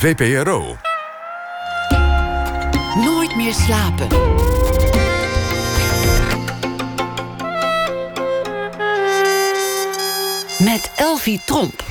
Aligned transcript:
VPRO. 0.00 0.76
Nooit 2.94 3.36
meer 3.36 3.52
slapen. 3.52 4.08
Met 10.58 10.90
Elvie 10.96 11.40
Tromp. 11.44 11.82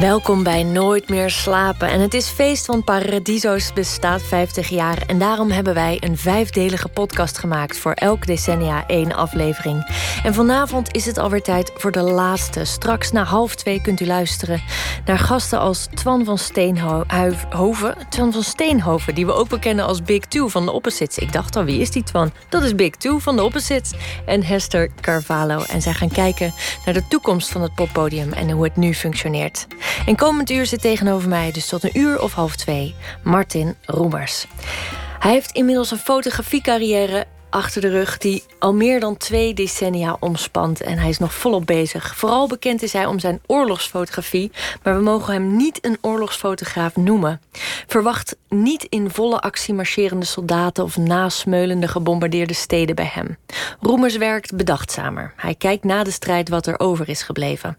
Welkom 0.00 0.42
bij 0.42 0.62
Nooit 0.62 1.08
meer 1.08 1.30
slapen. 1.30 1.88
En 1.88 2.00
het 2.00 2.14
is 2.14 2.28
feest, 2.28 2.66
want 2.66 2.84
Paradiso's 2.84 3.72
bestaat 3.72 4.22
50 4.22 4.68
jaar. 4.68 5.02
En 5.06 5.18
daarom 5.18 5.50
hebben 5.50 5.74
wij 5.74 5.96
een 6.00 6.16
vijfdelige 6.18 6.88
podcast 6.88 7.38
gemaakt 7.38 7.78
voor 7.78 7.92
elk 7.92 8.26
decennia 8.26 8.86
één 8.86 9.12
aflevering. 9.12 9.86
En 10.24 10.34
vanavond 10.34 10.94
is 10.94 11.06
het 11.06 11.18
alweer 11.18 11.42
tijd 11.42 11.72
voor 11.74 11.92
de 11.92 12.00
laatste. 12.00 12.64
Straks 12.64 13.12
na 13.12 13.24
half 13.24 13.54
twee 13.54 13.82
kunt 13.82 14.00
u 14.00 14.06
luisteren 14.06 14.62
naar 15.04 15.18
gasten 15.18 15.58
als 15.58 15.88
Twan 15.94 16.24
van 16.24 16.38
Steenhoven. 16.38 17.96
Twan 18.08 18.32
van 18.32 18.42
Steenhoven, 18.42 19.14
die 19.14 19.26
we 19.26 19.32
ook 19.32 19.48
bekennen 19.48 19.86
als 19.86 20.02
Big 20.02 20.24
Two 20.24 20.48
van 20.48 20.64
de 20.64 20.72
Opposites. 20.72 21.18
Ik 21.18 21.32
dacht 21.32 21.56
al, 21.56 21.64
wie 21.64 21.80
is 21.80 21.90
die 21.90 22.02
Twan? 22.02 22.32
Dat 22.48 22.62
is 22.62 22.74
Big 22.74 22.96
Two 22.96 23.18
van 23.18 23.36
de 23.36 23.42
Opposites. 23.42 23.92
En 24.26 24.44
Hester 24.44 24.90
Carvalho. 25.00 25.62
En 25.68 25.82
zij 25.82 25.92
gaan 25.92 26.10
kijken 26.10 26.52
naar 26.84 26.94
de 26.94 27.08
toekomst 27.08 27.48
van 27.48 27.62
het 27.62 27.74
poppodium 27.74 28.32
en 28.32 28.50
hoe 28.50 28.64
het 28.64 28.76
nu 28.76 28.94
functioneert. 28.94 29.66
En 30.06 30.16
komend 30.16 30.50
uur 30.50 30.66
zit 30.66 30.80
tegenover 30.80 31.28
mij, 31.28 31.52
dus 31.52 31.68
tot 31.68 31.84
een 31.84 31.98
uur 31.98 32.20
of 32.20 32.32
half 32.32 32.56
twee, 32.56 32.94
Martin 33.22 33.76
Roemers. 33.86 34.46
Hij 35.18 35.32
heeft 35.32 35.52
inmiddels 35.52 35.90
een 35.90 35.98
fotografiecarrière 35.98 37.26
achter 37.52 37.80
de 37.80 37.88
rug 37.88 38.18
die 38.18 38.42
al 38.58 38.74
meer 38.74 39.00
dan 39.00 39.16
twee 39.16 39.54
decennia 39.54 40.16
omspant. 40.20 40.80
En 40.80 40.98
hij 40.98 41.08
is 41.08 41.18
nog 41.18 41.34
volop 41.34 41.66
bezig. 41.66 42.16
Vooral 42.16 42.48
bekend 42.48 42.82
is 42.82 42.92
hij 42.92 43.06
om 43.06 43.18
zijn 43.18 43.40
oorlogsfotografie, 43.46 44.50
maar 44.82 44.96
we 44.96 45.02
mogen 45.02 45.32
hem 45.32 45.56
niet 45.56 45.78
een 45.84 45.98
oorlogsfotograaf 46.00 46.96
noemen. 46.96 47.40
Verwacht 47.86 48.36
niet 48.48 48.84
in 48.84 49.10
volle 49.10 49.40
actie 49.40 49.74
marcherende 49.74 50.26
soldaten 50.26 50.84
of 50.84 50.96
nasmeulende 50.96 51.88
gebombardeerde 51.88 52.54
steden 52.54 52.94
bij 52.94 53.10
hem. 53.12 53.36
Roemers 53.80 54.16
werkt 54.16 54.56
bedachtzamer. 54.56 55.32
Hij 55.36 55.54
kijkt 55.54 55.84
na 55.84 56.04
de 56.04 56.10
strijd 56.10 56.48
wat 56.48 56.66
er 56.66 56.80
over 56.80 57.08
is 57.08 57.22
gebleven. 57.22 57.78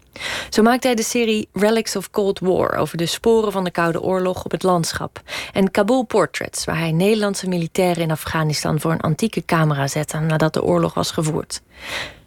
Zo 0.50 0.62
maakt 0.62 0.84
hij 0.84 0.94
de 0.94 1.02
serie 1.02 1.48
Relics 1.52 1.96
of 1.96 2.10
Cold 2.10 2.38
War 2.40 2.76
over 2.76 2.96
de 2.96 3.06
sporen 3.06 3.52
van 3.52 3.64
de 3.64 3.70
Koude 3.70 4.02
Oorlog 4.02 4.44
op 4.44 4.50
het 4.50 4.62
landschap. 4.62 5.22
En 5.52 5.70
Kabul 5.70 6.02
Portraits, 6.02 6.64
waar 6.64 6.78
hij 6.78 6.92
Nederlandse 6.92 7.48
militairen 7.48 8.02
in 8.02 8.10
Afghanistan 8.10 8.80
voor 8.80 8.92
een 8.92 9.00
antieke 9.00 9.42
camera 9.64 9.88
zette 9.88 10.18
nadat 10.18 10.52
de 10.52 10.62
oorlog 10.62 10.94
was 10.94 11.10
gevoerd. 11.10 11.62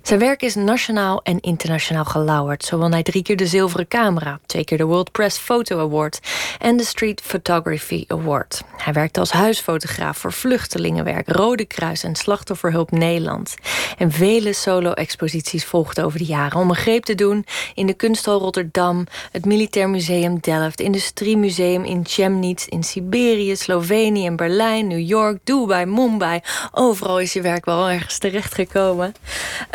Zijn 0.08 0.20
werk 0.20 0.42
is 0.42 0.56
nationaal 0.56 1.22
en 1.24 1.40
internationaal 1.40 2.06
gelauwerd. 2.06 2.66
Zo 2.66 2.78
won 2.78 2.92
hij 2.92 3.04
drie 3.04 3.24
keer 3.24 3.36
de 3.36 3.48
Zilveren 3.48 3.88
Camera, 3.88 4.40
twee 4.46 4.64
keer 4.64 4.78
de 4.78 4.86
World 4.86 5.12
Press 5.12 5.38
Photo 5.38 5.80
Award 5.80 6.20
en 6.60 6.78
de 6.78 6.84
Street 6.84 7.22
Photography 7.22 8.06
Award. 8.08 8.64
Hij 8.78 8.94
werkte 8.94 9.20
als 9.20 9.32
huisfotograaf 9.32 10.18
voor 10.18 10.34
Vluchtelingenwerk, 10.34 11.28
Rode 11.30 11.66
Kruis 11.66 12.04
en 12.04 12.16
Slachtofferhulp 12.16 12.92
Nederland. 12.92 13.56
En 13.98 14.12
vele 14.12 14.54
solo-exposities 14.54 15.66
volgden 15.66 16.06
over 16.06 16.20
de 16.20 16.26
jaren 16.26 16.60
om 16.60 16.70
een 16.70 16.76
greep 16.76 17.04
te 17.04 17.16
doen 17.16 17.46
in 17.76 17.86
de 17.86 17.94
Kunsthal 17.94 18.40
Rotterdam, 18.40 19.06
het 19.32 19.46
Militair 19.46 19.90
Museum 19.90 20.40
Delft, 20.40 20.80
Industriemuseum 20.80 21.84
in 21.84 22.04
Chemnitz, 22.06 22.66
in 22.66 22.84
Siberië, 22.84 23.56
Slovenië 23.56 24.26
en 24.26 24.36
Berlijn, 24.36 24.88
New 24.88 25.08
York, 25.08 25.40
Dubai, 25.44 25.86
Mumbai. 25.86 26.40
Overal 26.72 27.20
is 27.20 27.34
je 27.34 27.42
werk 27.42 27.66
wel 27.66 27.90
ergens 27.90 28.18
terechtgekomen. 28.18 29.16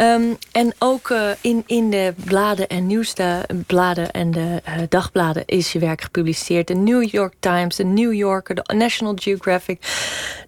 Um, 0.00 0.22
Ehm, 0.23 0.34
en 0.53 0.75
ook 0.78 1.09
uh, 1.09 1.31
in, 1.41 1.62
in 1.67 1.91
de 1.91 2.15
bladen 2.25 2.69
en 2.69 2.87
nieuwste 2.87 3.48
bladen 3.67 4.11
en 4.11 4.31
de 4.31 4.62
uh, 4.69 4.75
dagbladen 4.89 5.42
is 5.47 5.73
je 5.73 5.78
werk 5.78 6.01
gepubliceerd. 6.01 6.67
De 6.67 6.75
New 6.75 7.09
York 7.11 7.34
Times, 7.41 7.77
de 7.77 7.84
New 7.84 8.12
Yorker, 8.12 8.55
de 8.55 8.75
National 8.75 9.17
Geographic, 9.17 9.78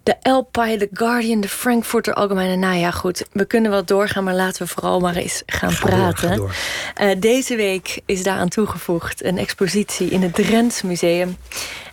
de 0.02 0.16
Alpine, 0.22 0.76
de 0.76 0.88
Guardian, 0.92 1.40
de 1.40 1.48
Frankfurter 1.48 2.14
Allgemeine. 2.14 2.56
Nou 2.56 2.74
ja, 2.74 2.90
goed, 2.90 3.26
we 3.32 3.44
kunnen 3.44 3.70
wel 3.70 3.84
doorgaan, 3.84 4.24
maar 4.24 4.34
laten 4.34 4.62
we 4.62 4.68
vooral 4.68 5.00
maar 5.00 5.16
eens 5.16 5.42
gaan 5.46 5.72
ga 5.72 5.86
praten. 5.86 6.36
Door, 6.36 6.54
uh, 7.00 7.10
deze 7.18 7.56
week 7.56 8.00
is 8.06 8.22
daaraan 8.22 8.48
toegevoegd 8.48 9.24
een 9.24 9.38
expositie 9.38 10.08
in 10.08 10.22
het 10.22 10.34
Drents 10.34 10.82
Museum. 10.82 11.36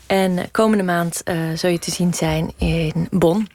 En 0.06 0.52
komende 0.52 0.84
maand 0.84 1.24
zul 1.56 1.70
je 1.70 1.80
te 1.80 1.92
zien 1.92 2.14
zijn 2.14 2.54
in 2.58 3.08
Bonn. 3.12 3.50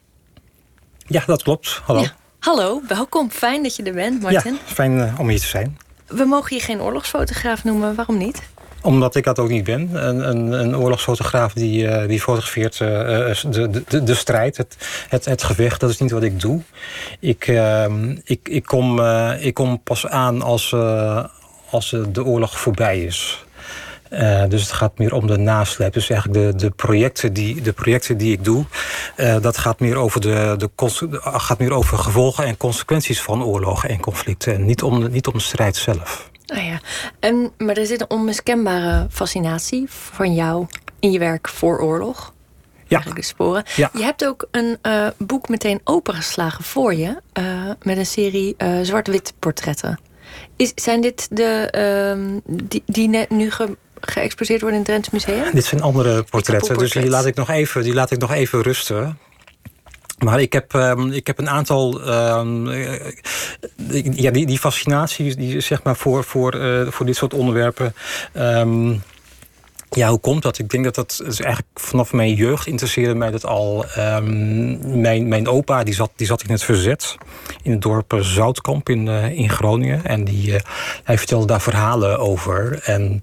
Ja, 1.05 1.23
dat 1.25 1.43
klopt. 1.43 1.81
Hallo. 1.83 2.01
Ja. 2.01 2.15
Hallo, 2.39 2.81
welkom. 2.87 3.31
Fijn 3.31 3.63
dat 3.63 3.75
je 3.75 3.83
er 3.83 3.93
bent, 3.93 4.21
Martin. 4.21 4.53
Ja, 4.53 4.59
fijn 4.65 4.97
uh, 4.97 5.19
om 5.19 5.29
hier 5.29 5.39
te 5.39 5.47
zijn. 5.47 5.77
We 6.07 6.25
mogen 6.25 6.55
je 6.55 6.61
geen 6.61 6.81
oorlogsfotograaf 6.81 7.63
noemen. 7.63 7.95
Waarom 7.95 8.17
niet? 8.17 8.41
Omdat 8.81 9.15
ik 9.15 9.23
dat 9.23 9.39
ook 9.39 9.49
niet 9.49 9.63
ben. 9.63 10.07
Een, 10.07 10.29
een, 10.29 10.51
een 10.51 10.77
oorlogsfotograaf 10.77 11.53
die, 11.53 11.83
uh, 11.83 12.07
die 12.07 12.21
fotografeert 12.21 12.79
uh, 12.79 12.87
de, 13.49 13.83
de, 13.87 14.03
de 14.03 14.15
strijd, 14.15 14.57
het, 14.57 14.77
het, 15.09 15.25
het 15.25 15.43
gevecht. 15.43 15.79
Dat 15.79 15.89
is 15.89 15.99
niet 15.99 16.11
wat 16.11 16.23
ik 16.23 16.39
doe. 16.39 16.61
Ik, 17.19 17.47
ehm, 17.47 18.15
ik, 18.23 18.49
ik, 18.49 18.65
kom, 18.65 18.99
ik 19.39 19.53
kom 19.53 19.83
pas 19.83 20.07
aan 20.07 20.41
als, 20.41 20.73
als 21.69 21.95
de 22.11 22.23
oorlog 22.23 22.59
voorbij 22.59 23.01
is. 23.01 23.45
Uh, 24.11 24.43
dus 24.49 24.61
het 24.61 24.71
gaat 24.71 24.97
meer 24.97 25.13
om 25.13 25.27
de 25.27 25.37
nasleep. 25.37 25.93
Dus 25.93 26.09
eigenlijk 26.09 26.41
de, 26.41 26.55
de, 26.65 26.69
projecten, 26.69 27.33
die, 27.33 27.61
de 27.61 27.73
projecten 27.73 28.17
die 28.17 28.31
ik 28.31 28.43
doe, 28.43 28.65
uh, 29.17 29.35
dat 29.41 29.57
gaat 29.57 29.79
meer, 29.79 29.95
over 29.95 30.21
de, 30.21 30.55
de, 30.57 30.69
gaat 31.21 31.59
meer 31.59 31.71
over 31.71 31.97
gevolgen 31.97 32.45
en 32.45 32.57
consequenties 32.57 33.21
van 33.21 33.43
oorlogen 33.43 33.89
en 33.89 33.99
conflicten. 33.99 34.53
En 34.53 34.65
niet 34.65 34.83
om 34.83 34.99
de, 34.99 35.09
niet 35.09 35.27
om 35.27 35.33
de 35.33 35.39
strijd 35.39 35.75
zelf. 35.75 36.29
Ah 36.45 36.65
ja. 36.65 36.79
en, 37.19 37.51
maar 37.57 37.77
er 37.77 37.85
zit 37.85 38.01
een 38.01 38.09
onmiskenbare 38.09 39.07
fascinatie 39.09 39.85
van 39.89 40.33
jou 40.33 40.65
in 40.99 41.11
je 41.11 41.19
werk 41.19 41.47
voor 41.47 41.79
oorlog. 41.79 42.33
Ja. 42.87 43.03
De 43.13 43.23
sporen. 43.23 43.63
Ja. 43.75 43.89
Je 43.93 44.03
hebt 44.03 44.25
ook 44.25 44.47
een 44.51 44.77
uh, 44.81 45.07
boek 45.17 45.49
meteen 45.49 45.81
opengeslagen 45.83 46.63
voor 46.63 46.93
je. 46.93 47.15
met 47.81 47.97
een 47.97 48.05
serie 48.05 48.55
zwart-wit 48.81 49.33
portretten. 49.39 49.99
Is, 50.55 50.71
zijn 50.75 51.01
dit 51.01 51.27
de 51.31 51.73
uh, 52.17 52.39
die, 52.63 52.83
die 52.85 53.09
net 53.09 53.29
nu 53.29 53.51
ge, 53.51 53.77
geëxposeerd 54.01 54.61
worden 54.61 54.79
in 54.79 54.85
het 54.85 55.03
Drents 55.03 55.27
Museum? 55.27 55.53
Dit 55.53 55.65
zijn 55.65 55.81
andere 55.81 56.23
portretten, 56.23 56.77
dus 56.77 56.91
die 56.91 57.09
laat 57.09 57.25
ik 57.25 57.35
nog 57.35 57.49
even, 57.49 57.83
die 57.83 57.93
laat 57.93 58.11
ik 58.11 58.19
nog 58.19 58.31
even 58.31 58.61
rusten. 58.61 59.17
Maar 60.17 60.41
ik 60.41 60.53
heb, 60.53 60.73
um, 60.73 61.11
ik 61.11 61.27
heb 61.27 61.39
een 61.39 61.49
aantal. 61.49 62.01
Um, 62.37 62.71
ja, 64.13 64.31
die, 64.31 64.45
die 64.45 64.59
fascinatie 64.59 65.35
die, 65.35 65.59
zeg 65.59 65.83
maar, 65.83 65.95
voor, 65.95 66.23
voor, 66.23 66.55
uh, 66.55 66.87
voor 66.87 67.05
dit 67.05 67.15
soort 67.15 67.33
onderwerpen. 67.33 67.93
Um, 68.33 69.01
ja, 69.97 70.09
hoe 70.09 70.19
komt 70.19 70.41
dat? 70.41 70.59
Ik 70.59 70.69
denk 70.69 70.83
dat 70.83 70.95
dat 70.95 71.21
is 71.25 71.39
eigenlijk 71.39 71.79
vanaf 71.79 72.13
mijn 72.13 72.33
jeugd 72.33 72.67
interesseerde 72.67 73.15
mij 73.15 73.31
dat 73.31 73.45
al. 73.45 73.85
Um, 73.97 75.01
mijn, 75.01 75.27
mijn 75.27 75.47
opa 75.47 75.83
die 75.83 75.93
zat, 75.93 76.11
die 76.15 76.27
zat 76.27 76.43
in 76.43 76.51
het 76.51 76.63
verzet 76.63 77.17
in 77.63 77.71
het 77.71 77.81
dorp 77.81 78.17
Zoutkamp 78.19 78.89
in, 78.89 79.05
uh, 79.05 79.29
in 79.29 79.49
Groningen. 79.49 80.05
En 80.05 80.23
die, 80.23 80.51
uh, 80.51 80.59
hij 81.03 81.17
vertelde 81.17 81.45
daar 81.45 81.61
verhalen 81.61 82.19
over. 82.19 82.79
En 82.83 83.21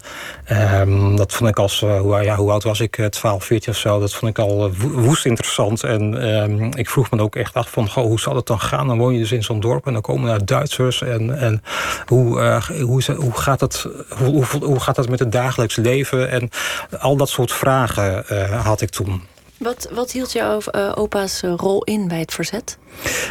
um, 0.80 1.16
dat 1.16 1.32
vond 1.32 1.50
ik 1.50 1.58
als, 1.58 1.82
uh, 1.82 2.00
hoe, 2.00 2.22
ja, 2.22 2.36
hoe 2.36 2.50
oud 2.50 2.62
was 2.62 2.80
ik? 2.80 3.08
12, 3.10 3.44
14 3.44 3.72
of 3.72 3.78
zo. 3.78 4.00
Dat 4.00 4.14
vond 4.14 4.38
ik 4.38 4.44
al 4.44 4.72
woest 4.78 5.24
interessant. 5.24 5.82
En 5.82 6.28
um, 6.42 6.70
ik 6.74 6.90
vroeg 6.90 7.10
me 7.10 7.20
ook 7.20 7.36
echt 7.36 7.54
af 7.54 7.70
van, 7.70 7.90
goh, 7.90 8.04
hoe 8.04 8.20
zal 8.20 8.36
het 8.36 8.46
dan 8.46 8.60
gaan? 8.60 8.86
Dan 8.86 8.98
woon 8.98 9.12
je 9.12 9.18
dus 9.18 9.32
in 9.32 9.42
zo'n 9.42 9.60
dorp 9.60 9.86
en 9.86 9.92
dan 9.92 10.02
komen 10.02 10.32
er 10.32 10.46
Duitsers. 10.46 11.02
En, 11.02 11.38
en 11.38 11.62
hoe, 12.06 12.60
hoe, 12.80 13.02
hoe, 13.16 13.32
gaat 13.32 13.88
hoe, 14.08 14.44
hoe, 14.44 14.64
hoe 14.64 14.80
gaat 14.80 14.94
dat 14.94 15.08
met 15.08 15.18
het 15.18 15.32
dagelijks 15.32 15.76
leven? 15.76 16.30
En 16.30 16.50
al 16.98 17.16
dat 17.16 17.28
soort 17.28 17.52
vragen 17.52 18.24
uh, 18.32 18.64
had 18.64 18.80
ik 18.80 18.90
toen. 18.90 19.22
Wat, 19.58 19.88
wat 19.92 20.10
hield 20.10 20.32
jouw 20.32 20.60
uh, 20.72 20.92
opa's 20.94 21.40
rol 21.40 21.84
in 21.84 22.08
bij 22.08 22.18
het 22.18 22.34
verzet? 22.34 22.78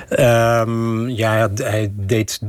Um, 0.09 1.09
ja, 1.09 1.49
hij 1.53 1.91
deed 1.93 2.39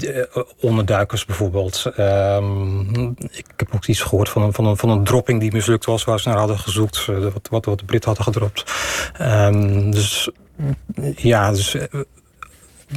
onderduikers 0.61 1.25
bijvoorbeeld. 1.25 1.85
Um, 1.99 3.15
ik 3.31 3.47
heb 3.57 3.69
ook 3.75 3.87
iets 3.87 4.01
gehoord 4.01 4.29
van 4.29 4.43
een, 4.43 4.53
van, 4.53 4.67
een, 4.67 4.77
van 4.77 4.89
een 4.89 5.05
dropping 5.05 5.41
die 5.41 5.53
mislukt 5.53 5.85
was... 5.85 6.05
waar 6.05 6.21
ze 6.21 6.29
naar 6.29 6.39
hadden 6.39 6.59
gezocht, 6.59 7.07
uh, 7.11 7.19
wat, 7.19 7.49
wat, 7.51 7.65
wat 7.65 7.79
de 7.79 7.85
Britten 7.85 8.15
hadden 8.15 8.33
gedropt. 8.33 8.73
Um, 9.21 9.91
dus 9.91 10.29
ja, 11.17 11.51
dus 11.51 11.77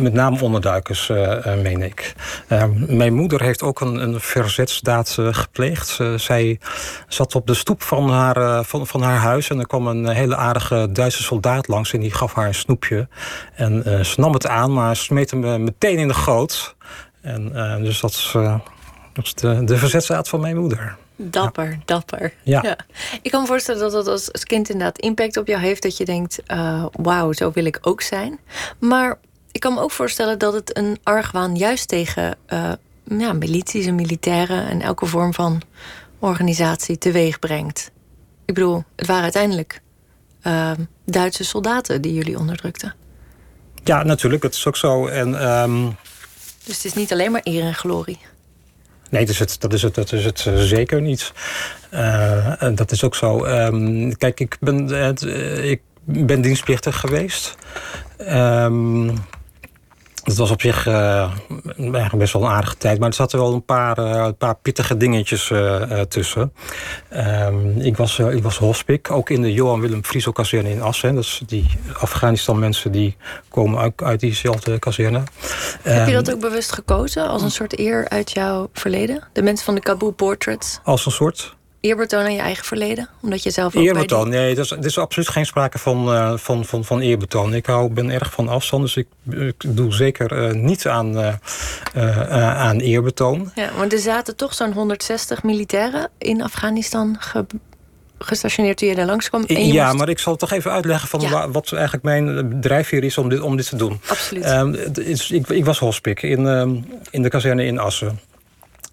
met 0.01 0.13
name 0.13 0.41
onderduikers, 0.41 1.09
uh, 1.09 1.55
meen 1.61 1.81
ik. 1.81 2.13
Uh, 2.49 2.63
mijn 2.87 3.13
moeder 3.13 3.41
heeft 3.41 3.63
ook 3.63 3.81
een, 3.81 3.95
een 3.95 4.19
verzetsdaad 4.19 5.17
uh, 5.19 5.33
gepleegd. 5.33 5.99
zij 6.15 6.59
zat 7.07 7.35
op 7.35 7.47
de 7.47 7.53
stoep 7.53 7.81
van 7.81 8.09
haar, 8.09 8.63
van, 8.63 8.87
van 8.87 9.01
haar 9.01 9.17
huis... 9.17 9.49
en 9.49 9.59
er 9.59 9.67
kwam 9.67 9.87
een 9.87 10.07
hele 10.07 10.35
aardige 10.35 10.89
Duitse 10.91 11.23
soldaat 11.23 11.67
langs... 11.67 11.93
en 11.93 11.99
die 11.99 12.13
gaf 12.13 12.33
haar 12.33 12.47
een 12.47 12.53
snoepje. 12.53 13.07
En 13.55 14.05
ze 14.05 14.19
nam 14.19 14.33
het 14.33 14.47
aan, 14.47 14.73
maar 14.73 14.95
smeet 14.95 15.31
hem 15.31 15.63
meteen 15.63 15.97
in 15.97 16.07
de 16.07 16.13
goot. 16.13 16.75
En, 17.21 17.51
dus 17.83 17.99
dat 17.99 18.11
is, 18.11 18.29
dat 19.13 19.25
is 19.25 19.33
de, 19.33 19.63
de 19.63 19.77
verzetsdaad 19.77 20.29
van 20.29 20.39
mijn 20.39 20.57
moeder. 20.57 20.95
Dapper, 21.15 21.69
ja. 21.69 21.77
dapper. 21.85 22.33
Ja. 22.43 22.59
ja. 22.63 22.77
Ik 23.21 23.31
kan 23.31 23.41
me 23.41 23.47
voorstellen 23.47 23.81
dat 23.81 23.91
dat 23.91 24.07
als 24.31 24.43
kind 24.43 24.69
inderdaad 24.69 24.99
impact 24.99 25.37
op 25.37 25.47
jou 25.47 25.61
heeft... 25.61 25.81
dat 25.81 25.97
je 25.97 26.05
denkt, 26.05 26.39
wauw, 26.91 27.33
zo 27.33 27.51
wil 27.51 27.65
ik 27.65 27.77
ook 27.81 28.01
zijn. 28.01 28.39
Maar 28.79 29.17
ik 29.51 29.59
kan 29.59 29.73
me 29.73 29.81
ook 29.81 29.91
voorstellen 29.91 30.39
dat 30.39 30.53
het 30.53 30.77
een 30.77 30.97
argwaan 31.03 31.55
juist 31.55 31.87
tegen 31.87 32.37
uh, 32.49 32.71
ja, 33.03 33.33
milities 33.33 33.85
en 33.85 33.95
militairen 33.95 34.67
en 34.67 34.81
elke 34.81 35.05
vorm 35.05 35.33
van 35.33 35.61
organisatie 36.19 36.97
teweeg 36.97 37.39
brengt. 37.39 37.91
Ik 38.45 38.53
bedoel, 38.53 38.83
het 38.95 39.07
waren 39.07 39.23
uiteindelijk 39.23 39.81
ehm, 40.41 40.81
Duitse 41.05 41.43
soldaten 41.43 42.01
die 42.01 42.13
jullie 42.13 42.37
onderdrukten. 42.37 42.95
Ja, 43.83 44.03
natuurlijk, 44.03 44.41
dat 44.41 44.53
is 44.53 44.67
ook 44.67 44.77
zo. 44.77 45.07
En, 45.07 45.39
ehm, 45.39 45.89
Dus 46.63 46.75
het 46.75 46.85
is 46.85 46.93
niet 46.93 47.11
alleen 47.11 47.31
maar 47.31 47.41
eer 47.43 47.63
en 47.63 47.75
glorie. 47.75 48.19
Nee, 49.09 49.21
dat 49.21 49.29
is 49.29 49.39
het, 49.39 49.55
dat 49.59 49.73
is 49.73 49.81
het, 49.81 49.95
dat 49.95 50.11
is 50.11 50.25
het 50.25 50.45
uh, 50.47 50.57
zeker 50.59 51.01
niet. 51.01 51.31
Uh, 51.93 52.75
dat 52.75 52.91
is 52.91 53.03
ook 53.03 53.15
zo. 53.15 53.45
Um, 53.45 54.17
kijk, 54.17 54.39
ik 54.39 54.57
ben, 54.59 54.89
ik 55.65 55.81
ben 56.05 56.41
dienstplichtig 56.41 56.99
geweest. 56.99 57.55
Um, 58.19 59.13
het 60.27 60.37
was 60.37 60.51
op 60.51 60.61
zich 60.61 60.87
uh, 60.87 61.31
best 62.11 62.33
wel 62.33 62.43
een 62.43 62.49
aardige 62.49 62.77
tijd. 62.77 62.99
Maar 62.99 63.07
er 63.07 63.15
zaten 63.15 63.39
wel 63.39 63.53
een 63.53 63.65
paar, 63.65 63.99
uh, 63.99 64.25
een 64.25 64.37
paar 64.37 64.55
pittige 64.55 64.97
dingetjes 64.97 65.49
uh, 65.49 66.01
tussen. 66.01 66.53
Um, 67.13 67.81
ik, 67.81 67.97
was, 67.97 68.19
ik 68.19 68.43
was 68.43 68.57
hospik, 68.57 69.11
ook 69.11 69.29
in 69.29 69.41
de 69.41 69.53
Johan 69.53 69.79
Willem 69.79 70.03
Frieso 70.03 70.31
kazerne 70.31 70.69
in 70.69 70.81
Assen. 70.81 71.15
Dus 71.15 71.41
die 71.45 71.65
Afghanistan 71.99 72.59
mensen 72.59 72.91
die 72.91 73.17
komen 73.49 73.79
uit, 73.79 74.01
uit 74.03 74.19
diezelfde 74.19 74.79
kazerne. 74.79 75.23
Heb 75.81 76.07
je 76.07 76.13
dat 76.13 76.33
ook 76.33 76.39
bewust 76.39 76.71
gekozen 76.71 77.27
als 77.27 77.41
een 77.41 77.51
soort 77.51 77.79
eer 77.79 78.09
uit 78.09 78.31
jouw 78.31 78.69
verleden? 78.73 79.23
De 79.33 79.41
mensen 79.41 79.65
van 79.65 79.75
de 79.75 79.81
Kabul 79.81 80.11
Portraits? 80.11 80.79
Als 80.83 81.05
een 81.05 81.11
soort? 81.11 81.56
Eerbetoon 81.79 82.23
aan 82.23 82.33
je 82.33 82.39
eigen 82.39 82.65
verleden? 82.65 83.09
Omdat 83.21 83.43
je 83.43 83.51
zelf 83.51 83.75
ook 83.75 83.83
Eerbetoon, 83.83 84.29
nee, 84.29 84.53
er 84.53 84.59
is, 84.59 84.71
er 84.71 84.85
is 84.85 84.97
absoluut 84.97 85.29
geen 85.29 85.45
sprake 85.45 85.79
van, 85.79 86.13
uh, 86.13 86.37
van, 86.37 86.65
van, 86.65 86.85
van 86.85 86.99
eerbetoon. 86.99 87.53
Ik 87.53 87.65
hou, 87.65 87.89
ben 87.89 88.09
erg 88.09 88.31
van 88.31 88.47
afstand, 88.47 88.83
dus 88.83 88.95
ik, 88.95 89.07
ik 89.29 89.75
doe 89.75 89.93
zeker 89.93 90.47
uh, 90.47 90.53
niet 90.53 90.87
aan, 90.87 91.17
uh, 91.17 92.33
aan 92.67 92.79
eerbetoon. 92.79 93.51
Ja, 93.55 93.69
want 93.77 93.93
er 93.93 93.99
zaten 93.99 94.35
toch 94.35 94.53
zo'n 94.53 94.73
160 94.73 95.43
militairen 95.43 96.09
in 96.17 96.41
Afghanistan 96.41 97.15
ge 97.19 97.45
gestationeerd 98.19 98.77
toen 98.77 98.87
je 98.87 98.95
daar 98.95 99.05
langskwam. 99.05 99.43
ja, 99.47 99.85
moest... 99.85 99.97
maar 99.97 100.09
ik 100.09 100.19
zal 100.19 100.35
toch 100.35 100.51
even 100.51 100.71
uitleggen 100.71 101.09
van 101.09 101.19
ja. 101.19 101.49
wat 101.49 101.71
eigenlijk 101.71 102.03
mijn 102.03 102.57
drijfveer 102.61 103.03
is 103.03 103.17
om 103.17 103.29
dit, 103.29 103.41
om 103.41 103.55
dit 103.55 103.69
te 103.69 103.75
doen. 103.75 103.99
Absoluut. 104.07 104.49
Um, 104.49 104.75
ik, 105.29 105.47
ik 105.47 105.65
was 105.65 105.79
hospik 105.79 106.21
in, 106.21 106.45
um, 106.45 106.85
in 107.09 107.21
de 107.21 107.29
kazerne 107.29 107.65
in 107.65 107.79
Assen. 107.79 108.19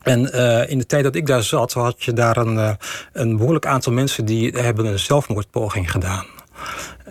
En 0.05 0.31
uh, 0.35 0.71
in 0.71 0.79
de 0.79 0.87
tijd 0.87 1.05
dat 1.05 1.15
ik 1.15 1.27
daar 1.27 1.43
zat, 1.43 1.73
had 1.73 2.05
je 2.05 2.12
daar 2.12 2.37
een, 2.37 2.55
uh, 2.55 2.71
een 3.12 3.37
behoorlijk 3.37 3.67
aantal 3.67 3.93
mensen 3.93 4.25
die 4.25 4.51
hebben 4.51 4.87
een 4.87 4.99
zelfmoordpoging 4.99 5.91
gedaan. 5.91 6.27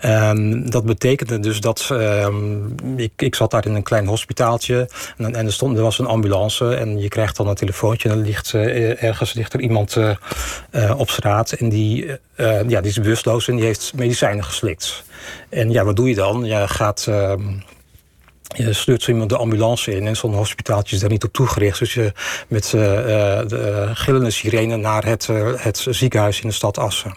Um, 0.06 0.70
dat 0.70 0.86
betekende 0.86 1.40
dus 1.40 1.60
dat 1.60 1.90
um, 1.92 2.76
ik, 2.96 3.12
ik 3.18 3.36
zat 3.36 3.52
daar 3.52 3.66
in 3.66 3.76
een 3.76 3.84
klein 3.84 4.08
hospitaaltje 4.08 4.90
en, 5.18 5.36
en 5.36 5.46
er, 5.46 5.54
stond, 5.54 5.78
er 5.78 5.84
was 5.84 6.00
een 6.00 6.06
ambulance 6.06 6.76
en 6.76 7.00
je 7.00 7.08
krijgt 7.08 7.38
dan 7.38 7.48
een 7.48 7.56
telefoontje 7.56 8.10
en 8.10 8.18
er 8.18 8.26
ligt 8.26 8.54
uh, 8.54 9.04
ergens 9.04 9.34
ligt 9.34 9.54
er 9.54 9.60
iemand 9.60 9.98
op 10.98 11.10
straat 11.10 11.52
en 11.52 11.70
die, 11.70 12.06
ja, 12.68 12.82
die 12.82 12.82
is 12.82 13.00
bewusteloos 13.00 13.48
en 13.48 13.56
die 13.56 13.66
heeft 13.66 13.94
medicijnen 13.96 14.44
geslikt. 14.44 15.04
En 15.50 15.72
ja, 15.72 15.84
wat 15.84 15.96
doe 15.96 16.10
je 16.10 16.16
dan? 16.16 16.44
Je 16.44 16.68
gaat 16.68 17.10
je 18.54 18.74
stuurt 18.74 19.04
zo 19.04 19.12
iemand 19.12 19.30
de 19.30 19.38
ambulance 19.38 19.96
in 19.96 20.08
en 20.08 20.16
zo'n 20.16 20.34
hospitaaltje 20.34 20.96
is 20.96 21.02
daar 21.02 21.10
niet 21.10 21.24
op 21.24 21.34
toegericht. 21.34 21.80
Dus 21.80 21.94
je 21.94 22.12
met 22.48 22.66
uh, 22.66 22.72
de 23.48 23.90
gillende 23.94 24.32
sirene 24.32 24.76
naar 24.78 25.06
het, 25.06 25.28
het 25.56 25.86
ziekenhuis 25.90 26.42
in 26.42 26.48
de 26.48 26.54
stad 26.54 26.78
Assen. 26.78 27.16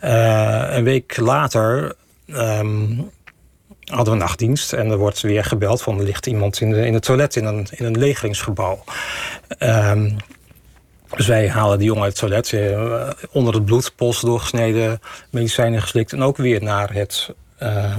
Een 0.00 0.84
week 0.84 1.16
later 1.16 1.94
um, 2.26 3.10
hadden 3.84 4.14
we 4.14 4.20
nachtdienst 4.20 4.72
en 4.72 4.90
er 4.90 4.96
wordt 4.96 5.20
weer 5.20 5.44
gebeld 5.44 5.82
van 5.82 5.98
er 5.98 6.04
ligt 6.04 6.26
iemand 6.26 6.60
in, 6.60 6.70
de, 6.70 6.86
in 6.86 6.94
het 6.94 7.02
toilet 7.02 7.36
in 7.36 7.44
een, 7.44 7.66
in 7.70 7.84
een 7.84 7.98
legeringsgebouw. 7.98 8.84
Um, 9.58 10.16
dus 11.16 11.26
wij 11.26 11.48
halen 11.48 11.78
die 11.78 11.86
jongen 11.86 12.02
uit 12.02 12.20
het 12.20 12.30
toilet, 12.48 12.76
onder 13.32 13.54
het 13.54 13.64
bloed, 13.64 13.92
pols 13.96 14.20
doorgesneden, 14.20 15.00
medicijnen 15.30 15.82
geslikt 15.82 16.12
en 16.12 16.22
ook 16.22 16.36
weer 16.36 16.62
naar 16.62 16.92
het 16.92 17.34
uh, 17.62 17.96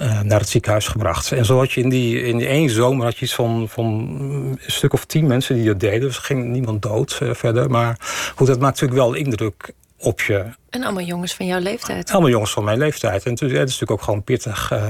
uh, 0.00 0.20
naar 0.20 0.40
het 0.40 0.48
ziekenhuis 0.48 0.88
gebracht. 0.88 1.32
En 1.32 1.44
zo 1.44 1.58
had 1.58 1.72
je 1.72 1.80
in 1.80 1.88
die, 1.88 2.22
in 2.22 2.38
die 2.38 2.46
één 2.46 2.70
zomer 2.70 3.04
had 3.04 3.16
je 3.16 3.24
iets 3.24 3.34
van, 3.34 3.68
van 3.68 3.86
een 3.86 4.58
stuk 4.66 4.92
of 4.92 5.04
tien 5.04 5.26
mensen 5.26 5.54
die 5.54 5.64
dat 5.64 5.80
deden. 5.80 6.00
Dus 6.00 6.16
er 6.16 6.22
ging 6.22 6.44
niemand 6.44 6.82
dood 6.82 7.20
uh, 7.22 7.34
verder. 7.34 7.70
Maar 7.70 7.96
goed, 8.34 8.46
dat 8.46 8.60
maakt 8.60 8.80
natuurlijk 8.80 9.00
wel 9.00 9.14
indruk 9.14 9.72
op 9.98 10.20
je. 10.20 10.44
En 10.70 10.82
allemaal 10.82 11.04
jongens 11.04 11.34
van 11.34 11.46
jouw 11.46 11.58
leeftijd. 11.58 12.10
Allemaal 12.10 12.30
jongens 12.30 12.52
van 12.52 12.64
mijn 12.64 12.78
leeftijd. 12.78 13.24
En 13.24 13.32
het 13.32 13.42
is, 13.42 13.52
natuurlijk 13.52 13.90
ook 13.90 14.02
gewoon 14.02 14.22
pittig, 14.22 14.72
uh, 14.72 14.88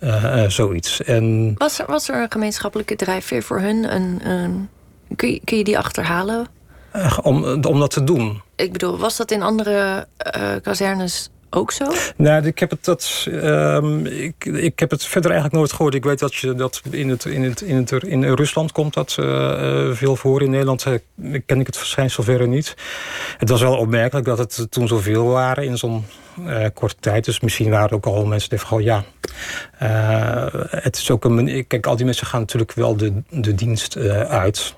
uh, 0.00 0.48
zoiets. 0.48 1.02
En... 1.02 1.54
Was, 1.56 1.78
er, 1.78 1.86
was 1.86 2.08
er 2.08 2.22
een 2.22 2.32
gemeenschappelijke 2.32 2.96
drijfveer 2.96 3.42
voor 3.42 3.60
hun? 3.60 3.94
Een, 3.94 4.28
een, 4.28 4.68
kun, 5.16 5.30
je, 5.30 5.40
kun 5.44 5.56
je 5.56 5.64
die 5.64 5.78
achterhalen? 5.78 6.46
om, 7.22 7.44
om 7.44 7.78
dat 7.78 7.90
te 7.90 8.04
doen. 8.04 8.42
Ik 8.54 8.72
bedoel, 8.72 8.98
was 8.98 9.16
dat 9.16 9.30
in 9.30 9.42
andere 9.42 10.06
kazernes 10.62 11.30
ook 11.50 11.72
zo? 11.72 11.84
Nou, 12.16 12.46
ik 12.46 12.58
heb 12.58 12.70
het, 12.70 12.84
dat, 12.84 13.26
um, 13.28 14.06
ik, 14.06 14.44
ik 14.44 14.78
heb 14.78 14.90
het 14.90 15.04
verder 15.04 15.30
eigenlijk 15.30 15.60
nooit 15.60 15.72
gehoord. 15.72 15.94
Ik 15.94 16.04
weet 16.04 16.18
dat 16.18 16.34
je 16.34 16.54
dat 16.54 16.82
in, 16.90 17.08
het, 17.08 17.24
in, 17.24 17.42
het, 17.42 17.60
in, 17.60 17.76
het, 17.76 17.92
in 17.92 18.24
Rusland 18.24 18.72
komt 18.72 18.94
dat 18.94 19.16
uh, 19.20 19.92
veel 19.92 20.16
voor. 20.16 20.42
In 20.42 20.50
Nederland 20.50 20.86
ken 21.46 21.60
ik 21.60 21.66
het 21.66 21.76
verschijnsel 21.76 22.22
verder 22.22 22.48
niet. 22.48 22.74
Het 23.38 23.48
was 23.48 23.60
wel 23.60 23.76
opmerkelijk 23.76 24.26
dat 24.26 24.38
het 24.38 24.66
toen 24.70 24.88
zoveel 24.88 25.26
waren 25.26 25.64
in 25.64 25.78
zo'n 25.78 26.04
uh, 26.40 26.66
korte 26.74 26.96
tijd. 27.00 27.24
Dus 27.24 27.40
misschien 27.40 27.70
waren 27.70 27.96
ook 27.96 28.06
al 28.06 28.26
mensen 28.26 28.50
die 28.50 28.58
van 28.58 28.82
ja. 28.82 29.04
het 30.70 30.96
is 30.96 31.10
ook 31.10 31.24
een. 31.24 31.66
Kijk, 31.66 31.86
al 31.86 31.96
die 31.96 32.04
mensen 32.04 32.26
gaan 32.26 32.40
natuurlijk 32.40 32.72
wel 32.72 32.96
de, 32.96 33.12
de 33.30 33.54
dienst 33.54 33.96
uit 34.28 34.74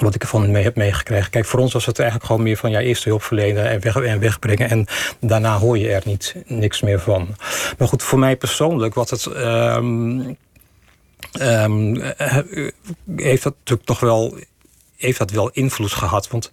wat 0.00 0.14
ik 0.14 0.22
ervan 0.22 0.50
mee 0.50 0.62
heb 0.62 0.76
meegekregen. 0.76 1.30
Kijk, 1.30 1.44
voor 1.44 1.60
ons 1.60 1.72
was 1.72 1.86
het 1.86 1.98
eigenlijk 1.98 2.28
gewoon 2.28 2.44
meer 2.46 2.56
van 2.56 2.70
ja, 2.70 2.80
eerst 2.80 3.04
hulp 3.04 3.22
verlenen 3.22 3.68
en, 3.68 3.80
weg, 3.80 3.96
en 3.96 4.20
wegbrengen. 4.20 4.70
En 4.70 4.86
daarna 5.20 5.58
hoor 5.58 5.78
je 5.78 5.88
er 5.88 6.02
niet, 6.04 6.34
niks 6.46 6.80
meer 6.80 7.00
van. 7.00 7.36
Maar 7.78 7.88
goed, 7.88 8.02
voor 8.02 8.18
mij 8.18 8.36
persoonlijk, 8.36 8.94
wat 8.94 9.10
het. 9.10 9.26
Um, 9.26 10.36
um, 11.40 12.02
heeft 13.16 13.42
dat 13.42 13.54
natuurlijk 13.58 13.88
nog 13.88 14.00
wel. 14.00 14.38
Heeft 14.96 15.18
dat 15.18 15.30
wel 15.30 15.50
invloed 15.50 15.92
gehad? 15.92 16.28
Want 16.28 16.50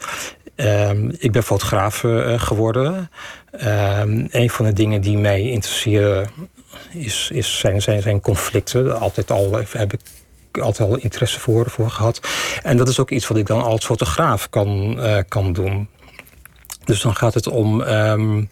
um, 0.55 1.11
ik 1.17 1.31
ben 1.31 1.43
fotograaf 1.43 2.03
uh, 2.03 2.39
geworden. 2.39 3.09
een 4.29 4.49
van 4.49 4.65
de 4.65 4.73
dingen 4.73 5.01
die 5.01 5.17
mij 5.17 5.41
interesseren 5.41 6.29
is, 6.91 7.29
is 7.33 7.59
zijn, 7.59 7.81
zijn, 7.81 8.01
zijn 8.01 8.21
conflicten. 8.21 8.99
Altijd 8.99 9.31
al 9.31 9.61
heb 9.71 9.93
ik 9.93 9.99
altijd 10.59 10.89
al 10.89 10.97
interesse 10.97 11.39
voor, 11.39 11.69
voor 11.69 11.89
gehad. 11.89 12.19
En 12.63 12.77
dat 12.77 12.87
is 12.87 12.99
ook 12.99 13.11
iets 13.11 13.27
wat 13.27 13.37
ik 13.37 13.45
dan 13.45 13.63
als 13.63 13.85
fotograaf 13.85 14.49
kan, 14.49 14.95
uh, 14.97 15.17
kan 15.27 15.53
doen. 15.53 15.89
Dus 16.83 17.01
dan 17.01 17.15
gaat 17.15 17.33
het 17.33 17.47
om 17.47 17.81
um, 17.81 18.49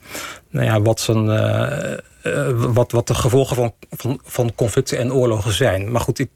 nou 0.50 0.66
ja, 0.66 0.82
wat, 0.82 1.00
zijn, 1.00 1.26
uh, 1.26 1.94
uh, 2.24 2.50
wat, 2.74 2.92
wat 2.92 3.08
de 3.08 3.14
gevolgen 3.14 3.56
van, 3.56 3.74
van, 3.90 4.20
van 4.24 4.56
conflicten 4.56 4.98
en 4.98 5.14
oorlogen 5.14 5.54
zijn. 5.54 5.92
Maar 5.92 6.02
goed, 6.02 6.20
ik, 6.20 6.30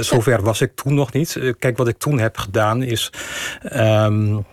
zover 0.00 0.42
was 0.42 0.60
ik 0.60 0.74
toen 0.74 0.94
nog 0.94 1.12
niet. 1.12 1.54
kijk, 1.58 1.76
wat 1.76 1.88
ik 1.88 1.98
toen 1.98 2.18
heb 2.18 2.36
gedaan 2.36 2.82
is. 2.82 3.12
Um, 3.72 4.44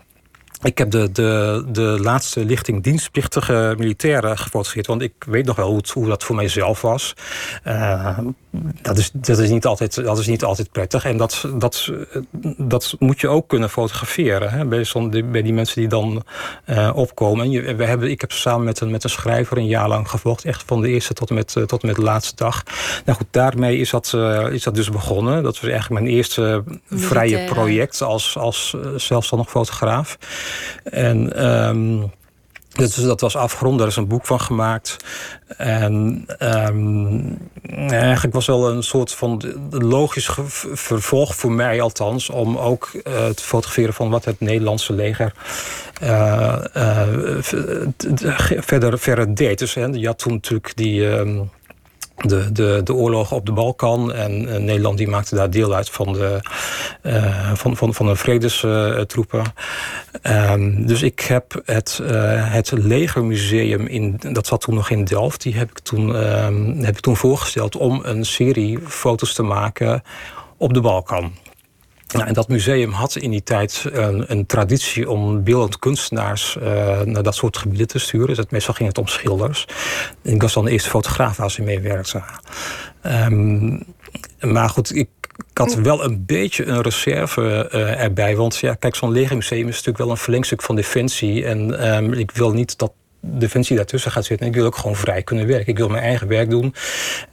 ik 0.61 0.77
heb 0.77 0.91
de, 0.91 1.11
de, 1.11 1.63
de 1.67 1.81
laatste 1.81 2.45
lichting 2.45 2.83
dienstplichtige 2.83 3.75
militairen 3.77 4.37
gefotografeerd. 4.37 4.87
Want 4.87 5.01
ik 5.01 5.13
weet 5.27 5.45
nog 5.45 5.55
wel 5.55 5.67
hoe, 5.67 5.77
het, 5.77 5.89
hoe 5.89 6.07
dat 6.07 6.23
voor 6.23 6.35
mijzelf 6.35 6.81
was. 6.81 7.13
Uh, 7.67 8.17
dat, 8.81 8.97
is, 8.97 9.11
dat, 9.13 9.39
is 9.39 9.49
niet 9.49 9.65
altijd, 9.65 10.03
dat 10.03 10.19
is 10.19 10.27
niet 10.27 10.43
altijd 10.43 10.71
prettig. 10.71 11.05
En 11.05 11.17
dat, 11.17 11.45
dat, 11.53 11.91
dat 12.57 12.95
moet 12.99 13.21
je 13.21 13.27
ook 13.27 13.47
kunnen 13.47 13.69
fotograferen. 13.69 14.51
Hè, 14.51 14.65
bij, 14.65 14.85
bij 15.31 15.41
die 15.41 15.53
mensen 15.53 15.79
die 15.79 15.89
dan 15.89 16.23
uh, 16.65 16.91
opkomen. 16.93 17.45
En 17.45 17.51
je, 17.51 17.75
we 17.75 17.85
hebben, 17.85 18.09
ik 18.09 18.21
heb 18.21 18.31
samen 18.31 18.65
met 18.65 18.79
een, 18.79 18.91
met 18.91 19.03
een 19.03 19.09
schrijver 19.09 19.57
een 19.57 19.67
jaar 19.67 19.87
lang 19.87 20.09
gevolgd. 20.09 20.45
Echt 20.45 20.63
van 20.65 20.81
de 20.81 20.89
eerste 20.89 21.13
tot 21.13 21.29
en 21.29 21.35
met, 21.35 21.51
tot 21.65 21.81
en 21.81 21.87
met 21.87 21.95
de 21.95 22.01
laatste 22.01 22.35
dag. 22.35 22.63
Nou 23.05 23.17
goed, 23.17 23.27
daarmee 23.31 23.77
is 23.77 23.89
dat, 23.89 24.11
uh, 24.15 24.51
is 24.51 24.63
dat 24.63 24.75
dus 24.75 24.89
begonnen. 24.89 25.43
Dat 25.43 25.59
was 25.59 25.69
eigenlijk 25.69 26.01
mijn 26.01 26.15
eerste 26.15 26.63
vrije 26.89 27.45
project 27.45 28.01
als, 28.01 28.37
als 28.37 28.75
zelfstandig 28.95 29.49
fotograaf. 29.49 30.17
En 30.83 31.45
um, 31.45 32.11
dus 32.77 32.95
dat 32.95 33.21
was 33.21 33.35
afgerond, 33.35 33.79
daar 33.79 33.87
is 33.87 33.95
een 33.95 34.07
boek 34.07 34.25
van 34.25 34.41
gemaakt. 34.41 34.97
En 35.57 36.25
um, 36.39 37.37
eigenlijk 37.89 38.33
was 38.33 38.45
wel 38.45 38.69
een 38.69 38.83
soort 38.83 39.11
van 39.11 39.43
logisch 39.69 40.29
vervolg 40.73 41.35
voor 41.35 41.51
mij 41.51 41.81
althans... 41.81 42.29
om 42.29 42.57
ook 42.57 42.89
uh, 42.93 43.03
te 43.03 43.43
fotograferen 43.43 43.93
van 43.93 44.09
wat 44.09 44.25
het 44.25 44.39
Nederlandse 44.39 44.93
leger 44.93 45.33
uh, 46.03 46.57
uh, 46.77 47.01
verder, 48.59 48.99
verder 48.99 49.35
deed. 49.35 49.59
Dus 49.59 49.73
hè, 49.73 49.85
je 49.85 50.05
had 50.05 50.19
toen 50.19 50.33
natuurlijk 50.33 50.75
die... 50.75 51.05
Um, 51.05 51.49
de, 52.17 52.51
de, 52.51 52.81
de 52.83 52.93
oorlogen 52.93 53.35
op 53.35 53.45
de 53.45 53.51
Balkan. 53.51 54.13
En, 54.13 54.49
en 54.49 54.65
Nederland 54.65 54.97
die 54.97 55.07
maakte 55.07 55.35
daar 55.35 55.49
deel 55.49 55.75
uit 55.75 55.89
van 55.89 56.13
de, 56.13 56.39
uh, 57.03 57.53
van, 57.53 57.77
van, 57.77 57.93
van 57.93 58.05
de 58.05 58.15
vredestroepen. 58.15 59.43
Um, 60.23 60.85
dus 60.85 61.01
ik 61.01 61.19
heb 61.19 61.61
het, 61.65 61.99
uh, 62.01 62.09
het 62.53 62.71
legermuseum, 62.71 63.87
in, 63.87 64.19
dat 64.31 64.47
zat 64.47 64.61
toen 64.61 64.75
nog 64.75 64.89
in 64.89 65.05
Delft... 65.05 65.41
die 65.41 65.55
heb 65.55 65.69
ik 65.69 65.79
toen, 65.79 66.15
um, 66.45 66.83
heb 66.83 66.95
ik 66.95 67.01
toen 67.01 67.17
voorgesteld 67.17 67.75
om 67.75 68.01
een 68.03 68.25
serie 68.25 68.79
foto's 68.87 69.33
te 69.33 69.43
maken 69.43 70.03
op 70.57 70.73
de 70.73 70.81
Balkan. 70.81 71.31
En 72.07 72.33
dat 72.33 72.47
museum 72.47 72.91
had 72.91 73.15
in 73.15 73.31
die 73.31 73.43
tijd 73.43 73.85
een, 73.91 74.31
een 74.31 74.45
traditie 74.45 75.09
om 75.09 75.43
beeldend 75.43 75.79
kunstenaars 75.79 76.57
uh, 76.61 77.01
naar 77.01 77.23
dat 77.23 77.35
soort 77.35 77.57
gebieden 77.57 77.87
te 77.87 77.99
sturen. 77.99 78.35
Dus 78.35 78.45
meestal 78.49 78.73
ging 78.73 78.89
het 78.89 78.97
om 78.97 79.07
schilders. 79.07 79.67
Ik 80.21 80.41
was 80.41 80.53
dan 80.53 80.65
de 80.65 80.71
eerste 80.71 80.89
fotograaf 80.89 81.37
waar 81.37 81.51
ze 81.51 81.61
meewerkte. 81.61 82.23
Um, 83.05 83.83
maar 84.39 84.69
goed, 84.69 84.95
ik, 84.95 85.09
had 85.53 85.75
wel 85.75 86.03
een 86.03 86.25
beetje 86.25 86.65
een 86.65 86.81
reserve 86.81 87.69
uh, 87.73 88.03
erbij. 88.03 88.35
Want 88.35 88.57
ja, 88.57 88.73
kijk, 88.73 88.95
zo'n 88.95 89.11
legermuseum 89.11 89.67
is 89.67 89.75
natuurlijk 89.75 89.97
wel 89.97 90.09
een 90.09 90.17
verlengstuk 90.17 90.61
van 90.61 90.75
Defensie. 90.75 91.45
En 91.45 91.87
um, 91.95 92.13
ik 92.13 92.31
wil 92.31 92.51
niet 92.51 92.77
dat 92.77 92.91
defensie 93.21 93.75
daartussen 93.75 94.11
gaat 94.11 94.25
zitten. 94.25 94.47
ik 94.47 94.53
wil 94.53 94.65
ook 94.65 94.75
gewoon 94.75 94.95
vrij 94.95 95.23
kunnen 95.23 95.47
werken. 95.47 95.67
Ik 95.67 95.77
wil 95.77 95.89
mijn 95.89 96.03
eigen 96.03 96.27
werk 96.27 96.49
doen. 96.49 96.73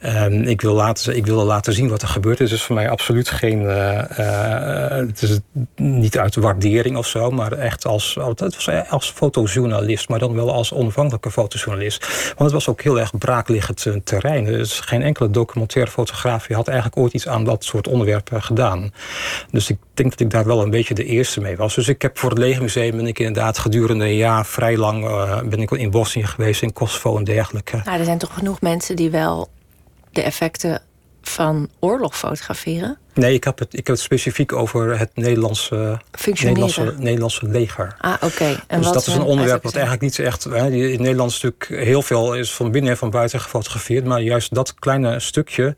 Um, 0.05 0.41
ik, 0.41 0.61
wil 0.61 0.73
laten, 0.73 1.15
ik 1.15 1.25
wil 1.25 1.43
laten 1.43 1.73
zien 1.73 1.89
wat 1.89 2.01
er 2.01 2.07
gebeurt. 2.07 2.39
Het 2.39 2.51
is 2.51 2.63
voor 2.63 2.75
mij 2.75 2.89
absoluut 2.89 3.29
geen. 3.29 3.61
Uh, 3.61 4.03
uh, 4.19 4.89
het 4.89 5.21
is 5.21 5.39
niet 5.75 6.17
uit 6.17 6.35
waardering 6.35 6.97
of 6.97 7.07
zo, 7.07 7.31
maar 7.31 7.51
echt 7.51 7.85
als, 7.85 8.17
als 8.89 9.11
fotojournalist, 9.11 10.09
maar 10.09 10.19
dan 10.19 10.33
wel 10.33 10.53
als 10.53 10.73
onafhankelijke 10.73 11.31
fotojournalist. 11.31 12.07
Want 12.25 12.39
het 12.39 12.51
was 12.51 12.69
ook 12.69 12.81
heel 12.81 12.99
erg 12.99 13.17
braakliggend 13.17 13.87
terrein. 14.03 14.47
Er 14.47 14.59
is 14.59 14.79
geen 14.79 15.01
enkele 15.01 15.29
documentaire 15.29 15.91
fotograaf 15.91 16.47
had 16.47 16.67
eigenlijk 16.67 16.97
ooit 16.97 17.13
iets 17.13 17.27
aan 17.27 17.43
dat 17.43 17.63
soort 17.63 17.87
onderwerpen 17.87 18.43
gedaan. 18.43 18.93
Dus 19.51 19.69
ik 19.69 19.77
denk 19.97 20.09
dat 20.09 20.19
ik 20.19 20.29
daar 20.29 20.45
wel 20.45 20.61
een 20.61 20.69
beetje 20.69 20.93
de 20.93 21.05
eerste 21.05 21.41
mee 21.41 21.57
was. 21.57 21.75
Dus 21.75 21.87
ik 21.87 22.01
heb 22.01 22.17
voor 22.17 22.29
het 22.29 22.39
Legermuseum 22.39 22.95
ben 22.95 23.07
ik 23.07 23.19
inderdaad 23.19 23.57
gedurende 23.57 24.05
een 24.05 24.15
jaar 24.15 24.45
vrij 24.45 24.77
lang 24.77 25.03
uh, 25.03 25.41
ben 25.41 25.59
ik 25.59 25.71
in 25.71 25.91
Bosnië 25.91 26.25
geweest, 26.25 26.61
in 26.61 26.73
Kosovo 26.73 27.17
en 27.17 27.23
dergelijke. 27.23 27.81
Nou, 27.85 27.99
er 27.99 28.05
zijn 28.05 28.17
toch 28.17 28.33
genoeg 28.33 28.61
mensen 28.61 28.95
die 28.95 29.09
wel 29.09 29.49
de 30.11 30.21
effecten 30.21 30.81
van 31.21 31.69
oorlog 31.79 32.17
fotograferen? 32.17 32.97
Nee, 33.13 33.33
ik 33.33 33.43
heb 33.43 33.59
het, 33.59 33.73
ik 33.73 33.87
heb 33.87 33.95
het 33.95 33.99
specifiek 33.99 34.53
over 34.53 34.99
het 34.99 35.09
Nederlandse, 35.13 36.01
Nederlandse, 36.25 36.93
Nederlandse 36.97 37.47
leger. 37.47 37.95
Ah, 37.99 38.13
oké. 38.21 38.59
Dus 38.67 38.91
dat 38.91 39.07
is 39.07 39.15
een 39.15 39.21
onderwerp 39.21 39.63
wat 39.63 39.73
eigenlijk 39.73 40.03
niet 40.03 40.19
echt... 40.19 40.43
Hè, 40.43 40.71
in 40.71 41.01
Nederland 41.01 41.31
is 41.31 41.41
natuurlijk 41.41 41.85
heel 41.85 42.01
veel 42.01 42.35
is 42.35 42.53
van 42.53 42.71
binnen 42.71 42.91
en 42.91 42.97
van 42.97 43.09
buiten 43.09 43.39
gefotografeerd. 43.39 44.05
Maar 44.05 44.21
juist 44.21 44.53
dat 44.53 44.73
kleine 44.73 45.19
stukje... 45.19 45.75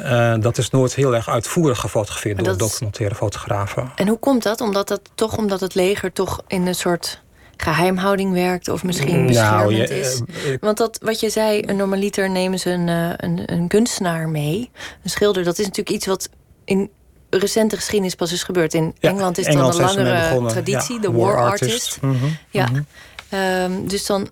Uh, 0.00 0.34
dat 0.40 0.58
is 0.58 0.70
nooit 0.70 0.94
heel 0.94 1.14
erg 1.14 1.28
uitvoerig 1.28 1.80
gefotografeerd 1.80 2.44
door 2.44 2.56
documentaire 2.56 3.14
fotografen. 3.14 3.92
En 3.94 4.08
hoe 4.08 4.18
komt 4.18 4.42
dat? 4.42 4.60
Omdat, 4.60 4.88
dat 4.88 5.00
toch, 5.14 5.36
omdat 5.36 5.60
het 5.60 5.74
leger 5.74 6.12
toch 6.12 6.42
in 6.46 6.66
een 6.66 6.74
soort 6.74 7.22
geheimhouding 7.56 8.32
werkt 8.32 8.68
of 8.68 8.84
misschien 8.84 9.26
beschermend 9.26 9.70
nou, 9.70 9.98
is. 9.98 10.20
Uh, 10.20 10.56
Want 10.60 10.76
dat, 10.76 10.98
wat 11.02 11.20
je 11.20 11.30
zei, 11.30 11.62
een 11.66 11.76
normaliter 11.76 12.30
nemen 12.30 12.58
ze 12.58 12.70
een, 12.70 12.88
uh, 12.88 13.10
een, 13.16 13.52
een 13.52 13.68
kunstenaar 13.68 14.28
mee. 14.28 14.70
Een 15.02 15.10
schilder, 15.10 15.44
dat 15.44 15.58
is 15.58 15.64
natuurlijk 15.64 15.96
iets 15.96 16.06
wat 16.06 16.28
in 16.64 16.90
recente 17.30 17.76
geschiedenis 17.76 18.14
pas 18.14 18.32
is 18.32 18.42
gebeurd. 18.42 18.74
In 18.74 18.94
ja, 18.98 19.10
Engeland 19.10 19.38
is 19.38 19.46
het 19.46 19.56
dan 19.56 19.70
een 19.70 19.80
langere 19.80 20.46
traditie, 20.46 21.00
de 21.00 21.12
war, 21.12 21.34
war, 21.34 21.50
artist. 21.50 21.98
Mm 22.00 22.18
-hmm, 22.18 22.36
ja. 22.50 22.66
Mm 22.66 22.86
-hmm. 23.30 23.72
um, 23.72 23.88
dus 23.88 24.06
dan, 24.06 24.28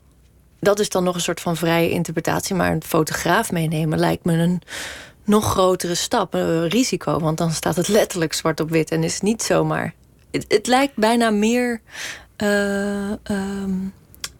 dat 0.60 0.78
is 0.78 0.88
dan 0.88 1.04
nog 1.04 1.14
een 1.14 1.20
soort 1.20 1.40
van 1.40 1.56
vrije 1.56 1.90
interpretatie. 1.90 2.54
Maar 2.54 2.72
een 2.72 2.82
fotograaf 2.82 3.52
meenemen 3.52 3.98
lijkt 3.98 4.24
me 4.24 4.32
een 4.32 4.62
nog 5.26 5.44
grotere 5.44 5.94
stap, 5.94 6.34
een 6.34 6.68
risico. 6.68 7.18
Want 7.18 7.38
dan 7.38 7.50
staat 7.50 7.76
het 7.76 7.88
letterlijk 7.88 8.32
zwart 8.32 8.60
op 8.60 8.70
wit 8.70 8.90
en 8.90 9.04
is 9.04 9.20
niet 9.20 9.42
zomaar. 9.42 9.94
Het, 10.30 10.66
lijkt 10.66 10.96
bijna 10.96 11.30
meer 11.30 11.80
uh, 12.42 13.10
um, 13.30 13.92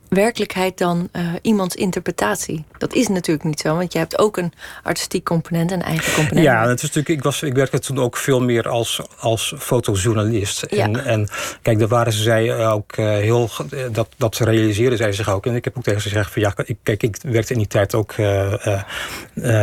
werkelijkheid 0.08 0.78
dan 0.78 1.08
uh, 1.12 1.32
iemands 1.42 1.75
interpretatie. 1.75 2.64
Dat 2.78 2.94
is 2.94 3.08
natuurlijk 3.08 3.44
niet 3.46 3.60
zo, 3.60 3.76
want 3.76 3.92
je 3.92 3.98
hebt 3.98 4.18
ook 4.18 4.36
een 4.36 4.52
artistiek 4.82 5.25
component, 5.25 5.70
een 5.70 5.82
eigen 5.82 6.14
component. 6.14 6.46
Ja, 6.46 6.66
dat 6.66 6.76
is 6.76 6.82
natuurlijk, 6.82 7.08
ik, 7.08 7.22
was, 7.22 7.42
ik 7.42 7.54
werkte 7.54 7.78
toen 7.78 7.98
ook 7.98 8.16
veel 8.16 8.40
meer 8.40 8.68
als, 8.68 9.00
als 9.18 9.54
fotojournalist. 9.58 10.62
En, 10.62 10.92
ja. 10.92 11.00
en 11.00 11.28
kijk, 11.62 11.78
daar 11.78 11.88
waren 11.88 12.12
ze 12.12 12.22
zij 12.22 12.66
ook 12.66 12.96
uh, 12.96 13.06
heel. 13.06 13.50
Dat, 13.92 14.08
dat 14.16 14.38
realiseerden 14.38 14.98
zij 14.98 15.12
zich 15.12 15.30
ook. 15.30 15.46
En 15.46 15.54
ik 15.54 15.64
heb 15.64 15.76
ook 15.76 15.82
tegen 15.82 16.00
ze 16.00 16.08
gezegd: 16.08 16.32
van 16.32 16.42
ja, 16.42 16.52
ik, 16.64 16.76
kijk, 16.82 17.02
ik 17.02 17.18
werkte 17.22 17.52
in 17.52 17.58
die 17.58 17.68
tijd 17.68 17.94
ook 17.94 18.16
uh, 18.16 18.54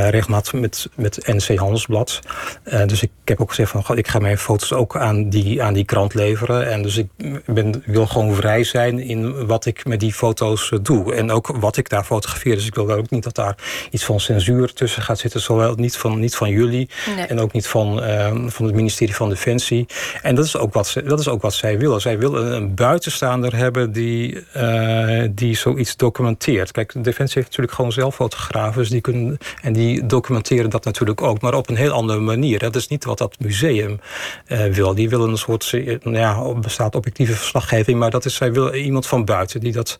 regelmatig 0.10 0.54
met, 0.54 0.90
met 0.96 1.28
NC 1.28 1.58
Handelsblad. 1.58 2.20
dus 2.86 3.04
ik 3.04 3.12
heb 3.24 3.42
ook 3.42 3.50
gezegd: 3.50 3.72
van 3.72 3.98
ik 3.98 4.08
ga 4.08 4.20
mijn 4.20 4.38
foto's 4.38 4.74
ook 4.74 4.98
aan 4.98 5.30
die, 5.30 5.64
aan 5.64 5.74
die 5.74 5.86
krant 5.86 6.14
leveren. 6.14 6.72
En 6.72 6.82
dus 6.82 6.98
ik 6.98 7.08
ben, 7.46 7.84
wil 7.86 8.06
gewoon 8.06 8.36
vrij 8.36 8.64
zijn 8.64 9.00
in 9.00 9.46
wat 9.46 9.66
ik 9.66 9.86
met 9.86 10.00
die 10.00 10.14
foto's 10.14 10.33
foto's 10.34 10.72
eh, 10.72 10.80
doe. 10.82 11.14
En 11.14 11.32
ook 11.32 11.48
wat 11.48 11.78
ik 11.78 11.90
daar 11.90 12.04
fotografeer. 12.04 12.56
Dus 12.56 12.66
ik 12.66 12.76
wil 12.76 12.92
ook 12.92 13.10
niet 13.10 13.24
dat 13.24 13.36
daar 13.36 13.56
iets 13.92 14.06
van 14.06 14.20
censuur 14.20 14.74
tussen 14.74 15.02
gaat 15.02 15.20
zitten. 15.20 15.42
Zowel 15.42 15.76
niet 15.76 15.98
van, 15.98 16.20
niet 16.20 16.36
van 16.36 16.50
jullie 16.50 16.90
nee. 17.16 17.26
en 17.26 17.40
ook 17.40 17.52
niet 17.52 17.68
van, 17.68 18.04
uh, 18.04 18.32
van 18.46 18.66
het 18.66 18.76
ministerie 18.76 19.16
van 19.16 19.30
Defensie. 19.30 19.86
En 20.22 20.36
dat 20.36 20.46
is 20.46 20.58
ook 20.58 20.74
wat, 20.74 20.96
dat 21.06 21.20
is 21.20 21.28
ook 21.28 21.42
wat 21.42 21.54
zij 21.54 21.78
willen. 21.78 22.02
Zij 22.02 22.20
willen 22.20 22.54
een 22.54 22.76
buitenstaander 22.76 23.56
hebben 23.56 23.92
die, 23.92 24.46
uh, 24.58 25.24
die 25.32 25.56
zoiets 25.56 25.96
documenteert. 25.96 26.72
Kijk, 26.72 26.94
Defensie 26.94 27.36
heeft 27.36 27.48
natuurlijk 27.48 27.74
gewoon 27.74 27.92
zelf 27.92 28.16
fotografen. 28.16 28.80
Dus 28.82 28.90
die 28.90 29.02
kunnen, 29.02 29.38
en 29.62 29.74
die 29.74 30.06
documenteren 30.06 30.70
dat 30.70 30.84
natuurlijk 30.84 31.22
ook. 31.22 31.42
Maar 31.42 31.54
op 31.54 31.70
een 31.70 31.76
heel 31.76 31.92
andere 31.92 32.20
manier. 32.20 32.60
Dat 32.60 32.76
is 32.76 32.88
niet 32.88 33.06
wat 33.06 33.18
dat 33.18 33.36
museum 33.40 34.00
uh, 34.48 34.66
wil. 34.66 34.96
Die 34.96 35.10
willen 35.10 35.30
een 35.30 35.38
soort, 35.38 35.72
nou 36.04 36.18
ja, 36.18 36.54
bestaat 36.54 36.96
objectieve 36.96 37.34
verslaggeving. 37.34 38.00
Maar 38.00 38.12
dat 38.12 38.26
is, 38.26 38.36
zij 38.36 38.54
willen 38.54 38.76
iemand 38.76 39.08
van 39.08 39.26
buiten 39.26 39.60
die 39.60 39.72
dat 39.72 39.98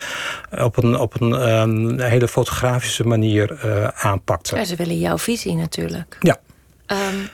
op 0.52 0.78
een, 0.78 1.00
op 1.00 1.22
een 1.22 1.32
um, 1.32 2.00
hele 2.00 2.28
fotografische 2.28 3.08
manier 3.08 3.66
uh, 3.66 3.88
aanpakte. 3.88 4.56
Ja, 4.56 4.64
ze 4.64 4.76
willen 4.76 5.00
jouw 5.00 5.18
visie 5.18 5.56
natuurlijk. 5.56 6.18
Ja. 6.20 6.40
Um, 6.88 7.30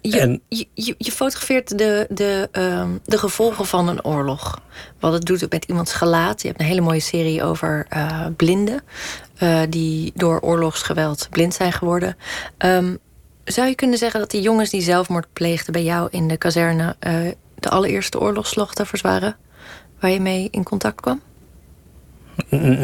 je, 0.00 0.20
en, 0.20 0.40
je, 0.48 0.66
je, 0.74 0.94
je, 0.98 1.12
fotografeert 1.12 1.78
de, 1.78 2.06
de, 2.10 2.48
um, 2.52 3.00
de 3.04 3.18
gevolgen 3.18 3.66
van 3.66 3.88
een 3.88 4.04
oorlog. 4.04 4.60
Wat 5.00 5.12
het 5.12 5.24
doet 5.24 5.50
met 5.50 5.64
iemands 5.64 5.92
gelaat. 5.92 6.42
Je 6.42 6.48
hebt 6.48 6.60
een 6.60 6.66
hele 6.66 6.80
mooie 6.80 7.00
serie 7.00 7.42
over 7.42 7.86
uh, 7.96 8.26
blinden. 8.36 8.82
Uh, 9.42 9.60
die 9.68 10.12
door 10.14 10.40
oorlogsgeweld 10.40 11.26
blind 11.30 11.54
zijn 11.54 11.72
geworden. 11.72 12.16
Um, 12.58 12.98
zou 13.44 13.68
je 13.68 13.74
kunnen 13.74 13.98
zeggen 13.98 14.20
dat 14.20 14.30
die 14.30 14.42
jongens 14.42 14.70
die 14.70 14.82
zelfmoord 14.82 15.26
pleegden 15.32 15.72
bij 15.72 15.84
jou 15.84 16.08
in 16.10 16.28
de 16.28 16.36
kazerne... 16.36 16.96
Uh, 17.06 17.30
de 17.54 17.70
allereerste 17.70 18.20
oorlogsslachtoffers 18.20 19.00
waren? 19.00 19.36
Waar 20.00 20.10
je 20.10 20.20
mee 20.20 20.48
in 20.50 20.62
contact 20.62 21.00
kwam? 21.00 21.20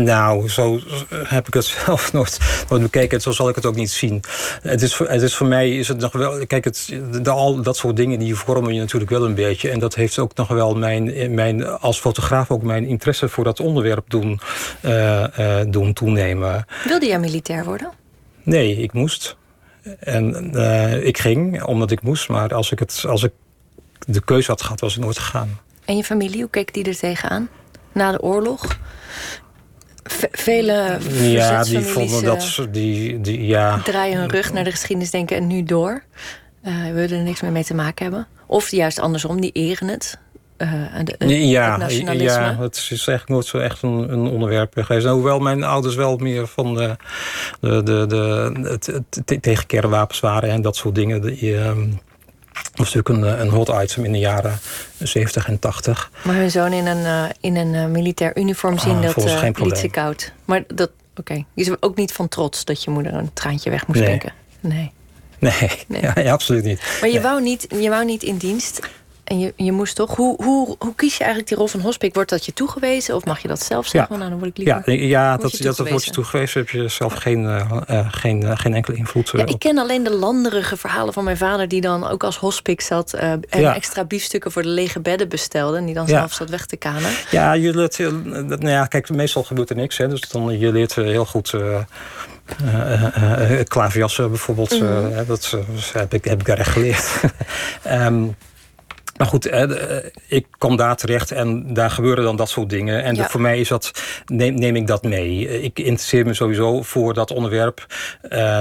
Nou, 0.04 0.48
zo 0.48 0.80
heb 1.24 1.46
ik 1.46 1.54
het 1.54 1.64
zelf 1.84 2.12
nooit, 2.12 2.38
nooit 2.68 2.82
bekeken. 2.82 3.20
Zo 3.20 3.30
zal 3.30 3.48
ik 3.48 3.54
het 3.54 3.66
ook 3.66 3.74
niet 3.74 3.90
zien. 3.90 4.22
Het 4.62 4.82
is, 4.82 4.98
het 4.98 5.22
is 5.22 5.34
voor 5.34 5.46
mij 5.46 5.76
is 5.76 5.88
het 5.88 5.98
nog 5.98 6.12
wel. 6.12 6.46
Kijk, 6.46 6.64
het, 6.64 7.00
de, 7.22 7.30
al 7.30 7.62
dat 7.62 7.76
soort 7.76 7.96
dingen 7.96 8.18
die 8.18 8.34
vormen 8.34 8.74
je 8.74 8.80
natuurlijk 8.80 9.10
wel 9.10 9.24
een 9.24 9.34
beetje. 9.34 9.70
En 9.70 9.78
dat 9.78 9.94
heeft 9.94 10.18
ook 10.18 10.34
nog 10.34 10.48
wel 10.48 10.74
mijn, 10.74 11.34
mijn 11.34 11.66
als 11.66 12.00
fotograaf 12.00 12.50
ook 12.50 12.62
mijn 12.62 12.86
interesse 12.86 13.28
voor 13.28 13.44
dat 13.44 13.60
onderwerp 13.60 14.10
doen, 14.10 14.40
uh, 14.82 15.24
uh, 15.38 15.60
doen 15.68 15.92
toenemen. 15.92 16.64
Wilde 16.84 17.06
jij 17.06 17.18
militair 17.18 17.64
worden? 17.64 17.90
Nee, 18.42 18.76
ik 18.76 18.92
moest. 18.92 19.36
En 19.98 20.50
uh, 20.54 21.06
ik 21.06 21.18
ging 21.18 21.62
omdat 21.62 21.90
ik 21.90 22.02
moest. 22.02 22.28
Maar 22.28 22.54
als 22.54 22.72
ik, 22.72 22.78
het, 22.78 23.04
als 23.08 23.22
ik 23.22 23.32
de 24.06 24.24
keuze 24.24 24.50
had 24.50 24.62
gehad, 24.62 24.80
was 24.80 24.96
ik 24.96 25.02
nooit 25.02 25.18
gegaan. 25.18 25.60
En 25.84 25.96
je 25.96 26.04
familie, 26.04 26.40
hoe 26.40 26.50
keek 26.50 26.74
die 26.74 26.84
er 26.84 26.96
tegenaan? 26.96 27.48
Na 27.92 28.12
de 28.12 28.22
oorlog? 28.22 28.78
Vele 30.32 30.98
Ja, 31.20 31.64
die 31.64 31.80
vonden 31.80 32.24
dat... 32.24 32.56
Eh, 32.58 32.66
die, 32.70 33.20
die, 33.20 33.46
ja. 33.46 33.80
Draaien 33.84 34.18
hun 34.18 34.30
rug 34.30 34.52
naar 34.52 34.64
de 34.64 34.70
geschiedenis, 34.70 35.10
denken 35.10 35.36
en 35.36 35.46
nu 35.46 35.62
door. 35.62 36.02
Uh, 36.64 36.84
we 36.84 36.92
willen 36.92 37.18
er 37.18 37.24
niks 37.24 37.40
meer 37.40 37.52
mee 37.52 37.64
te 37.64 37.74
maken 37.74 38.04
hebben. 38.04 38.26
Of 38.46 38.70
juist 38.70 38.98
andersom, 38.98 39.40
die 39.40 39.52
eren 39.52 39.88
het. 39.88 40.18
Uh, 40.58 40.84
de, 41.04 41.48
ja, 41.48 41.80
het 41.80 41.92
ja, 42.20 42.56
het 42.58 42.76
is 42.76 42.88
eigenlijk 42.90 43.28
nooit 43.28 43.46
zo 43.46 43.58
echt 43.58 43.82
een, 43.82 44.12
een 44.12 44.26
onderwerp 44.26 44.72
geweest. 44.76 45.06
hoewel 45.06 45.38
mijn 45.38 45.62
ouders 45.62 45.94
wel 45.94 46.16
meer 46.16 46.46
van 46.46 46.74
de, 46.74 46.96
de, 47.60 47.82
de, 47.82 48.04
de, 48.08 48.52
het, 48.62 48.86
het, 48.86 49.42
tegen 49.42 49.66
kernwapens 49.66 50.20
waren 50.20 50.50
en 50.50 50.62
dat 50.62 50.76
soort 50.76 50.94
dingen. 50.94 51.44
Um, 51.44 52.00
was 52.74 52.94
natuurlijk 52.94 53.08
een, 53.08 53.34
eh, 53.34 53.40
een 53.40 53.48
hot 53.48 53.68
item 53.82 54.04
in 54.04 54.12
de 54.12 54.18
jaren 54.18 54.58
70 54.98 55.48
en 55.48 55.58
80. 55.58 56.10
Maar 56.24 56.34
hun 56.34 56.50
zoon 56.50 56.72
in 56.72 56.86
een, 56.86 56.98
uh, 56.98 57.24
in 57.40 57.56
een 57.56 57.74
uh, 57.74 57.86
militair 57.86 58.38
uniform 58.38 58.78
zien, 58.78 58.96
ah, 58.96 59.02
dat 59.02 59.26
uh, 59.26 59.50
liet 59.54 59.78
ze 59.78 59.88
koud. 59.88 60.32
Maar 60.44 60.64
dat, 60.66 60.90
oké. 61.10 61.20
Okay. 61.20 61.46
Je 61.54 61.62
is 61.62 61.70
ook 61.80 61.96
niet 61.96 62.12
van 62.12 62.28
trots 62.28 62.64
dat 62.64 62.84
je 62.84 62.90
moeder 62.90 63.14
een 63.14 63.32
traantje 63.32 63.70
weg 63.70 63.86
moest 63.86 64.00
nee. 64.00 64.08
denken. 64.08 64.32
Nee. 64.60 64.92
Nee, 65.38 65.70
nee. 65.86 66.02
Ja, 66.24 66.32
absoluut 66.32 66.64
niet. 66.64 66.80
Maar 67.00 67.08
je, 67.08 67.14
nee. 67.14 67.22
wou 67.22 67.42
niet, 67.42 67.66
je 67.80 67.88
wou 67.88 68.04
niet 68.04 68.22
in 68.22 68.36
dienst. 68.36 68.80
En 69.30 69.38
je, 69.38 69.52
je 69.56 69.72
moest 69.72 69.96
toch? 69.96 70.16
Hoe, 70.16 70.44
hoe, 70.44 70.76
hoe 70.78 70.94
kies 70.94 71.12
je 71.12 71.18
eigenlijk 71.18 71.48
die 71.48 71.58
rol 71.58 71.66
van 71.66 71.80
hospik? 71.80 72.14
Wordt 72.14 72.30
dat 72.30 72.44
je 72.44 72.52
toegewezen 72.52 73.14
of 73.14 73.24
mag 73.24 73.42
je 73.42 73.48
dat 73.48 73.62
zelf 73.62 73.86
zeggen? 73.86 74.12
Ja, 74.12 74.18
nou, 74.18 74.30
dan 74.30 74.38
word 74.38 74.50
ik 74.50 74.56
liever. 74.56 74.92
Ja, 74.92 75.06
ja 75.06 75.36
dat, 75.36 75.52
dat, 75.52 75.76
dat 75.76 75.88
wordt 75.88 76.04
je 76.04 76.10
toegewezen. 76.10 76.60
Heb 76.60 76.70
je 76.70 76.88
zelf 76.88 77.14
geen, 77.14 77.42
uh, 77.42 78.08
geen, 78.10 78.42
uh, 78.42 78.52
geen 78.54 78.74
enkele 78.74 78.96
invloed. 78.96 79.30
Ja, 79.30 79.46
ik 79.46 79.58
ken 79.58 79.78
alleen 79.78 80.02
de 80.02 80.14
landerige 80.14 80.76
verhalen 80.76 81.12
van 81.12 81.24
mijn 81.24 81.36
vader, 81.36 81.68
die 81.68 81.80
dan 81.80 82.08
ook 82.08 82.24
als 82.24 82.36
hospik 82.36 82.80
zat 82.80 83.12
en 83.12 83.40
ja. 83.50 83.74
extra 83.74 84.04
biefstukken 84.04 84.52
voor 84.52 84.62
de 84.62 84.68
lege 84.68 85.00
bedden 85.00 85.28
bestelde. 85.28 85.76
En 85.76 85.84
die 85.84 85.94
dan 85.94 86.08
zelf 86.08 86.32
zat 86.32 86.50
weg 86.50 86.66
te 86.66 86.76
kanen. 86.76 87.10
Ja, 87.30 87.52
je 87.52 87.74
leert, 87.74 87.98
nou 87.98 88.68
ja, 88.68 88.86
kijk, 88.86 89.08
meestal 89.08 89.42
gebeurt 89.42 89.70
er 89.70 89.76
niks. 89.76 89.96
Hè, 89.96 90.08
dus 90.08 90.20
dan, 90.20 90.58
je 90.58 90.72
leert 90.72 90.94
heel 90.94 91.26
goed. 91.26 91.52
Uh, 91.52 91.80
uh, 92.62 93.60
klaverjassen 93.64 94.28
bijvoorbeeld, 94.28 94.80
mm 94.80 94.86
-hmm. 94.86 95.26
dat 95.26 95.56
heb, 95.92 96.14
ik, 96.14 96.24
heb 96.24 96.40
ik 96.40 96.46
daar 96.46 96.58
echt 96.58 96.70
geleerd. 96.70 97.20
um, 97.86 98.36
Maar 99.20 99.28
goed, 99.28 99.50
ik 100.26 100.46
kom 100.58 100.76
daar 100.76 100.96
terecht 100.96 101.30
en 101.30 101.74
daar 101.74 101.90
gebeuren 101.90 102.24
dan 102.24 102.36
dat 102.36 102.48
soort 102.48 102.70
dingen. 102.70 103.02
En 103.02 103.16
voor 103.16 103.40
mij 103.40 103.60
is 103.60 103.68
dat, 103.68 103.90
neem, 104.26 104.54
neem, 104.54 104.76
ik 104.76 104.86
dat 104.86 105.02
mee. 105.02 105.62
Ik 105.62 105.78
interesseer 105.78 106.26
me 106.26 106.34
sowieso 106.34 106.82
voor 106.82 107.14
dat 107.14 107.30
onderwerp. 107.30 107.86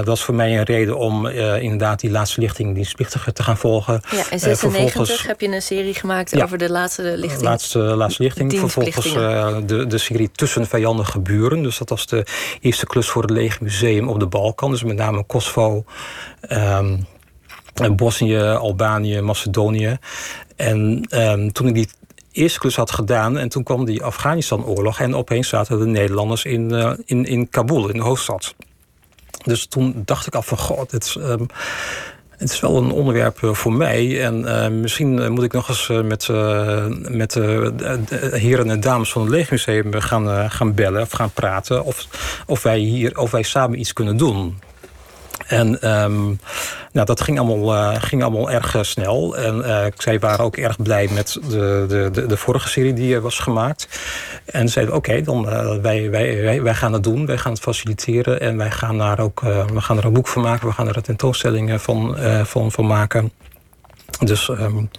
dat 0.04 0.16
is 0.16 0.22
voor 0.22 0.34
mij 0.34 0.58
een 0.58 0.64
reden 0.64 0.96
om 0.96 1.26
inderdaad 1.26 2.00
die 2.00 2.10
laatste 2.10 2.40
lichting 2.40 2.74
dienstplichtige 2.74 3.32
te 3.32 3.42
gaan 3.42 3.56
volgen. 3.56 4.00
Ja, 4.10 4.22
en 4.30 4.40
96 4.40 5.26
heb 5.26 5.40
je 5.40 5.48
een 5.48 5.62
serie 5.62 5.94
gemaakt 5.94 6.42
over 6.42 6.58
de 6.58 6.70
laatste 6.70 7.02
lichting. 7.02 7.42
Laatste, 7.42 7.78
laatste 7.78 8.22
lichting. 8.22 8.58
Vervolgens 8.58 9.12
de, 9.66 9.86
de 9.86 9.98
serie 9.98 10.30
Tussen 10.32 10.66
vijandige 10.66 11.20
buren. 11.20 11.62
Dus 11.62 11.78
dat 11.78 11.88
was 11.88 12.06
de 12.06 12.26
eerste 12.60 12.86
klus 12.86 13.08
voor 13.08 13.22
het 13.22 13.30
Leger 13.30 13.62
Museum 13.62 14.08
op 14.08 14.20
de 14.20 14.26
Balkan. 14.26 14.70
Dus 14.70 14.82
met 14.82 14.96
name 14.96 15.24
Kosovo, 15.24 15.84
um, 16.50 17.06
Bosnië, 17.96 18.40
Albanië, 18.40 19.20
Macedonië. 19.20 19.98
En 20.56 21.06
um, 21.10 21.52
toen 21.52 21.66
ik 21.66 21.74
die 21.74 21.88
eerste 22.32 22.58
klus 22.58 22.76
had 22.76 22.90
gedaan. 22.90 23.38
En 23.38 23.48
toen 23.48 23.62
kwam 23.62 23.84
die 23.84 24.02
Afghanistan-oorlog. 24.02 25.00
En 25.00 25.14
opeens 25.14 25.48
zaten 25.48 25.78
de 25.78 25.86
Nederlanders 25.86 26.44
in, 26.44 26.72
uh, 26.72 26.92
in, 27.04 27.24
in 27.24 27.48
Kabul, 27.48 27.88
in 27.88 27.96
de 27.96 28.02
hoofdstad. 28.02 28.54
Dus 29.44 29.66
toen 29.66 30.02
dacht 30.04 30.26
ik 30.26 30.34
af 30.34 30.46
van, 30.46 30.58
god, 30.58 30.90
dit 30.90 31.04
is, 31.04 31.14
um, 31.14 31.46
het 32.36 32.52
is 32.52 32.60
wel 32.60 32.76
een 32.76 32.90
onderwerp 32.90 33.42
eh, 33.42 33.54
voor 33.54 33.72
mij. 33.72 34.24
En 34.24 34.40
uh, 34.40 34.68
misschien 34.68 35.32
moet 35.32 35.44
ik 35.44 35.52
nog 35.52 35.68
eens 35.68 35.88
met, 35.88 36.28
met 37.08 37.30
de 37.32 38.30
heren 38.32 38.70
en 38.70 38.80
dames 38.80 39.12
van 39.12 39.22
het 39.22 39.30
Leegmuseum 39.30 40.00
gaan, 40.00 40.50
gaan 40.50 40.74
bellen 40.74 41.02
of 41.02 41.10
gaan 41.10 41.30
praten. 41.30 41.84
Of, 41.84 42.06
of, 42.46 42.62
wij 42.62 42.78
hier, 42.78 43.18
of 43.18 43.30
wij 43.30 43.42
samen 43.42 43.80
iets 43.80 43.92
kunnen 43.92 44.16
doen. 44.16 44.58
En 45.50 45.88
um, 46.02 46.40
nou, 46.92 47.06
dat 47.06 47.20
ging 47.20 47.38
allemaal, 47.38 47.74
uh, 47.74 48.02
ging 48.02 48.22
allemaal 48.22 48.50
erg 48.50 48.74
uh, 48.74 48.82
snel. 48.82 49.36
En 49.36 49.58
uh, 49.58 49.84
zij 49.98 50.18
waren 50.18 50.44
ook 50.44 50.56
erg 50.56 50.82
blij 50.82 51.08
met 51.12 51.38
de, 51.48 51.84
de, 52.12 52.26
de, 52.26 52.36
vorige 52.36 52.68
serie 52.68 52.92
die 52.92 53.20
was 53.20 53.38
gemaakt. 53.38 53.88
En 54.44 54.68
zeiden: 54.68 54.94
Oké, 54.94 55.22
dan 55.22 55.44
wij, 55.82 56.10
wij, 56.10 56.62
wij, 56.62 56.74
gaan 56.74 56.92
het 56.92 57.02
doen. 57.02 57.26
Wij 57.26 57.38
gaan 57.38 57.52
het 57.52 57.60
faciliteren. 57.60 58.40
En 58.40 58.56
wij 58.56 58.70
gaan, 58.70 58.98
daar 58.98 59.18
ook, 59.18 59.40
we 59.40 59.80
gaan 59.80 59.98
er 59.98 60.04
een 60.04 60.12
boek 60.12 60.28
van 60.28 60.42
maken. 60.42 60.68
We 60.68 60.74
gaan 60.74 60.88
er 60.88 60.96
een 60.96 61.02
tentoonstelling 61.02 61.82
van, 61.82 62.16
van, 62.44 62.72
van 62.72 62.86
maken. 62.86 63.32
Dus 64.24 64.48
um, 64.48 64.90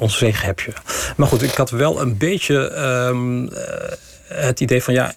ons 0.00 0.18
zegen 0.18 0.46
heb 0.46 0.60
je. 0.60 0.72
Maar 1.16 1.28
goed, 1.28 1.42
ik 1.42 1.54
had 1.54 1.70
wel 1.70 2.00
een 2.00 2.16
beetje 2.16 2.76
um, 3.08 3.50
het 4.24 4.60
idee 4.60 4.82
van 4.82 4.94
ja 4.94 5.14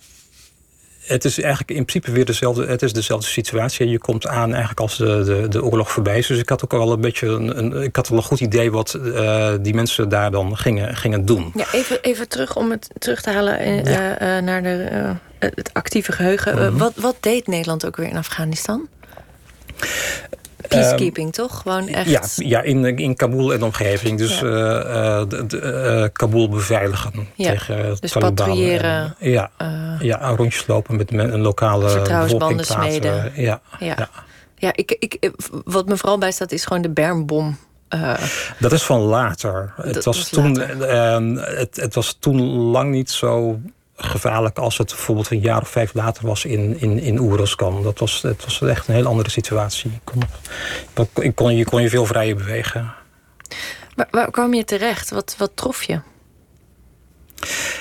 het 1.10 1.26
is 1.26 1.40
eigenlijk 1.40 1.72
in 1.72 1.86
principe 1.86 2.12
weer 2.12 2.26
dezelfde, 2.26 2.66
het 2.66 2.82
is 2.82 2.94
dezelfde 2.94 3.28
situatie. 3.28 3.90
Je 3.90 3.98
komt 3.98 4.28
aan 4.28 4.50
eigenlijk 4.50 4.80
als 4.80 4.98
de, 4.98 5.24
de, 5.24 5.48
de 5.48 5.64
oorlog 5.64 5.92
voorbij 5.92 6.18
is. 6.18 6.28
Dus 6.28 6.38
ik 6.38 6.50
had 6.50 6.64
ook 6.64 6.74
al 6.74 6.92
een 6.92 7.02
beetje 7.02 7.28
een, 7.28 7.58
een 7.58 7.84
ik 7.84 7.96
had 7.96 8.08
wel 8.08 8.18
een 8.18 8.24
goed 8.24 8.40
idee 8.40 8.72
wat 8.72 8.98
uh, 9.04 9.54
die 9.62 9.74
mensen 9.74 10.10
daar 10.10 10.32
dan 10.32 10.58
gingen, 10.58 10.96
gingen 10.96 11.26
doen. 11.26 11.52
Ja, 11.56 11.66
even, 11.72 12.02
even 12.02 12.28
terug 12.28 12.56
om 12.56 12.72
het 12.72 12.90
terug 12.98 13.22
te 13.22 13.30
halen 13.30 13.68
uh, 13.68 13.78
uh, 13.78 14.44
naar 14.44 14.64
de, 14.64 15.16
het 15.40 15.70
actieve 15.74 16.12
geheugen. 16.12 16.56
Mm 16.56 16.60
-hmm. 16.60 16.78
wat, 16.78 16.94
wat 16.96 17.16
deed 17.20 17.48
Nederland 17.48 17.86
ook 17.86 17.96
weer 17.96 18.10
in 18.10 18.18
Afghanistan? 18.18 18.88
Peacekeeping, 20.70 21.26
um, 21.26 21.32
toch? 21.32 21.62
Gewoon 21.62 21.88
echt... 21.88 22.10
Ja, 22.10 22.22
ja 22.36 22.62
in, 22.62 22.98
in 22.98 23.16
Kabul 23.16 23.54
en 23.54 23.64
omgeving. 23.64 24.18
Dus 24.18 24.40
ja. 24.40 24.46
uh, 24.46 25.28
de, 25.28 25.46
de, 25.46 26.02
uh, 26.02 26.08
Kabul 26.14 26.50
beveiligen 26.50 27.12
ja. 27.36 27.50
tegen 27.50 27.98
dus 28.00 28.12
patrouilleren. 28.12 29.16
En, 29.20 29.32
ja, 29.32 29.52
ja, 30.00 30.30
rondjes 30.36 30.68
lopen 30.68 30.96
met, 30.96 31.12
een 31.12 31.42
lokale 31.42 31.90
Vertrouwensbanden 31.90 32.66
smeden. 32.66 33.32
Ja, 33.36 33.62
ja. 33.80 34.10
ja. 34.56 34.72
ik, 34.76 34.96
ik, 35.00 35.32
wat 35.66 35.86
me 35.86 35.98
vooral 35.98 36.18
bijstaat 36.18 36.52
is 36.52 36.66
gewoon 36.66 36.82
de 36.82 36.90
bermbom. 36.90 37.58
dat 38.60 38.72
is 38.72 38.84
van 38.84 39.00
later. 39.00 39.74
Het 39.82 40.06
was, 40.06 40.18
was 40.18 40.30
toen, 40.30 40.58
later. 40.58 41.58
het, 41.58 41.76
het 41.76 41.96
was 41.96 42.18
toen 42.20 42.42
lang 42.52 42.92
niet 42.92 43.10
zo 43.10 43.60
gevaarlijk 44.02 44.58
als 44.58 44.78
het 44.78 44.88
bijvoorbeeld 44.88 45.32
een 45.32 45.40
jaar 45.40 45.62
of 45.62 45.70
vijf 45.70 45.94
later 45.94 46.28
was 46.28 46.46
in, 46.46 46.80
in, 46.80 47.00
in 47.00 47.20
Oeruzkan. 47.20 47.84
Dat 47.84 48.00
was, 48.00 48.22
het 48.22 48.44
was 48.44 48.62
echt 48.62 48.88
een 48.88 48.94
heel 48.94 49.06
andere 49.06 49.30
situatie. 49.30 49.92
Je 49.92 50.00
kon, 50.04 50.22
je 51.24 51.32
kon, 51.32 51.56
je, 51.56 51.66
kon 51.66 51.82
je 51.82 51.90
veel 51.90 52.06
vrijer 52.06 52.36
bewegen. 52.36 52.94
Waar, 53.96 54.08
waar 54.12 54.32
kwam 54.32 54.54
je 54.54 54.64
terecht? 54.64 55.10
Wat, 55.10 55.36
wat 55.38 55.52
trof 55.54 55.84
je? 55.84 56.00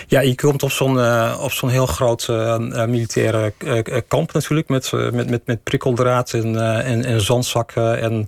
Ja, 0.06 0.20
je 0.20 0.34
komt 0.34 0.62
op 0.62 0.70
zo'n 0.70 0.96
uh, 0.96 1.38
op 1.42 1.52
zo'n 1.52 1.68
heel 1.68 1.86
groot 1.86 2.26
uh, 2.30 2.58
militaire 2.86 3.52
uh, 3.58 3.82
kamp 4.08 4.32
natuurlijk. 4.32 4.68
Met, 4.68 4.92
met, 4.92 5.30
met, 5.30 5.46
met 5.46 5.62
prikkeldraad 5.62 6.32
en, 6.32 6.82
en, 6.84 7.04
en 7.04 7.20
zandzakken 7.20 8.00
en 8.00 8.26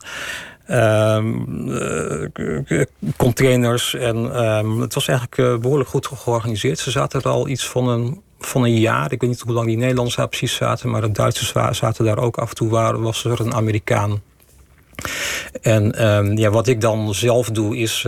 containers. 3.16 3.94
En 3.94 4.16
um, 4.44 4.80
het 4.80 4.94
was 4.94 5.08
eigenlijk 5.08 5.38
uh, 5.38 5.56
behoorlijk 5.56 5.90
goed 5.90 6.06
georganiseerd. 6.06 6.78
Ze 6.78 6.90
zaten 6.90 7.20
er 7.20 7.28
al 7.28 7.48
iets 7.48 7.66
van 7.66 7.88
een, 7.88 8.20
van 8.38 8.62
een 8.62 8.78
jaar. 8.78 9.12
Ik 9.12 9.20
weet 9.20 9.30
niet 9.30 9.40
hoe 9.40 9.52
lang 9.52 9.66
die 9.66 9.76
Nederlanders 9.76 10.16
daar 10.16 10.28
precies 10.28 10.54
zaten. 10.54 10.90
Maar 10.90 11.00
de 11.00 11.10
Duitsers 11.10 11.52
zaten 11.78 12.04
daar 12.04 12.18
ook 12.18 12.38
af 12.38 12.48
en 12.48 12.54
toe. 12.54 12.68
Waar, 12.68 13.00
was 13.00 13.24
er 13.24 13.40
een 13.40 13.54
Amerikaan. 13.54 14.22
En 15.62 16.06
um, 16.06 16.38
ja, 16.38 16.50
wat 16.50 16.66
ik 16.66 16.80
dan 16.80 17.14
zelf 17.14 17.50
doe 17.50 17.76
is 17.76 18.06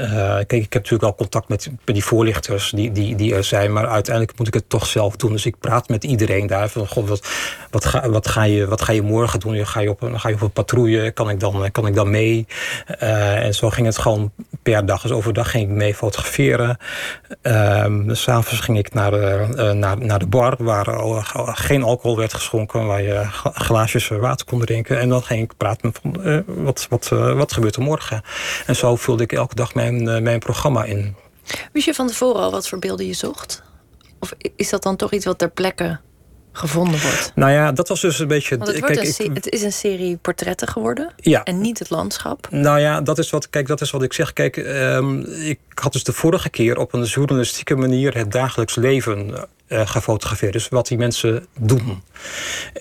uh, 0.00 0.34
kijk, 0.34 0.52
ik 0.52 0.72
heb 0.72 0.82
natuurlijk 0.82 1.02
al 1.02 1.14
contact 1.14 1.48
met, 1.48 1.70
met 1.84 1.94
die 1.94 2.04
voorlichters 2.04 2.70
die, 2.70 2.92
die, 2.92 3.16
die 3.16 3.34
er 3.34 3.44
zijn, 3.44 3.72
maar 3.72 3.86
uiteindelijk 3.86 4.38
moet 4.38 4.46
ik 4.46 4.54
het 4.54 4.68
toch 4.68 4.86
zelf 4.86 5.16
doen. 5.16 5.32
Dus 5.32 5.46
ik 5.46 5.58
praat 5.58 5.88
met 5.88 6.04
iedereen 6.04 6.46
daar. 6.46 6.68
Van, 6.68 6.88
God, 6.88 7.08
wat, 7.08 7.28
wat, 7.70 7.84
ga, 7.84 8.10
wat, 8.10 8.28
ga 8.28 8.42
je, 8.42 8.66
wat 8.66 8.82
ga 8.82 8.92
je 8.92 9.02
morgen 9.02 9.40
doen? 9.40 9.66
Ga 9.66 9.80
je 9.80 9.90
op, 9.90 10.10
ga 10.14 10.28
je 10.28 10.34
op 10.34 10.40
een 10.40 10.50
patrouille? 10.50 11.10
Kan 11.10 11.30
ik 11.30 11.40
dan, 11.40 11.70
kan 11.70 11.86
ik 11.86 11.94
dan 11.94 12.10
mee? 12.10 12.46
Uh, 13.02 13.44
en 13.44 13.54
zo 13.54 13.70
ging 13.70 13.86
het 13.86 13.98
gewoon 13.98 14.32
per 14.62 14.86
dag. 14.86 15.02
Dus 15.02 15.10
overdag 15.10 15.50
ging 15.50 15.70
ik 15.70 15.76
mee 15.76 15.94
fotograferen. 15.94 16.76
Uh, 17.42 17.84
S'avonds 18.06 18.60
ging 18.60 18.78
ik 18.78 18.94
naar 18.94 19.10
de, 19.10 19.46
uh, 19.56 19.70
naar, 19.70 19.98
naar 19.98 20.18
de 20.18 20.26
bar, 20.26 20.54
waar 20.58 20.86
geen 21.54 21.82
alcohol 21.82 22.16
werd 22.16 22.34
geschonken, 22.34 22.86
waar 22.86 23.02
je 23.02 23.24
glaasjes 23.54 24.08
water 24.08 24.46
kon 24.46 24.60
drinken. 24.60 25.00
En 25.00 25.08
dan 25.08 25.22
ging 25.22 25.42
ik 25.42 25.56
praten 25.56 25.92
van 26.02 26.44
wat, 26.46 26.86
wat, 26.90 27.08
wat 27.08 27.52
gebeurt 27.52 27.76
er 27.76 27.82
morgen? 27.82 28.22
En 28.66 28.76
zo 28.76 28.96
vulde 28.96 29.22
ik 29.22 29.32
elke 29.32 29.54
dag 29.54 29.74
mijn 29.74 29.89
mijn, 29.90 30.16
uh, 30.16 30.22
mijn 30.22 30.38
programma 30.38 30.84
in. 30.84 31.14
Wist 31.72 31.86
je 31.86 31.94
van 31.94 32.06
tevoren 32.06 32.40
al 32.40 32.50
wat 32.50 32.68
voor 32.68 32.78
beelden 32.78 33.06
je 33.06 33.12
zocht? 33.12 33.62
Of 34.18 34.34
is 34.56 34.70
dat 34.70 34.82
dan 34.82 34.96
toch 34.96 35.12
iets 35.12 35.24
wat 35.24 35.38
ter 35.38 35.50
plekke 35.50 35.98
gevonden 36.52 37.00
wordt? 37.00 37.32
Nou 37.34 37.50
ja, 37.50 37.72
dat 37.72 37.88
was 37.88 38.00
dus 38.00 38.18
een 38.18 38.28
beetje. 38.28 38.56
Want 38.56 38.70
het, 38.70 38.84
kijk, 38.84 39.18
een, 39.18 39.24
ik, 39.24 39.34
het 39.34 39.48
is 39.48 39.62
een 39.62 39.72
serie 39.72 40.16
portretten 40.16 40.68
geworden. 40.68 41.12
Ja. 41.16 41.44
En 41.44 41.60
niet 41.60 41.78
het 41.78 41.90
landschap. 41.90 42.48
Nou 42.50 42.80
ja, 42.80 43.00
dat 43.00 43.18
is 43.18 43.30
wat, 43.30 43.50
kijk, 43.50 43.66
dat 43.66 43.80
is 43.80 43.90
wat 43.90 44.02
ik 44.02 44.12
zeg. 44.12 44.32
Kijk, 44.32 44.56
um, 44.56 45.24
ik 45.24 45.58
had 45.74 45.92
dus 45.92 46.04
de 46.04 46.12
vorige 46.12 46.48
keer 46.48 46.78
op 46.78 46.92
een 46.92 47.02
journalistieke 47.02 47.76
manier 47.76 48.16
het 48.16 48.32
dagelijks 48.32 48.74
leven 48.74 49.48
uh, 49.68 49.86
gefotografeerd. 49.86 50.52
Dus 50.52 50.68
wat 50.68 50.86
die 50.86 50.98
mensen 50.98 51.46
doen. 51.58 52.02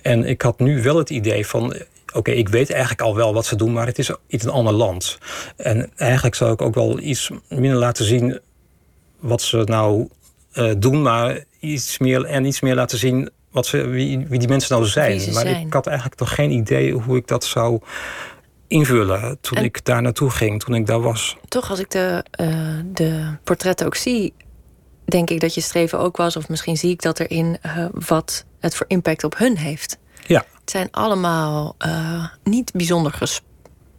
En 0.02 0.26
ik 0.26 0.42
had 0.42 0.60
nu 0.60 0.82
wel 0.84 0.98
het 0.98 1.10
idee 1.10 1.48
van 1.48 1.76
oké, 2.14 2.32
ik 2.32 2.50
weet 2.50 2.70
eigenlijk 2.72 3.02
al 3.02 3.16
wel 3.16 3.34
wat 3.34 3.46
ze 3.46 3.56
doen, 3.56 3.74
maar 3.74 3.86
het 3.86 4.00
is 4.00 4.12
iets 4.28 4.44
een 4.44 4.50
ander 4.50 4.74
land. 4.74 5.18
En 5.56 5.92
eigenlijk 5.96 6.36
zou 6.36 6.52
ik 6.52 6.62
ook 6.62 6.76
wel 6.76 7.00
iets 7.00 7.30
minder 7.50 7.80
laten 7.80 8.06
zien 8.06 8.40
wat 9.20 9.42
ze 9.42 9.58
nou 9.58 10.08
uh, 10.54 10.72
doen, 10.78 11.02
maar 11.02 11.44
iets 11.60 11.98
meer 11.98 12.26
en 12.26 12.46
iets 12.46 12.60
meer 12.60 12.76
laten 12.76 12.98
zien 12.98 13.30
wat 13.52 13.66
ze, 13.66 13.88
wie, 13.88 14.26
wie 14.28 14.40
die 14.40 14.48
mensen 14.48 14.76
nou 14.76 14.88
zijn. 14.88 15.34
Maar 15.34 15.48
ik 15.48 15.74
had 15.74 15.88
eigenlijk 15.88 16.20
nog 16.20 16.34
geen 16.34 16.52
idee 16.52 16.94
hoe 16.94 17.18
ik 17.18 17.28
dat 17.28 17.44
zou 17.44 17.82
invullen 18.68 19.38
toen 19.42 19.58
en 19.58 19.64
ik 19.64 19.86
daar 19.86 20.02
naartoe 20.02 20.30
ging, 20.30 20.64
toen 20.64 20.76
ik 20.76 20.86
daar 20.86 21.02
was. 21.02 21.38
Toch, 21.48 21.70
als 21.70 21.80
ik 21.80 21.90
de, 21.92 22.26
uh, 22.42 22.80
de 22.94 23.38
portretten 23.44 23.86
ook 23.86 23.96
zie, 23.96 24.34
denk 25.06 25.30
ik 25.30 25.40
dat 25.40 25.54
je 25.54 25.62
streven 25.62 26.00
ook 26.00 26.18
was, 26.18 26.36
of 26.36 26.50
misschien 26.50 26.78
zie 26.78 26.92
ik 26.92 27.02
dat 27.02 27.20
erin, 27.20 27.58
uh, 27.66 27.86
wat 28.08 28.46
het 28.60 28.76
voor 28.76 28.86
impact 28.90 29.24
op 29.24 29.38
hun 29.38 29.58
heeft. 29.58 29.98
Ja. 30.28 30.46
Het 30.70 30.78
zijn 30.78 30.92
allemaal 30.92 31.76
uh, 31.86 32.28
niet 32.44 32.72
bijzonder 32.72 33.42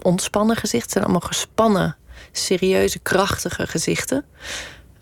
ontspannen 0.03 0.57
gezichten. 0.57 0.81
Het 0.81 0.91
zijn 0.93 1.05
allemaal 1.05 1.29
gespannen, 1.29 1.97
serieuze, 2.33 2.99
krachtige 2.99 3.67
gezichten. 3.67 4.25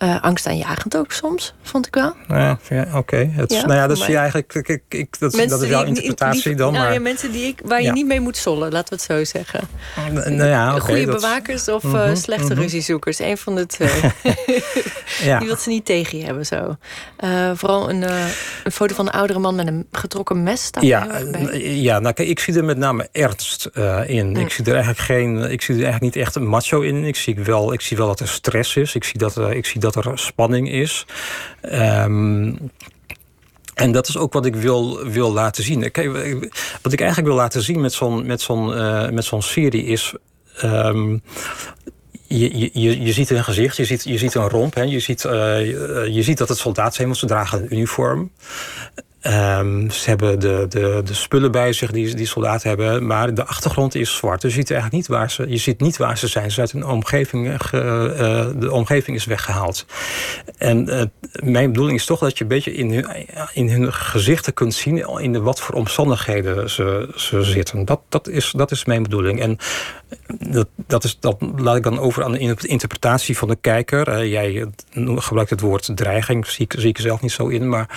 Uh, 0.03 0.21
angstaanjagend 0.21 0.97
ook 0.97 1.11
soms, 1.11 1.53
vond 1.61 1.87
ik 1.87 1.95
wel. 1.95 2.13
Nou 2.27 2.41
ja, 2.41 2.59
ja 2.69 2.81
oké. 2.81 2.97
Okay. 2.97 3.33
Ja, 3.47 3.65
nou 3.65 3.73
ja, 3.73 3.87
dat 3.87 3.97
is 3.97 4.05
je 4.05 4.15
eigenlijk. 4.15 4.53
Ik, 4.53 4.67
ik, 4.67 4.83
ik, 4.87 5.19
dat, 5.19 5.31
dat, 5.31 5.61
is 5.61 5.69
jouw 5.69 5.83
interpretatie 5.83 6.55
dan. 6.55 6.73
Nou, 6.73 6.83
maar... 6.83 6.93
ja, 6.93 6.99
mensen 6.99 7.31
die 7.31 7.47
ik, 7.47 7.61
waar 7.65 7.81
je 7.81 7.91
niet 7.91 8.05
mee 8.05 8.19
moet 8.19 8.37
zollen, 8.37 8.71
laten 8.71 8.89
we 8.89 8.95
het 8.95 9.33
zo 9.33 9.39
zeggen. 9.39 9.67
Nou 10.13 10.49
ja, 10.49 10.75
okay, 10.75 10.79
Goede 10.79 11.05
dat... 11.05 11.15
bewakers 11.15 11.67
of 11.67 11.83
mm 11.83 11.91
-hmm, 11.93 12.15
slechte 12.15 12.43
mm 12.43 12.51
-hmm. 12.51 12.61
ruziezoekers. 12.61 13.19
Een 13.19 13.37
van 13.37 13.55
de 13.55 13.65
twee. 13.75 14.01
ja. 15.21 15.37
Die 15.39 15.47
wil 15.47 15.57
ze 15.57 15.69
niet 15.69 15.85
tegen 15.85 16.17
je 16.17 16.25
hebben 16.25 16.45
zo. 16.45 16.75
Uh, 17.23 17.51
vooral 17.53 17.89
een, 17.89 18.01
een, 18.63 18.71
foto 18.71 18.95
van 18.95 19.07
een 19.07 19.13
oudere 19.13 19.39
man 19.39 19.55
met 19.55 19.67
een 19.67 19.87
getrokken 19.91 20.43
mes. 20.43 20.63
Staat 20.63 20.83
ja, 20.83 21.07
ja 21.59 21.99
nou, 21.99 22.13
kijk, 22.13 22.29
ik 22.29 22.39
zie 22.39 22.55
er 22.55 22.63
met 22.63 22.77
name 22.77 23.07
ernst 23.11 23.69
in. 24.05 24.29
Mm. 24.29 24.35
Ik 24.35 24.51
zie 24.51 24.65
er 24.65 24.73
eigenlijk 24.73 24.99
geen. 24.99 25.51
Ik 25.51 25.61
zie 25.61 25.75
er 25.75 25.83
eigenlijk 25.83 26.15
niet 26.15 26.25
echt 26.25 26.35
een 26.35 26.47
macho 26.47 26.81
in. 26.81 27.03
Ik 27.03 27.15
zie 27.15 27.35
wel, 27.35 27.73
ik 27.73 27.81
zie 27.81 27.97
wel 27.97 28.07
dat 28.07 28.19
er 28.19 28.27
stress 28.27 28.75
is. 28.75 28.95
Ik 28.95 29.03
zie 29.03 29.19
dat, 29.19 29.37
ik 29.37 29.65
zie 29.65 29.79
dat 29.79 29.88
dat 29.93 30.05
er 30.05 30.19
spanning 30.19 30.71
is. 30.71 31.05
Um, 31.73 32.71
en 33.73 33.91
dat 33.91 34.07
is 34.07 34.17
ook 34.17 34.33
wat 34.33 34.45
ik 34.45 34.55
wil, 34.55 35.05
wil 35.05 35.33
laten 35.33 35.63
zien. 35.63 35.79
Wat 36.81 36.93
ik 36.93 36.99
eigenlijk 36.99 37.29
wil 37.29 37.37
laten 37.37 37.61
zien 37.61 37.81
met 37.81 37.93
zo'n 37.93 38.25
met 38.25 38.47
uh, 38.49 39.09
met 39.09 39.25
zo'n 39.25 39.41
serie 39.41 39.83
is. 39.83 40.13
ehm, 40.55 41.17
je, 42.27 42.79
je, 42.79 43.01
je 43.01 43.13
ziet 43.13 43.29
een 43.29 43.43
gezicht, 43.43 43.77
je 43.77 43.85
ziet, 43.85 44.03
je 44.03 44.17
ziet 44.17 44.35
een 44.35 44.49
romp. 44.49 44.73
Hè. 44.73 44.81
Je, 44.81 44.99
ziet, 44.99 45.23
uh, 45.23 45.31
je 46.07 46.23
ziet 46.23 46.37
dat 46.37 46.49
het 46.49 46.57
soldaat 46.57 46.95
zijn, 46.95 47.07
want 47.07 47.19
ze 47.19 47.25
dragen 47.25 47.61
een 47.61 47.73
uniform. 47.73 48.31
Um, 49.23 49.91
ze 49.91 50.09
hebben 50.09 50.39
de, 50.39 50.65
de, 50.69 51.01
de 51.05 51.13
spullen 51.13 51.51
bij 51.51 51.73
zich 51.73 51.91
die, 51.91 52.15
die 52.15 52.25
soldaten 52.25 52.67
hebben, 52.67 53.05
maar 53.05 53.33
de 53.33 53.45
achtergrond 53.45 53.95
is 53.95 54.15
zwart. 54.15 54.41
Dus 54.41 54.51
je 54.51 54.59
ziet 54.59 54.71
eigenlijk 54.71 55.01
niet 55.01 55.17
waar 55.17 55.31
ze, 55.31 55.49
je 55.49 55.57
ziet 55.57 55.79
niet 55.79 55.97
waar 55.97 56.17
ze 56.17 56.27
zijn. 56.27 56.51
Ze 56.51 56.59
uit 56.59 56.73
een 56.73 56.85
omgeving, 56.85 57.55
ge, 57.57 57.77
uh, 58.53 58.61
de 58.61 58.71
omgeving 58.71 59.17
is 59.17 59.25
weggehaald. 59.25 59.85
En 60.57 60.89
uh, 60.89 61.01
mijn 61.43 61.71
bedoeling 61.71 61.97
is 61.97 62.05
toch 62.05 62.19
dat 62.19 62.37
je 62.37 62.43
een 62.43 62.49
beetje 62.49 62.73
in 62.73 62.93
hun, 62.93 63.27
in 63.53 63.69
hun 63.69 63.93
gezichten 63.93 64.53
kunt 64.53 64.73
zien 64.73 65.19
in 65.19 65.33
de, 65.33 65.41
wat 65.41 65.59
voor 65.59 65.75
omstandigheden 65.75 66.69
ze, 66.69 67.09
ze 67.15 67.43
zitten. 67.43 67.85
Dat, 67.85 68.01
dat, 68.09 68.27
is, 68.27 68.53
dat 68.55 68.71
is 68.71 68.85
mijn 68.85 69.03
bedoeling. 69.03 69.41
En 69.41 69.57
dat, 70.37 70.67
dat, 70.75 71.03
is, 71.03 71.17
dat 71.19 71.37
laat 71.55 71.75
ik 71.75 71.83
dan 71.83 71.99
over 71.99 72.23
aan 72.23 72.31
de 72.31 72.55
interpretatie 72.57 73.37
van 73.37 73.47
de 73.47 73.57
kijker. 73.61 74.27
jij 74.27 74.67
gebruikt 74.93 75.49
het 75.49 75.61
woord 75.61 75.91
dreiging, 75.95 76.47
zie 76.47 76.65
ik, 76.65 76.75
zie 76.77 76.89
ik 76.89 76.97
zelf 76.97 77.21
niet 77.21 77.31
zo 77.31 77.47
in, 77.47 77.69
maar. 77.69 77.87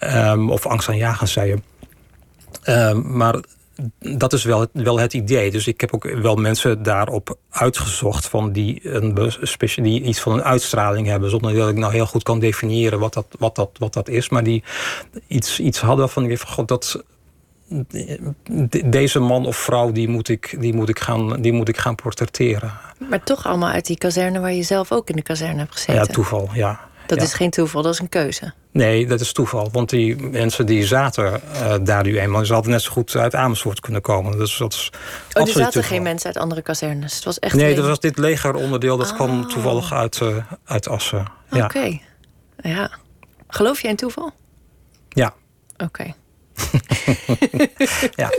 Um, 0.00 0.50
of 0.52 0.66
angstaanjagend, 0.66 1.28
zei 1.28 1.48
je. 1.48 1.58
Uh, 2.64 2.92
maar 2.92 3.40
dat 3.98 4.32
is 4.32 4.44
wel 4.44 4.60
het, 4.60 4.70
wel 4.72 4.98
het 4.98 5.14
idee. 5.14 5.50
Dus 5.50 5.66
ik 5.66 5.80
heb 5.80 5.94
ook 5.94 6.04
wel 6.04 6.34
mensen 6.34 6.82
daarop 6.82 7.38
uitgezocht 7.50 8.26
van 8.26 8.52
die, 8.52 8.94
een, 8.94 9.32
die 9.76 10.02
iets 10.02 10.20
van 10.20 10.32
een 10.32 10.42
uitstraling 10.42 11.06
hebben, 11.06 11.30
zonder 11.30 11.54
dat 11.54 11.68
ik 11.68 11.76
nou 11.76 11.92
heel 11.92 12.06
goed 12.06 12.22
kan 12.22 12.38
definiëren 12.38 12.98
wat 12.98 13.14
dat, 13.14 13.26
wat 13.38 13.54
dat, 13.54 13.70
wat 13.78 13.92
dat 13.92 14.08
is. 14.08 14.28
Maar 14.28 14.44
die 14.44 14.62
iets, 15.26 15.60
iets 15.60 15.80
hadden 15.80 16.08
van 16.08 16.36
god, 16.38 16.68
dat. 16.68 17.04
Deze 18.84 19.18
man 19.18 19.46
of 19.46 19.56
vrouw 19.56 19.92
die 19.92 20.08
moet, 20.08 20.28
ik, 20.28 20.56
die, 20.60 20.74
moet 20.74 20.88
ik 20.88 21.00
gaan, 21.00 21.42
die 21.42 21.52
moet 21.52 21.68
ik 21.68 21.76
gaan 21.76 21.94
portretteren. 21.94 22.72
Maar 23.10 23.22
toch 23.22 23.46
allemaal 23.46 23.70
uit 23.70 23.86
die 23.86 23.98
kazerne 23.98 24.40
waar 24.40 24.52
je 24.52 24.62
zelf 24.62 24.92
ook 24.92 25.08
in 25.08 25.16
de 25.16 25.22
kazerne 25.22 25.58
hebt 25.58 25.72
gezeten. 25.72 25.94
Ja, 25.94 26.04
toeval, 26.04 26.48
ja. 26.52 26.80
Dat 27.16 27.26
is 27.26 27.34
geen 27.34 27.50
toeval, 27.50 27.82
dat 27.82 27.92
is 27.92 27.98
een 27.98 28.08
keuze. 28.08 28.52
Nee, 28.70 29.06
dat 29.06 29.20
is 29.20 29.32
toeval. 29.32 29.68
Want 29.72 29.90
die 29.90 30.16
mensen 30.16 30.66
die 30.66 30.86
zaten 30.86 31.40
uh, 31.52 31.74
daar 31.82 32.02
nu 32.02 32.18
eenmaal... 32.18 32.44
ze 32.44 32.52
hadden 32.52 32.72
net 32.72 32.82
zo 32.82 32.90
goed 32.90 33.16
uit 33.16 33.34
Amersfoort 33.34 33.80
kunnen 33.80 34.02
komen. 34.02 34.38
Dus 34.38 34.56
dat 34.56 34.72
is 34.72 34.90
oh, 35.32 35.46
er 35.46 35.52
zaten 35.52 35.84
geen 35.84 36.02
mensen 36.02 36.26
uit 36.26 36.36
andere 36.36 36.62
kazernes? 36.62 37.14
Het 37.14 37.24
was 37.24 37.38
echt 37.38 37.54
nee, 37.54 37.74
dat 37.74 37.86
was 37.86 38.00
dit 38.00 38.18
legeronderdeel. 38.18 38.96
Dat 38.96 39.10
oh. 39.10 39.14
kwam 39.14 39.48
toevallig 39.48 39.92
uit, 39.92 40.20
uh, 40.22 40.36
uit 40.64 40.88
Assen. 40.88 41.26
Ja. 41.50 41.64
Oké. 41.64 41.98
Ja. 42.56 42.90
Geloof 43.48 43.80
jij 43.80 43.90
in 43.90 43.96
toeval? 43.96 44.32
Ja. 45.08 45.34
Oké. 45.72 45.84
Okay. 45.84 46.14
ja. 48.14 48.30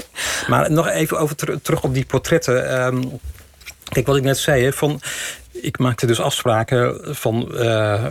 Maar 0.48 0.72
nog 0.72 0.88
even 0.88 1.20
over 1.20 1.62
terug 1.62 1.84
op 1.84 1.94
die 1.94 2.06
portretten. 2.06 2.86
Um, 2.86 3.20
kijk, 3.84 4.08
wat 4.08 4.16
ik 4.16 4.24
net 4.24 4.38
zei, 4.38 4.64
hè, 4.64 4.74
van 4.74 5.02
ik 5.62 5.78
maakte 5.78 6.06
dus 6.06 6.20
afspraken 6.20 7.16
van 7.16 7.50
uh, 7.52 8.06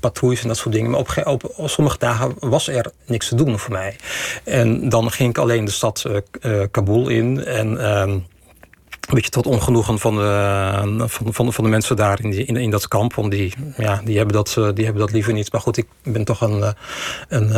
patrouilles 0.00 0.42
en 0.42 0.48
dat 0.48 0.56
soort 0.56 0.74
dingen. 0.74 0.90
Maar 0.90 1.00
op, 1.24 1.52
op, 1.56 1.68
sommige 1.68 1.98
dagen 1.98 2.34
was 2.38 2.68
er 2.68 2.92
niks 3.06 3.28
te 3.28 3.34
doen 3.34 3.58
voor 3.58 3.72
mij. 3.72 3.96
En 4.44 4.88
dan 4.88 5.10
ging 5.10 5.30
ik 5.30 5.38
alleen 5.38 5.64
de 5.64 5.70
stad 5.70 6.04
uh, 6.42 6.62
Kabul 6.70 7.08
in. 7.08 7.44
En 7.44 7.72
uh, 7.72 8.02
een 8.06 9.14
beetje 9.14 9.30
tot 9.30 9.46
ongenoegen 9.46 9.98
van 9.98 10.16
de, 10.16 11.04
van, 11.08 11.34
van, 11.34 11.52
van 11.52 11.64
de 11.64 11.70
mensen 11.70 11.96
daar 11.96 12.20
in, 12.22 12.56
in 12.56 12.70
dat 12.70 12.88
kamp. 12.88 13.14
Want 13.14 13.30
die, 13.30 13.54
ja, 13.76 14.00
die, 14.04 14.16
hebben 14.16 14.34
dat, 14.34 14.54
die 14.74 14.84
hebben 14.84 15.02
dat 15.02 15.12
liever 15.12 15.32
niet. 15.32 15.52
Maar 15.52 15.60
goed, 15.60 15.76
ik 15.76 15.86
ben 16.02 16.24
toch 16.24 16.40
een, 16.40 16.74
een, 17.28 17.54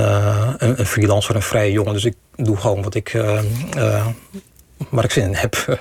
een, 0.64 0.80
een 0.80 0.86
freelancer, 0.86 1.34
een 1.34 1.42
vrije 1.42 1.72
jongen. 1.72 1.92
Dus 1.92 2.04
ik 2.04 2.14
doe 2.36 2.56
gewoon 2.56 2.82
wat 2.82 2.94
ik 2.94 3.14
waar 4.88 5.04
ik 5.04 5.10
zin 5.10 5.24
in 5.24 5.34
heb. 5.34 5.54
Uh, 5.68 5.76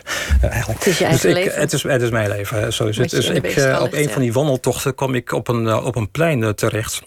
eigenlijk. 0.52 0.80
Het 0.80 0.88
is 0.88 0.98
je 0.98 1.08
dus 1.08 1.26
ik, 1.26 1.34
leven? 1.34 1.60
Het 1.60 1.74
is, 1.74 1.84
het 1.84 2.02
is 2.02 2.10
mijn 2.10 2.30
leven, 2.30 2.74
zo 2.74 2.86
is 2.86 2.98
het. 2.98 3.10
Dus 3.10 3.30
ik, 3.30 3.56
uh, 3.56 3.80
op 3.82 3.94
een 3.94 4.10
van 4.10 4.22
die 4.22 4.34
wandeltochten 4.34 4.96
kwam 4.96 5.16
ik 5.16 5.32
op 5.32 5.48
een, 5.48 5.64
uh, 5.64 5.86
op 5.86 5.96
een 5.96 6.12
plein 6.12 6.56
terecht 6.56 7.02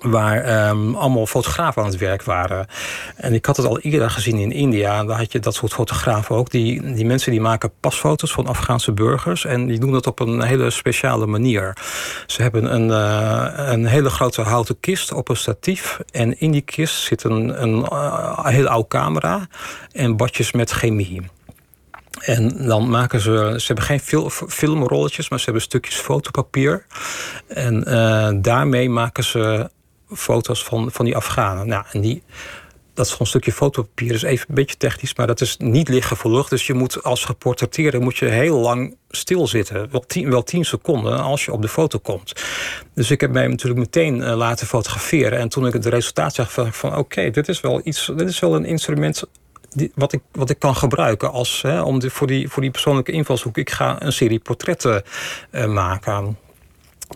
waar 0.00 0.68
um, 0.68 0.94
allemaal 0.94 1.26
fotografen 1.26 1.82
aan 1.82 1.88
het 1.88 1.98
werk 1.98 2.22
waren. 2.22 2.66
En 3.16 3.34
ik 3.34 3.46
had 3.46 3.56
het 3.56 3.66
al 3.66 3.78
eerder 3.78 4.10
gezien 4.10 4.38
in 4.38 4.52
India. 4.52 5.04
Daar 5.04 5.18
had 5.18 5.32
je 5.32 5.38
dat 5.38 5.54
soort 5.54 5.72
fotografen 5.72 6.36
ook. 6.36 6.50
Die, 6.50 6.92
die 6.92 7.06
mensen 7.06 7.30
die 7.30 7.40
maken 7.40 7.72
pasfoto's 7.80 8.32
van 8.32 8.46
Afghaanse 8.46 8.92
burgers. 8.92 9.44
En 9.44 9.66
die 9.66 9.78
doen 9.78 9.92
dat 9.92 10.06
op 10.06 10.20
een 10.20 10.42
hele 10.42 10.70
speciale 10.70 11.26
manier. 11.26 11.76
Ze 12.26 12.42
hebben 12.42 12.74
een, 12.74 12.88
uh, 12.88 13.72
een 13.72 13.86
hele 13.86 14.10
grote 14.10 14.42
houten 14.42 14.80
kist 14.80 15.12
op 15.12 15.28
een 15.28 15.36
statief. 15.36 15.98
En 16.10 16.40
in 16.40 16.50
die 16.50 16.60
kist 16.60 16.94
zit 16.94 17.24
een, 17.24 17.62
een 17.62 17.86
uh, 17.92 18.46
hele 18.46 18.68
oude 18.68 18.88
camera 18.88 19.48
en 19.92 20.16
badjes 20.16 20.52
met 20.52 20.70
chemie. 20.70 21.22
En 22.20 22.66
dan 22.66 22.90
maken 22.90 23.20
ze, 23.20 23.54
ze 23.56 23.66
hebben 23.66 23.84
geen 23.84 24.00
fil, 24.00 24.30
filmrolletjes, 24.30 25.28
maar 25.28 25.38
ze 25.38 25.44
hebben 25.44 25.62
stukjes 25.62 25.96
fotopapier. 25.96 26.86
En 27.48 27.84
uh, 27.88 28.30
daarmee 28.34 28.90
maken 28.90 29.24
ze 29.24 29.70
foto's 30.12 30.64
van, 30.64 30.90
van 30.92 31.04
die 31.04 31.16
Afghanen. 31.16 31.66
Nou, 31.66 31.84
en 31.92 32.00
die, 32.00 32.22
dat 32.94 33.06
is 33.06 33.12
gewoon 33.12 33.26
een 33.32 33.40
stukje 33.40 33.52
fotopapier. 33.52 34.14
is 34.14 34.22
even 34.22 34.46
een 34.48 34.54
beetje 34.54 34.76
technisch, 34.76 35.14
maar 35.14 35.26
dat 35.26 35.40
is 35.40 35.56
niet 35.56 35.88
lucht. 35.88 36.50
Dus 36.50 36.66
je 36.66 36.74
moet 36.74 37.02
als 37.02 37.24
geportretteerde 37.24 37.98
moet 37.98 38.16
je 38.16 38.24
heel 38.24 38.58
lang 38.58 38.96
stilzitten. 39.10 39.90
Wel 39.90 40.04
tien, 40.06 40.30
wel 40.30 40.42
tien 40.42 40.64
seconden 40.64 41.20
als 41.20 41.44
je 41.44 41.52
op 41.52 41.62
de 41.62 41.68
foto 41.68 41.98
komt. 41.98 42.32
Dus 42.94 43.10
ik 43.10 43.20
heb 43.20 43.30
mij 43.30 43.46
natuurlijk 43.46 43.80
meteen 43.80 44.16
uh, 44.16 44.36
laten 44.36 44.66
fotograferen. 44.66 45.38
En 45.38 45.48
toen 45.48 45.66
ik 45.66 45.72
het 45.72 45.86
resultaat 45.86 46.34
zag 46.34 46.52
van, 46.52 46.72
van 46.72 46.96
oké, 46.96 47.30
dit 47.30 47.48
is 47.48 47.60
wel 47.60 47.80
iets, 47.84 48.10
dit 48.16 48.28
is 48.28 48.38
wel 48.38 48.54
een 48.54 48.64
instrument 48.64 49.24
die, 49.70 49.92
wat, 49.94 50.12
ik, 50.12 50.20
wat 50.32 50.50
ik 50.50 50.58
kan 50.58 50.76
gebruiken 50.76 51.32
als, 51.32 51.62
hè, 51.62 51.82
om 51.82 51.98
de, 51.98 52.10
voor, 52.10 52.26
die, 52.26 52.48
voor 52.48 52.62
die 52.62 52.70
persoonlijke 52.70 53.12
invalshoek. 53.12 53.58
Ik 53.58 53.70
ga 53.70 54.02
een 54.02 54.12
serie 54.12 54.38
portretten 54.38 55.02
uh, 55.50 55.66
maken. 55.66 56.36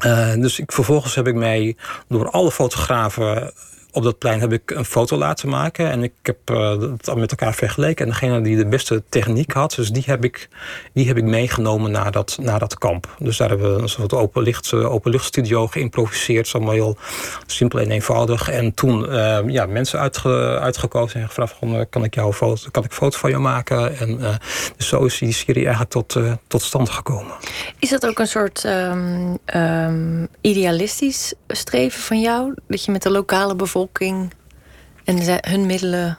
Uh, 0.07 0.35
dus 0.35 0.59
ik, 0.59 0.73
vervolgens 0.73 1.15
heb 1.15 1.27
ik 1.27 1.35
mij 1.35 1.77
door 2.09 2.31
alle 2.31 2.51
fotografen 2.51 3.53
op 3.95 4.03
dat 4.03 4.19
plein 4.19 4.41
heb 4.41 4.53
ik 4.53 4.71
een 4.71 4.85
foto 4.85 5.17
laten 5.17 5.49
maken. 5.49 5.91
En 5.91 6.03
ik 6.03 6.13
heb 6.23 6.51
uh, 6.51 6.81
dat 7.01 7.17
met 7.17 7.31
elkaar 7.31 7.55
vergeleken. 7.55 8.05
En 8.05 8.11
degene 8.11 8.41
die 8.41 8.57
de 8.57 8.67
beste 8.67 9.03
techniek 9.09 9.53
had, 9.53 9.75
dus 9.75 9.91
die 9.91 10.03
heb 10.07 10.25
ik, 10.25 10.49
die 10.93 11.07
heb 11.07 11.17
ik 11.17 11.25
meegenomen 11.25 11.91
naar 11.91 12.13
dat, 12.13 12.39
naar 12.41 12.59
dat 12.59 12.79
kamp. 12.79 13.17
Dus 13.19 13.37
daar 13.37 13.49
hebben 13.49 13.77
we 13.77 13.83
een 13.83 13.89
soort 13.89 14.13
openlicht, 14.13 14.73
uh, 14.73 14.93
openlichtstudio 14.93 15.67
geïmproviseerd. 15.67 16.49
Zo 16.49 16.71
heel 16.71 16.97
simpel 17.47 17.79
en 17.79 17.91
eenvoudig. 17.91 18.51
En 18.51 18.75
toen 18.75 19.05
uh, 19.05 19.39
ja, 19.47 19.67
mensen 19.67 19.99
uitge, 19.99 20.59
uitgekozen 20.61 21.21
en 21.21 21.27
gevraagd: 21.27 21.55
kan, 21.91 22.05
ik 22.05 22.15
jouw 22.15 22.33
foto, 22.33 22.69
kan 22.71 22.85
ik 22.85 22.93
foto 22.93 23.19
van 23.19 23.31
jou 23.31 23.43
maken? 23.43 23.99
En 23.99 24.19
dus 24.77 24.89
zo 24.89 25.05
is 25.05 25.19
die 25.19 25.33
serie 25.33 25.65
eigenlijk 25.65 25.91
tot, 25.91 26.19
tot 26.47 26.63
stand 26.63 26.89
gekomen. 26.89 27.35
Is 27.79 27.91
dat 27.91 28.07
ook 28.07 28.19
een 28.19 28.27
soort 28.27 28.65
um, 28.65 29.39
um, 29.55 30.29
idealistisch 30.41 31.35
streven 31.55 32.01
van 32.01 32.21
jou? 32.21 32.55
Dat 32.67 32.85
je 32.85 32.93
met 32.93 33.03
de 33.03 33.11
lokale 33.11 33.55
bevolking 33.55 34.33
en 35.05 35.51
hun 35.51 35.67
middelen 35.67 36.19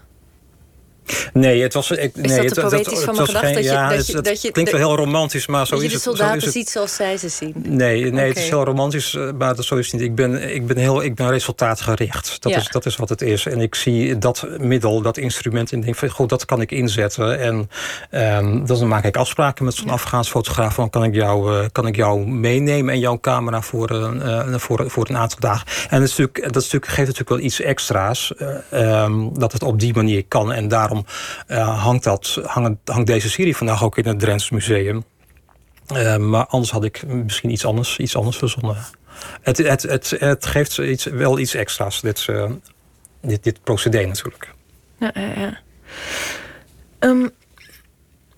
Nee, 1.34 1.62
het 1.62 1.74
was. 1.74 1.92
Ik, 1.92 2.16
nee, 2.16 2.40
het, 2.40 2.56
dat 2.56 2.70
poëtisch 2.70 3.00
van 3.00 3.16
mijn 3.16 3.28
gedacht? 3.28 3.64
Ja, 3.64 3.90
dat, 3.90 4.08
je, 4.08 4.22
dat, 4.22 4.42
je, 4.42 4.52
klinkt 4.52 4.72
wel 4.72 4.80
heel 4.80 4.96
romantisch, 4.96 5.48
maar 5.48 5.68
zo 5.68 5.76
is 5.76 5.82
het. 5.82 5.92
de 5.92 6.00
soldaten 6.00 6.52
ziet 6.52 6.70
zoals 6.70 6.96
zij 6.96 7.18
ze 7.18 7.30
zien. 7.30 7.54
Nee, 7.56 8.02
nee 8.02 8.12
okay. 8.12 8.28
het 8.28 8.38
is 8.38 8.50
heel 8.50 8.64
romantisch, 8.64 9.16
eh, 9.16 9.32
maar 9.38 9.56
dat 9.56 9.66
zo 9.66 9.76
is 9.76 9.92
het 9.92 10.02
niet. 10.02 10.10
Ik 10.10 10.16
ben, 10.16 10.56
ik 10.56 10.68
ben, 10.68 10.78
heel, 10.78 11.04
ik 11.04 11.16
ben 11.16 11.30
resultaatgericht. 11.30 12.42
Dat, 12.42 12.52
ja. 12.52 12.58
is, 12.58 12.68
dat 12.68 12.86
is 12.86 12.96
wat 12.96 13.10
het 13.10 13.22
is. 13.22 13.46
En 13.46 13.62
ik 13.62 13.76
zie 13.76 14.18
dat 14.18 14.48
middel, 14.60 15.02
dat 15.02 15.18
instrument, 15.18 15.72
en 15.72 15.82
denk 15.82 15.96
van 15.96 16.10
goed, 16.10 16.30
dat 16.30 16.46
kan 16.46 16.62
ik 16.62 16.72
inzetten. 16.72 17.40
En 17.40 17.70
um, 18.12 18.66
dan 18.66 18.88
maak 18.88 19.04
ik 19.04 19.18
afspraken 19.18 19.66
met 19.66 19.74
zo'n 19.74 19.88
ja. 19.88 19.94
Afghaans 19.94 20.30
fotograaf. 20.30 20.76
Dan 20.76 20.90
kan 20.90 21.04
ik, 21.04 21.14
jou, 21.14 21.54
uh, 21.54 21.66
kan 21.72 21.88
ik 21.88 21.96
jou 21.96 22.28
meenemen 22.28 22.94
en 22.94 23.00
jouw 23.00 23.20
camera 23.20 23.62
voor, 23.62 23.92
uh, 23.92 24.54
voor, 24.56 24.90
voor 24.90 25.10
een 25.10 25.18
aantal 25.18 25.40
dagen. 25.40 25.68
En 25.90 26.00
dat, 26.00 26.10
natuurlijk, 26.10 26.44
dat 26.44 26.54
natuurlijk, 26.54 26.86
geeft 26.86 27.08
natuurlijk 27.08 27.30
wel 27.30 27.40
iets 27.40 27.62
extra's. 27.62 28.34
Um, 28.74 29.40
dat 29.40 29.52
het 29.52 29.64
op 29.64 29.80
die 29.80 29.94
manier 29.94 30.26
kan. 30.26 30.54
En 30.54 30.68
daarom 30.68 30.95
uh, 31.48 31.84
hangt, 31.84 32.04
dat, 32.04 32.40
hangt, 32.44 32.78
hangt 32.86 33.08
deze 33.08 33.30
serie 33.30 33.58
vandaag 33.58 33.84
ook 33.84 33.98
in 33.98 34.08
het 34.08 34.20
Drents 34.20 34.50
Museum. 34.50 35.04
Uh, 35.94 36.18
maar 36.18 36.46
anders 36.46 36.72
had 36.72 36.84
ik 36.84 37.04
misschien 37.08 37.50
iets 37.50 37.66
anders, 37.66 37.98
iets 37.98 38.16
anders 38.16 38.38
verzonnen. 38.38 38.78
Het, 39.42 39.58
het, 39.58 39.82
het, 39.82 40.10
het 40.20 40.46
geeft 40.46 40.78
iets, 40.78 41.04
wel 41.04 41.40
iets 41.40 41.54
extra's, 41.54 42.02
dit, 42.02 42.28
uh, 42.30 42.52
dit, 43.22 43.44
dit 43.44 43.64
procedé 43.64 44.06
natuurlijk. 44.06 44.54
Ja, 45.00 45.12
ja, 45.14 45.32
ja. 45.36 45.58
Um, 47.00 47.30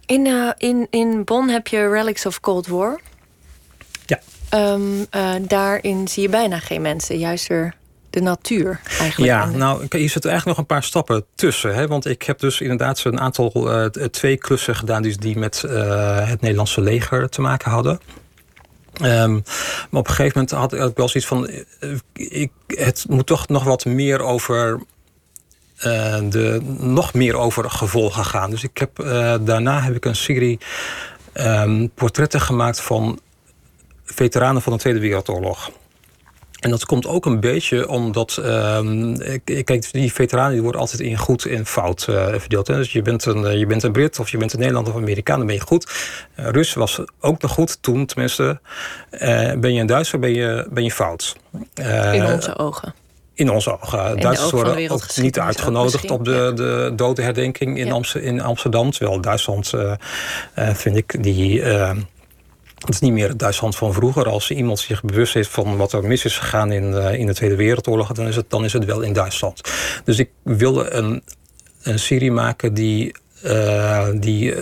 in, 0.05 0.25
uh, 0.25 0.51
in, 0.57 0.87
in 0.89 1.23
Bonn 1.23 1.49
heb 1.49 1.67
je 1.67 1.89
Relics 1.89 2.25
of 2.25 2.39
Cold 2.39 2.67
War. 2.67 2.99
Ja. 4.05 4.19
Um, 4.53 5.07
daarin 5.47 6.07
zie 6.07 6.23
je 6.23 6.29
bijna 6.29 6.59
geen 6.59 6.81
mensen, 6.81 7.17
juist 7.17 7.47
weer 7.47 7.73
de 8.17 8.23
natuur 8.23 8.79
eigenlijk. 8.99 9.31
Ja, 9.31 9.45
nou, 9.45 9.81
je 9.89 10.07
zit 10.07 10.23
er 10.23 10.29
eigenlijk 10.29 10.45
nog 10.45 10.57
een 10.57 10.75
paar 10.75 10.83
stappen 10.83 11.25
tussen. 11.35 11.75
Hè? 11.75 11.87
Want 11.87 12.05
ik 12.05 12.23
heb 12.23 12.39
dus 12.39 12.61
inderdaad 12.61 13.03
een 13.03 13.19
aantal, 13.19 13.81
uh, 13.81 13.85
twee 13.85 14.37
klussen 14.37 14.75
gedaan... 14.75 15.01
die, 15.01 15.17
die 15.17 15.37
met 15.37 15.63
uh, 15.65 16.27
het 16.27 16.41
Nederlandse 16.41 16.81
leger 16.81 17.29
te 17.29 17.41
maken 17.41 17.71
hadden. 17.71 17.99
Um, 19.01 19.43
maar 19.89 20.01
op 20.01 20.07
een 20.07 20.13
gegeven 20.13 20.31
moment 20.39 20.51
had 20.51 20.73
ik 20.89 20.97
wel 20.97 21.09
zoiets 21.09 21.29
van... 21.29 21.49
Ik, 22.13 22.51
het 22.67 23.05
moet 23.09 23.25
toch 23.25 23.47
nog 23.47 23.63
wat 23.63 23.85
meer 23.85 24.21
over... 24.21 24.79
De, 26.29 26.59
nog 26.77 27.13
meer 27.13 27.35
over 27.35 27.69
gevolgen 27.71 28.25
gaan. 28.25 28.49
Dus 28.49 28.63
ik 28.63 28.77
heb, 28.77 28.95
daarna 29.41 29.81
heb 29.81 29.95
ik 29.95 30.05
een 30.05 30.15
serie 30.15 30.59
ehm, 31.33 31.87
portretten 31.95 32.41
gemaakt 32.41 32.81
van 32.81 33.19
veteranen 34.05 34.61
van 34.61 34.73
de 34.73 34.79
Tweede 34.79 34.99
Wereldoorlog. 34.99 35.71
En 36.59 36.69
dat 36.69 36.85
komt 36.85 37.07
ook 37.07 37.25
een 37.25 37.39
beetje 37.39 37.89
omdat, 37.89 38.37
uh, 38.39 38.79
kijk, 39.43 39.91
die 39.91 40.13
veteranen 40.13 40.51
die 40.51 40.61
worden 40.61 40.81
altijd 40.81 41.01
in 41.01 41.17
goed 41.17 41.45
en 41.45 41.65
fout 41.65 42.07
uh, 42.09 42.27
verdeeld. 42.35 42.67
Hè. 42.67 42.75
Dus 42.75 42.91
je 42.91 43.01
bent, 43.01 43.25
een, 43.25 43.45
eh, 43.45 43.57
je 43.57 43.65
bent 43.65 43.83
een 43.83 43.91
Brit 43.91 44.19
of 44.19 44.29
je 44.29 44.37
bent 44.37 44.53
een 44.53 44.59
Nederlander 44.59 44.93
of 44.93 44.99
Amerikaan, 44.99 45.37
dan 45.37 45.47
ben 45.47 45.55
je 45.55 45.61
goed. 45.61 45.91
Uh, 46.39 46.49
Rus 46.49 46.73
was 46.73 47.01
ook 47.19 47.41
nog 47.41 47.51
goed 47.51 47.81
toen, 47.81 48.05
tenminste. 48.05 48.59
ben 49.59 49.73
je 49.73 49.79
een 49.79 49.85
Duitser, 49.85 50.19
ben 50.19 50.33
je, 50.33 50.67
ben 50.69 50.83
je 50.83 50.91
fout. 50.91 51.35
in 52.11 52.25
onze 52.25 52.57
ogen. 52.57 52.93
In 53.33 53.51
onze 53.51 53.81
ogen. 53.81 54.19
Duitsers 54.19 54.51
worden 54.51 54.89
ook 54.89 55.15
niet 55.15 55.39
uitgenodigd 55.39 56.11
op 56.11 56.25
de, 56.25 56.51
de 56.55 56.91
dodenherdenking 56.95 57.77
in, 57.77 57.85
ja. 57.85 58.21
in 58.21 58.41
Amsterdam. 58.41 58.91
Terwijl 58.91 59.21
Duitsland, 59.21 59.73
vind 60.55 60.95
ik, 60.95 61.23
die 61.23 61.63
het 62.79 62.93
is 62.93 62.99
niet 62.99 63.11
meer 63.11 63.27
het 63.27 63.39
Duitsland 63.39 63.75
van 63.75 63.93
vroeger. 63.93 64.29
Als 64.29 64.51
iemand 64.51 64.79
zich 64.79 65.03
bewust 65.03 65.35
is 65.35 65.47
van 65.47 65.77
wat 65.77 65.93
er 65.93 66.03
mis 66.03 66.25
is 66.25 66.37
gegaan 66.37 66.71
in, 66.71 66.91
uh, 66.91 67.13
in 67.13 67.25
de 67.25 67.33
Tweede 67.33 67.55
Wereldoorlog, 67.55 68.11
dan 68.11 68.27
is, 68.27 68.35
het, 68.35 68.49
dan 68.49 68.63
is 68.63 68.73
het 68.73 68.85
wel 68.85 69.01
in 69.01 69.13
Duitsland. 69.13 69.61
Dus 70.03 70.19
ik 70.19 70.29
wilde 70.43 70.89
een, 70.89 71.23
een 71.81 71.99
serie 71.99 72.31
maken 72.31 72.73
die 72.73 73.15
uh, 73.43 74.07
die, 74.13 74.53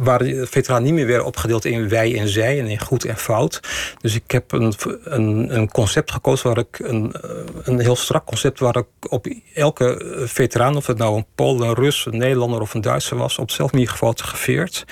waar 0.00 0.18
de 0.18 0.46
veteraan 0.46 0.82
niet 0.82 0.92
meer 0.92 1.06
werden 1.06 1.26
opgedeeld 1.26 1.64
in 1.64 1.88
wij 1.88 2.18
en 2.18 2.28
zij 2.28 2.58
en 2.58 2.66
in 2.66 2.80
goed 2.80 3.04
en 3.04 3.16
fout. 3.16 3.60
Dus 4.00 4.14
ik 4.14 4.30
heb 4.30 4.52
een, 4.52 4.74
een, 5.04 5.56
een 5.56 5.70
concept 5.70 6.10
gekozen 6.10 6.48
waar 6.48 6.58
ik 6.58 6.78
een, 6.78 7.14
een 7.62 7.80
heel 7.80 7.96
strak 7.96 8.26
concept 8.26 8.58
waar 8.58 8.76
ik 8.76 9.12
op 9.12 9.26
elke 9.54 10.20
veteraan, 10.24 10.76
of 10.76 10.86
het 10.86 10.98
nou 10.98 11.16
een 11.16 11.26
Pool, 11.34 11.62
een 11.62 11.74
Rus, 11.74 12.06
een 12.06 12.18
Nederlander 12.18 12.60
of 12.60 12.74
een 12.74 12.80
Duitser 12.80 13.16
was, 13.16 13.38
op 13.38 13.46
hetzelfde 13.46 13.76
manier 13.76 13.90
gefotografeerd. 13.90 14.84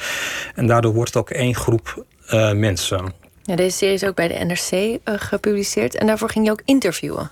En 0.55 0.67
daardoor 0.67 0.93
wordt 0.93 1.15
het 1.15 1.23
ook 1.23 1.31
één 1.31 1.55
groep 1.55 2.05
mensen. 2.55 3.13
Ja, 3.43 3.57
deze 3.57 3.77
serie 3.77 3.95
is 3.95 4.05
ook 4.05 4.15
bij 4.15 4.29
de 4.29 4.45
NRC 4.45 4.99
gepubliceerd 5.21 5.95
en 5.95 6.07
daarvoor 6.07 6.31
ging 6.31 6.45
je 6.45 6.51
ook 6.51 6.63
interviewen. 6.65 7.31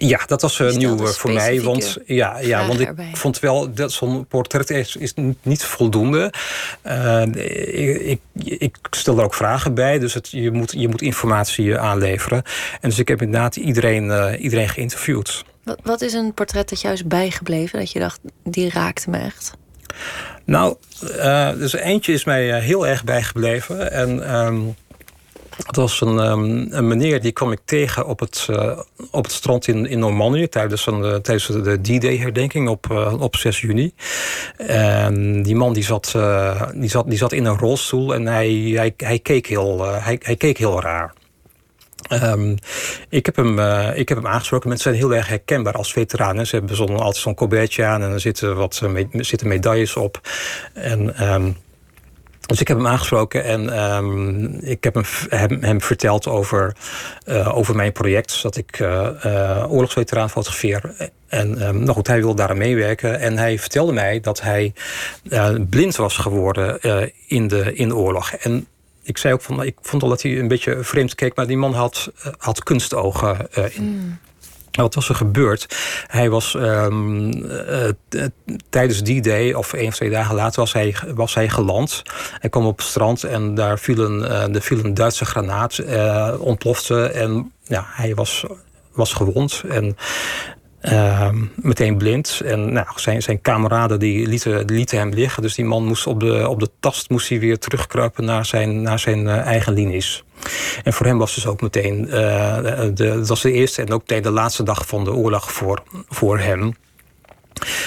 Ja, 0.00 0.20
dat 0.26 0.42
was 0.42 0.58
uh, 0.58 0.70
nieuw 0.70 1.06
voor 1.06 1.32
mij. 1.32 1.60
Want, 1.60 1.96
ja, 2.06 2.38
ja, 2.38 2.66
want 2.66 2.80
ik 2.80 2.90
vond 3.12 3.38
wel 3.38 3.74
dat 3.74 3.92
zo'n 3.92 4.26
portret 4.26 4.70
is, 4.70 4.96
is 4.96 5.14
niet 5.42 5.64
voldoende. 5.64 6.32
Uh, 6.86 7.22
ik, 8.02 8.20
ik, 8.42 8.76
stel 8.90 9.18
er 9.18 9.24
ook 9.24 9.34
vragen 9.34 9.74
bij, 9.74 9.98
dus 9.98 10.14
het, 10.14 10.30
je, 10.30 10.50
moet, 10.50 10.72
je 10.76 10.88
moet 10.88 11.02
informatie 11.02 11.78
aanleveren. 11.78 12.42
En 12.80 12.88
dus 12.88 12.98
ik 12.98 13.08
heb 13.08 13.22
inderdaad 13.22 13.56
iedereen, 13.56 14.04
uh, 14.04 14.32
iedereen 14.38 14.68
geïnterviewd. 14.68 15.44
Wat, 15.64 15.78
wat 15.82 16.00
is 16.00 16.12
een 16.12 16.34
portret 16.34 16.68
dat 16.68 16.80
juist 16.80 17.06
bijgebleven? 17.06 17.78
Dat 17.78 17.92
je 17.92 17.98
dacht, 17.98 18.20
die 18.44 18.70
raakte 18.70 19.10
me 19.10 19.18
echt? 19.18 19.52
Nou, 20.44 20.76
dus 21.58 21.72
eentje 21.72 22.12
is 22.12 22.24
mij 22.24 22.60
heel 22.60 22.86
erg 22.86 23.04
bijgebleven. 23.04 23.92
En. 23.92 24.34
Um, 24.34 24.76
het 25.66 25.76
was 25.76 26.00
een, 26.00 26.18
um, 26.18 26.66
een, 26.70 26.88
meneer 26.88 27.20
die 27.20 27.32
kwam 27.32 27.52
ik 27.52 27.60
tegen 27.64 28.06
op 28.06 28.20
het, 28.20 28.46
uh, 28.50 28.78
op 29.10 29.24
het 29.24 29.32
strand 29.32 29.68
in, 29.68 29.86
in 29.86 29.98
Normandië 29.98 30.48
tijdens, 30.48 30.86
een, 30.86 31.00
uh, 31.00 31.14
tijdens 31.14 31.46
de 31.46 31.80
D-Day-herdenking 31.80 32.68
op, 32.68 32.86
uh, 32.92 33.20
op 33.20 33.36
6 33.36 33.60
juni. 33.60 33.92
En 34.56 35.42
die 35.42 35.56
man 35.56 35.72
die 35.72 35.84
zat, 35.84 36.16
die 36.74 36.88
zat, 36.88 37.08
die 37.08 37.18
zat 37.18 37.32
in 37.32 37.44
een 37.44 37.58
rolstoel 37.58 38.14
en 38.14 38.26
hij, 38.26 38.50
hij, 38.74 38.94
hij, 38.96 39.18
keek, 39.18 39.46
heel, 39.46 39.84
hij, 39.84 40.18
hij 40.22 40.36
keek 40.36 40.58
heel 40.58 40.80
raar. 40.80 41.14
Um, 42.12 42.56
ik, 43.08 43.26
heb 43.26 43.36
hem, 43.36 43.58
ik 43.94 44.08
heb 44.08 44.18
hem 44.18 44.26
aangesproken. 44.26 44.68
Mensen 44.68 44.90
zijn 44.90 45.02
heel 45.04 45.14
erg 45.14 45.28
herkenbaar 45.28 45.74
als 45.74 45.92
veteranen. 45.92 46.46
Ze 46.46 46.56
hebben 46.56 46.88
altijd 46.88 47.16
zo'n 47.16 47.34
colbertje 47.34 47.84
aan 47.84 48.02
en 48.02 48.10
er 48.10 48.20
zitten, 48.20 48.56
wat, 48.56 48.82
zitten 49.12 49.48
medailles 49.48 49.96
op. 49.96 50.20
En 50.74 51.32
um, 51.32 51.56
dus 52.48 52.60
ik 52.60 52.68
heb 52.68 52.76
hem 52.76 52.86
aangesproken 52.86 53.44
en 53.44 53.94
um, 53.96 54.58
ik 54.60 54.84
heb 54.84 54.94
hem, 54.94 55.62
hem, 55.62 55.80
verteld 55.80 56.26
over, 56.26 56.76
uh, 57.26 57.56
over 57.56 57.76
mijn 57.76 57.92
project. 57.92 58.42
Dat 58.42 58.56
ik 58.56 58.78
uh, 58.78 59.08
uh, 59.24 59.64
oorlogsveteraan 59.68 60.30
fotografeer. 60.30 61.10
En 61.26 61.68
um, 61.68 61.78
nou 61.78 61.92
goed, 61.92 62.06
hij 62.06 62.18
wilde 62.18 62.36
daar 62.36 62.50
aan 62.50 62.58
meewerken. 62.58 63.20
En 63.20 63.38
hij 63.38 63.58
vertelde 63.58 63.92
mij 63.92 64.20
dat 64.20 64.40
hij 64.40 64.72
blind 65.70 65.96
was 65.96 66.16
geworden 66.16 66.80
in, 67.26 67.48
de, 67.48 67.74
in 67.74 67.94
oorlog. 67.94 68.32
En 68.32 68.66
ik 69.02 69.18
zei 69.18 69.34
ook 69.34 69.42
van, 69.42 69.62
ik 69.62 69.76
vond 69.82 70.02
al 70.02 70.08
dat 70.08 70.22
hij 70.22 70.38
een 70.38 70.48
beetje 70.48 70.84
vreemd 70.84 71.14
keek, 71.14 71.36
maar 71.36 71.46
die 71.46 71.56
man 71.56 71.72
had, 71.74 72.12
had 72.38 72.62
kunstogen 72.62 73.48
in. 73.74 73.82
Mm. 73.82 74.18
Wat 74.82 74.94
was 74.94 75.08
er 75.08 75.14
gebeurd? 75.14 75.76
Hij 76.06 76.30
was 76.30 76.54
um, 76.54 77.32
uh, 77.32 77.88
tijdens 78.70 79.02
die 79.02 79.20
day, 79.20 79.52
of 79.52 79.72
één 79.72 79.86
of 79.86 79.94
twee 79.94 80.10
dagen 80.10 80.34
later, 80.34 80.60
was 80.60 80.72
hij, 80.72 80.96
was 81.14 81.34
hij 81.34 81.48
geland. 81.48 82.02
Hij 82.38 82.50
kwam 82.50 82.66
op 82.66 82.78
het 82.78 82.86
strand 82.86 83.24
en 83.24 83.54
daar 83.54 83.78
viel 83.78 83.98
een, 83.98 84.52
uh, 84.86 84.94
Duitse 84.94 85.24
granaat, 85.24 85.80
ontplofte. 86.38 87.08
En 87.08 87.52
ja, 87.62 87.84
hij 87.86 88.14
was, 88.14 88.44
was 88.92 89.12
gewond. 89.12 89.62
En 89.68 89.96
uh, 90.82 91.30
meteen 91.54 91.96
blind. 91.96 92.40
En 92.44 92.72
nou, 92.72 92.86
zijn, 92.96 93.22
zijn 93.22 93.40
kameraden 93.40 93.98
die 93.98 94.26
lieten, 94.26 94.64
lieten 94.64 94.98
hem 94.98 95.10
liggen. 95.10 95.42
Dus 95.42 95.54
die 95.54 95.64
man 95.64 95.84
moest 95.84 96.06
op 96.06 96.20
de, 96.20 96.48
op 96.48 96.60
de 96.60 96.70
tast 96.80 97.10
moest 97.10 97.28
hij 97.28 97.40
weer 97.40 97.58
terugkruipen 97.58 98.24
naar 98.24 98.44
zijn, 98.44 98.82
naar 98.82 98.98
zijn 98.98 99.28
eigen 99.28 99.72
linies. 99.72 100.24
En 100.82 100.92
voor 100.92 101.06
hem 101.06 101.18
was 101.18 101.34
dus 101.34 101.46
ook 101.46 101.60
meteen, 101.60 102.06
uh, 102.06 102.12
de, 102.14 102.92
dat 102.94 103.28
was 103.28 103.42
de 103.42 103.52
eerste 103.52 103.82
en 103.82 103.92
ook 103.92 104.00
meteen 104.00 104.22
de 104.22 104.30
laatste 104.30 104.62
dag 104.62 104.86
van 104.86 105.04
de 105.04 105.12
oorlog 105.12 105.52
voor, 105.52 105.82
voor 106.08 106.38
hem. 106.38 106.74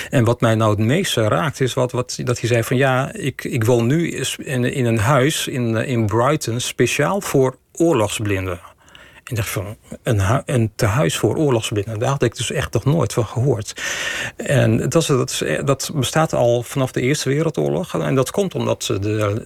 En 0.10 0.24
wat 0.24 0.41
mij 0.41 0.56
nou 0.56 0.69
het 0.69 0.80
meeste 0.80 1.28
raakt 1.28 1.62
is 1.62 1.74
wat, 1.74 1.91
wat, 1.91 2.19
dat 2.24 2.39
hij 2.39 2.50
zei 2.50 2.63
van 2.63 2.78
ja, 2.78 3.13
ik, 3.13 3.43
ik 3.43 3.63
woon 3.63 3.88
nu 3.88 4.12
in, 4.38 4.63
in 4.63 4.86
een 4.86 5.00
huis 5.00 5.47
in, 5.47 5.76
in 5.76 6.06
Brighton 6.06 6.60
speciaal 6.60 7.21
voor 7.21 7.58
oorlogsblinden. 7.74 8.60
En 9.32 9.38
dacht 9.38 9.50
van, 9.50 9.78
een, 10.04 10.22
een 10.46 10.72
tehuis 10.76 11.17
voor 11.17 11.36
oorlogsblinden. 11.36 12.00
Daar 12.00 12.10
had 12.10 12.24
ik 12.24 12.36
dus 12.36 12.52
echt 12.52 12.74
nog 12.74 12.86
nooit 12.86 13.13
van 13.13 13.26
gehoord. 13.26 13.82
En 14.36 14.89
dat, 14.89 15.06
dat, 15.06 15.44
dat 15.65 15.91
bestaat 15.94 16.34
al 16.34 16.63
vanaf 16.63 16.91
de 16.91 17.02
Eerste 17.02 17.30
Wereldoorlog. 17.30 17.94
En 17.94 18.15
dat 18.15 18.32
komt 18.32 18.56
omdat 18.56 18.84
de 19.02 19.41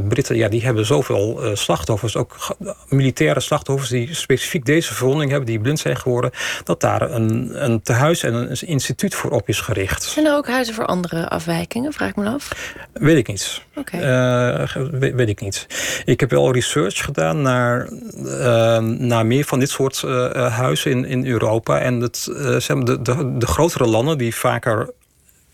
uh, 0.00 0.08
Britten, 0.08 0.36
ja, 0.36 0.48
die 0.48 0.64
hebben 0.64 0.86
zoveel 0.86 1.44
uh, 1.46 1.54
slachtoffers. 1.54 2.16
Ook 2.16 2.56
militaire 2.88 3.40
slachtoffers 3.40 3.90
die 3.90 4.14
specifiek 4.14 4.64
deze 4.64 4.94
verwonding 4.94 5.30
hebben, 5.30 5.48
die 5.48 5.60
blind 5.60 5.78
zijn 5.78 5.96
geworden. 5.96 6.30
Dat 6.64 6.80
daar 6.80 7.10
een, 7.10 7.50
een 7.64 7.82
tehuis 7.82 8.22
en 8.22 8.34
een 8.34 8.66
instituut 8.66 9.14
voor 9.14 9.30
op 9.30 9.48
is 9.48 9.60
gericht. 9.60 10.02
Zijn 10.02 10.26
er 10.26 10.34
ook 10.34 10.48
huizen 10.48 10.74
voor 10.74 10.86
andere 10.86 11.28
afwijkingen, 11.28 11.92
vraag 11.92 12.08
ik 12.08 12.16
me 12.16 12.28
af? 12.28 12.74
Weet 12.92 13.16
ik 13.16 13.26
niet. 13.26 13.62
Okay. 13.74 14.60
Uh, 14.62 14.76
weet, 14.90 15.14
weet, 15.14 15.28
ik 15.28 15.40
niet. 15.40 15.66
Ik 16.04 16.20
heb 16.20 16.30
wel 16.30 16.52
research 16.52 17.04
gedaan 17.04 17.42
naar, 17.42 17.88
naar 18.98 19.26
meer 19.30 19.44
van 19.44 19.58
dit 19.58 19.70
soort 19.70 20.02
uh, 20.04 20.56
huizen 20.56 20.90
in, 20.90 21.04
in 21.04 21.26
Europa. 21.26 21.78
En 21.78 22.00
het, 22.00 22.26
uh, 22.30 22.36
de, 22.84 23.02
de, 23.02 23.36
de 23.38 23.46
grotere 23.46 23.86
landen 23.86 24.18
die 24.18 24.34
vaker 24.34 24.90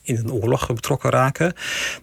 in 0.02 0.16
een 0.16 0.32
oorlog 0.32 0.66
betrokken 0.66 1.10
raken, 1.10 1.54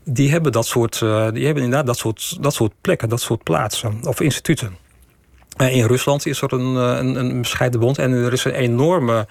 die 0.04 0.32
hebben 0.32 0.52
dat 0.52 0.66
soort, 0.66 1.00
die 1.00 1.46
hebben 1.46 1.64
inderdaad 1.64 1.86
dat 1.86 1.98
soort, 1.98 2.38
dat 2.44 2.54
soort 2.54 2.74
plekken, 2.82 3.10
dat 3.10 3.22
soort 3.22 3.44
plaatsen 3.44 4.00
of 4.04 4.20
instituten. 4.20 4.78
In 5.58 5.86
Rusland 5.86 6.26
is 6.26 6.42
er 6.42 6.54
een, 6.54 6.76
een, 6.76 7.16
een 7.16 7.42
bescheiden 7.42 7.80
bond 7.80 7.98
en 7.98 8.12
er 8.12 8.34
is 8.34 8.46
een 8.46 8.54
enorme 8.54 9.28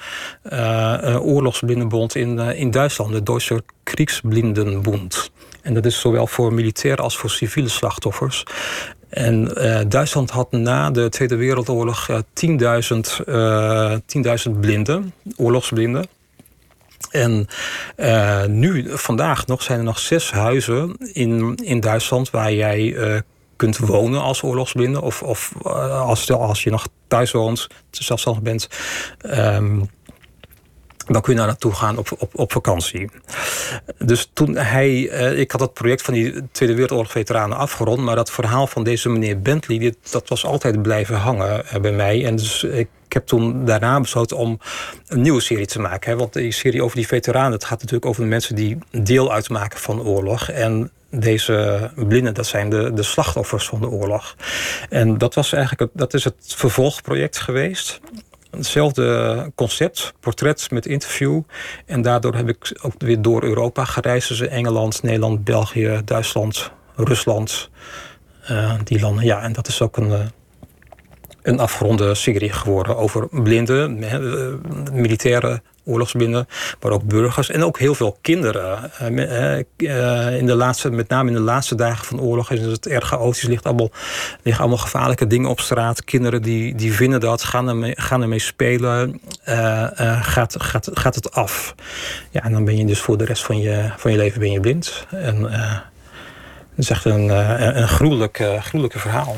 uh, 0.52 1.18
oorlogsblindenbond 1.20 2.14
in, 2.14 2.38
in 2.38 2.70
Duitsland, 2.70 3.12
de 3.12 3.22
Duitse 3.22 3.62
Kriegsblindenbond. 3.82 5.30
En 5.62 5.74
dat 5.74 5.86
is 5.86 6.00
zowel 6.00 6.26
voor 6.26 6.52
militaire 6.52 7.02
als 7.02 7.16
voor 7.16 7.30
civiele 7.30 7.68
slachtoffers. 7.68 8.44
En 9.08 9.50
uh, 9.56 9.80
Duitsland 9.88 10.30
had 10.30 10.52
na 10.52 10.90
de 10.90 11.08
Tweede 11.08 11.36
Wereldoorlog 11.36 12.08
uh, 12.08 12.18
10.000 13.20 13.26
uh, 13.26 13.94
10 14.06 14.60
blinden, 14.60 15.14
oorlogsblinden. 15.36 16.06
En 17.10 17.46
nu, 18.48 18.86
vandaag 18.88 19.46
nog, 19.46 19.62
zijn 19.62 19.78
er 19.78 19.84
nog 19.84 19.98
zes 19.98 20.30
huizen 20.30 20.96
in, 21.12 21.56
in 21.62 21.80
Duitsland 21.80 22.30
waar 22.30 22.52
jij 22.52 23.22
kunt 23.56 23.78
wonen 23.78 24.20
als 24.20 24.42
oorlogsblinde. 24.42 25.02
Of, 25.02 25.22
of 25.22 25.52
als, 25.62 26.30
als 26.30 26.62
je 26.62 26.70
nog 26.70 26.86
thuis 27.06 27.30
woont, 27.30 27.66
zelfstandig 27.90 28.42
bent. 28.42 28.68
Um, 29.22 29.90
dan 31.12 31.22
kun 31.22 31.32
je 31.32 31.38
naar 31.38 31.48
naartoe 31.48 31.74
gaan 31.74 31.98
op, 31.98 32.08
op, 32.18 32.30
op 32.38 32.52
vakantie. 32.52 33.10
Dus 33.98 34.30
toen 34.32 34.56
hij, 34.56 35.08
eh, 35.08 35.38
ik 35.38 35.50
had 35.50 35.60
het 35.60 35.72
project 35.72 36.02
van 36.02 36.14
die 36.14 36.50
Tweede 36.52 36.74
Wereldoorlog 36.74 37.10
veteranen 37.10 37.56
afgerond, 37.56 38.00
maar 38.00 38.16
dat 38.16 38.30
verhaal 38.30 38.66
van 38.66 38.84
deze 38.84 39.08
meneer 39.08 39.40
Bentley, 39.40 39.94
dat 40.10 40.28
was 40.28 40.44
altijd 40.44 40.82
blijven 40.82 41.16
hangen 41.16 41.66
eh, 41.66 41.80
bij 41.80 41.92
mij. 41.92 42.24
En 42.24 42.36
dus 42.36 42.64
ik 42.64 42.88
heb 43.08 43.26
toen 43.26 43.64
daarna 43.64 44.00
besloten 44.00 44.36
om 44.36 44.60
een 45.06 45.20
nieuwe 45.20 45.40
serie 45.40 45.66
te 45.66 45.80
maken. 45.80 46.10
Hè, 46.10 46.16
want 46.16 46.32
die 46.32 46.52
serie 46.52 46.82
over 46.82 46.96
die 46.96 47.06
veteranen, 47.06 47.52
het 47.52 47.64
gaat 47.64 47.80
natuurlijk 47.80 48.06
over 48.06 48.22
de 48.22 48.28
mensen 48.28 48.54
die 48.54 48.78
deel 48.90 49.32
uitmaken 49.32 49.78
van 49.78 49.96
de 49.96 50.02
oorlog. 50.02 50.48
En 50.48 50.90
deze 51.10 51.90
blinden, 51.96 52.34
dat 52.34 52.46
zijn 52.46 52.70
de, 52.70 52.92
de 52.92 53.02
slachtoffers 53.02 53.66
van 53.66 53.80
de 53.80 53.88
oorlog. 53.88 54.36
En 54.88 55.18
dat 55.18 55.34
was 55.34 55.52
eigenlijk 55.52 55.90
dat 55.94 56.14
is 56.14 56.24
het 56.24 56.34
vervolgproject 56.56 57.38
geweest 57.38 58.00
hetzelfde 58.56 59.52
concept, 59.54 60.12
portret 60.20 60.70
met 60.70 60.86
interview. 60.86 61.40
En 61.86 62.02
daardoor 62.02 62.34
heb 62.34 62.48
ik 62.48 62.78
ook 62.82 62.92
weer 62.98 63.22
door 63.22 63.42
Europa 63.42 63.84
gereisd. 63.84 64.28
Dus 64.28 64.40
Engeland, 64.40 65.02
Nederland, 65.02 65.44
België, 65.44 66.00
Duitsland, 66.04 66.70
Rusland. 66.96 67.70
die 68.84 69.00
landen, 69.00 69.24
ja, 69.24 69.42
en 69.42 69.52
dat 69.52 69.68
is 69.68 69.80
ook 69.80 69.96
een 69.96 70.30
een 71.42 71.60
afgeronde 71.60 72.14
serie 72.14 72.52
geworden 72.52 72.96
over 72.96 73.28
blinden, 73.42 73.98
militaire 74.92 75.62
oorlogsblinden, 75.84 76.48
maar 76.80 76.92
ook 76.92 77.02
burgers 77.02 77.50
en 77.50 77.64
ook 77.64 77.78
heel 77.78 77.94
veel 77.94 78.18
kinderen. 78.20 78.90
Eh, 78.98 79.58
eh, 79.76 80.38
in 80.38 80.46
de 80.46 80.54
laatste, 80.54 80.90
met 80.90 81.08
name 81.08 81.28
in 81.28 81.34
de 81.34 81.42
laatste 81.42 81.74
dagen 81.74 82.04
van 82.04 82.20
oorlog 82.20 82.50
is 82.50 82.60
het 82.60 82.86
erg 82.86 83.08
chaotisch. 83.08 83.42
Ligt 83.42 83.64
allemaal, 83.64 83.90
liggen 84.42 84.62
allemaal 84.62 84.82
gevaarlijke 84.82 85.26
dingen 85.26 85.50
op 85.50 85.60
straat. 85.60 86.04
Kinderen 86.04 86.42
die, 86.42 86.74
die 86.74 86.92
vinden 86.92 87.20
dat, 87.20 87.44
gaan 87.44 87.68
ermee, 87.68 87.94
gaan 87.96 88.22
ermee 88.22 88.38
spelen, 88.38 89.20
uh, 89.48 89.86
gaat, 90.22 90.54
gaat, 90.58 90.90
gaat 90.92 91.14
het 91.14 91.32
af. 91.32 91.74
Ja, 92.30 92.42
en 92.42 92.52
dan 92.52 92.64
ben 92.64 92.76
je 92.76 92.84
dus 92.84 93.00
voor 93.00 93.18
de 93.18 93.24
rest 93.24 93.44
van 93.44 93.58
je, 93.58 93.90
van 93.96 94.10
je 94.10 94.16
leven 94.16 94.40
ben 94.40 94.52
je 94.52 94.60
blind. 94.60 95.06
En, 95.10 95.42
het 96.74 96.84
is 96.84 96.90
echt 96.90 97.04
een, 97.04 97.28
een 97.78 97.88
gruwelijk, 97.88 98.42
gruwelijke 98.60 98.98
verhaal. 98.98 99.36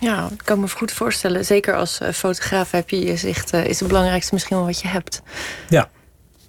Ja, 0.00 0.28
ik 0.32 0.40
kan 0.44 0.60
me 0.60 0.68
goed 0.68 0.92
voorstellen. 0.92 1.44
Zeker 1.44 1.74
als 1.74 2.00
eh, 2.00 2.12
fotograaf 2.12 2.70
heb 2.70 2.90
je 2.90 3.00
je 3.00 3.16
zicht, 3.16 3.54
uh, 3.54 3.64
is 3.64 3.78
het 3.78 3.88
belangrijkste 3.88 4.34
misschien 4.34 4.56
wel 4.56 4.66
wat 4.66 4.80
je 4.80 4.88
hebt. 4.88 5.22
Ja. 5.68 5.90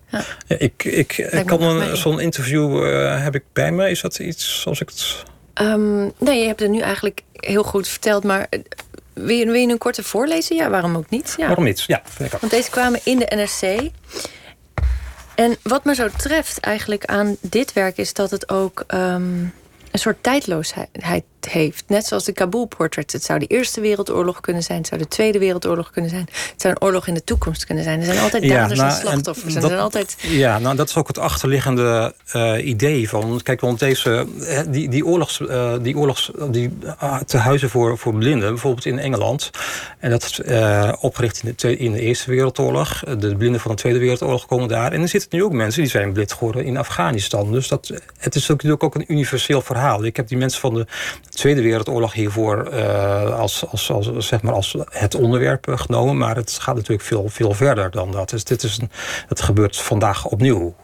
ja. 0.08 0.24
ik, 0.48 0.84
ik, 0.84 1.18
ik 1.18 1.46
kan 1.46 1.98
zo'n 1.98 2.20
interview 2.20 2.86
uh, 2.86 3.24
heb 3.24 3.36
ik 3.36 3.44
bij 3.54 3.72
me. 3.72 3.90
Is 3.90 4.02
dat 4.02 4.20
iets 4.20 4.62
zoals 4.62 4.82
ik 4.82 4.90
het. 4.90 5.24
Um, 5.62 6.12
nee, 6.18 6.40
je 6.40 6.48
hebt 6.48 6.60
het 6.60 6.70
nu 6.70 6.80
eigenlijk 6.80 7.22
heel 7.34 7.64
goed 7.64 7.88
verteld, 7.88 8.24
maar. 8.24 8.48
Wil 9.14 9.36
je, 9.36 9.46
wil 9.46 9.54
je 9.54 9.68
een 9.68 9.78
korte 9.78 10.04
voorlezen? 10.04 10.56
Ja, 10.56 10.70
waarom 10.70 10.96
ook 10.96 11.10
niet? 11.10 11.34
Ja. 11.38 11.46
Waarom 11.46 11.64
niet? 11.64 11.82
Ja, 11.82 12.02
Want 12.18 12.52
deze 12.52 12.70
kwamen 12.70 13.00
in 13.04 13.20
de 13.20 13.32
NRC. 13.36 13.92
En 15.36 15.58
wat 15.64 15.86
me 15.86 15.96
zo 15.96 16.08
treft 16.18 16.60
eigenlijk 16.60 17.06
aan 17.06 17.38
dit 17.42 17.74
werk 17.74 17.98
is 17.98 18.14
dat 18.14 18.32
het 18.32 18.50
ook 18.50 18.84
um, 18.88 19.54
een 19.92 20.00
soort 20.00 20.24
tijdloosheid 20.24 20.90
heeft. 21.46 21.84
Net 21.88 22.06
zoals 22.06 22.24
de 22.24 22.32
Kabul 22.32 22.66
Portrait. 22.66 23.12
Het 23.12 23.24
zou 23.24 23.40
de 23.40 23.46
Eerste 23.46 23.82
Wereldoorlog 23.82 24.40
kunnen 24.40 24.64
zijn. 24.64 24.78
Het 24.78 24.88
zou 24.88 25.02
de 25.02 25.08
Tweede 25.08 25.40
Wereldoorlog 25.40 25.92
kunnen 25.92 26.10
zijn. 26.10 26.28
Het 26.32 26.62
zou 26.62 26.74
een 26.74 26.82
oorlog 26.82 27.08
in 27.08 27.14
de 27.14 27.24
toekomst 27.24 27.66
kunnen 27.66 27.84
zijn. 27.84 28.00
Er 28.00 28.06
zijn 28.06 28.20
altijd 28.20 28.48
daders 28.48 28.80
nou, 28.80 28.92
en 28.92 28.98
slachtoffers. 28.98 29.56
En 29.56 29.62
dat, 29.62 29.72
altijd... 29.72 30.16
Ja, 30.20 30.60
nou, 30.60 30.76
dat 30.76 30.90
is 30.90 30.96
ook 30.96 31.08
het 31.08 31.18
achterliggende 31.18 32.14
uh, 32.36 32.66
idee 32.66 33.10
van... 33.10 33.40
Kijk, 33.44 33.62
want 33.62 33.80
deze, 33.80 34.28
eh, 34.48 34.62
die, 34.68 34.90
die 34.90 35.06
oorlogs... 35.06 35.40
Uh, 35.40 35.74
die 35.82 35.98
oorlogs 35.98 36.32
die, 36.50 36.78
uh, 36.84 37.18
te 37.18 37.38
huizen 37.38 37.70
voor, 37.70 37.98
voor 37.98 38.14
blinden, 38.14 38.50
bijvoorbeeld 38.50 38.86
in 38.86 39.00
Engeland... 39.00 39.50
en 40.00 40.10
dat 40.10 40.24
is 40.24 40.42
opgericht 41.00 41.44
in 41.44 41.54
de, 41.56 41.78
in 41.78 41.92
de 41.92 42.00
Eerste 42.00 42.32
Wereldoorlog. 42.32 43.00
De 43.00 43.36
blinden 43.36 43.62
van 43.62 43.72
de 43.72 43.78
Tweede 43.78 44.00
Wereldoorlog 44.00 44.46
komen 44.46 44.68
daar. 44.68 44.92
En 44.92 45.02
er 45.02 45.08
zitten 45.08 45.30
nu 45.32 45.44
ook 45.44 45.52
mensen 45.52 45.82
die 45.82 45.92
zijn 45.92 46.14
blind 46.14 46.34
geworden 46.34 46.66
in 46.66 46.78
Afghanistan. 46.78 47.52
Dus 47.52 47.68
dat, 47.68 47.92
het 48.18 48.36
is 48.36 48.48
natuurlijk 48.48 48.84
ook 48.84 48.96
een 48.96 49.12
universeel 49.12 49.62
verhaal. 49.62 50.04
Ik 50.04 50.16
heb 50.16 50.28
die 50.28 50.38
mensen 50.38 50.62
van 50.62 50.74
de 50.74 50.88
Tweede 51.32 51.62
Wereldoorlog 51.62 52.14
hiervoor 52.14 52.74
uh, 52.74 53.40
als, 53.40 53.66
als, 53.68 53.92
als, 53.92 54.28
zeg 54.28 54.42
maar 54.42 54.54
als 54.54 54.76
het 54.90 55.16
onderwerp 55.16 55.68
eh, 55.68 55.78
genomen. 55.78 56.18
Maar 56.18 56.36
het 56.36 56.52
gaat 56.52 56.76
natuurlijk 56.76 57.08
veel, 57.08 57.30
veel 57.30 57.54
verder 57.54 57.92
dan 57.92 58.12
dat. 58.12 58.30
Dus 58.30 58.44
dit 58.44 58.64
is 58.64 58.78
een, 58.78 58.90
het 59.28 59.42
gebeurt 59.42 59.78
vandaag 59.78 60.26
opnieuw. 60.26 60.76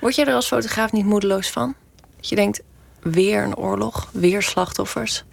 Word 0.00 0.14
jij 0.14 0.26
er 0.26 0.34
als 0.34 0.46
fotograaf 0.46 0.92
niet 0.92 1.04
moedeloos 1.04 1.50
van? 1.50 1.74
Dat 2.16 2.28
je 2.28 2.36
denkt, 2.36 2.62
weer 3.02 3.42
een 3.42 3.56
oorlog, 3.56 4.08
weer 4.12 4.42
slachtoffers? 4.42 5.24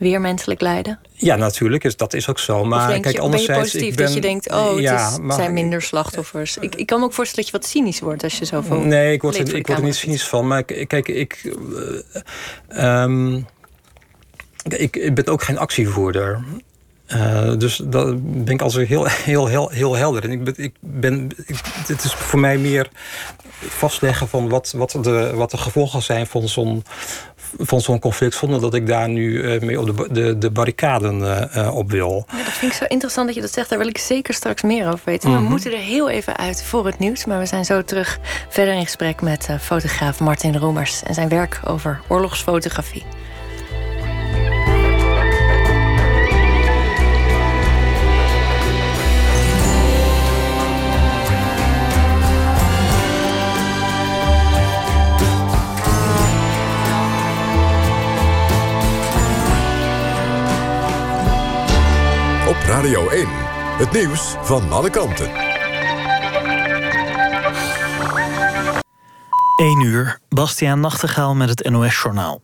weer 0.00 0.20
menselijk 0.20 0.60
lijden? 0.60 0.98
Ja, 1.12 1.36
natuurlijk, 1.36 1.84
is, 1.84 1.96
dat 1.96 2.14
is 2.14 2.28
ook 2.28 2.38
zo. 2.38 2.64
Maar 2.64 2.88
denk 2.88 3.02
kijk, 3.02 3.22
je, 3.22 3.28
ben 3.28 3.40
je 3.40 3.52
positief 3.52 3.94
ben, 3.94 4.04
dat 4.04 4.14
je 4.14 4.20
denkt... 4.20 4.52
oh, 4.52 4.70
het 4.70 4.78
ja, 4.78 5.08
is, 5.08 5.34
zijn 5.34 5.52
minder 5.52 5.82
slachtoffers? 5.82 6.56
Ik, 6.56 6.74
ik 6.74 6.86
kan 6.86 6.98
me 6.98 7.04
ook 7.04 7.12
voorstellen 7.12 7.44
dat 7.44 7.52
je 7.54 7.60
wat 7.60 7.70
cynisch 7.70 8.00
wordt 8.00 8.22
als 8.22 8.38
je 8.38 8.44
zoveel... 8.44 8.78
Nee, 8.78 9.12
ik 9.12 9.22
word, 9.22 9.38
er, 9.38 9.54
ik 9.54 9.66
word 9.66 9.78
er 9.78 9.84
niet 9.84 9.94
cynisch 9.94 10.28
van. 10.28 10.46
Maar 10.46 10.62
kijk, 10.62 11.08
ik... 11.08 11.54
Uh, 12.68 13.02
um, 13.02 13.46
ik, 14.68 14.96
ik 14.96 15.14
ben 15.14 15.26
ook 15.26 15.42
geen 15.42 15.58
actievoerder. 15.58 16.40
Uh, 17.14 17.52
dus 17.58 17.80
dat 17.84 18.22
ben 18.44 18.54
ik 18.54 18.62
altijd 18.62 18.88
heel, 18.88 19.06
heel, 19.06 19.46
heel, 19.46 19.68
heel 19.68 19.96
helder. 19.96 20.24
En 20.24 20.30
ik 20.30 20.44
ben, 20.44 20.54
ik 20.56 20.74
ben, 20.80 21.28
het 21.86 22.04
is 22.04 22.14
voor 22.14 22.38
mij 22.40 22.58
meer 22.58 22.88
vastleggen 23.68 24.28
van 24.28 24.48
wat, 24.48 24.72
wat, 24.76 24.98
de, 25.00 25.32
wat 25.34 25.50
de 25.50 25.56
gevolgen 25.56 26.02
zijn 26.02 26.26
van 26.26 26.48
zo'n 26.48 26.84
van 27.58 27.80
zo'n 27.80 27.98
conflict 27.98 28.34
zonder 28.34 28.60
dat 28.60 28.74
ik 28.74 28.86
daar 28.86 29.08
nu 29.08 29.30
uh, 29.30 29.60
mee 29.60 29.80
op 29.80 29.96
de, 29.96 30.12
de, 30.12 30.38
de 30.38 30.50
barricaden 30.50 31.20
uh, 31.20 31.76
op 31.76 31.90
wil. 31.90 32.26
Ja, 32.30 32.44
dat 32.44 32.52
vind 32.52 32.72
ik 32.72 32.78
zo 32.78 32.84
interessant 32.84 33.26
dat 33.26 33.34
je 33.34 33.42
dat 33.42 33.52
zegt. 33.52 33.68
Daar 33.68 33.78
wil 33.78 33.88
ik 33.88 33.98
zeker 33.98 34.34
straks 34.34 34.62
meer 34.62 34.86
over 34.86 35.00
weten. 35.04 35.32
We 35.32 35.38
mhm. 35.38 35.50
moeten 35.50 35.72
er 35.72 35.78
heel 35.78 36.10
even 36.10 36.36
uit 36.36 36.62
voor 36.62 36.86
het 36.86 36.98
nieuws. 36.98 37.24
Maar 37.24 37.38
we 37.38 37.46
zijn 37.46 37.64
zo 37.64 37.82
terug 37.82 38.18
verder 38.48 38.74
in 38.74 38.84
gesprek 38.84 39.20
met 39.22 39.48
fotograaf 39.60 40.20
Martin 40.20 40.56
Roemers 40.56 41.02
en 41.02 41.14
zijn 41.14 41.28
werk 41.28 41.60
over 41.64 42.00
oorlogsfotografie. 42.08 43.04
Radio 62.70 63.08
1. 63.08 63.26
Het 63.78 63.92
nieuws 63.92 64.34
van 64.42 64.72
alle 64.72 64.90
kanten. 64.90 65.30
1 69.56 69.80
uur, 69.82 70.18
Bastiaan 70.28 70.80
Nachtegaal 70.80 71.34
met 71.34 71.48
het 71.48 71.70
NOS-journaal. 71.70 72.42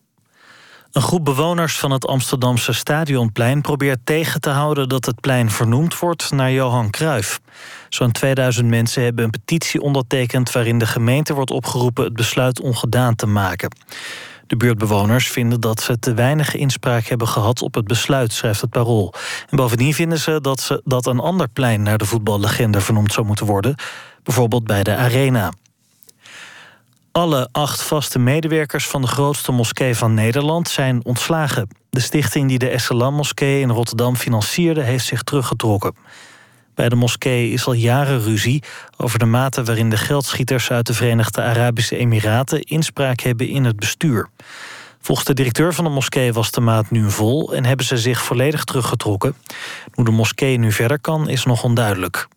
Een 0.92 1.02
groep 1.02 1.24
bewoners 1.24 1.78
van 1.78 1.90
het 1.90 2.06
Amsterdamse 2.06 2.72
Stadionplein 2.72 3.60
probeert 3.60 3.98
tegen 4.04 4.40
te 4.40 4.50
houden 4.50 4.88
dat 4.88 5.04
het 5.04 5.20
plein 5.20 5.50
vernoemd 5.50 5.98
wordt 5.98 6.30
naar 6.30 6.52
Johan 6.52 6.90
Cruijff. 6.90 7.40
Zo'n 7.88 8.12
2000 8.12 8.68
mensen 8.68 9.02
hebben 9.02 9.24
een 9.24 9.30
petitie 9.30 9.80
ondertekend 9.80 10.52
waarin 10.52 10.78
de 10.78 10.86
gemeente 10.86 11.34
wordt 11.34 11.50
opgeroepen 11.50 12.04
het 12.04 12.14
besluit 12.14 12.60
ongedaan 12.60 13.14
te 13.14 13.26
maken. 13.26 13.68
De 14.46 14.56
buurtbewoners 14.56 15.28
vinden 15.28 15.60
dat 15.60 15.80
ze 15.80 15.98
te 15.98 16.14
weinig 16.14 16.54
inspraak 16.54 17.04
hebben 17.04 17.28
gehad 17.28 17.62
op 17.62 17.74
het 17.74 17.86
besluit, 17.86 18.32
schrijft 18.32 18.60
het 18.60 18.70
Parool. 18.70 19.14
En 19.50 19.56
bovendien 19.56 19.94
vinden 19.94 20.18
ze 20.18 20.40
dat, 20.40 20.60
ze 20.60 20.80
dat 20.84 21.06
een 21.06 21.20
ander 21.20 21.48
plein 21.48 21.82
naar 21.82 21.98
de 21.98 22.04
voetballegende 22.04 22.80
vernoemd 22.80 23.12
zou 23.12 23.26
moeten 23.26 23.46
worden, 23.46 23.74
bijvoorbeeld 24.22 24.64
bij 24.64 24.82
de 24.82 24.96
Arena. 24.96 25.52
Alle 27.12 27.48
acht 27.52 27.82
vaste 27.82 28.18
medewerkers 28.18 28.86
van 28.86 29.00
de 29.00 29.06
grootste 29.06 29.52
moskee 29.52 29.96
van 29.96 30.14
Nederland 30.14 30.68
zijn 30.68 31.04
ontslagen. 31.04 31.68
De 31.90 32.00
stichting 32.00 32.48
die 32.48 32.58
de 32.58 32.68
Esselam-moskee 32.68 33.60
in 33.60 33.70
Rotterdam 33.70 34.16
financierde, 34.16 34.82
heeft 34.82 35.06
zich 35.06 35.22
teruggetrokken. 35.22 35.94
Bij 36.76 36.88
de 36.88 36.96
moskee 36.96 37.50
is 37.50 37.66
al 37.66 37.72
jaren 37.72 38.22
ruzie 38.22 38.62
over 38.96 39.18
de 39.18 39.24
mate 39.24 39.64
waarin 39.64 39.90
de 39.90 39.96
geldschieters 39.96 40.70
uit 40.70 40.86
de 40.86 40.94
Verenigde 40.94 41.42
Arabische 41.42 41.96
Emiraten 41.96 42.62
inspraak 42.62 43.20
hebben 43.20 43.48
in 43.48 43.64
het 43.64 43.76
bestuur. 43.76 44.28
Volgens 45.00 45.26
de 45.26 45.34
directeur 45.34 45.74
van 45.74 45.84
de 45.84 45.90
moskee 45.90 46.32
was 46.32 46.50
de 46.50 46.60
maat 46.60 46.90
nu 46.90 47.10
vol 47.10 47.54
en 47.54 47.64
hebben 47.64 47.86
ze 47.86 47.96
zich 47.96 48.22
volledig 48.22 48.64
teruggetrokken. 48.64 49.34
Hoe 49.92 50.04
de 50.04 50.10
moskee 50.10 50.58
nu 50.58 50.72
verder 50.72 51.00
kan, 51.00 51.28
is 51.28 51.44
nog 51.44 51.64
onduidelijk. 51.64 52.28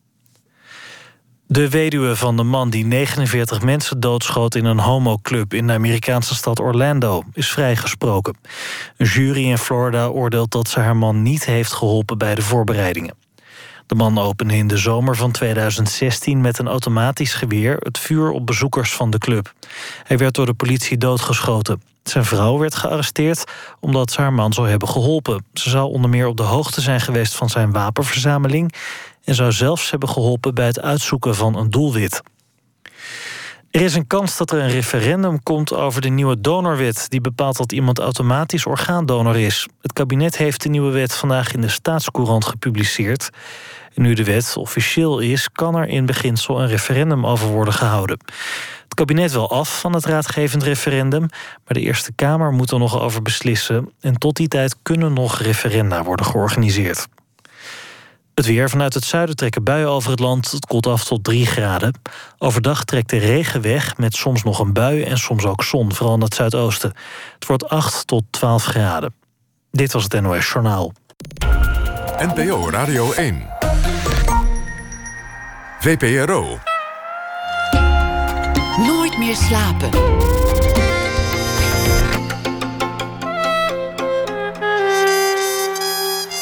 De 1.47 1.69
weduwe 1.69 2.15
van 2.15 2.37
de 2.37 2.43
man 2.43 2.69
die 2.69 2.85
49 2.85 3.61
mensen 3.61 3.99
doodschoot 3.99 4.55
in 4.55 4.65
een 4.65 4.79
homoclub 4.79 5.53
in 5.53 5.67
de 5.67 5.73
Amerikaanse 5.73 6.35
stad 6.35 6.59
Orlando 6.59 7.23
is 7.33 7.49
vrijgesproken. 7.49 8.37
Een 8.97 9.05
jury 9.05 9.45
in 9.49 9.57
Florida 9.57 10.07
oordeelt 10.07 10.51
dat 10.51 10.67
ze 10.67 10.79
haar 10.79 10.97
man 10.97 11.21
niet 11.21 11.45
heeft 11.45 11.73
geholpen 11.73 12.17
bij 12.17 12.35
de 12.35 12.41
voorbereidingen. 12.41 13.15
De 13.89 13.95
man 13.95 14.17
opende 14.17 14.55
in 14.55 14.67
de 14.67 14.77
zomer 14.77 15.15
van 15.15 15.31
2016 15.31 16.41
met 16.41 16.59
een 16.59 16.67
automatisch 16.67 17.33
geweer 17.33 17.77
het 17.79 17.97
vuur 17.97 18.31
op 18.31 18.45
bezoekers 18.45 18.93
van 18.93 19.09
de 19.09 19.17
club. 19.17 19.53
Hij 20.03 20.17
werd 20.17 20.33
door 20.33 20.45
de 20.45 20.53
politie 20.53 20.97
doodgeschoten. 20.97 21.81
Zijn 22.03 22.25
vrouw 22.25 22.57
werd 22.57 22.75
gearresteerd 22.75 23.43
omdat 23.79 24.11
ze 24.11 24.21
haar 24.21 24.33
man 24.33 24.53
zou 24.53 24.69
hebben 24.69 24.87
geholpen. 24.87 25.45
Ze 25.53 25.69
zou 25.69 25.91
onder 25.91 26.09
meer 26.09 26.27
op 26.27 26.37
de 26.37 26.43
hoogte 26.43 26.81
zijn 26.81 27.01
geweest 27.01 27.35
van 27.35 27.49
zijn 27.49 27.71
wapenverzameling 27.71 28.73
en 29.23 29.35
zou 29.35 29.51
zelfs 29.51 29.89
hebben 29.89 30.09
geholpen 30.09 30.53
bij 30.53 30.65
het 30.65 30.81
uitzoeken 30.81 31.35
van 31.35 31.57
een 31.57 31.69
doelwit. 31.69 32.21
Er 33.71 33.81
is 33.81 33.95
een 33.95 34.07
kans 34.07 34.37
dat 34.37 34.51
er 34.51 34.59
een 34.59 34.69
referendum 34.69 35.43
komt 35.43 35.73
over 35.73 36.01
de 36.01 36.09
nieuwe 36.09 36.41
donorwet... 36.41 37.05
die 37.09 37.21
bepaalt 37.21 37.57
dat 37.57 37.71
iemand 37.71 37.99
automatisch 37.99 38.65
orgaandonor 38.65 39.37
is. 39.37 39.67
Het 39.81 39.93
kabinet 39.93 40.37
heeft 40.37 40.63
de 40.63 40.69
nieuwe 40.69 40.91
wet 40.91 41.13
vandaag 41.13 41.53
in 41.53 41.61
de 41.61 41.67
staatscourant 41.67 42.45
gepubliceerd. 42.45 43.29
Nu 43.93 44.13
de 44.13 44.23
wet 44.23 44.57
officieel 44.57 45.19
is, 45.19 45.51
kan 45.51 45.75
er 45.75 45.87
in 45.87 46.05
beginsel 46.05 46.61
een 46.61 46.67
referendum 46.67 47.25
over 47.25 47.47
worden 47.47 47.73
gehouden. 47.73 48.19
Het 48.83 48.93
kabinet 48.93 49.31
wil 49.31 49.49
af 49.49 49.79
van 49.79 49.93
het 49.93 50.05
raadgevend 50.05 50.63
referendum, 50.63 51.19
maar 51.19 51.73
de 51.73 51.79
Eerste 51.79 52.11
Kamer 52.15 52.51
moet 52.51 52.71
er 52.71 52.79
nog 52.79 52.99
over 52.99 53.21
beslissen. 53.21 53.91
En 54.01 54.17
tot 54.17 54.35
die 54.35 54.47
tijd 54.47 54.75
kunnen 54.81 55.13
nog 55.13 55.39
referenda 55.39 56.03
worden 56.03 56.25
georganiseerd. 56.25 57.07
Het 58.39 58.47
weer 58.47 58.69
vanuit 58.69 58.93
het 58.93 59.03
zuiden 59.03 59.35
trekken 59.35 59.63
buien 59.63 59.89
over 59.89 60.11
het 60.11 60.19
land. 60.19 60.51
Het 60.51 60.65
koelt 60.65 60.87
af 60.87 61.03
tot 61.03 61.23
3 61.23 61.45
graden. 61.45 61.93
Overdag 62.37 62.83
trekt 62.83 63.09
de 63.09 63.17
regen 63.17 63.61
weg 63.61 63.97
met 63.97 64.15
soms 64.15 64.43
nog 64.43 64.59
een 64.59 64.73
bui 64.73 65.03
en 65.03 65.17
soms 65.17 65.45
ook 65.45 65.63
zon, 65.63 65.93
vooral 65.93 66.15
in 66.15 66.21
het 66.21 66.33
zuidoosten. 66.33 66.93
Het 67.33 67.45
wordt 67.45 67.69
8 67.69 68.07
tot 68.07 68.23
12 68.29 68.63
graden. 68.63 69.13
Dit 69.71 69.93
was 69.93 70.03
het 70.03 70.21
NOS 70.21 70.51
Journaal. 70.51 70.93
NPO 72.17 72.69
Radio 72.69 73.11
1. 73.11 73.58
VPRO. 75.79 76.59
Nooit 78.77 79.17
meer 79.17 79.35
slapen. 79.35 79.89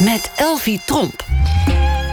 Met 0.03 0.31
Elvie 0.35 0.81
Tromp. 0.85 1.23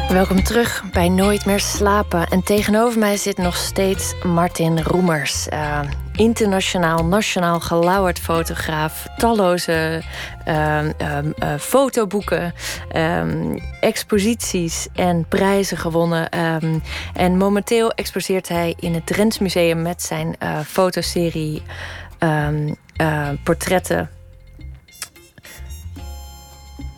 Welkom 0.09 0.43
terug 0.43 0.85
bij 0.93 1.09
Nooit 1.09 1.47
meer 1.47 1.61
slapen. 1.61 2.27
En 2.27 2.43
tegenover 2.43 2.99
mij 2.99 3.16
zit 3.16 3.37
nog 3.37 3.57
steeds 3.57 4.14
Martin 4.22 4.83
Roemers. 4.83 5.49
Uh, 5.49 5.81
internationaal, 6.16 7.04
nationaal 7.04 7.60
gelauwerd 7.60 8.18
fotograaf. 8.18 9.06
Talloze 9.16 10.02
uh, 10.48 10.78
uh, 10.82 11.54
fotoboeken, 11.58 12.54
ehm, 12.88 13.58
exposities 13.80 14.88
en 14.94 15.26
prijzen 15.28 15.76
gewonnen. 15.76 16.28
Ehm, 16.28 16.78
en 17.14 17.36
momenteel 17.36 17.90
exposeert 17.90 18.48
hij 18.48 18.74
in 18.78 18.94
het 18.94 19.06
Drents 19.06 19.38
Museum 19.38 19.82
met 19.82 20.02
zijn 20.02 20.36
uh, 20.42 20.58
fotoserie 20.60 21.62
portretten 23.42 24.10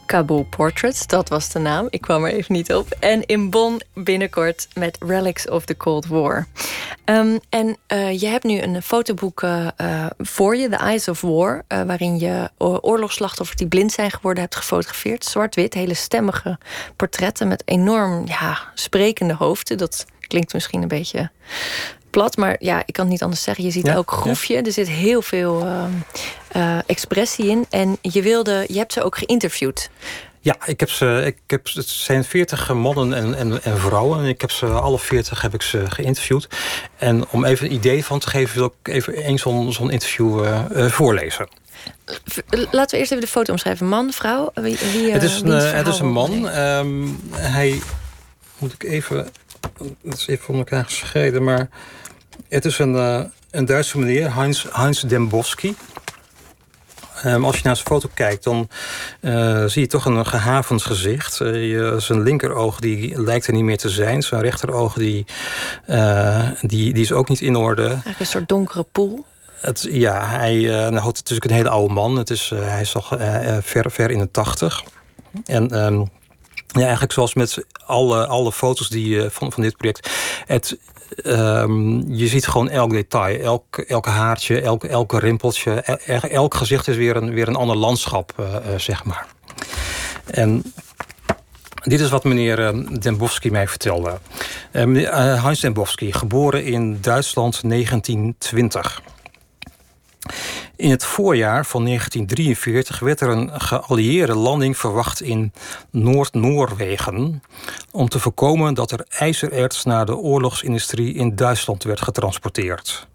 Kabul 0.06 0.46
Portraits, 0.50 1.06
dat 1.06 1.28
was 1.28 1.48
de 1.48 1.58
naam. 1.58 1.86
Ik 1.90 2.00
kwam 2.00 2.24
er 2.24 2.32
even 2.32 2.54
niet 2.54 2.74
op. 2.74 2.96
En 3.00 3.26
in 3.26 3.50
Bonn 3.50 3.80
binnenkort 3.94 4.68
met 4.74 4.96
Relics 5.00 5.48
of 5.48 5.64
the 5.64 5.76
Cold 5.76 6.06
War. 6.06 6.46
Um, 7.04 7.38
en 7.48 7.76
uh, 7.92 8.20
je 8.20 8.26
hebt 8.26 8.44
nu 8.44 8.60
een 8.60 8.82
fotoboek 8.82 9.42
uh, 9.42 9.66
voor 10.18 10.56
je, 10.56 10.68
The 10.68 10.76
Eyes 10.76 11.08
of 11.08 11.20
War... 11.20 11.64
Waarin 11.68 12.18
je 12.18 12.50
oorlogsslachtoffers 12.58 13.58
die 13.58 13.68
blind 13.68 13.92
zijn 13.92 14.10
geworden 14.10 14.42
hebt 14.42 14.56
gefotografeerd. 14.56 15.24
Zwart-wit, 15.24 15.74
hele 15.74 15.94
stemmige 15.94 16.58
portretten 16.96 17.48
met 17.48 17.62
enorm 17.64 18.26
ja, 18.26 18.58
sprekende 18.74 19.34
hoofden. 19.34 19.78
Dat 19.78 20.06
klinkt 20.20 20.52
misschien 20.52 20.82
een 20.82 20.88
beetje 20.88 21.30
plat, 22.16 22.36
maar 22.36 22.56
ja, 22.58 22.82
ik 22.86 22.92
kan 22.92 23.04
het 23.04 23.12
niet 23.12 23.22
anders 23.22 23.42
zeggen. 23.42 23.64
Je 23.64 23.70
ziet 23.70 23.86
elk 23.86 24.10
groefje. 24.10 24.62
Er 24.62 24.72
zit 24.72 24.88
heel 24.88 25.22
veel 25.22 25.66
uh, 26.56 26.78
expressie 26.86 27.46
in. 27.46 27.66
En 27.70 27.98
je, 28.00 28.22
wilde, 28.22 28.64
je 28.68 28.78
hebt 28.78 28.92
ze 28.92 29.02
ook 29.02 29.16
geïnterviewd. 29.16 29.90
Ja, 30.40 30.56
ik 30.64 30.80
heb 30.80 30.90
ze, 30.90 31.22
ik 31.24 31.36
heb, 31.46 31.68
het 31.72 31.88
zijn 31.88 32.24
veertig 32.24 32.72
mannen 32.72 33.12
en, 33.12 33.34
en, 33.34 33.62
en, 33.62 33.78
vrouwen. 33.78 34.18
En 34.18 34.24
ik 34.26 34.40
heb 34.40 34.50
ze 34.50 34.66
alle 34.66 34.98
veertig 34.98 35.42
heb 35.42 35.54
ik 35.54 35.62
ze 35.62 35.90
geïnterviewd. 35.90 36.48
En 36.96 37.28
om 37.30 37.44
even 37.44 37.66
een 37.66 37.72
idee 37.72 38.04
van 38.04 38.18
te 38.18 38.28
geven, 38.28 38.58
wil 38.58 38.74
ik 38.82 38.94
even 38.94 39.14
één 39.14 39.38
zo'n 39.38 39.72
zo'n 39.72 39.90
interview 39.90 40.44
uh, 40.44 40.64
uh, 40.76 40.86
voorlezen. 40.86 41.48
Laten 42.50 42.90
we 42.90 42.96
eerst 42.96 43.12
even 43.12 43.20
de 43.20 43.26
foto 43.26 43.52
omschrijven. 43.52 43.88
Man, 43.88 44.12
vrouw? 44.12 44.50
Wie, 44.54 44.78
wie, 44.92 45.12
het, 45.12 45.22
is 45.22 45.40
een, 45.40 45.50
het 45.50 45.86
is 45.86 45.98
een 45.98 46.12
man. 46.12 46.44
Um, 46.58 47.20
hij, 47.32 47.80
moet 48.58 48.72
ik 48.72 48.82
even, 48.82 49.28
het 50.04 50.18
is 50.18 50.26
even 50.26 50.44
van 50.44 50.54
elkaar 50.54 50.84
gescheiden, 50.84 51.44
maar 51.44 51.68
het 52.48 52.64
is 52.64 52.78
een, 52.78 52.94
een 53.50 53.64
Duitse 53.64 53.98
meneer, 53.98 54.34
Heinz, 54.34 54.66
Heinz 54.72 55.02
Dembowski. 55.02 55.76
Um, 57.24 57.44
als 57.44 57.56
je 57.56 57.62
naar 57.64 57.76
zijn 57.76 57.88
foto 57.88 58.08
kijkt, 58.14 58.44
dan 58.44 58.68
uh, 59.20 59.64
zie 59.64 59.82
je 59.82 59.88
toch 59.88 60.04
een 60.04 60.26
gehavend 60.26 60.82
gezicht. 60.82 61.40
Uh, 61.40 61.70
je, 61.70 61.94
zijn 61.98 62.22
linkeroog 62.22 62.80
die 62.80 63.22
lijkt 63.22 63.46
er 63.46 63.52
niet 63.52 63.64
meer 63.64 63.76
te 63.76 63.88
zijn. 63.88 64.22
Zijn 64.22 64.40
rechteroog 64.40 64.94
die, 64.94 65.26
uh, 65.86 66.48
die, 66.60 66.92
die 66.92 67.02
is 67.02 67.12
ook 67.12 67.28
niet 67.28 67.40
in 67.40 67.56
orde. 67.56 67.86
Eigenlijk 67.86 68.20
een 68.20 68.26
soort 68.26 68.48
donkere 68.48 68.86
poel. 68.92 69.24
Het, 69.60 69.86
ja, 69.90 70.26
hij, 70.26 70.54
nou, 70.60 70.94
het 70.94 71.14
is 71.14 71.20
natuurlijk 71.20 71.44
een 71.44 71.56
hele 71.56 71.68
oude 71.68 71.94
man. 71.94 72.16
Het 72.16 72.30
is, 72.30 72.52
hij 72.54 72.80
is 72.80 72.94
al 72.94 73.04
ver, 73.62 73.90
ver 73.90 74.10
in 74.10 74.18
de 74.18 74.30
tachtig. 74.30 74.82
En... 75.44 75.84
Um, 75.84 76.08
ja, 76.66 76.82
eigenlijk 76.82 77.12
zoals 77.12 77.34
met 77.34 77.64
alle, 77.86 78.26
alle 78.26 78.52
foto's 78.52 78.88
die, 78.88 79.30
van, 79.30 79.52
van 79.52 79.62
dit 79.62 79.76
project. 79.76 80.10
Het, 80.46 80.78
Um, 81.24 82.14
je 82.14 82.26
ziet 82.26 82.46
gewoon 82.46 82.68
elk 82.68 82.90
detail, 82.90 83.40
elk, 83.40 83.78
elk 83.78 84.06
haartje, 84.06 84.60
elk, 84.60 84.84
elke 84.84 85.18
rimpeltje. 85.18 85.72
El, 85.80 86.20
elk 86.20 86.54
gezicht 86.54 86.88
is 86.88 86.96
weer 86.96 87.16
een, 87.16 87.30
weer 87.34 87.48
een 87.48 87.56
ander 87.56 87.76
landschap, 87.76 88.32
uh, 88.40 88.46
uh, 88.46 88.78
zeg 88.78 89.04
maar. 89.04 89.26
En 90.24 90.62
dit 91.82 92.00
is 92.00 92.10
wat 92.10 92.24
meneer 92.24 92.74
uh, 92.74 93.00
Dembowski 93.00 93.50
mij 93.50 93.68
vertelde. 93.68 94.18
meneer 94.72 95.14
Hans 95.38 95.60
Dembowski, 95.60 96.12
geboren 96.12 96.64
in 96.64 96.98
Duitsland 97.00 97.60
1920. 97.68 99.02
In 100.76 100.90
het 100.90 101.04
voorjaar 101.04 101.66
van 101.66 101.84
1943 101.84 102.98
werd 102.98 103.20
er 103.20 103.28
een 103.28 103.60
geallieerde 103.60 104.34
landing 104.34 104.78
verwacht 104.78 105.20
in 105.20 105.52
Noord-Noorwegen. 105.90 107.42
om 107.92 108.08
te 108.08 108.18
voorkomen 108.18 108.74
dat 108.74 108.90
er 108.90 109.06
ijzererts 109.08 109.84
naar 109.84 110.06
de 110.06 110.16
oorlogsindustrie 110.16 111.14
in 111.14 111.36
Duitsland 111.36 111.82
werd 111.82 112.00
getransporteerd. 112.00 113.06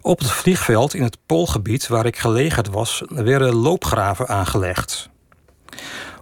Op 0.00 0.18
het 0.18 0.30
vliegveld 0.30 0.94
in 0.94 1.02
het 1.02 1.18
Poolgebied 1.26 1.88
waar 1.88 2.06
ik 2.06 2.18
gelegerd 2.18 2.68
was, 2.68 3.02
werden 3.08 3.54
loopgraven 3.54 4.28
aangelegd. 4.28 5.08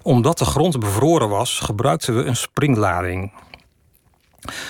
Omdat 0.02 0.38
de 0.38 0.44
grond 0.44 0.78
bevroren 0.78 1.28
was, 1.28 1.58
gebruikten 1.58 2.16
we 2.16 2.24
een 2.24 2.36
springlading. 2.36 3.32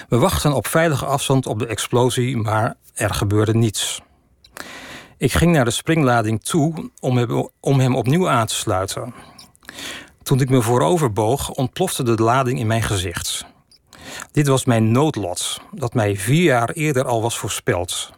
We 0.08 0.18
wachten 0.18 0.52
op 0.52 0.66
veilige 0.66 1.06
afstand 1.06 1.46
op 1.46 1.58
de 1.58 1.66
explosie, 1.66 2.36
maar 2.36 2.74
er 2.94 3.14
gebeurde 3.14 3.54
niets. 3.54 4.00
Ik 5.18 5.32
ging 5.32 5.52
naar 5.52 5.64
de 5.64 5.70
springlading 5.70 6.42
toe 6.42 6.90
om 7.00 7.16
hem, 7.16 7.48
om 7.60 7.80
hem 7.80 7.96
opnieuw 7.96 8.28
aan 8.28 8.46
te 8.46 8.54
sluiten. 8.54 9.14
Toen 10.22 10.40
ik 10.40 10.50
me 10.50 10.62
voorover 10.62 11.12
boog, 11.12 11.50
ontplofte 11.50 12.02
de 12.02 12.22
lading 12.22 12.58
in 12.58 12.66
mijn 12.66 12.82
gezicht. 12.82 13.46
Dit 14.32 14.46
was 14.46 14.64
mijn 14.64 14.90
noodlot, 14.90 15.60
dat 15.72 15.94
mij 15.94 16.16
vier 16.16 16.42
jaar 16.42 16.70
eerder 16.70 17.04
al 17.04 17.22
was 17.22 17.38
voorspeld. 17.38 18.12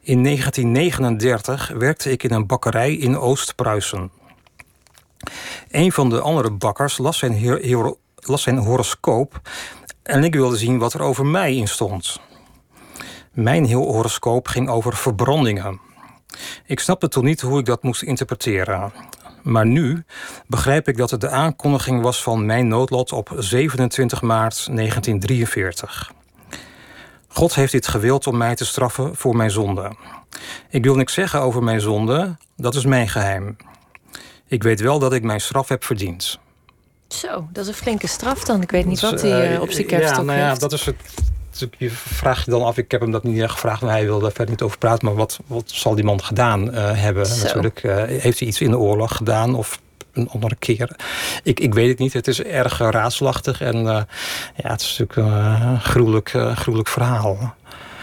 In 0.00 0.22
1939 0.22 1.68
werkte 1.68 2.10
ik 2.10 2.22
in 2.22 2.32
een 2.32 2.46
bakkerij 2.46 2.94
in 2.94 3.18
Oost-Pruisen. 3.18 4.10
Een 5.70 5.92
van 5.92 6.08
de 6.08 6.20
andere 6.20 6.50
bakkers 6.50 6.98
las 6.98 7.18
zijn, 7.18 7.60
las 8.14 8.42
zijn 8.42 8.58
horoscoop 8.58 9.40
en 10.02 10.24
ik 10.24 10.34
wilde 10.34 10.56
zien 10.56 10.78
wat 10.78 10.92
er 10.92 11.02
over 11.02 11.26
mij 11.26 11.56
in 11.56 11.68
stond. 11.68 12.20
Mijn 13.32 13.64
heel 13.64 13.92
horoscoop 13.92 14.48
ging 14.48 14.68
over 14.68 14.96
verbrandingen. 14.96 15.88
Ik 16.66 16.80
snapte 16.80 17.08
toen 17.08 17.24
niet 17.24 17.40
hoe 17.40 17.58
ik 17.58 17.64
dat 17.64 17.82
moest 17.82 18.02
interpreteren. 18.02 18.92
Maar 19.42 19.66
nu 19.66 20.04
begrijp 20.46 20.88
ik 20.88 20.96
dat 20.96 21.10
het 21.10 21.20
de 21.20 21.28
aankondiging 21.28 22.02
was 22.02 22.22
van 22.22 22.46
mijn 22.46 22.68
noodlot 22.68 23.12
op 23.12 23.32
27 23.36 24.22
maart 24.22 24.66
1943. 24.76 26.12
God 27.28 27.54
heeft 27.54 27.72
dit 27.72 27.86
gewild 27.88 28.26
om 28.26 28.36
mij 28.36 28.54
te 28.54 28.64
straffen 28.64 29.16
voor 29.16 29.36
mijn 29.36 29.50
zonde. 29.50 29.96
Ik 30.68 30.84
wil 30.84 30.94
niks 30.94 31.14
zeggen 31.14 31.40
over 31.40 31.62
mijn 31.62 31.80
zonde, 31.80 32.36
dat 32.56 32.74
is 32.74 32.84
mijn 32.84 33.08
geheim. 33.08 33.56
Ik 34.46 34.62
weet 34.62 34.80
wel 34.80 34.98
dat 34.98 35.12
ik 35.12 35.22
mijn 35.22 35.40
straf 35.40 35.68
heb 35.68 35.84
verdiend. 35.84 36.38
Zo, 37.08 37.48
dat 37.52 37.62
is 37.64 37.68
een 37.68 37.76
flinke 37.76 38.06
straf 38.06 38.44
dan. 38.44 38.62
Ik 38.62 38.70
weet 38.70 38.86
niet 38.86 39.00
wat 39.00 39.20
hij 39.20 39.54
uh, 39.54 39.60
op 39.60 39.70
zijn 39.70 39.88
ja, 39.88 40.22
nou 40.22 40.38
ja, 40.38 40.48
heeft. 40.48 40.60
Dat 40.60 40.72
is 40.72 40.86
het, 40.86 40.96
je 41.78 41.90
vraagt 41.90 42.44
je 42.44 42.50
dan 42.50 42.62
af, 42.62 42.76
ik 42.76 42.90
heb 42.90 43.00
hem 43.00 43.10
dat 43.10 43.24
niet 43.24 43.50
gevraagd, 43.50 43.80
maar 43.80 43.90
hij 43.90 44.04
wil 44.04 44.20
daar 44.20 44.30
verder 44.30 44.50
niet 44.50 44.62
over 44.62 44.78
praten. 44.78 45.06
Maar 45.06 45.14
wat, 45.14 45.38
wat 45.46 45.70
zal 45.70 45.94
die 45.94 46.04
man 46.04 46.22
gedaan 46.22 46.74
uh, 46.74 46.90
hebben? 46.94 47.26
Zo. 47.26 47.44
Natuurlijk, 47.44 47.82
uh, 47.82 48.04
heeft 48.04 48.38
hij 48.38 48.48
iets 48.48 48.60
in 48.60 48.70
de 48.70 48.78
oorlog 48.78 49.16
gedaan 49.16 49.54
of 49.54 49.80
een 50.12 50.28
andere 50.28 50.56
keer? 50.56 50.96
Ik, 51.42 51.60
ik 51.60 51.74
weet 51.74 51.88
het 51.88 51.98
niet. 51.98 52.12
Het 52.12 52.28
is 52.28 52.42
erg 52.42 52.78
raadselachtig 52.78 53.60
en 53.60 53.76
uh, 53.76 54.00
ja, 54.56 54.70
het 54.70 54.80
is 54.80 54.98
natuurlijk 54.98 55.28
een 55.28 55.80
gruwelijk, 55.80 56.28
gruwelijk 56.54 56.88
verhaal. 56.88 57.54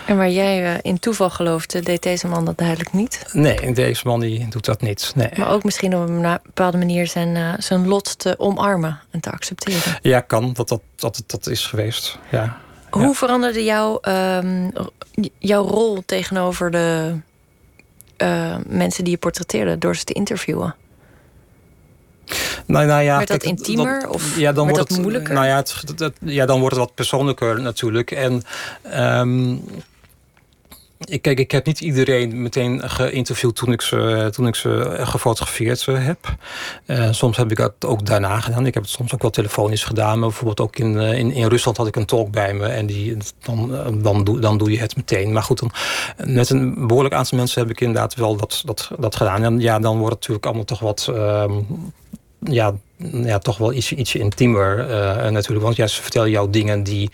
En 0.06 0.18
waar 0.18 0.30
jij 0.30 0.80
in 0.82 1.00
toeval 1.00 1.30
geloofde, 1.30 1.82
deed 1.82 2.04
deze 2.04 2.28
man 2.28 2.46
dat 2.46 2.58
duidelijk 2.58 2.94
niet? 2.94 3.26
Nee, 3.32 3.74
deze 3.74 4.08
man 4.08 4.20
die 4.20 4.48
doet 4.48 4.66
dat 4.66 4.82
niet. 4.82 5.12
Nee. 5.16 5.30
Maar 5.36 5.50
ook 5.50 5.64
misschien 5.64 5.96
op 5.96 6.10
een 6.10 6.40
bepaalde 6.44 6.78
manier 6.78 7.08
zijn, 7.08 7.64
zijn 7.64 7.88
lot 7.88 8.20
te 8.20 8.40
omarmen 8.40 9.00
en 9.12 9.20
te 9.20 9.32
accepteren. 9.32 9.98
Ja, 10.02 10.20
kan. 10.20 10.54
Dat 10.54 10.68
dat, 10.68 10.82
dat, 10.96 11.24
dat 11.26 11.48
is 11.48 11.66
geweest, 11.66 12.18
ja. 12.32 12.58
Hoe 12.90 13.16
veranderde 13.16 13.64
jouw, 13.64 14.00
um, 14.08 14.72
jouw 15.40 15.64
rol 15.64 16.04
tegenover 16.06 16.72
de 16.72 17.16
uh, 18.18 18.56
mensen 18.68 19.04
die 19.04 19.14
je 19.14 19.20
portretteerde 19.20 19.78
door 19.78 19.96
ze 19.96 20.04
te 20.04 20.14
interviewen? 20.14 20.76
Nou, 22.66 22.86
nou 22.86 23.04
ja, 23.04 23.18
werd 23.18 23.28
dat 23.28 23.38
kijk, 23.38 23.58
intiemer 23.58 24.00
dat, 24.00 24.10
of 24.10 24.38
ja, 24.38 24.52
dan 24.52 24.64
wordt 24.64 24.80
dat 24.80 24.90
het, 24.90 25.02
moeilijker? 25.02 25.34
Nou 25.34 25.46
ja, 25.46 25.56
het, 25.56 25.94
het, 25.98 26.14
ja, 26.20 26.46
dan 26.46 26.60
wordt 26.60 26.76
het 26.76 26.86
wat 26.86 26.96
persoonlijker 26.96 27.62
natuurlijk. 27.62 28.12
En 28.12 28.42
um, 29.20 29.64
ik, 31.00 31.22
kijk, 31.22 31.40
ik 31.40 31.52
heb 31.52 31.66
niet 31.66 31.80
iedereen 31.80 32.42
meteen 32.42 32.90
geïnterviewd 32.90 33.56
toen 33.56 33.72
ik 33.72 33.82
ze, 33.82 34.30
toen 34.32 34.48
ik 34.48 34.56
ze 34.56 34.96
gefotografeerd 35.00 35.86
heb. 35.86 36.36
Uh, 36.86 37.12
soms 37.12 37.38
heb 37.38 37.52
ik 37.52 37.58
dat 37.58 37.74
ook 37.86 38.06
daarna 38.06 38.40
gedaan. 38.40 38.66
Ik 38.66 38.74
heb 38.74 38.84
het 38.84 38.92
soms 38.92 39.14
ook 39.14 39.22
wel 39.22 39.32
telefonisch 39.32 39.84
gedaan. 39.84 40.20
Maar 40.20 40.28
bijvoorbeeld 40.28 40.60
ook 40.60 40.78
in, 40.78 40.98
in, 40.98 41.32
in 41.32 41.48
Rusland 41.48 41.78
had 41.78 41.88
ik 41.88 41.96
een 41.96 42.06
tolk 42.06 42.32
bij 42.32 42.54
me. 42.54 42.66
En 42.66 42.86
die, 42.86 43.18
dan, 43.44 43.72
dan, 44.02 44.24
doe, 44.24 44.40
dan 44.40 44.58
doe 44.58 44.72
je 44.72 44.80
het 44.80 44.96
meteen. 44.96 45.34
Maar 45.34 45.44
goed, 45.44 45.60
dan, 45.60 45.72
met 46.34 46.50
een 46.50 46.88
behoorlijk 46.88 47.16
aantal 47.16 47.38
mensen 47.38 47.62
heb 47.62 47.72
ik 47.72 47.82
inderdaad 47.82 48.16
wel 48.16 48.36
dat, 48.36 48.62
dat, 48.66 48.92
dat 49.00 49.16
gedaan. 49.16 49.44
En 49.44 49.60
ja, 49.60 49.80
dan 49.80 49.98
wordt 49.98 50.14
het 50.14 50.20
natuurlijk 50.20 50.46
allemaal 50.46 50.66
toch 50.66 50.80
wat... 50.80 51.08
Uh, 51.10 51.46
ja, 52.40 52.74
ja, 53.12 53.38
toch 53.38 53.58
wel 53.58 53.74
iets, 53.74 53.94
ietsje 53.94 54.20
intiemer 54.20 54.90
uh, 54.90 55.30
natuurlijk. 55.30 55.66
Want 55.66 55.76
ja, 55.76 55.88
ze 55.88 56.02
vertellen 56.02 56.30
jou 56.30 56.50
dingen 56.50 56.84
die, 56.84 57.10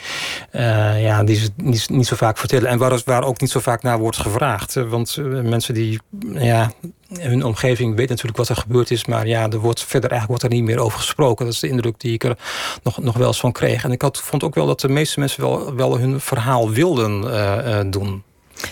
uh, 0.52 1.04
ja, 1.04 1.24
die 1.24 1.36
ze 1.36 1.50
niet, 1.56 1.90
niet 1.90 2.08
zo 2.08 2.16
vaak 2.16 2.38
vertellen. 2.38 2.70
En 2.70 2.78
waar, 2.78 3.02
waar 3.06 3.24
ook 3.24 3.42
niet 3.42 3.50
zo 3.50 3.60
vaak 3.60 3.82
naar 3.82 4.00
wordt 4.00 4.18
gevraagd. 4.18 4.74
Want 4.74 5.16
uh, 5.20 5.42
mensen 5.42 5.74
die, 5.74 6.00
ja, 6.34 6.72
hun 7.20 7.44
omgeving 7.44 7.96
weet 7.96 8.10
natuurlijk 8.10 8.38
wat 8.38 8.50
er 8.50 8.56
gebeurd 8.56 8.92
is. 8.92 9.06
Maar 9.06 9.28
ja, 9.28 9.50
er 9.50 9.60
wordt 9.60 9.84
verder 9.84 10.12
eigenlijk 10.12 10.42
wordt 10.42 10.44
er 10.44 10.60
niet 10.60 10.70
meer 10.70 10.84
over 10.84 11.00
gesproken. 11.00 11.46
Dat 11.46 11.54
is 11.54 11.60
de 11.60 11.68
indruk 11.68 12.00
die 12.00 12.14
ik 12.14 12.24
er 12.24 12.38
nog, 12.84 12.98
nog 12.98 13.18
wel 13.18 13.28
eens 13.28 13.40
van 13.40 13.52
kreeg. 13.52 13.84
En 13.84 13.92
ik 13.92 14.02
had, 14.02 14.22
vond 14.22 14.44
ook 14.44 14.56
wel 14.56 14.66
dat 14.66 14.80
de 14.80 14.90
meeste 14.90 15.20
mensen 15.20 15.42
wel, 15.42 15.76
wel 15.76 15.98
hun 15.98 16.20
verhaal 16.20 16.70
wilden 16.70 17.92
doen. 17.92 18.24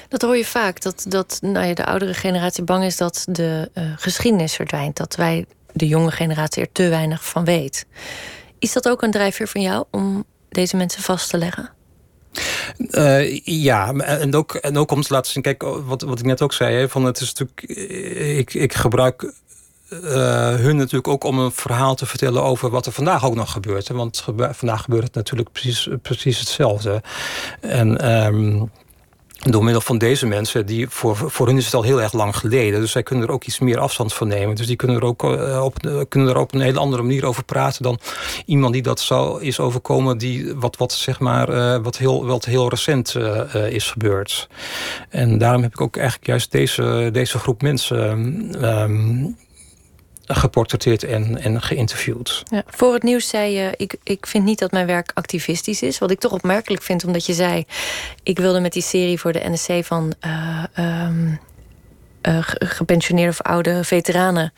Dat 0.08 0.22
hoor 0.22 0.38
je 0.38 0.46
vaak, 0.46 0.82
dat, 0.82 1.06
dat 1.08 1.40
nou 1.42 1.66
ja, 1.66 1.74
de 1.74 1.86
oudere 1.86 2.14
generatie 2.14 2.64
bang 2.64 2.84
is 2.84 2.98
dat 2.98 3.26
de 3.30 3.72
geschiedenis 3.96 4.56
verdwijnt. 4.56 4.98
Dat 4.98 5.16
wij 5.16 5.46
de 5.74 5.88
jonge 5.88 6.12
generatie 6.12 6.62
er 6.62 6.72
te 6.72 6.90
weinig 6.90 7.26
van 7.26 7.46
weet. 7.46 7.86
Is 8.60 8.74
dat 8.74 8.90
ook 8.90 9.02
een 9.02 9.12
drijfveer 9.12 9.48
van 9.48 9.62
jou 9.62 9.86
om 9.92 10.24
deze 10.50 10.78
mensen 10.78 11.02
vast 11.02 11.30
te 11.30 11.38
leggen? 11.38 11.70
Uh, 12.78 13.40
ja, 13.44 13.94
en 13.94 14.36
ook, 14.36 14.54
en 14.56 14.78
ook 14.78 14.92
om 14.92 15.02
te 15.02 15.14
laten 15.14 15.32
zien, 15.32 15.44
kijk, 15.44 15.62
wat, 15.62 16.02
wat 16.02 16.20
ik 16.20 16.26
net 16.26 16.42
ook 16.42 16.54
zei, 16.54 16.76
hè, 16.76 16.90
van 16.90 17.06
het 17.06 17.22
is 17.22 17.34
natuurlijk, 17.34 17.80
eh, 17.80 18.38
ik, 18.38 18.54
ik 18.54 18.74
gebruik 18.74 19.34
uh, 19.90 20.56
hun 20.56 20.76
natuurlijk 20.76 21.08
ook 21.08 21.24
om 21.24 21.40
een 21.40 21.52
verhaal 21.52 21.96
te 21.96 22.06
vertellen 22.06 22.44
over 22.44 22.70
wat 22.70 22.86
er 22.86 22.92
vandaag 22.92 23.26
ook 23.26 23.36
nog 23.36 23.52
gebeurt. 23.52 23.88
Hè, 23.88 23.96
want 23.96 24.26
vandaag 24.52 24.82
gebeurt 24.82 25.04
het 25.04 25.14
natuurlijk 25.14 25.52
precies, 25.52 25.88
precies 26.02 26.40
hetzelfde. 26.40 27.04
En 27.60 28.12
um, 28.26 28.72
door 29.50 29.64
middel 29.64 29.82
van 29.82 29.98
deze 29.98 30.26
mensen, 30.26 30.66
die 30.66 30.90
voor, 30.90 31.18
voor 31.18 31.48
hun 31.48 31.58
is 31.58 31.66
het 31.66 31.74
al 31.74 31.84
heel 31.84 32.02
erg 32.02 32.14
lang 32.14 32.36
geleden. 32.36 32.80
Dus 32.80 32.92
zij 32.92 33.04
kunnen 33.04 33.28
er 33.28 33.34
ook 33.34 33.44
iets 33.44 33.60
meer 33.60 33.80
afstand 33.80 34.14
van 34.14 34.28
nemen. 34.28 34.56
Dus 34.56 34.68
die 34.68 34.76
kunnen 34.76 34.98
er 34.98 35.04
ook 35.04 35.24
uh, 35.24 35.64
op, 35.64 36.06
kunnen 36.10 36.30
er 36.30 36.38
op 36.38 36.54
een 36.54 36.62
hele 36.62 36.80
andere 36.80 37.02
manier 37.02 37.26
over 37.26 37.44
praten 37.44 37.84
dan 37.84 38.00
iemand 38.46 38.74
die 38.74 38.82
dat 38.82 39.00
zou 39.00 39.42
is 39.44 39.60
overkomen, 39.60 40.18
die 40.18 40.54
wat, 40.56 40.78
wat 40.78 40.94
zeg 40.94 41.20
maar, 41.20 41.50
uh, 41.50 41.84
wat 41.84 41.98
heel, 41.98 42.26
wat 42.26 42.46
heel 42.46 42.70
recent 42.70 43.16
is 43.70 43.92
gebeurd. 43.92 44.48
En 45.10 45.38
daarom 45.38 45.62
heb 45.62 45.72
ik 45.72 45.82
ook 45.82 45.98
eigenlijk 45.98 46.28
juist 46.28 46.52
deze, 46.52 47.10
deze 47.12 47.40
groep 47.40 47.62
mensen. 47.62 48.00
Um, 48.82 49.38
geportretteerd 50.36 51.04
en, 51.04 51.42
en 51.42 51.62
geïnterviewd. 51.62 52.44
Ja, 52.50 52.64
voor 52.68 52.94
het 52.94 53.04
nieuws 53.04 53.28
zei 53.28 53.52
je, 53.52 53.74
ik, 53.78 53.96
ik 54.04 54.28
vind 54.28 54.44
niet 54.44 54.60
dat 54.60 54.72
mijn 54.72 54.86
werk 54.86 55.12
activistisch 55.14 55.82
is. 55.82 55.98
Wat 55.98 56.12
ik 56.12 56.20
toch 56.20 56.32
opmerkelijk 56.32 56.84
vind, 56.84 57.06
omdat 57.06 57.26
je 57.26 57.34
zei... 57.34 57.66
ik 58.24 58.38
wilde 58.38 58.60
met 58.60 58.74
die 58.74 58.82
serie 58.82 59.20
voor 59.20 59.32
de 59.32 59.50
NSC 59.50 59.86
van... 59.86 60.14
Uh, 60.26 60.64
um, 61.06 61.40
uh, 62.28 62.38
gepensioneerde 62.52 63.32
of 63.32 63.42
oude 63.42 63.84
veteranen... 63.84 64.54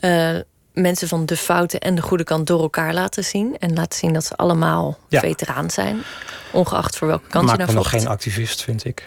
Uh, 0.00 0.38
mensen 0.72 1.08
van 1.08 1.26
de 1.26 1.36
foute 1.36 1.78
en 1.78 1.94
de 1.94 2.02
goede 2.02 2.24
kant 2.24 2.46
door 2.46 2.60
elkaar 2.60 2.94
laten 2.94 3.24
zien. 3.24 3.58
En 3.58 3.74
laten 3.74 3.98
zien 3.98 4.12
dat 4.12 4.24
ze 4.24 4.36
allemaal 4.36 4.98
ja. 5.08 5.20
veteraan 5.20 5.70
zijn. 5.70 6.02
Ongeacht 6.52 6.96
voor 6.96 7.08
welke 7.08 7.28
kant 7.28 7.46
Maakt 7.46 7.58
je 7.60 7.64
naar 7.64 7.74
vocht. 7.74 7.92
nog 7.92 8.00
geen 8.00 8.10
activist, 8.10 8.62
vind 8.62 8.84
ik. 8.84 9.02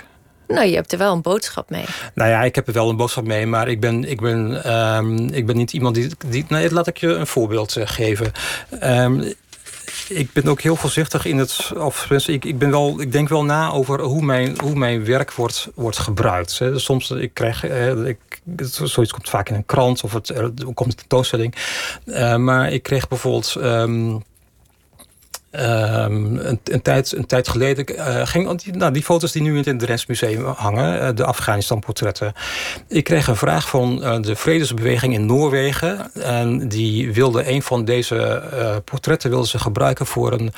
Nou, 0.48 0.68
je 0.68 0.76
hebt 0.76 0.92
er 0.92 0.98
wel 0.98 1.14
een 1.14 1.22
boodschap 1.22 1.70
mee. 1.70 1.86
Nou 2.14 2.30
ja, 2.30 2.44
ik 2.44 2.56
heb 2.56 2.68
er 2.68 2.74
wel 2.74 2.90
een 2.90 2.96
boodschap 2.96 3.26
mee, 3.26 3.46
maar 3.46 3.68
ik 3.68 3.80
ben, 3.80 4.04
ik 4.10 4.22
ben, 4.22 4.74
um, 4.76 5.18
ik 5.18 5.46
ben 5.46 5.56
niet 5.56 5.74
iemand 5.74 5.96
die, 5.96 6.10
die. 6.28 6.46
Nee, 6.48 6.72
laat 6.72 6.88
ik 6.88 6.98
je 6.98 7.08
een 7.08 7.28
voorbeeld 7.28 7.76
uh, 7.76 7.88
geven. 7.88 8.32
Um, 8.84 9.34
ik 10.10 10.34
ben 10.34 10.48
ook 10.48 10.62
heel 10.62 10.76
voorzichtig 10.76 11.26
in 11.26 11.38
het. 11.38 11.72
Of 11.78 12.10
ik, 12.10 12.46
ik, 12.46 12.58
ben 12.58 12.72
wel, 12.72 13.02
ik 13.02 13.12
denk 13.12 13.30
wel 13.30 13.44
na 13.44 13.72
over 13.72 14.02
hoe 14.02 14.22
mijn, 14.22 14.60
hoe 14.62 14.76
mijn 14.76 15.06
werk 15.06 15.34
wordt, 15.34 15.68
wordt 15.76 15.98
gebruikt. 15.98 16.62
Soms 16.76 17.12
ik 17.12 17.34
krijg 17.34 17.64
eh, 17.64 18.06
ik, 18.06 18.18
zoiets 18.84 19.12
komt 19.12 19.30
vaak 19.30 19.50
in 19.50 19.56
een 19.56 19.66
krant 19.66 20.04
of 20.04 20.14
het 20.14 20.30
er 20.30 20.52
komt 20.74 20.92
een 20.92 20.96
tentoonstelling. 20.96 21.56
Uh, 22.06 22.36
maar 22.36 22.72
ik 22.72 22.84
kreeg 22.84 23.08
bijvoorbeeld. 23.08 23.56
Um, 23.58 24.24
Um, 25.60 26.38
een, 26.38 26.60
een, 26.64 26.82
tijd, 26.82 27.12
een 27.12 27.26
tijd 27.26 27.48
geleden 27.48 27.96
uh, 27.96 28.22
ging 28.28 28.74
nou, 28.74 28.92
die 28.92 29.04
foto's 29.04 29.32
die 29.32 29.42
nu 29.42 29.58
in 29.58 29.78
het 29.78 29.80
Drents 29.80 30.06
hangen, 30.56 31.02
uh, 31.02 31.10
de 31.16 31.26
Afghanistan-portretten. 31.26 32.34
Ik 32.88 33.04
kreeg 33.04 33.28
een 33.28 33.36
vraag 33.36 33.70
van 33.70 34.00
uh, 34.04 34.22
de 34.22 34.36
Vredesbeweging 34.36 35.14
in 35.14 35.26
Noorwegen. 35.26 36.14
En 36.14 36.68
die 36.68 37.14
wilde 37.14 37.50
een 37.50 37.62
van 37.62 37.86
deze 37.86 38.44
portretten 38.86 39.30
wilde 39.30 39.48
ze 39.48 39.60
gebruiken 39.60 40.06
voor 40.06 40.32
een, 40.32 40.54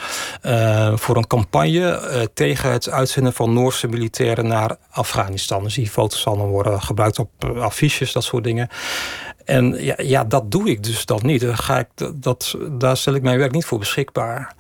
voor 0.98 1.18
een 1.18 1.28
campagne 1.28 2.30
tegen 2.34 2.72
het 2.72 2.90
uitzenden 2.90 3.34
van 3.34 3.54
Noorse 3.54 3.88
militairen 3.88 4.48
naar 4.48 4.76
Afghanistan. 4.90 5.64
Dus 5.64 5.74
die 5.74 5.90
foto's 5.90 6.24
dan 6.24 6.38
worden 6.38 6.82
gebruikt 6.82 7.20
op 7.20 7.30
affiches, 7.60 8.12
dat 8.12 8.24
soort 8.24 8.44
dingen. 8.44 8.70
En 9.48 9.84
ja, 9.84 9.96
ja, 9.98 10.24
dat 10.24 10.52
doe 10.52 10.70
ik 10.70 10.84
dus 10.84 11.06
dan 11.06 11.20
niet. 11.24 11.46
Ga 11.48 11.80
ik, 11.80 11.88
dat, 12.14 12.56
daar 12.72 12.98
stel 12.98 13.14
ik 13.14 13.22
mijn 13.22 13.38
werk 13.38 13.52
niet 13.52 13.66
voor 13.66 13.80
beschikbaar. 13.80 14.56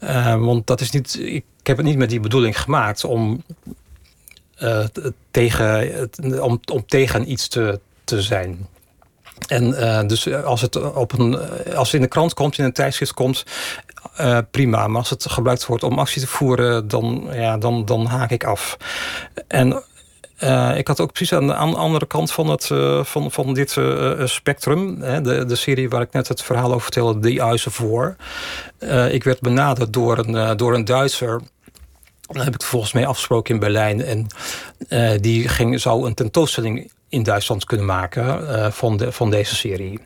Uh, 0.00 0.44
want 0.44 0.66
dat 0.66 0.80
is 0.80 0.90
niet, 0.90 1.18
ik 1.20 1.44
heb 1.62 1.76
het 1.76 1.86
niet 1.86 1.96
met 1.96 2.10
die 2.10 2.20
bedoeling 2.20 2.60
gemaakt 2.60 3.04
om, 3.04 3.42
uh, 4.58 4.84
tegen, 5.30 6.10
om, 6.42 6.60
om 6.72 6.86
tegen 6.86 7.30
iets 7.30 7.48
te, 7.48 7.80
te 8.04 8.22
zijn. 8.22 8.66
En 9.46 9.68
uh, 9.68 10.06
dus 10.06 10.32
als 10.32 10.60
het, 10.60 10.94
op 10.94 11.12
een, 11.12 11.38
als 11.74 11.86
het 11.86 11.94
in 11.94 12.00
de 12.00 12.08
krant 12.08 12.34
komt, 12.34 12.58
in 12.58 12.64
een 12.64 12.72
tijdschrift 12.72 13.14
komt, 13.14 13.44
prima. 14.50 14.86
Maar 14.86 14.98
als 14.98 15.10
het 15.10 15.30
gebruikt 15.30 15.66
wordt 15.66 15.82
om 15.82 15.98
actie 15.98 16.20
te 16.20 16.26
voeren, 16.26 16.88
dan, 16.88 17.28
ja, 17.32 17.58
dan, 17.58 17.84
dan 17.84 18.06
haak 18.06 18.30
ik 18.30 18.44
af. 18.44 18.76
En 19.46 19.82
uh, 20.42 20.76
ik 20.76 20.88
had 20.88 21.00
ook 21.00 21.12
precies 21.12 21.32
aan 21.32 21.46
de, 21.46 21.54
andere 21.54 22.06
kant 22.06 22.32
van, 22.32 22.48
het, 22.48 22.68
uh, 22.72 23.04
van, 23.04 23.30
van 23.30 23.54
dit 23.54 23.76
uh, 23.76 24.26
spectrum, 24.26 25.00
hè, 25.00 25.20
de, 25.20 25.44
de 25.44 25.54
serie 25.54 25.88
waar 25.88 26.00
ik 26.00 26.12
net 26.12 26.28
het 26.28 26.42
verhaal 26.42 26.68
over 26.68 26.80
vertelde, 26.80 27.40
Eyes 27.40 27.66
of 27.66 27.78
War. 27.78 28.16
ik 29.10 29.24
werd 29.24 29.40
benaderd 29.40 29.92
door 29.92 30.18
een, 30.18 30.56
door 30.56 30.74
een 30.74 30.84
Duitser. 30.84 31.40
Daar 32.20 32.44
heb 32.44 32.54
ik 32.54 32.62
volgens 32.62 32.92
mij 32.92 33.06
afgesproken 33.06 33.54
in 33.54 33.60
Berlijn. 33.60 34.04
En 34.04 34.26
die 35.20 35.48
ging, 35.48 35.80
zou 35.80 36.06
een 36.06 36.14
tentoonstelling 36.14 36.90
in 37.08 37.22
Duitsland 37.22 37.64
kunnen 37.64 37.86
maken 37.86 38.72
van, 38.72 38.96
de, 38.96 39.12
van 39.12 39.30
deze 39.30 39.54
serie. 39.54 40.00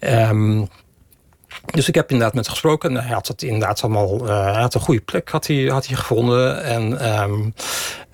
Um, 0.00 0.68
dus 1.72 1.88
ik 1.88 1.94
heb 1.94 2.10
inderdaad 2.10 2.34
met 2.34 2.44
hem 2.44 2.54
gesproken. 2.54 2.94
Hij 2.94 3.14
had 3.14 3.26
het 3.26 3.42
inderdaad 3.42 3.82
allemaal. 3.82 4.28
Uh, 4.28 4.52
hij 4.52 4.60
had 4.60 4.74
een 4.74 4.80
goede 4.80 5.00
plek 5.00 5.28
had 5.28 5.46
hij, 5.46 5.64
had 5.64 5.86
hij 5.86 5.96
gevonden. 5.96 6.62
En, 6.62 7.12
um, 7.20 7.54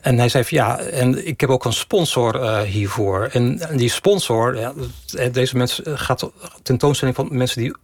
en 0.00 0.18
hij 0.18 0.28
zei 0.28 0.44
van 0.44 0.58
ja, 0.58 0.78
en 0.78 1.26
ik 1.26 1.40
heb 1.40 1.50
ook 1.50 1.64
een 1.64 1.72
sponsor 1.72 2.34
uh, 2.34 2.60
hiervoor. 2.60 3.28
En, 3.32 3.60
die 3.76 3.90
sponsor, 3.90 4.58
ja, 4.58 4.72
deze 5.32 5.56
mensen 5.56 5.98
gaat 5.98 6.30
tentoonstelling 6.62 7.16
van 7.16 7.28
mensen 7.30 7.62
die 7.62 7.74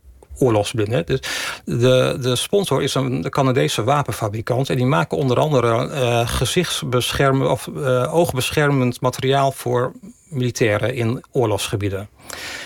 oorlogsblinden. 0.41 1.07
Dus 1.07 1.21
de, 1.65 2.19
de 2.21 2.37
sponsor 2.37 2.83
is 2.83 2.95
een 2.95 3.27
Canadese 3.31 3.85
wapenfabrikant. 3.85 4.71
En 4.71 4.77
die 4.77 4.87
maken 4.87 5.19
onder 5.19 5.39
andere 5.39 5.89
uh, 5.89 6.29
gezichtsbeschermend 6.29 7.51
of 7.51 7.67
uh, 7.77 8.15
oogbeschermend 8.15 9.01
materiaal 9.01 9.53
voor 9.53 9.93
militairen 10.29 10.95
in 10.95 11.25
oorlogsgebieden. 11.33 12.09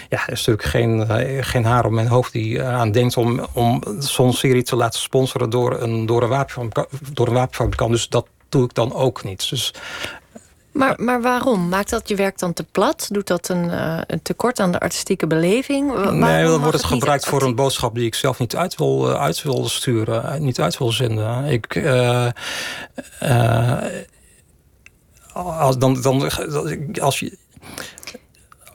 Ja, 0.08 0.26
er 0.26 0.32
is 0.32 0.46
natuurlijk 0.46 0.68
geen, 0.68 1.06
uh, 1.10 1.42
geen 1.42 1.64
haar 1.64 1.84
op 1.84 1.92
mijn 1.92 2.06
hoofd 2.06 2.32
die 2.32 2.58
eraan 2.58 2.92
denkt 2.92 3.16
om, 3.16 3.46
om 3.52 3.82
zo'n 3.98 4.32
serie 4.32 4.62
te 4.62 4.76
laten 4.76 5.00
sponsoren 5.00 5.50
door 5.50 5.80
een, 5.80 6.06
door, 6.06 6.22
een 6.22 6.28
wapenfabrikant, 6.28 7.16
door 7.16 7.26
een 7.26 7.34
wapenfabrikant. 7.34 7.90
Dus 7.90 8.08
dat 8.08 8.26
doe 8.48 8.64
ik 8.64 8.74
dan 8.74 8.94
ook 8.94 9.24
niet. 9.24 9.50
Dus 9.50 9.74
maar, 10.74 10.94
maar 11.02 11.22
waarom? 11.22 11.68
Maakt 11.68 11.90
dat 11.90 12.08
je 12.08 12.14
werk 12.14 12.38
dan 12.38 12.52
te 12.52 12.64
plat? 12.64 13.08
Doet 13.10 13.26
dat 13.26 13.48
een, 13.48 13.64
uh, 13.64 14.00
een 14.06 14.22
tekort 14.22 14.60
aan 14.60 14.72
de 14.72 14.80
artistieke 14.80 15.26
beleving? 15.26 16.10
Nee, 16.10 16.44
dan 16.44 16.60
wordt 16.60 16.76
het, 16.76 16.84
gebruikt 16.84 17.26
voor 17.26 17.42
een 17.42 17.54
boodschap 17.54 17.94
die 17.94 18.06
ik 18.06 18.14
zelf 18.14 18.38
niet 18.38 18.56
uit 18.56 18.76
wil, 18.76 19.10
uh, 19.10 19.20
uit 19.20 19.42
wil 19.42 19.68
sturen, 19.68 20.42
niet 20.42 20.60
uit 20.60 20.78
wil 20.78 20.92
zenden. 20.92 21.44
Ik, 21.44 21.74
uh, 21.74 22.28
als, 25.32 25.78
dan, 25.78 26.02
dan, 26.02 26.30
als 27.00 27.18
je. 27.18 27.38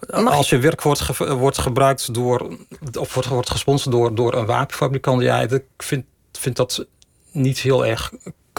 Als 0.09 0.49
je 0.49 0.57
werk 0.57 0.81
wordt, 0.81 0.99
ge, 0.99 1.35
wordt 1.35 1.57
gebruikt 1.57 2.13
door, 2.13 2.57
of 2.99 3.13
wordt, 3.13 3.29
wordt 3.29 3.49
gesponsord 3.49 3.95
door, 3.95 4.15
door 4.15 4.33
een 4.33 4.45
wapenfabrikant, 4.45 5.21
ja, 5.21 5.41
ik 5.41 5.63
vind, 5.77 6.05
vind 6.31 6.55
dat 6.55 6.85
niet 7.31 7.59
heel 7.59 7.85
erg 7.85 8.11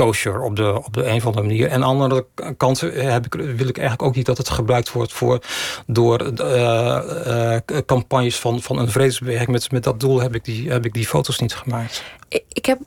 kosher 0.05 0.41
op 0.41 0.57
de, 0.57 0.83
op 0.85 0.95
de 0.95 1.07
een 1.07 1.17
of 1.17 1.27
andere 1.27 1.47
manier. 1.47 1.69
En 1.69 1.85
aan 1.85 1.97
de 1.97 2.03
andere 2.03 2.27
kant 2.57 2.81
heb 2.81 3.27
ik, 3.27 3.35
wil 3.35 3.69
ik 3.69 3.79
eigenlijk 3.79 4.03
ook 4.03 4.15
niet 4.15 4.27
dat 4.27 4.39
het 4.39 4.49
gebruikt 4.49 4.93
wordt 4.93 5.13
voor, 5.13 5.43
door 5.87 6.33
uh, 6.41 6.99
uh, 7.27 7.57
campagnes 7.87 8.39
van, 8.39 8.63
van 8.63 8.79
een 8.79 8.91
vredesbeweging. 8.91 9.49
Met, 9.49 9.71
met 9.71 9.85
dat 9.85 10.01
doel 10.01 10.21
heb 10.21 10.35
ik, 10.35 10.45
die, 10.45 10.71
heb 10.71 10.85
ik 10.85 10.93
die 10.93 11.07
foto's 11.07 11.39
niet 11.39 11.55
gemaakt. 11.55 12.05
Ik, 12.29 12.45
ik 12.49 12.67
heb 12.67 12.79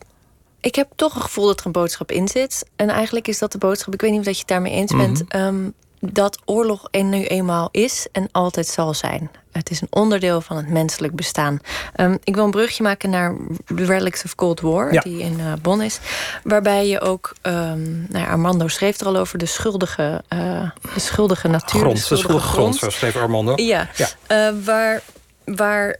ik 0.59 0.75
heb 0.75 0.87
toch 0.95 1.15
een 1.15 1.21
gevoel 1.21 1.45
dat 1.45 1.59
er 1.59 1.65
een 1.65 1.71
boodschap 1.71 2.11
in 2.11 2.27
zit. 2.27 2.65
En 2.75 2.89
eigenlijk 2.89 3.27
is 3.27 3.39
dat 3.39 3.51
de 3.51 3.57
boodschap, 3.57 3.93
ik 3.93 4.01
weet 4.01 4.11
niet 4.11 4.19
of 4.19 4.25
dat 4.25 4.33
je 4.33 4.39
het 4.39 4.49
daarmee 4.49 4.73
eens 4.73 4.95
bent, 4.95 5.23
mhm. 5.23 5.37
ehm, 5.37 5.69
dat 6.11 6.39
oorlog 6.45 6.87
er 6.91 7.03
nu 7.03 7.25
eenmaal 7.25 7.69
is 7.71 8.07
en 8.11 8.29
altijd 8.31 8.67
zal 8.67 8.93
zijn. 8.93 9.31
Het 9.51 9.69
is 9.69 9.81
een 9.81 9.87
onderdeel 9.89 10.41
van 10.41 10.57
het 10.57 10.69
menselijk 10.69 11.15
bestaan. 11.15 11.59
Ehm, 11.95 12.17
ik 12.23 12.35
wil 12.35 12.43
een 12.43 12.51
brugje 12.51 12.83
maken 12.83 13.09
naar 13.09 13.35
Relics 13.65 14.23
of 14.23 14.35
Cold 14.35 14.61
War, 14.61 14.91
die 14.91 15.19
in 15.19 15.39
uh, 15.39 15.53
Bonn 15.61 15.81
is. 15.81 15.99
Waarbij 16.43 16.87
je 16.87 17.01
ook, 17.01 17.35
um, 17.41 18.05
nou 18.09 18.25
ja, 18.25 18.25
Armando 18.25 18.67
schreef 18.67 18.99
er 18.99 19.07
al 19.07 19.15
over 19.15 19.37
de 19.37 19.45
schuldige, 19.45 20.23
uh, 20.33 20.69
de 20.93 20.99
schuldige 20.99 21.47
natuur. 21.47 21.79
Grond, 21.79 21.97
de 21.97 22.03
schuldige, 22.03 22.39
grond, 22.39 22.53
grond, 22.53 22.75
zo 22.75 22.89
schreef 22.89 23.15
Armando. 23.15 23.53
Ja, 23.55 23.89
ja. 23.95 24.07
Uh, 24.51 24.63
waar, 24.65 25.01
waar 25.45 25.97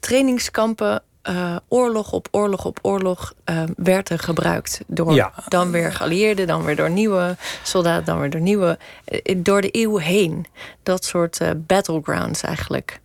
trainingskampen 0.00 1.02
uh, 1.30 1.56
oorlog 1.68 2.12
op 2.12 2.28
oorlog 2.30 2.64
op 2.64 2.78
oorlog 2.82 3.34
uh, 3.50 3.62
werd 3.76 4.08
er 4.08 4.18
gebruikt. 4.18 4.80
Door 4.86 5.32
dan 5.48 5.70
weer 5.70 5.92
geallieerden, 5.92 6.46
dan 6.46 6.64
weer 6.64 6.76
door 6.76 6.90
nieuwe 6.90 7.36
soldaten, 7.62 8.04
dan 8.04 8.20
weer 8.20 8.30
door 8.30 8.40
nieuwe. 8.40 8.78
Uh, 9.08 9.36
door 9.36 9.60
de 9.60 9.68
eeuw 9.72 9.96
heen. 9.96 10.46
Dat 10.82 11.04
soort 11.04 11.40
battlegrounds 11.56 12.42
eigenlijk 12.42 13.00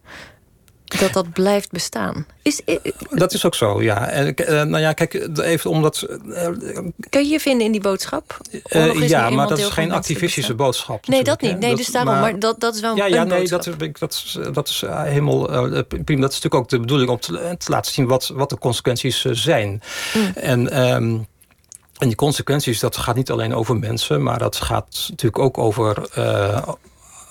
dat 0.97 1.13
dat 1.13 1.31
blijft 1.33 1.71
bestaan. 1.71 2.25
Is, 2.41 2.61
dat 3.09 3.33
is 3.33 3.45
ook 3.45 3.55
zo, 3.55 3.81
ja. 3.81 4.07
En, 4.07 4.33
uh, 4.41 4.47
nou 4.47 4.79
ja, 4.79 4.93
kijk, 4.93 5.37
even 5.37 5.69
omdat... 5.69 6.07
Uh, 6.25 6.47
Kun 7.09 7.23
je 7.23 7.29
je 7.29 7.39
vinden 7.39 7.65
in 7.65 7.71
die 7.71 7.81
boodschap? 7.81 8.37
Uh, 8.69 9.07
ja, 9.07 9.29
maar 9.29 9.47
dat 9.47 9.57
is 9.57 9.65
geen 9.65 9.91
activistische 9.91 10.53
boodschap. 10.53 11.07
Nee, 11.07 11.23
dat 11.23 11.41
niet. 11.41 11.59
Nee, 11.59 11.75
dus 11.75 11.87
daarom. 11.87 12.13
Maar, 12.13 12.39
dat, 12.39 12.59
dat 12.59 12.75
is 12.75 12.81
wel 12.81 12.95
ja, 12.95 13.05
een 13.05 13.11
ja, 13.11 13.23
nee, 13.23 13.37
boodschap. 13.37 13.79
Dat, 13.79 13.99
dat, 13.99 14.13
is, 14.13 14.37
dat 14.53 14.67
is 14.67 14.83
helemaal 14.87 15.45
prima. 15.87 16.21
Dat 16.21 16.31
is 16.31 16.41
natuurlijk 16.41 16.55
ook 16.55 16.69
de 16.69 16.79
bedoeling 16.79 17.09
om 17.09 17.19
te, 17.19 17.55
te 17.57 17.71
laten 17.71 17.91
zien 17.93 18.07
wat, 18.07 18.31
wat 18.33 18.49
de 18.49 18.57
consequenties 18.57 19.21
zijn. 19.21 19.81
Mm. 20.13 20.31
En... 20.35 20.89
Um, 20.93 21.27
en 21.99 22.07
die 22.07 22.15
consequenties, 22.15 22.79
dat 22.79 22.97
gaat 22.97 23.15
niet 23.15 23.31
alleen 23.31 23.55
over 23.55 23.77
mensen, 23.77 24.23
maar 24.23 24.39
dat 24.39 24.55
gaat 24.55 25.05
natuurlijk 25.09 25.39
ook 25.39 25.57
over, 25.57 26.09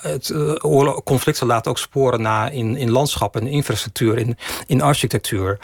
het 0.00 0.28
uh, 0.28 0.96
conflicten 1.04 1.46
laten 1.46 1.70
ook 1.70 1.78
sporen 1.78 2.22
na 2.22 2.48
in, 2.48 2.76
in 2.76 2.90
landschap 2.90 3.36
en 3.36 3.46
infrastructuur, 3.46 4.18
in, 4.18 4.36
in 4.66 4.82
architectuur. 4.82 5.58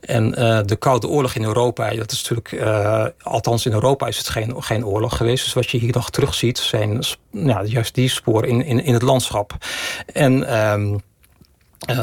En 0.00 0.28
uh, 0.28 0.60
de 0.64 0.76
Koude 0.76 1.08
Oorlog 1.08 1.34
in 1.34 1.44
Europa, 1.44 1.94
dat 1.94 2.12
is 2.12 2.28
natuurlijk, 2.28 2.52
uh, 2.52 3.06
althans 3.22 3.66
in 3.66 3.72
Europa 3.72 4.06
is 4.06 4.18
het 4.18 4.28
geen, 4.28 4.62
geen 4.62 4.86
oorlog 4.86 5.16
geweest. 5.16 5.44
Dus 5.44 5.52
wat 5.52 5.70
je 5.70 5.78
hier 5.78 5.94
nog 5.94 6.10
terugziet, 6.10 6.58
zijn 6.58 7.02
ja, 7.30 7.64
juist 7.64 7.94
die 7.94 8.08
sporen 8.08 8.48
in, 8.48 8.84
in, 8.84 8.92
het 8.92 9.02
landschap. 9.02 9.52
En. 10.12 10.58
Um, 10.72 11.00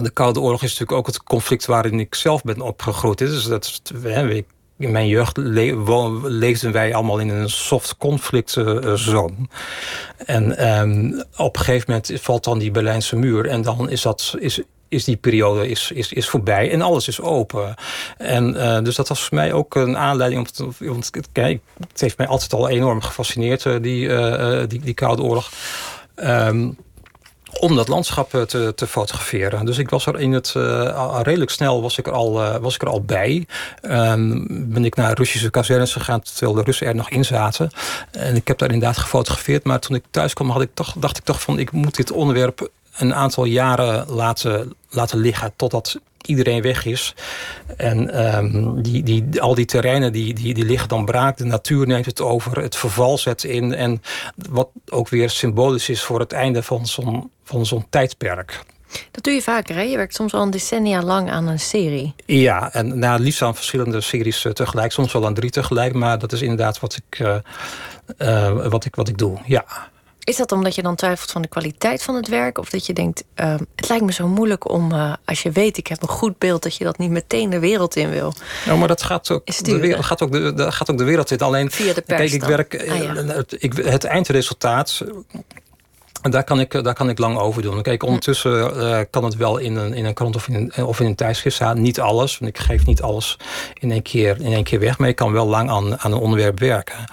de 0.02 0.10
Koude 0.10 0.40
Oorlog 0.40 0.64
is 0.64 0.70
natuurlijk 0.72 0.98
ook 0.98 1.08
het 1.08 1.24
conflict 1.24 1.66
waarin 1.66 2.00
ik 2.00 2.16
zelf 2.16 2.42
ben 2.42 2.62
opgegroeid. 2.62 3.18
Dus 3.18 3.46
dat, 3.46 3.82
ik 4.30 4.46
in 4.84 4.92
mijn 4.92 5.08
jeugd 5.08 5.38
le 5.38 6.22
leefden 6.24 6.72
wij 6.72 6.96
allemaal 6.96 7.20
in 7.20 7.30
een 7.30 7.50
soft 7.50 7.98
conflict 7.98 8.56
uh, 8.56 8.94
zone. 8.94 9.34
En 10.26 10.68
um, 10.80 11.24
op 11.38 11.56
een 11.56 11.64
gegeven 11.64 11.86
moment 11.88 12.22
valt 12.22 12.44
dan 12.44 12.60
die 12.60 12.72
Berlijnse 12.72 13.16
muur. 13.16 13.48
En 13.48 13.62
dan 13.62 13.90
is, 13.90 14.02
dat, 14.02 14.36
is, 14.40 14.62
is 14.88 15.04
die 15.04 15.16
periode 15.16 15.70
is, 15.70 15.92
is, 15.92 16.14
is 16.14 16.30
voorbij 16.30 16.72
en 16.72 16.82
alles 16.82 17.08
is 17.08 17.22
open. 17.22 17.76
En 18.18 18.56
uh, 18.56 18.80
dus 18.82 18.96
dat 18.96 19.08
was 19.08 19.24
voor 19.24 19.38
mij 19.38 19.54
ook 19.54 19.76
een 19.76 19.98
aanleiding 19.98 20.42
om 20.42 20.52
te. 20.78 20.86
Want, 20.88 21.10
kijk, 21.32 21.62
het 21.90 22.02
heeft 22.02 22.18
mij 22.18 22.28
altijd 22.28 22.54
al 22.54 22.70
enorm 22.70 23.02
gefascineerd, 23.02 23.64
die, 23.64 24.08
die, 24.68 24.80
die 24.80 24.94
Koude 24.94 25.22
Oorlog. 25.22 25.52
Um, 26.16 26.78
om 27.60 27.76
dat 27.76 27.88
landschap 27.88 28.34
eh, 28.34 28.42
te, 28.42 28.74
te 28.76 28.88
fotograferen. 28.88 29.66
Dus 29.66 29.78
ik 29.78 29.90
was 29.90 30.06
er 30.06 30.20
in 30.20 30.32
het 30.32 30.54
uh, 30.58 31.20
redelijk 31.22 31.52
snel 31.52 31.82
was 31.82 31.98
ik 31.98 32.08
er 32.08 32.14
al, 32.14 32.42
uh, 32.42 32.56
was 32.56 32.76
ik 32.76 32.82
er 32.82 32.90
al 32.90 33.02
bij. 33.02 33.48
Um, 33.82 34.46
ben 34.74 34.86
ik 34.86 34.96
naar 34.96 35.14
Russische 35.14 35.50
kazernes 35.50 35.94
gegaan 35.94 36.22
terwijl 36.22 36.54
de 36.54 36.64
Russen 36.64 36.88
er 36.88 36.96
nog 36.96 37.10
in 37.10 37.26
zaten. 37.26 37.72
En 38.12 38.36
ik 38.36 38.48
heb 38.48 38.58
daar 38.58 38.72
inderdaad 38.72 38.98
gefotografeerd. 38.98 39.64
Maar 39.64 39.80
toen 39.80 39.96
ik 39.96 40.04
thuis 40.12 40.34
kwam 40.34 40.50
had 40.50 40.62
ik 40.62 40.70
toch, 40.74 40.94
dacht 40.98 41.18
ik 41.18 41.24
toch 41.24 41.42
van 41.42 41.60
ik 41.60 41.72
moet 41.72 41.96
dit 41.96 42.12
onderwerp 42.12 42.70
een 42.98 43.14
aantal 43.14 43.46
jaren 43.46 44.06
laten, 44.08 44.74
laten 44.90 45.20
liggen 45.20 45.54
totdat 45.56 46.00
iedereen 46.28 46.62
weg 46.62 46.86
is. 46.86 47.16
En 47.78 48.26
um, 48.36 48.82
die, 48.82 49.04
die, 49.04 49.42
al 49.42 49.56
die 49.56 49.66
terreinen 49.66 50.14
die, 50.14 50.34
die, 50.34 50.54
die 50.54 50.66
liggen 50.66 50.90
dan 50.90 51.06
braak. 51.06 51.38
De 51.38 51.46
natuur 51.46 51.88
neemt 51.88 52.06
het 52.06 52.22
over. 52.22 52.62
Het 52.62 52.76
verval 52.76 53.18
zet 53.18 53.44
in. 53.44 53.74
En 53.74 54.02
wat 54.50 54.70
ook 54.90 55.10
weer 55.10 55.30
symbolisch 55.30 55.90
is 55.90 56.04
voor 56.04 56.20
het 56.20 56.32
einde 56.32 56.64
van 56.64 56.88
zo'n 56.88 57.32
van 57.44 57.66
zo'n 57.66 57.86
tijdperk. 57.90 58.60
Dat 59.12 59.24
doe 59.24 59.34
je 59.34 59.42
vaker, 59.42 59.76
hè? 59.76 59.82
Je 59.82 59.98
werkt 59.98 60.16
soms 60.16 60.34
al 60.34 60.42
een 60.42 60.52
decennia 60.52 61.02
lang 61.02 61.32
aan 61.32 61.48
een 61.48 61.60
serie. 61.60 62.14
Ja, 62.26 62.74
en 62.74 63.00
nou, 63.00 63.20
liefst 63.20 63.42
aan 63.42 63.56
verschillende 63.56 64.02
series 64.02 64.44
uh, 64.44 64.52
tegelijk. 64.52 64.92
Soms 64.92 65.14
wel 65.14 65.26
aan 65.26 65.34
drie 65.34 65.50
tegelijk, 65.50 65.94
maar 65.94 66.20
dat 66.20 66.32
is 66.32 66.42
inderdaad 66.42 66.80
wat 66.80 66.96
ik, 67.06 67.20
uh, 67.20 67.36
uh, 68.18 68.68
wat 68.68 68.86
ik, 68.86 68.96
wat 68.96 69.08
ik 69.08 69.18
doe, 69.18 69.38
ja. 69.46 69.66
Is 70.24 70.38
dat 70.38 70.52
omdat 70.52 70.76
je 70.76 70.82
dan 70.82 70.96
twijfelt 70.96 71.32
van 71.32 71.42
de 71.42 71.48
kwaliteit 71.48 72.04
van 72.04 72.16
het 72.16 72.28
werk? 72.28 72.58
Of 72.58 72.70
dat 72.70 72.86
je 72.86 72.94
denkt, 72.94 73.24
uh, 73.36 73.56
het 73.76 73.90
lijkt 73.90 74.06
me 74.06 74.12
zo 74.12 74.28
moeilijk 74.28 74.70
om, 74.70 74.92
uh, 74.92 75.14
als 75.26 75.42
je 75.42 75.52
weet, 75.52 75.78
ik 75.78 75.88
heb 75.88 76.02
een 76.02 76.08
goed 76.08 76.38
beeld, 76.38 76.64
dat 76.64 76.76
je 76.76 76.84
dat 76.84 76.98
niet 76.98 77.10
meteen 77.10 77.50
de 77.50 77.60
wereld 77.60 77.96
in 77.96 78.10
wil? 78.10 78.34
Nou, 78.66 78.78
maar 78.80 78.88
dat 78.88 79.04
gaat 79.04 79.32
ook, 79.32 79.64
de 79.64 79.78
wereld, 79.78 80.06
gaat 80.06 80.22
ook, 80.22 80.32
de, 80.32 80.72
gaat 80.72 80.92
ook 80.92 80.98
de 80.98 81.04
wereld 81.04 81.32
in. 81.32 81.40
Alleen, 81.40 81.72
Via 81.72 81.94
de 81.94 82.02
pers 82.02 82.20
kijk, 82.20 82.32
ik 82.32 82.44
werk, 82.44 82.90
ah, 82.90 82.98
ja. 82.98 83.14
het, 83.14 83.56
ik, 83.60 83.74
het 83.74 84.04
eindresultaat 84.04 85.02
daar 86.32 86.44
kan, 86.44 86.60
ik, 86.60 86.84
daar 86.84 86.94
kan 86.94 87.10
ik 87.10 87.18
lang 87.18 87.38
over 87.38 87.62
doen. 87.62 87.82
Kijk, 87.82 88.04
ondertussen 88.04 88.78
uh, 88.78 89.00
kan 89.10 89.24
het 89.24 89.36
wel 89.36 89.58
in 89.58 89.76
een, 89.76 89.94
in 89.94 90.06
een 90.06 90.14
krant 90.14 90.36
of 90.36 90.48
in 90.48 90.72
een, 90.76 90.86
of 90.86 91.00
in 91.00 91.06
een 91.06 91.16
tijdschrift 91.16 91.56
staan. 91.56 91.82
Niet 91.82 92.00
alles, 92.00 92.38
want 92.38 92.52
ik 92.52 92.64
geef 92.64 92.86
niet 92.86 93.02
alles 93.02 93.38
in 93.80 93.92
één 93.92 94.02
keer, 94.02 94.42
in 94.42 94.54
één 94.54 94.64
keer 94.64 94.80
weg. 94.80 94.98
Maar 94.98 95.10
ik 95.10 95.16
kan 95.16 95.32
wel 95.32 95.48
lang 95.48 95.70
aan, 95.70 96.00
aan 96.00 96.12
een 96.12 96.18
onderwerp 96.18 96.60
werken. 96.60 97.06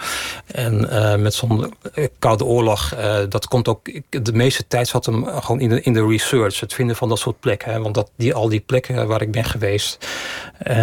En 0.46 0.86
uh, 0.90 1.14
met 1.14 1.34
zo'n 1.34 1.74
eh, 1.94 2.06
koude 2.18 2.44
oorlog, 2.44 2.94
uh, 2.94 3.16
dat 3.28 3.46
komt 3.46 3.68
ook... 3.68 3.80
De 4.08 4.32
meeste 4.32 4.66
tijd 4.66 4.88
zat 4.88 5.06
hem 5.06 5.26
gewoon 5.26 5.60
in 5.60 5.68
de, 5.68 5.80
in 5.82 5.92
de 5.92 6.06
research. 6.06 6.60
Het 6.60 6.74
vinden 6.74 6.96
van 6.96 7.08
dat 7.08 7.18
soort 7.18 7.40
plekken. 7.40 7.72
Hè, 7.72 7.80
want 7.80 7.94
dat, 7.94 8.10
die, 8.16 8.34
al 8.34 8.48
die 8.48 8.60
plekken 8.60 9.06
waar 9.06 9.22
ik 9.22 9.32
ben 9.32 9.44
geweest... 9.44 10.08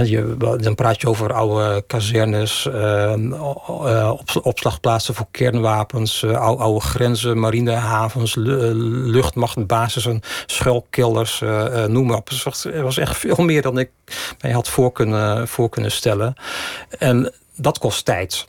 je, 0.04 0.36
dan 0.60 0.76
praat 0.76 1.02
je 1.02 1.10
over 1.10 1.34
oude 1.34 1.84
kazernes... 1.88 2.70
Op, 3.40 4.40
opslagplaatsen 4.42 5.14
voor 5.14 5.28
kernwapens... 5.32 6.24
oude, 6.24 6.64
oude 6.64 6.80
grenzen, 6.80 7.40
marinehavens 7.40 8.17
luchtmachtbasissen, 8.26 10.22
schuilkillers, 10.46 11.42
uh, 11.42 11.86
noem 11.86 12.08
maar 12.08 12.18
op. 12.18 12.30
Het 12.30 12.82
was 12.82 12.98
echt 12.98 13.18
veel 13.18 13.44
meer 13.44 13.62
dan 13.62 13.78
ik 13.78 13.90
mij 14.42 14.52
had 14.52 14.70
voor 14.70 14.92
kunnen, 14.92 15.48
voor 15.48 15.70
kunnen 15.70 15.92
stellen. 15.92 16.36
En 16.98 17.34
dat 17.56 17.80
kost 17.80 18.06
tijd. 18.06 18.46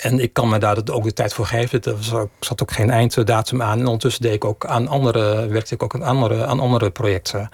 En 0.00 0.18
ik 0.18 0.32
kan 0.32 0.48
me 0.48 0.58
daar 0.58 0.76
ook 0.92 1.04
de 1.04 1.12
tijd 1.12 1.34
voor 1.34 1.46
geven. 1.46 1.82
Er 1.82 2.28
zat 2.40 2.62
ook 2.62 2.72
geen 2.72 2.90
einddatum 2.90 3.62
aan. 3.62 3.78
En 3.78 3.84
ondertussen 3.84 4.22
deed 4.22 4.34
ik 4.34 4.44
ook 4.44 4.66
aan 4.66 4.88
andere, 4.88 5.46
werkte 5.46 5.74
ik 5.74 5.82
ook 5.82 5.94
aan 5.94 6.02
andere, 6.02 6.46
aan 6.46 6.60
andere 6.60 6.90
projecten. 6.90 7.48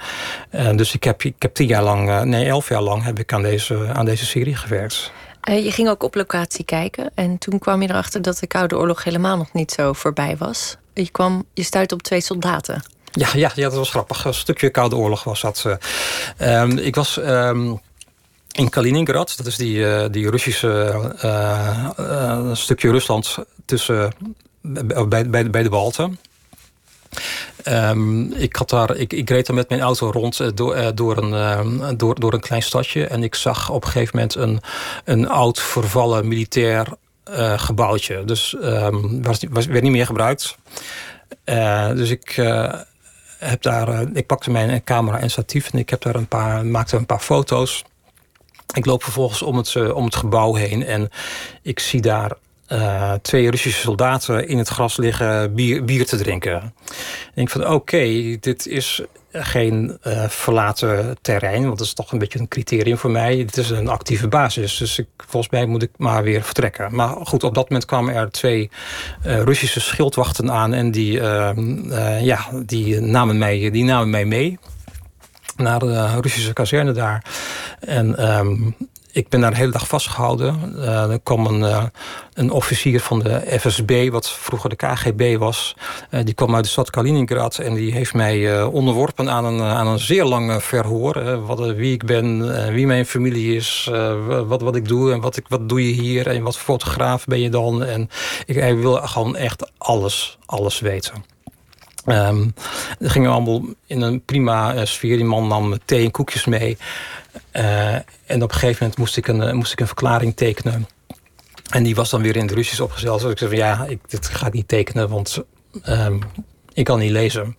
En 0.51 0.77
dus 0.77 0.95
ik 0.95 1.05
heb, 1.05 1.22
ik 1.22 1.35
heb 1.39 1.55
tien 1.55 1.66
jaar 1.66 1.83
lang, 1.83 2.09
eh, 2.09 2.20
nee, 2.20 2.47
elf 2.47 2.68
jaar 2.68 2.83
lang 2.83 3.05
heb 3.05 3.18
ik 3.18 3.33
aan 3.33 3.43
deze, 3.43 3.89
aan 3.93 4.05
deze 4.05 4.27
serie 4.27 4.57
gewerkt. 4.57 5.12
je 5.43 5.70
ging 5.70 5.89
ook 5.89 6.03
op 6.03 6.14
locatie 6.14 6.64
kijken. 6.64 7.11
En 7.14 7.39
toen 7.39 7.59
kwam 7.59 7.83
je 7.83 7.89
erachter 7.89 8.22
dat 8.22 8.39
de 8.39 8.47
Koude 8.47 8.77
Oorlog 8.77 9.05
helemaal 9.05 9.37
nog 9.37 9.53
niet 9.53 9.72
zo 9.72 9.93
voorbij 9.93 10.37
was 10.37 10.77
je, 11.03 11.11
kwam, 11.11 11.44
je 11.55 11.62
stuitte 11.62 11.94
op 11.94 12.03
twee 12.03 12.20
soldaten. 12.20 12.82
Ja, 13.12 13.28
ja, 13.32 13.53
ja, 13.55 13.68
dat 13.68 13.74
was 13.74 13.90
grappig. 13.90 14.24
Een 14.24 14.34
stukje 14.34 14.70
Koude 14.70 14.97
Oorlog 14.97 15.24
was 15.24 15.40
dat. 15.40 15.64
Uh, 16.40 16.68
ik 16.68 16.94
was 16.94 17.16
um, 17.16 17.80
in 18.53 18.68
Kaliningrad. 18.68 19.36
Dat 19.36 19.47
is 19.47 19.57
die, 19.57 19.76
uh, 19.76 20.05
die 20.11 20.30
Russische 20.30 21.12
uh, 21.24 22.55
stukje 22.55 22.90
Rusland 22.90 23.36
tussen, 23.64 24.12
bij, 24.61 25.28
bij, 25.28 25.51
bij 25.51 25.62
de 25.62 25.68
Balten. 25.68 26.18
Um, 27.64 28.32
ik, 28.32 28.57
had 28.57 28.70
daar, 28.70 28.97
ik, 28.97 29.12
ik 29.12 29.30
reed 29.30 29.47
daar 29.47 29.57
met 29.57 29.68
mijn 29.68 29.80
auto 29.80 30.11
rond 30.11 30.57
door, 30.57 30.94
door, 30.94 31.16
een, 31.16 31.97
door, 31.97 32.20
door 32.20 32.32
een 32.32 32.40
klein 32.40 32.62
stadje. 32.62 33.07
En 33.07 33.22
ik 33.22 33.34
zag 33.34 33.70
op 33.70 33.84
een 33.84 33.90
gegeven 33.90 34.16
moment 34.16 34.34
een, 34.34 34.61
een 35.05 35.28
oud 35.28 35.61
vervallen 35.61 36.28
militair 36.28 36.86
uh, 37.31 37.59
gebouwtje. 37.59 38.24
Dus 38.24 38.57
um, 38.62 39.22
was, 39.22 39.39
was, 39.51 39.66
werd 39.66 39.83
niet 39.83 39.93
meer 39.93 40.07
gebruikt. 40.07 40.57
Uh, 41.45 41.89
dus 41.89 42.11
ik 42.11 42.37
uh, 42.37 42.74
heb 43.39 43.62
daar, 43.62 44.07
ik 44.12 44.27
pakte 44.27 44.51
mijn 44.51 44.85
camera 44.85 45.18
en 45.18 45.31
statief 45.31 45.72
en 45.72 45.79
ik 45.79 45.91
heb 45.91 46.03
daar 46.03 46.14
een 46.14 46.29
paar, 46.29 46.66
maakte 46.66 46.97
een 46.97 47.07
paar 47.07 47.20
foto's. 47.20 47.85
Ik 48.74 48.87
loop 48.87 49.03
vervolgens 49.03 49.43
om 49.43 49.57
het, 49.57 49.93
om 49.93 50.05
het 50.05 50.16
gebouw 50.16 50.55
heen 50.55 50.85
en 50.85 51.09
ik 51.62 51.81
zie 51.81 52.01
daar 52.01 52.33
twee 53.22 53.51
Russische 53.51 53.81
soldaten 53.81 54.49
in 54.49 54.59
het 54.59 54.68
gras 54.68 54.97
liggen 54.97 55.55
bier, 55.55 55.85
bier 55.85 56.07
te 56.07 56.16
drinken. 56.16 56.74
Ik 56.87 57.33
denk 57.35 57.51
van 57.51 57.68
oké, 57.68 58.37
dit 58.41 58.66
is 58.66 59.03
geen 59.45 59.99
uh, 60.07 60.28
verlaten 60.28 61.16
terrein, 61.20 61.64
want 61.66 61.78
dat 61.78 61.87
is 61.87 61.95
toch 61.95 62.12
een 62.12 62.18
beetje 62.18 62.39
een 62.39 62.49
criterium 62.49 62.99
voor 62.99 63.11
mij. 63.11 63.37
Het 63.37 63.57
is 63.57 63.70
een 63.70 63.89
actieve 63.89 64.28
basis, 64.28 64.76
dus 64.76 64.99
ik, 64.99 65.07
volgens 65.16 65.53
mij 65.53 65.66
moet 65.66 65.82
ik 65.82 65.91
maar 65.97 66.22
weer 66.22 66.43
vertrekken. 66.43 66.95
Maar 66.95 67.09
goed, 67.09 67.45
op 67.45 67.55
dat 67.55 67.68
moment 67.68 67.87
kwamen 67.87 68.14
er 68.14 68.30
twee 68.30 68.70
uh, 69.26 69.43
Russische 69.43 69.80
schildwachten 69.80 70.51
aan 70.51 70.72
en 70.72 70.91
die, 70.91 71.20
ehm, 71.20 71.93
ja, 72.24 72.47
die, 72.64 73.01
namen 73.01 73.39
mij, 73.39 73.70
die 73.70 73.84
namen 73.84 74.11
mij 74.11 74.24
mee 74.24 74.59
naar 75.57 75.78
de 75.78 76.20
Russische 76.20 76.53
kazerne 76.53 76.93
daar. 76.93 77.24
En 77.80 78.37
um, 78.39 78.76
ik 79.17 79.29
ben 79.29 79.41
daar 79.41 79.51
een 79.51 79.57
hele 79.57 79.73
dag 79.73 79.87
vastgehouden. 79.87 80.75
Uh, 80.77 81.11
er 81.11 81.21
kwam 81.23 81.47
een, 81.47 81.61
uh, 81.61 81.85
een 82.35 82.51
officier 82.51 83.01
van 83.01 83.19
de 83.19 83.59
FSB, 83.61 84.11
wat 84.11 84.31
vroeger 84.31 84.71
de 84.71 84.77
KGB 84.77 85.37
was. 85.39 85.77
Uh, 86.11 86.21
die 86.25 86.35
kwam 86.35 86.55
uit 86.55 86.64
de 86.64 86.71
stad 86.71 86.91
Kaliningrad 86.91 87.59
en 87.59 87.75
die 87.75 87.93
heeft 87.93 88.14
mij 88.14 88.62
onderworpen 88.64 89.31
aan 89.31 89.45
een, 89.45 89.61
aan 89.61 89.87
een 89.87 89.99
zeer 89.99 90.25
lang 90.25 90.62
verhoor. 90.62 91.47
wat, 91.47 91.59
wie 91.59 91.93
ik 91.93 92.05
ben, 92.05 92.53
wie 92.73 92.87
mijn 92.87 93.07
familie 93.07 93.57
is, 93.57 93.91
wat, 94.47 94.61
wat 94.61 94.77
ik 94.77 94.89
doe 94.89 95.12
en 95.12 95.21
wat, 95.21 95.37
ik, 95.37 95.45
wat 95.49 95.69
doe 95.69 95.87
je 95.87 96.03
hier 96.03 96.27
en 96.27 96.43
wat 96.43 96.59
fotograaf 96.59 97.25
ben 97.25 97.41
je 97.41 97.51
dan. 97.51 97.85
En 97.85 98.11
ik, 98.47 98.79
wil 98.79 98.95
gewoon 98.95 99.37
echt 99.37 99.71
alles, 99.79 100.39
alles 100.47 100.81
weten. 100.81 101.36
Um, 102.07 102.54
dat 102.98 103.11
gingen 103.11 103.28
we 103.28 103.34
allemaal 103.34 103.62
in 103.86 104.00
een 104.00 104.24
prima 104.24 104.84
sfeer. 104.84 105.16
Die 105.16 105.24
man 105.24 105.48
nam 105.48 105.78
thee 105.84 106.04
en 106.04 106.11
koekjes 106.11 106.44
mee. 106.44 106.76
Uh, 107.52 107.94
en 108.26 108.42
op 108.42 108.42
een 108.42 108.50
gegeven 108.50 108.76
moment 108.80 108.98
moest 108.98 109.16
ik 109.16 109.28
een, 109.28 109.42
eh, 109.42 109.52
moest 109.52 109.72
ik 109.72 109.80
een 109.80 109.86
verklaring 109.86 110.36
tekenen. 110.36 110.88
En 111.70 111.82
die 111.82 111.94
was 111.94 112.11
dan 112.11 112.22
weer 112.22 112.36
in 112.36 112.46
de 112.46 112.54
Russisch 112.54 112.80
opgezeld. 112.80 113.20
Dus 113.20 113.30
ik 113.30 113.38
zei 113.38 113.50
van 113.50 113.59
ja, 113.59 113.84
ik, 113.88 113.98
dit 114.07 114.28
ga 114.28 114.46
ik 114.46 114.52
niet 114.52 114.68
tekenen, 114.68 115.09
want 115.09 115.42
um, 115.88 116.20
ik 116.72 116.84
kan 116.84 116.98
niet 116.98 117.11
lezen. 117.11 117.57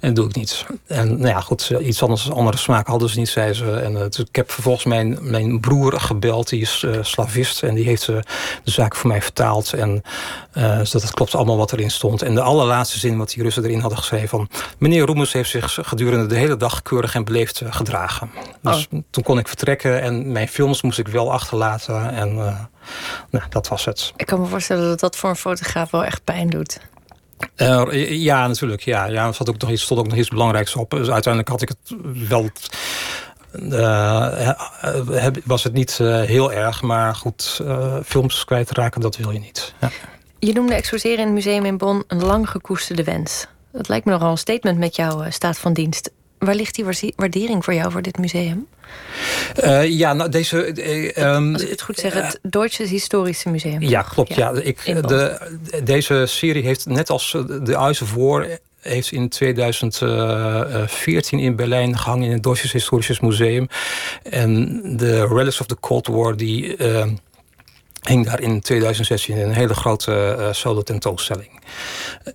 En 0.00 0.14
doe 0.14 0.28
ik 0.28 0.34
niet. 0.34 0.66
En 0.86 1.08
nou 1.08 1.28
ja, 1.28 1.40
goed, 1.40 1.70
iets 1.80 2.02
anders, 2.02 2.30
andere 2.30 2.56
smaak 2.56 2.86
hadden 2.86 3.08
ze 3.08 3.18
niet, 3.18 3.28
zei 3.28 3.52
ze. 3.52 3.72
En 3.72 3.92
uh, 3.92 4.04
ik 4.04 4.36
heb 4.36 4.50
vervolgens 4.50 4.84
mijn, 4.84 5.18
mijn 5.20 5.60
broer 5.60 6.00
gebeld, 6.00 6.48
die 6.48 6.60
is 6.60 6.82
uh, 6.82 6.98
slavist. 7.00 7.62
En 7.62 7.74
die 7.74 7.84
heeft 7.84 8.08
uh, 8.08 8.16
de 8.64 8.70
zaak 8.70 8.96
voor 8.96 9.08
mij 9.08 9.22
vertaald. 9.22 9.72
En 9.72 10.02
zodat 10.52 11.02
het 11.02 11.14
klopt 11.14 11.34
allemaal 11.34 11.56
wat 11.56 11.72
erin 11.72 11.90
stond. 11.90 12.22
En 12.22 12.34
de 12.34 12.40
allerlaatste 12.40 12.98
zin 12.98 13.18
wat 13.18 13.30
die 13.30 13.42
Russen 13.42 13.64
erin 13.64 13.80
hadden 13.80 13.98
geschreven 13.98 14.28
van... 14.28 14.48
meneer 14.78 15.06
Roemers 15.06 15.32
heeft 15.32 15.50
zich 15.50 15.78
gedurende 15.82 16.26
de 16.26 16.36
hele 16.36 16.56
dag 16.56 16.82
keurig 16.82 17.14
en 17.14 17.24
beleefd 17.24 17.62
gedragen. 17.64 18.30
Dus 18.62 18.88
oh. 18.90 19.00
toen 19.10 19.22
kon 19.22 19.38
ik 19.38 19.48
vertrekken 19.48 20.00
en 20.00 20.32
mijn 20.32 20.48
films 20.48 20.82
moest 20.82 20.98
ik 20.98 21.08
wel 21.08 21.32
achterlaten. 21.32 22.10
En 22.10 22.34
nou, 23.30 23.44
dat 23.48 23.68
was 23.68 23.84
het. 23.84 24.12
Ik 24.16 24.26
kan 24.26 24.40
me 24.40 24.46
voorstellen 24.46 24.88
dat 24.88 25.00
dat 25.00 25.16
voor 25.16 25.30
een 25.30 25.36
fotograaf 25.36 25.90
wel 25.90 26.04
echt 26.04 26.24
pijn 26.24 26.50
doet. 26.50 26.80
Uh, 27.56 28.10
ja, 28.10 28.46
natuurlijk. 28.46 28.82
Ja, 28.82 29.04
ja, 29.04 29.26
er 29.26 29.48
ook 29.48 29.60
nog 29.60 29.70
iets, 29.70 29.82
stond 29.82 30.00
ook 30.00 30.08
nog 30.08 30.16
iets 30.18 30.28
belangrijks 30.28 30.76
op. 30.76 30.90
Dus 30.90 31.10
uiteindelijk 31.10 31.52
had 31.52 31.62
ik 31.62 31.68
het 31.68 31.96
wel. 32.28 32.50
Uh, 33.52 34.48
was 35.44 35.64
het 35.64 35.72
niet 35.72 35.98
heel 36.02 36.52
erg, 36.52 36.82
maar 36.82 37.14
goed, 37.14 37.60
films 38.04 38.44
kwijtraken, 38.44 39.00
dat 39.00 39.16
wil 39.16 39.30
je 39.30 39.38
niet. 39.38 39.74
Ja. 39.80 39.90
Je 40.38 40.52
noemde 40.52 40.74
exposeren 40.74 41.18
in 41.18 41.24
het 41.24 41.34
museum 41.34 41.64
in 41.64 41.78
Bonn 41.78 42.04
een 42.06 42.24
lang 42.24 42.50
gekoesterde 42.50 43.04
wens. 43.04 43.46
Dat 43.72 43.88
lijkt 43.88 44.06
me 44.06 44.12
nogal 44.12 44.30
een 44.30 44.38
statement 44.38 44.78
met 44.78 44.96
jouw 44.96 45.30
staat 45.30 45.58
van 45.58 45.72
dienst. 45.72 46.10
Waar 46.40 46.54
ligt 46.54 46.74
die 46.74 46.84
waardering 47.16 47.64
voor 47.64 47.74
jou 47.74 47.90
voor 47.90 48.02
dit 48.02 48.18
museum? 48.18 48.66
Uh, 49.64 49.88
ja, 49.88 50.12
nou 50.12 50.30
deze. 50.30 50.72
Uh, 50.74 51.34
um, 51.34 51.52
Als 51.52 51.62
ik 51.62 51.68
het 51.68 51.82
goed 51.82 51.96
zeg, 51.96 52.12
het 52.12 52.38
Duitse 52.42 52.82
Historische 52.82 53.48
Museum. 53.48 53.82
Ja, 53.82 54.02
klopt. 54.02 54.34
Ja, 54.34 54.52
ja. 54.54 54.60
Ik, 54.60 54.84
de, 54.84 55.40
deze 55.84 56.26
serie 56.26 56.62
heeft 56.62 56.86
net 56.86 57.10
als 57.10 57.30
de 57.62 57.78
Uizen 57.78 58.06
voor 58.06 58.46
heeft 58.80 59.12
in 59.12 59.28
2014 59.28 61.38
in 61.38 61.56
Berlijn 61.56 61.98
gehangen 61.98 62.26
in 62.26 62.32
het 62.32 62.42
Duitse 62.42 62.68
Historisches 62.72 63.20
Museum. 63.20 63.68
En 64.22 64.82
de 64.96 65.26
Relics 65.26 65.60
of 65.60 65.66
the 65.66 65.80
Cold 65.80 66.06
War, 66.06 66.36
die 66.36 66.76
uh, 66.76 67.06
hing 68.00 68.26
daar 68.26 68.40
in 68.40 68.60
2016 68.60 69.36
in 69.36 69.46
een 69.46 69.54
hele 69.54 69.74
grote 69.74 70.36
uh, 70.38 70.52
solo 70.52 70.82
tentoonstelling. 70.82 71.60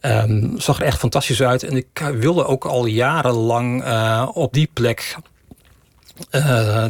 Um, 0.02 0.60
zag 0.60 0.80
er 0.80 0.86
echt 0.86 1.00
fantastisch 1.00 1.42
uit. 1.42 1.64
En 1.64 1.76
ik 1.76 2.12
wilde 2.14 2.46
ook 2.46 2.66
al 2.66 2.86
jarenlang 2.86 3.84
uh, 3.84 4.30
op 4.34 4.54
die 4.54 4.70
plek 4.74 5.16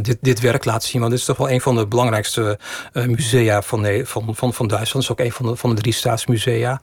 dit, 0.01 0.17
dit 0.21 0.39
werk 0.39 0.65
laten 0.65 0.89
zien. 0.89 0.99
Want 0.99 1.11
dit 1.11 1.21
is 1.21 1.27
toch 1.27 1.37
wel 1.37 1.49
een 1.49 1.61
van 1.61 1.75
de 1.75 1.87
belangrijkste 1.87 2.59
musea 2.93 3.61
van, 3.61 4.01
van, 4.03 4.35
van, 4.35 4.53
van 4.53 4.67
Duitsland. 4.67 5.07
Het 5.07 5.17
is 5.17 5.25
ook 5.25 5.25
een 5.25 5.31
van 5.31 5.45
de, 5.45 5.55
van 5.55 5.75
de 5.75 5.81
drie 5.81 5.93
staatsmusea. 5.93 6.81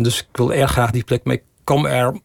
Dus 0.00 0.18
ik 0.18 0.26
wil 0.32 0.52
erg 0.52 0.70
graag 0.70 0.90
die 0.90 1.04
plek 1.04 1.24
mee 1.24 1.42
kwam 1.70 1.86
er, 1.86 2.20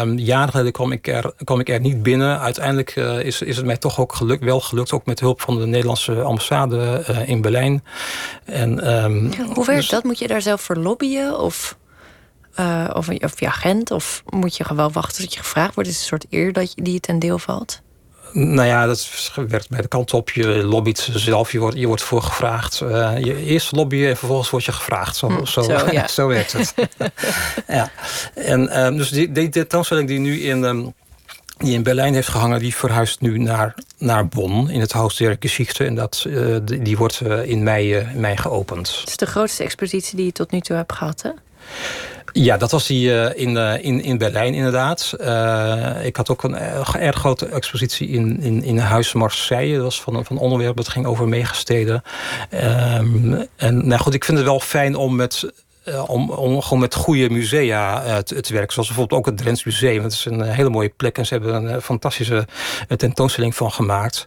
um, 0.00 0.18
jaren 0.18 0.50
geleden 0.50 0.72
kwam 0.72 0.92
ik, 0.92 1.06
er, 1.06 1.32
kwam 1.44 1.60
ik 1.60 1.68
er 1.68 1.80
niet 1.80 2.02
binnen. 2.02 2.40
Uiteindelijk 2.40 2.96
uh, 2.96 3.20
is, 3.20 3.42
is 3.42 3.56
het 3.56 3.66
mij 3.66 3.76
toch 3.76 4.00
ook 4.00 4.14
gelukt, 4.14 4.44
wel 4.44 4.60
gelukt, 4.60 4.92
ook 4.92 5.06
met 5.06 5.20
hulp 5.20 5.40
van 5.40 5.58
de 5.58 5.66
Nederlandse 5.66 6.22
ambassade 6.22 7.04
uh, 7.10 7.28
in 7.28 7.40
Berlijn. 7.40 7.84
En, 8.44 9.02
um, 9.04 9.32
Hoe 9.54 9.64
werkt 9.64 9.80
dus, 9.80 9.88
dat? 9.88 10.04
Moet 10.04 10.18
je 10.18 10.28
daar 10.28 10.42
zelf 10.42 10.60
voor 10.60 10.76
lobbyen? 10.76 11.38
Of, 11.38 11.76
uh, 12.60 12.90
of, 12.92 13.08
of 13.08 13.40
je 13.40 13.46
agent? 13.46 13.90
Of 13.90 14.22
moet 14.28 14.56
je 14.56 14.64
gewoon 14.64 14.92
wachten 14.92 15.22
tot 15.22 15.34
je 15.34 15.40
gevraagd 15.40 15.74
wordt? 15.74 15.90
Is 15.90 15.94
het 15.94 16.02
een 16.02 16.18
soort 16.18 16.32
eer 16.32 16.52
dat 16.52 16.72
je, 16.74 16.82
die 16.82 16.92
je 16.92 17.00
ten 17.00 17.18
deel 17.18 17.38
valt? 17.38 17.80
Nou 18.34 18.66
ja, 18.68 18.86
dat 18.86 19.32
werkt 19.48 19.68
bij 19.68 19.80
de 19.80 19.88
kant 19.88 20.12
op. 20.12 20.30
Je 20.30 20.46
lobbyt 20.46 21.08
zelf, 21.12 21.52
je 21.52 21.58
wordt, 21.58 21.78
je 21.78 21.86
wordt 21.86 22.02
voor 22.02 22.22
gevraagd. 22.22 22.80
Uh, 22.80 23.18
je 23.18 23.44
eerst 23.44 23.72
lobbyen 23.72 24.08
en 24.08 24.16
vervolgens 24.16 24.50
word 24.50 24.64
je 24.64 24.72
gevraagd. 24.72 25.16
Zo, 25.16 25.28
hm, 25.28 25.44
zo, 25.44 25.62
zo, 25.62 25.72
ja. 25.90 26.08
zo 26.08 26.26
werkt 26.26 26.52
het. 26.52 26.74
ja. 27.68 27.90
En 28.34 28.84
um, 28.84 28.96
dus 28.96 29.08
die, 29.08 29.32
die 29.32 29.48
tentoonstelling 29.48 30.08
die 30.08 30.18
nu 30.18 30.40
in, 30.40 30.62
um, 30.62 30.94
die 31.56 31.74
in 31.74 31.82
Berlijn 31.82 32.14
heeft 32.14 32.28
gehangen... 32.28 32.58
die 32.58 32.74
verhuist 32.74 33.20
nu 33.20 33.38
naar, 33.38 33.74
naar 33.98 34.28
Bonn 34.28 34.70
in 34.70 34.80
het 34.80 34.92
Haus 34.92 35.16
der 35.16 35.36
Geschichte. 35.40 35.84
En 35.84 35.94
dat, 35.94 36.24
uh, 36.26 36.56
die, 36.62 36.82
die, 36.82 36.96
wordt 36.96 37.20
uh, 37.20 37.48
in, 37.48 37.62
mei, 37.62 38.06
mei 38.14 38.36
geopend. 38.36 38.96
Het 39.00 39.08
is 39.08 39.16
de 39.16 39.26
grootste 39.26 39.64
expositie 39.64 40.16
die 40.16 40.26
je 40.26 40.32
tot 40.32 40.50
nu 40.50 40.60
toe 40.60 40.76
hebt 40.76 40.92
gehad, 40.92 41.22
hè? 41.22 41.30
Ja, 42.32 42.56
dat 42.56 42.70
was 42.70 42.86
die 42.86 43.08
uh, 43.08 43.26
in, 43.34 43.50
uh, 43.50 43.84
in, 43.84 44.02
in 44.02 44.18
Berlijn 44.18 44.54
inderdaad. 44.54 45.14
Uh, 45.20 46.04
ik 46.04 46.16
had 46.16 46.30
ook 46.30 46.42
een 46.42 46.56
erg 46.56 47.16
grote 47.16 47.46
expositie 47.46 48.08
in, 48.08 48.40
in, 48.40 48.62
in 48.62 48.78
Huis 48.78 49.12
Marseille. 49.12 49.74
Dat 49.74 49.82
was 49.82 50.02
van, 50.02 50.24
van 50.24 50.38
onderwerp 50.38 50.76
dat 50.76 50.88
ging 50.88 51.06
over 51.06 51.28
megasteden. 51.28 52.02
Um, 52.98 53.46
en 53.56 53.86
nou 53.86 54.00
goed, 54.00 54.14
ik 54.14 54.24
vind 54.24 54.38
het 54.38 54.46
wel 54.46 54.60
fijn 54.60 54.96
om 54.96 55.16
met 55.16 55.52
uh, 55.84 56.10
om, 56.10 56.30
om 56.30 56.62
gewoon 56.62 56.78
met 56.78 56.94
goede 56.94 57.30
musea 57.30 58.06
uh, 58.06 58.16
te, 58.16 58.40
te, 58.40 58.52
werken. 58.52 58.72
Zoals 58.72 58.88
bijvoorbeeld 58.88 59.20
ook 59.20 59.26
het 59.26 59.36
Drents 59.36 59.64
Museum. 59.64 60.02
Het 60.02 60.12
is 60.12 60.24
een 60.24 60.42
hele 60.42 60.70
mooie 60.70 60.88
plek 60.88 61.18
en 61.18 61.26
ze 61.26 61.34
hebben 61.34 61.72
een 61.72 61.82
fantastische 61.82 62.46
tentoonstelling 62.96 63.54
van 63.54 63.72
gemaakt. 63.72 64.26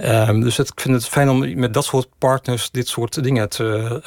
Um, 0.00 0.40
dus 0.40 0.56
het, 0.56 0.68
ik 0.68 0.80
vind 0.80 0.94
het 0.94 1.08
fijn 1.08 1.28
om 1.28 1.58
met 1.58 1.74
dat 1.74 1.84
soort 1.84 2.08
partners 2.18 2.70
dit 2.70 2.88
soort 2.88 3.22
dingen 3.22 3.48
te, 3.48 4.00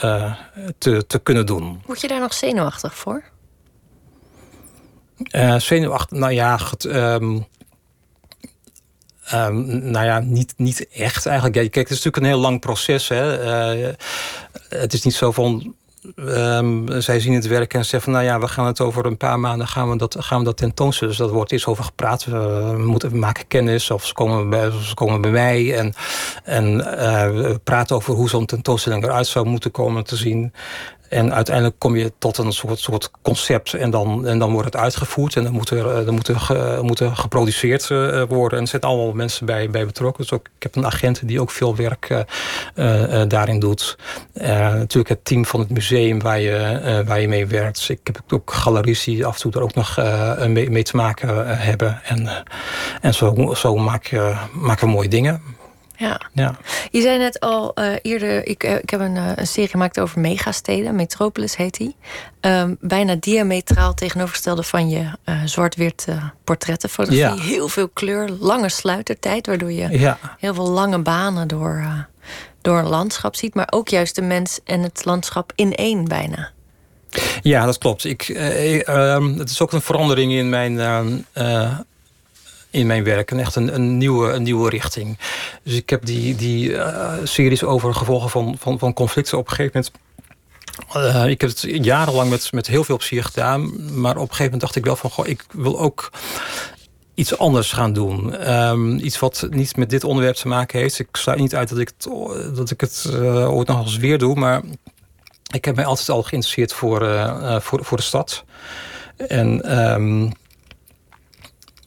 te, 0.77 1.07
te 1.07 1.19
kunnen 1.19 1.45
doen. 1.45 1.81
Word 1.85 2.01
je 2.01 2.07
daar 2.07 2.19
nog 2.19 2.33
zenuwachtig 2.33 2.95
voor? 2.95 3.23
Zenuwachtig, 5.57 6.17
nou 6.17 6.33
ja, 6.33 6.59
um, 6.87 7.47
um, 9.33 9.89
nou 9.91 10.05
ja, 10.05 10.19
niet, 10.19 10.53
niet 10.57 10.87
echt 10.87 11.25
eigenlijk. 11.25 11.55
Ja, 11.55 11.61
kijk, 11.61 11.75
het 11.75 11.97
is 11.97 12.03
natuurlijk 12.03 12.17
een 12.17 12.31
heel 12.31 12.39
lang 12.39 12.59
proces. 12.59 13.07
Hè. 13.07 13.43
Uh, 13.75 13.93
het 14.69 14.93
is 14.93 15.03
niet 15.03 15.13
zo 15.13 15.31
van. 15.31 15.75
Um, 16.15 17.01
zij 17.01 17.19
zien 17.19 17.33
het 17.33 17.47
werk 17.47 17.73
en 17.73 17.85
zeggen 17.85 18.01
van, 18.01 18.11
nou 18.11 18.25
ja, 18.25 18.39
we 18.39 18.47
gaan 18.47 18.65
het 18.65 18.81
over 18.81 19.05
een 19.05 19.17
paar 19.17 19.39
maanden 19.39 19.67
gaan 19.67 19.89
we 19.89 19.97
dat, 19.97 20.15
gaan 20.19 20.39
we 20.39 20.45
dat 20.45 20.57
tentoonstellen. 20.57 21.13
Dus 21.13 21.23
dat 21.23 21.33
wordt 21.33 21.51
iets 21.51 21.65
over 21.65 21.83
gepraat. 21.83 22.25
We, 22.25 22.75
moeten, 22.77 23.11
we 23.11 23.17
maken 23.17 23.47
kennis 23.47 23.91
of 23.91 24.05
ze 24.05 24.13
komen 24.13 24.49
bij, 24.49 24.71
ze 24.71 24.93
komen 24.93 25.21
bij 25.21 25.31
mij 25.31 25.75
en, 25.77 25.93
en 26.43 26.73
uh, 26.75 27.55
praten 27.63 27.95
over 27.95 28.13
hoe 28.13 28.29
zo'n 28.29 28.45
tentoonstelling 28.45 29.03
eruit 29.03 29.27
zou 29.27 29.45
moeten 29.47 29.71
komen 29.71 30.03
te 30.03 30.15
zien. 30.15 30.53
En 31.09 31.33
uiteindelijk 31.33 31.79
kom 31.79 31.95
je 31.95 32.11
tot 32.17 32.37
een 32.37 32.51
soort, 32.51 32.79
soort 32.79 33.11
concept 33.21 33.73
en 33.73 33.89
dan, 33.89 34.27
en 34.27 34.39
dan 34.39 34.51
wordt 34.51 34.65
het 34.65 34.75
uitgevoerd. 34.75 35.35
En 35.35 35.43
dan 35.43 35.51
moet 35.51 35.69
er, 35.69 36.05
dan 36.05 36.13
moet 36.13 36.27
er, 36.99 37.05
er 37.05 37.15
geproduceerd 37.15 37.89
uh, 37.89 38.23
worden. 38.23 38.57
En 38.57 38.63
er 38.63 38.69
zitten 38.69 38.89
allemaal 38.89 39.13
mensen 39.13 39.45
bij, 39.45 39.69
bij 39.69 39.85
betrokken. 39.85 40.21
Dus 40.23 40.31
ook, 40.31 40.45
ik 40.55 40.63
heb 40.63 40.75
een 40.75 40.85
agent 40.85 41.27
die 41.27 41.41
ook 41.41 41.51
veel 41.51 41.75
werk 41.75 42.25
uh, 42.75 43.21
daarin 43.27 43.59
doet. 43.59 43.97
natuurlijk 44.33 45.09
het 45.09 45.25
team 45.25 45.45
van 45.45 45.59
het 45.59 45.69
museum 45.69 46.21
waar 46.21 46.39
je, 46.39 47.03
waar 47.05 47.21
je 47.21 47.27
mee 47.27 47.47
werkt. 47.47 47.89
Ik 47.89 47.99
heb 48.03 48.21
ook 48.29 48.53
galeries 48.53 49.03
die 49.03 49.25
af 49.25 49.35
en 49.35 49.41
toe 49.41 49.51
er 49.51 49.61
ook 49.61 49.73
nog 49.73 49.97
mee, 50.47 50.69
mee, 50.69 50.83
te 50.83 50.95
maken 50.95 51.57
hebben. 51.57 52.01
En, 52.03 52.43
en 53.01 53.13
zo, 53.13 53.53
zo 53.55 53.75
maak, 53.75 54.11
maken 54.53 54.87
we 54.87 54.93
mooie 54.93 55.09
dingen. 55.09 55.56
Ja. 55.97 56.21
ja. 56.33 56.55
Je 56.91 57.01
zei 57.01 57.17
net 57.17 57.39
al 57.39 57.71
uh, 57.75 57.93
eerder, 58.01 58.47
ik, 58.47 58.63
uh, 58.63 58.75
ik 58.75 58.89
heb 58.89 58.99
een, 58.99 59.15
uh, 59.15 59.31
een, 59.35 59.47
serie 59.47 59.69
gemaakt 59.69 59.99
over 59.99 60.19
megasteden. 60.19 60.95
Metropolis 60.95 61.55
heet 61.55 61.77
die. 61.77 61.95
Um, 62.41 62.77
bijna 62.79 63.15
diametraal 63.19 63.93
tegenovergestelde 63.93 64.63
van 64.63 64.89
je 64.89 65.05
zwart-wit 65.45 66.07
portrettenfotografie. 66.43 67.43
Ja. 67.43 67.49
Heel 67.49 67.67
veel 67.67 67.89
kleur, 67.89 68.29
lange 68.39 68.69
sluitertijd, 68.69 69.47
waardoor 69.47 69.71
je 69.71 69.99
ja. 69.99 70.17
heel 70.39 70.53
veel 70.53 70.69
lange 70.69 70.99
banen 70.99 71.47
door, 71.47 72.07
door 72.61 72.77
een 72.77 72.87
landschap 72.87 73.35
ziet. 73.35 73.53
Maar 73.53 73.67
ook 73.69 73.87
juist 73.87 74.15
de 74.15 74.21
mens 74.21 74.59
en 74.63 74.81
het 74.81 75.05
landschap 75.05 75.51
in 75.55 75.75
één 75.75 76.05
bijna. 76.05 76.51
Ja, 77.41 77.65
dat 77.65 77.77
klopt. 77.77 78.03
Ik, 78.03 78.21
ehm, 78.29 79.37
het 79.37 79.49
is 79.49 79.61
ook 79.61 79.71
een 79.71 79.81
verandering 79.81 80.31
in 80.31 80.49
mijn 80.49 80.79
ehm, 80.79 81.17
in 82.77 82.87
mijn 82.87 83.03
werk. 83.03 83.31
En 83.31 83.39
echt 83.39 83.55
een, 83.55 83.75
een, 83.75 83.97
nieuwe, 83.97 84.31
een 84.31 84.43
nieuwe 84.43 84.69
richting. 84.69 85.17
Dus 85.63 85.73
ik 85.73 85.89
heb 85.89 86.05
die, 86.05 86.35
die 86.35 86.69
uh, 86.69 87.13
series 87.23 87.63
over 87.63 87.93
gevolgen 87.93 88.29
van, 88.29 88.55
van, 88.59 88.79
van 88.79 88.93
conflicten 88.93 89.37
op 89.37 89.49
een 89.49 89.55
gegeven 89.55 89.71
moment 89.73 90.05
uh, 90.95 91.25
ik 91.25 91.41
heb 91.41 91.49
het 91.49 91.61
jarenlang 91.85 92.29
met, 92.29 92.51
met 92.51 92.67
heel 92.67 92.83
veel 92.83 92.97
plezier 92.97 93.23
gedaan. 93.23 93.61
Maar 93.99 94.15
op 94.15 94.21
een 94.21 94.35
gegeven 94.35 94.43
moment 94.43 94.61
dacht 94.61 94.75
ik 94.75 94.85
wel 94.85 94.95
van... 94.95 95.09
Goh, 95.09 95.27
ik 95.27 95.45
wil 95.51 95.79
ook 95.79 96.11
iets 97.13 97.37
anders 97.37 97.71
gaan 97.71 97.93
doen. 97.93 98.35
Ehm, 98.35 98.97
iets 98.97 99.19
wat 99.19 99.47
niet 99.49 99.75
met 99.75 99.89
dit 99.89 100.03
onderwerp 100.03 100.35
te 100.35 100.47
maken 100.47 100.79
heeft. 100.79 100.99
Ik 100.99 101.07
sluit 101.11 101.39
niet 101.39 101.55
uit 101.55 101.69
dat 101.69 101.77
ik 101.77 101.91
het, 101.97 102.09
dat 102.55 102.71
ik 102.71 102.81
het 102.81 103.05
uh, 103.09 103.53
ooit 103.53 103.67
nog 103.67 103.83
eens 103.83 103.97
weer 103.97 104.17
doe. 104.17 104.35
Maar 104.35 104.61
ik 105.53 105.65
heb 105.65 105.75
mij 105.75 105.85
altijd 105.85 106.09
al 106.09 106.23
geïnteresseerd 106.23 106.73
voor, 106.73 106.99
voor, 107.61 107.85
voor 107.85 107.97
de 107.97 108.03
stad. 108.03 108.43
En 109.17 109.79
um, 109.93 110.31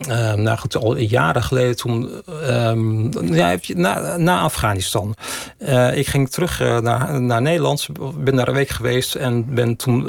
uh, 0.09 0.33
nou 0.33 0.59
goed, 0.59 0.77
al 0.77 0.97
jaren 0.97 1.43
geleden 1.43 1.77
toen, 1.77 2.23
um, 2.49 3.35
ja, 3.35 3.57
na, 3.75 4.17
na 4.17 4.41
Afghanistan. 4.41 5.15
Uh, 5.59 5.97
ik 5.97 6.07
ging 6.07 6.31
terug 6.31 6.61
uh, 6.61 6.79
naar, 6.79 7.21
naar 7.21 7.43
Nederland, 7.43 7.87
ben 8.17 8.37
daar 8.37 8.49
een 8.49 8.55
week 8.55 8.69
geweest 8.69 9.15
en 9.15 9.55
ben 9.55 9.77
toen 9.77 10.09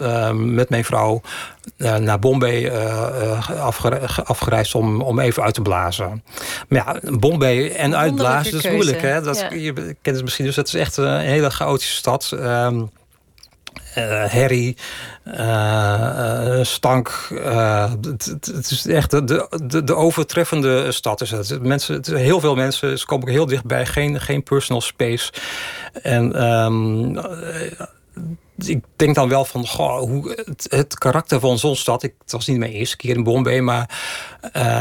met 0.54 0.70
mijn 0.70 0.86
vrouw 0.86 1.22
naar 1.78 2.20
Bombay 2.20 2.72
afgereisd 4.24 4.76
om, 4.76 5.02
om 5.02 5.20
even 5.20 5.44
uit 5.44 5.54
te 5.54 5.62
blazen. 5.62 6.24
Maar 6.68 7.02
ja, 7.04 7.18
Bombay 7.18 7.72
en 7.72 7.96
uitblazen, 7.96 8.52
dat 8.52 8.64
is 8.64 8.72
moeilijk. 8.72 9.02
Hè? 9.02 9.22
Dat, 9.22 9.40
ja. 9.40 9.54
Je 9.54 9.74
kent 9.74 10.16
het 10.16 10.24
misschien, 10.24 10.46
dus 10.46 10.56
het 10.56 10.68
is 10.68 10.74
echt 10.74 10.98
een 10.98 11.20
hele 11.20 11.50
chaotische 11.50 11.96
stad. 11.96 12.32
Um, 12.34 12.90
uh, 13.98 14.26
herrie, 14.26 14.78
uh, 15.26 16.60
stank. 16.62 17.30
Het, 18.02 18.72
is 18.72 18.88
echt 18.88 19.12
de, 19.12 19.48
de, 19.68 19.84
de 19.84 19.96
overtreffende 19.96 20.92
stad. 20.92 21.50
Mensen, 21.62 21.96
het, 21.96 22.08
heel 22.08 22.40
veel 22.40 22.56
mensen, 22.56 23.00
ze 23.00 23.06
komen 23.06 23.28
heel 23.30 23.46
dichtbij, 23.46 23.86
geen, 23.86 24.22
geen 24.22 24.44
personal 24.44 24.82
space. 24.82 25.32
En 26.02 26.44
um, 26.44 27.20
ik 28.68 28.84
denk 28.96 29.16
dan 29.16 29.30
wel 29.30 29.46
van 29.46 29.68
goh, 29.68 30.00
hoe 30.00 30.30
het, 30.46 30.68
het, 30.70 30.98
karakter 30.98 31.40
van 31.40 31.60
zo'n 31.60 31.76
stad. 31.76 32.04
Ik, 32.04 32.14
was 32.28 32.48
niet 32.48 32.58
mijn 32.58 32.72
eerste 32.72 32.98
keer 32.98 33.16
in 33.16 33.24
Bombay, 33.24 33.60
maar 33.60 34.00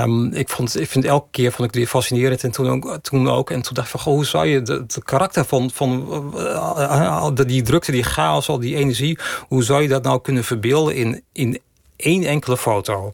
um, 0.02 0.32
ik, 0.32 0.48
vond, 0.48 0.80
ik 0.80 0.88
vind 0.88 1.04
elke 1.04 1.28
keer 1.30 1.52
vond 1.52 1.58
ik 1.58 1.64
het 1.64 1.74
weer 1.74 1.86
fascinerend. 1.86 2.44
En 2.44 2.50
toen 2.50 2.70
ook. 2.70 2.98
Toen 3.02 3.28
ook 3.28 3.50
en 3.50 3.62
toen 3.62 3.74
dacht 3.74 3.86
ik 3.86 3.92
van 3.92 4.00
goh, 4.00 4.14
hoe 4.14 4.26
zou 4.26 4.46
je 4.46 4.60
het 4.60 5.04
karakter 5.04 5.44
van, 5.44 5.70
van 5.70 6.32
uh, 6.36 7.28
die 7.34 7.62
drukte, 7.62 7.92
die 7.92 8.02
chaos, 8.02 8.48
al 8.48 8.58
die 8.58 8.76
energie, 8.76 9.18
hoe 9.48 9.64
zou 9.64 9.82
je 9.82 9.88
dat 9.88 10.02
nou 10.02 10.20
kunnen 10.20 10.44
verbeelden 10.44 10.94
in, 10.94 11.22
in 11.32 11.60
één 11.96 12.24
enkele 12.24 12.56
foto? 12.56 13.12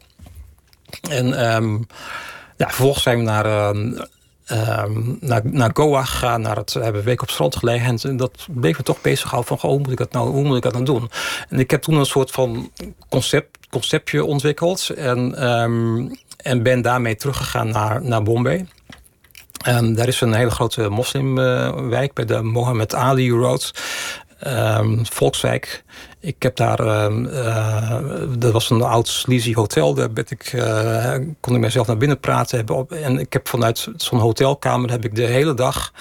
En 1.09 1.55
um, 1.55 1.87
ja, 2.57 2.67
vervolgens 2.67 3.03
zijn 3.03 3.17
we 3.17 3.23
naar. 3.23 3.75
Uh, 3.75 4.01
um, 4.51 5.17
naar, 5.19 5.41
naar 5.43 5.69
Goa 5.73 6.03
gegaan, 6.03 6.41
naar 6.41 6.55
het, 6.55 6.73
hebben 6.73 7.03
week 7.03 7.21
op 7.21 7.29
strand 7.29 7.55
gelegen. 7.55 7.97
En 8.01 8.17
dat 8.17 8.47
bleef 8.49 8.77
me 8.77 8.83
toch 8.83 9.01
bezighouden 9.01 9.57
van, 9.57 9.69
hoe 9.69 9.79
moet 9.79 9.91
ik 9.91 9.97
dat 9.97 10.11
nou, 10.11 10.29
hoe 10.29 10.43
moet 10.43 10.57
ik 10.57 10.63
dat 10.63 10.73
nou 10.73 10.85
doen? 10.85 11.09
En 11.49 11.59
ik 11.59 11.71
heb 11.71 11.81
toen 11.81 11.95
een 11.95 12.05
soort 12.05 12.31
van 12.31 12.71
concept, 13.09 13.57
conceptje 13.69 14.23
ontwikkeld. 14.23 14.89
En, 14.89 15.47
um, 15.47 16.11
en 16.37 16.63
ben 16.63 16.81
daarmee 16.81 17.15
teruggegaan 17.15 17.69
naar, 17.69 18.03
naar 18.03 18.23
Bombay. 18.23 18.65
En 19.63 19.95
daar 19.95 20.07
is 20.07 20.21
een 20.21 20.33
hele 20.33 20.49
grote 20.49 20.89
moslimwijk 20.89 22.13
bij 22.13 22.25
de 22.25 22.41
Mohammed 22.41 22.95
Ali 22.95 23.31
Road. 23.31 23.71
Um, 24.45 25.05
Volkswijk. 25.05 25.83
Ik 26.19 26.43
heb 26.43 26.55
daar, 26.55 26.79
uh, 26.79 27.97
dat 28.37 28.51
was 28.51 28.69
een 28.69 28.81
oud 28.81 29.07
sleazy 29.07 29.53
hotel. 29.53 29.93
Daar 29.93 30.09
ik, 30.13 30.53
uh, 30.53 31.13
kon 31.39 31.55
ik 31.55 31.61
mezelf 31.61 31.87
naar 31.87 31.97
binnen 31.97 32.19
praten. 32.19 32.57
Hebben 32.57 33.03
en 33.03 33.19
ik 33.19 33.33
heb 33.33 33.47
vanuit 33.47 33.87
zo'n 33.95 34.19
hotelkamer 34.19 34.89
heb 34.89 35.05
ik 35.05 35.15
de 35.15 35.25
hele 35.25 35.53
dag, 35.53 35.93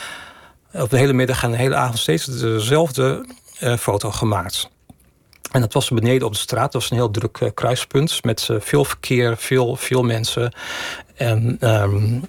of 0.73 0.89
de 0.89 0.99
hele 0.99 1.13
middag 1.13 1.43
en 1.43 1.51
de 1.51 1.57
hele 1.57 1.75
avond 1.75 1.99
steeds 1.99 2.25
dezelfde 2.25 3.27
uh, 3.61 3.77
foto 3.77 4.11
gemaakt. 4.11 4.71
En 5.53 5.61
dat 5.61 5.73
was 5.73 5.89
beneden 5.89 6.27
op 6.27 6.33
de 6.33 6.39
straat. 6.39 6.73
Dat 6.73 6.83
was 6.83 6.91
een 6.91 6.97
heel 6.97 7.11
druk 7.11 7.51
kruispunt 7.55 8.25
met 8.25 8.49
veel 8.59 8.85
verkeer, 8.85 9.37
veel, 9.37 9.77
veel 9.77 10.03
mensen. 10.03 10.53
En 11.15 11.59
um, 11.61 12.29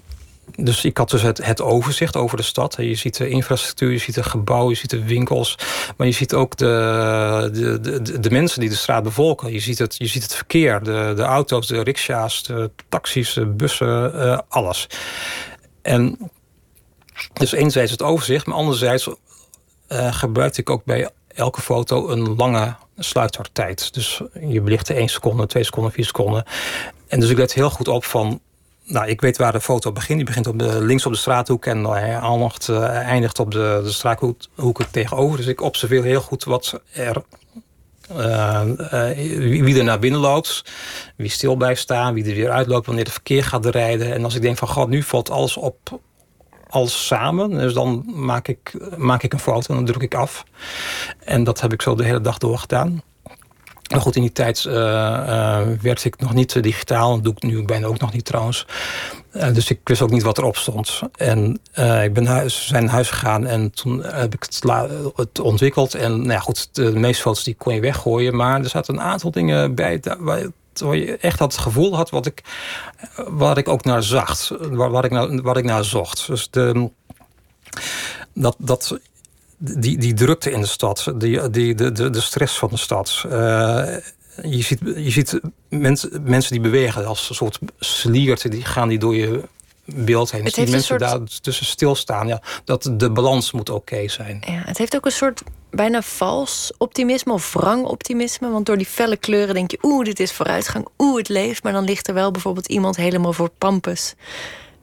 dus 0.60 0.84
ik 0.84 0.96
had 0.96 1.10
dus 1.10 1.22
het, 1.22 1.44
het, 1.44 1.60
overzicht 1.60 2.16
over 2.16 2.36
de 2.36 2.42
stad. 2.42 2.76
Je 2.78 2.94
ziet 2.94 3.16
de 3.16 3.28
infrastructuur, 3.28 3.90
je 3.90 3.98
ziet 3.98 4.14
de 4.14 4.22
gebouwen, 4.22 4.70
je 4.70 4.76
ziet 4.76 4.90
de 4.90 5.04
winkels. 5.04 5.58
Maar 5.96 6.06
je 6.06 6.12
ziet 6.12 6.34
ook 6.34 6.56
de, 6.56 7.50
de, 7.52 7.80
de, 7.80 8.20
de 8.20 8.30
mensen 8.30 8.60
die 8.60 8.68
de 8.68 8.74
straat 8.74 9.02
bevolken. 9.02 9.52
Je 9.52 9.60
ziet 9.60 9.78
het, 9.78 9.96
je 9.98 10.06
ziet 10.06 10.22
het 10.22 10.34
verkeer, 10.34 10.82
de, 10.82 11.12
de 11.16 11.22
auto's, 11.22 11.66
de 11.66 11.82
riksja's, 11.82 12.42
de 12.42 12.70
taxis, 12.88 13.32
de 13.32 13.46
bussen, 13.46 14.12
uh, 14.14 14.38
alles. 14.48 14.86
En 15.82 16.30
dus 17.32 17.52
enerzijds 17.52 17.90
het 17.90 18.02
overzicht, 18.02 18.46
maar 18.46 18.56
anderzijds 18.56 19.08
uh, 19.88 20.12
gebruikte 20.12 20.60
ik 20.60 20.70
ook 20.70 20.84
bij 20.84 21.10
elke 21.28 21.60
foto 21.60 22.08
een 22.08 22.34
lange 22.36 22.76
sluitertijd. 22.96 23.94
Dus 23.94 24.20
je 24.40 24.60
belichtte 24.60 24.94
één 24.94 25.08
seconde, 25.08 25.46
twee 25.46 25.64
seconden, 25.64 25.92
vier 25.92 26.04
seconden. 26.04 26.44
En 27.06 27.20
dus 27.20 27.30
ik 27.30 27.38
let 27.38 27.52
heel 27.52 27.70
goed 27.70 27.88
op 27.88 28.04
van 28.04 28.40
nou, 28.88 29.08
ik 29.08 29.20
weet 29.20 29.36
waar 29.36 29.52
de 29.52 29.60
foto 29.60 29.92
begint. 29.92 30.18
Die 30.18 30.26
begint 30.26 30.46
op 30.46 30.58
de, 30.58 30.80
links 30.84 31.06
op 31.06 31.12
de 31.12 31.18
straathoek 31.18 31.66
en 31.66 31.78
uh, 31.78 31.92
eindigt, 31.92 32.68
uh, 32.68 32.88
eindigt 32.88 33.38
op 33.38 33.50
de, 33.50 33.80
de 33.82 33.92
straathoek 33.92 34.84
tegenover. 34.90 35.36
Dus 35.36 35.46
ik 35.46 35.60
observeer 35.60 36.02
heel 36.02 36.20
goed 36.20 36.44
wat 36.44 36.80
er, 36.92 37.22
wie, 39.14 39.64
wie, 39.64 39.78
er 39.78 39.84
naar 39.84 39.98
binnen 39.98 40.20
loopt, 40.20 40.64
wie 41.16 41.30
stil 41.30 41.56
blijft 41.56 41.80
staan, 41.80 42.14
wie 42.14 42.24
er 42.24 42.34
weer 42.34 42.50
uitloopt 42.50 42.86
wanneer 42.86 43.04
het 43.04 43.12
verkeer 43.12 43.44
gaat 43.44 43.66
rijden. 43.66 44.14
En 44.14 44.24
als 44.24 44.34
ik 44.34 44.42
denk 44.42 44.58
van, 44.58 44.68
god, 44.68 44.88
nu 44.88 45.02
valt 45.02 45.30
alles 45.30 45.56
op 45.56 46.00
alles 46.68 47.06
samen. 47.06 47.50
Dus 47.50 47.72
dan 47.72 48.02
maak 48.06 48.48
ik, 48.48 48.74
maak 48.96 49.22
ik 49.22 49.32
een 49.32 49.38
foto 49.38 49.68
en 49.68 49.74
dan 49.74 49.84
druk 49.84 50.02
ik 50.02 50.14
af. 50.14 50.44
En 51.24 51.44
dat 51.44 51.60
heb 51.60 51.72
ik 51.72 51.82
zo 51.82 51.94
de 51.94 52.04
hele 52.04 52.20
dag 52.20 52.38
door 52.38 52.58
gedaan. 52.58 53.02
Maar 53.88 54.00
goed, 54.00 54.16
in 54.16 54.22
die 54.22 54.32
tijd 54.32 54.64
uh, 54.64 54.74
uh, 54.74 55.60
werd 55.80 56.04
ik 56.04 56.20
nog 56.20 56.34
niet 56.34 56.62
digitaal. 56.62 57.14
Dat 57.14 57.24
doe 57.24 57.32
ik 57.32 57.42
nu 57.42 57.64
bijna 57.64 57.86
ook 57.86 57.98
nog 57.98 58.12
niet 58.12 58.24
trouwens. 58.24 58.66
Uh, 59.32 59.52
dus 59.52 59.70
ik 59.70 59.80
wist 59.84 60.02
ook 60.02 60.10
niet 60.10 60.22
wat 60.22 60.38
erop 60.38 60.56
stond. 60.56 61.00
En 61.16 61.60
ik 62.02 62.12
ben 62.12 62.26
huis, 62.26 62.66
zijn 62.66 62.84
naar 62.84 62.92
huis 62.92 63.10
gegaan 63.10 63.46
en 63.46 63.70
toen 63.70 64.04
heb 64.04 64.34
ik 64.34 64.42
het, 64.42 64.62
het 65.14 65.40
ontwikkeld. 65.40 65.94
En 65.94 66.16
nou 66.16 66.32
ja, 66.32 66.38
goed, 66.38 66.68
de, 66.72 66.92
meeste 66.92 67.22
foto's 67.22 67.44
die 67.44 67.54
kon 67.54 67.74
je 67.74 67.80
weggooien. 67.80 68.36
Maar 68.36 68.60
er 68.60 68.68
zaten 68.68 68.94
een 68.94 69.00
aantal 69.00 69.30
dingen 69.30 69.74
bij 69.74 70.00
waar, 70.18 70.46
waar 70.74 70.96
je 70.96 71.16
echt 71.16 71.38
dat 71.38 71.56
gevoel 71.56 71.96
had 71.96 72.10
wat 72.10 72.26
ik, 72.26 72.42
waar 73.26 73.58
ik 73.58 73.68
ook 73.68 73.84
naar 73.84 74.02
zag. 74.02 74.48
Waar, 74.70 75.04
ik, 75.04 75.10
naar, 75.10 75.42
waar 75.42 75.56
ik 75.56 75.64
naar 75.64 75.84
zocht. 75.84 76.26
Dus 76.26 76.50
de, 76.50 76.90
dat, 78.34 78.56
dat 78.58 78.98
die, 79.58 79.98
die 79.98 80.14
drukte 80.14 80.50
in 80.50 80.60
de 80.60 80.66
stad, 80.66 81.12
die, 81.16 81.50
die, 81.50 81.74
de, 81.74 81.92
de, 81.92 82.10
de 82.10 82.20
stress 82.20 82.58
van 82.58 82.68
de 82.68 82.76
stad. 82.76 83.22
Uh, 83.26 83.32
je 84.42 84.62
ziet, 84.62 84.80
je 84.84 85.10
ziet 85.10 85.40
mens, 85.68 86.06
mensen 86.22 86.52
die 86.52 86.60
bewegen 86.60 87.06
als 87.06 87.28
een 87.28 87.34
soort 87.34 87.58
slierten, 87.78 88.50
die 88.50 88.64
gaan 88.64 88.88
die 88.88 88.98
door 88.98 89.16
je 89.16 89.42
beeld 89.84 90.30
heen. 90.30 90.44
Het 90.44 90.54
die 90.54 90.64
mensen 90.64 90.82
soort... 90.82 91.00
daar 91.00 91.20
tussen 91.40 91.66
stilstaan. 91.66 92.26
Ja, 92.26 92.42
dat 92.64 92.90
de 92.92 93.10
balans 93.10 93.52
moet 93.52 93.68
oké 93.68 93.78
okay 93.78 94.08
zijn. 94.08 94.42
Ja, 94.46 94.62
het 94.64 94.78
heeft 94.78 94.96
ook 94.96 95.06
een 95.06 95.12
soort 95.12 95.42
bijna 95.70 96.02
vals 96.02 96.72
optimisme 96.78 97.32
of 97.32 97.52
wrang 97.52 97.84
optimisme. 97.84 98.50
Want 98.50 98.66
door 98.66 98.76
die 98.76 98.86
felle 98.86 99.16
kleuren 99.16 99.54
denk 99.54 99.70
je, 99.70 99.78
oeh, 99.82 100.04
dit 100.04 100.20
is 100.20 100.32
vooruitgang, 100.32 100.88
oeh, 100.98 101.18
het 101.18 101.28
leeft. 101.28 101.62
Maar 101.62 101.72
dan 101.72 101.84
ligt 101.84 102.08
er 102.08 102.14
wel 102.14 102.30
bijvoorbeeld 102.30 102.66
iemand 102.66 102.96
helemaal 102.96 103.32
voor 103.32 103.50
pampus. 103.58 104.14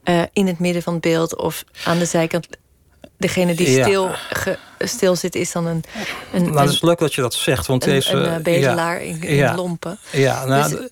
Uh, 0.03 0.21
in 0.33 0.47
het 0.47 0.59
midden 0.59 0.81
van 0.81 0.93
het 0.93 1.01
beeld 1.01 1.35
of 1.35 1.63
aan 1.83 1.99
de 1.99 2.05
zijkant 2.05 2.47
degene 3.17 3.55
die 3.55 3.81
stil, 3.81 4.09
ge, 4.29 4.57
stil 4.79 5.15
zit, 5.15 5.35
is 5.35 5.51
dan 5.51 5.65
een. 5.65 5.83
een 6.33 6.43
nou, 6.43 6.59
het 6.59 6.69
is 6.69 6.81
leuk 6.81 6.99
dat 6.99 7.13
je 7.13 7.21
dat 7.21 7.33
zegt. 7.33 7.67
Want 7.67 7.85
een, 7.85 7.91
deze. 7.91 8.13
Een 8.13 8.37
uh, 8.37 8.43
bedelaar 8.43 9.01
in, 9.01 9.21
in 9.21 9.35
ja. 9.35 9.55
lompen. 9.55 9.99
Ja, 10.11 10.45
nou, 10.45 10.69
dus, 10.69 10.89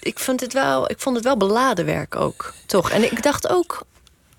ik, 0.00 0.18
vond 0.18 0.40
het 0.40 0.52
wel, 0.52 0.90
ik 0.90 1.00
vond 1.00 1.16
het 1.16 1.24
wel 1.24 1.36
beladen 1.36 1.84
werk 1.84 2.16
ook. 2.16 2.54
Toch? 2.66 2.90
En 2.90 3.02
ik 3.02 3.22
dacht 3.22 3.48
ook. 3.48 3.84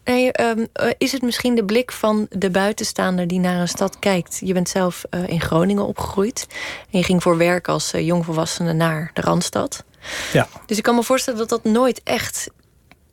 Hey, 0.04 0.34
um, 0.40 0.68
is 0.98 1.12
het 1.12 1.22
misschien 1.22 1.56
de 1.56 1.66
blik 1.66 1.92
van 1.92 2.28
de 2.30 2.50
buitenstaander 2.50 3.28
die 3.28 3.40
naar 3.40 3.60
een 3.60 3.68
stad 3.68 4.00
kijkt? 4.00 4.40
Je 4.44 4.54
bent 4.54 4.70
zelf 4.70 5.04
uh, 5.12 5.28
in 5.28 5.42
Groningen 5.42 5.86
opgegroeid. 5.86 6.48
En 6.92 7.00
je 7.00 7.04
ging 7.04 7.24
voor 7.24 7.38
werk 7.38 7.68
als 7.68 7.94
uh, 7.94 8.06
jongvolwassene 8.06 8.74
naar 8.74 9.12
de 9.14 9.22
Randstad. 9.22 9.84
Ja. 10.34 10.48
Dus 10.66 10.78
ik 10.78 10.84
kan 10.84 10.96
me 10.96 11.04
voorstellen 11.04 11.40
dat 11.40 11.50
dat 11.50 11.64
nooit 11.64 12.02
echt 12.04 12.50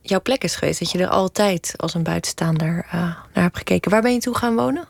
jouw 0.09 0.21
plek 0.21 0.45
is 0.45 0.57
geweest. 0.57 0.79
Dat 0.79 0.91
je 0.91 0.99
er 0.99 1.09
altijd 1.09 1.75
als 1.77 1.95
een 1.95 2.03
buitenstaander 2.03 2.87
uh, 2.87 2.93
naar 2.93 3.23
hebt 3.33 3.57
gekeken. 3.57 3.91
Waar 3.91 4.03
ben 4.03 4.13
je 4.13 4.21
toe 4.21 4.37
gaan 4.37 4.55
wonen? 4.55 4.85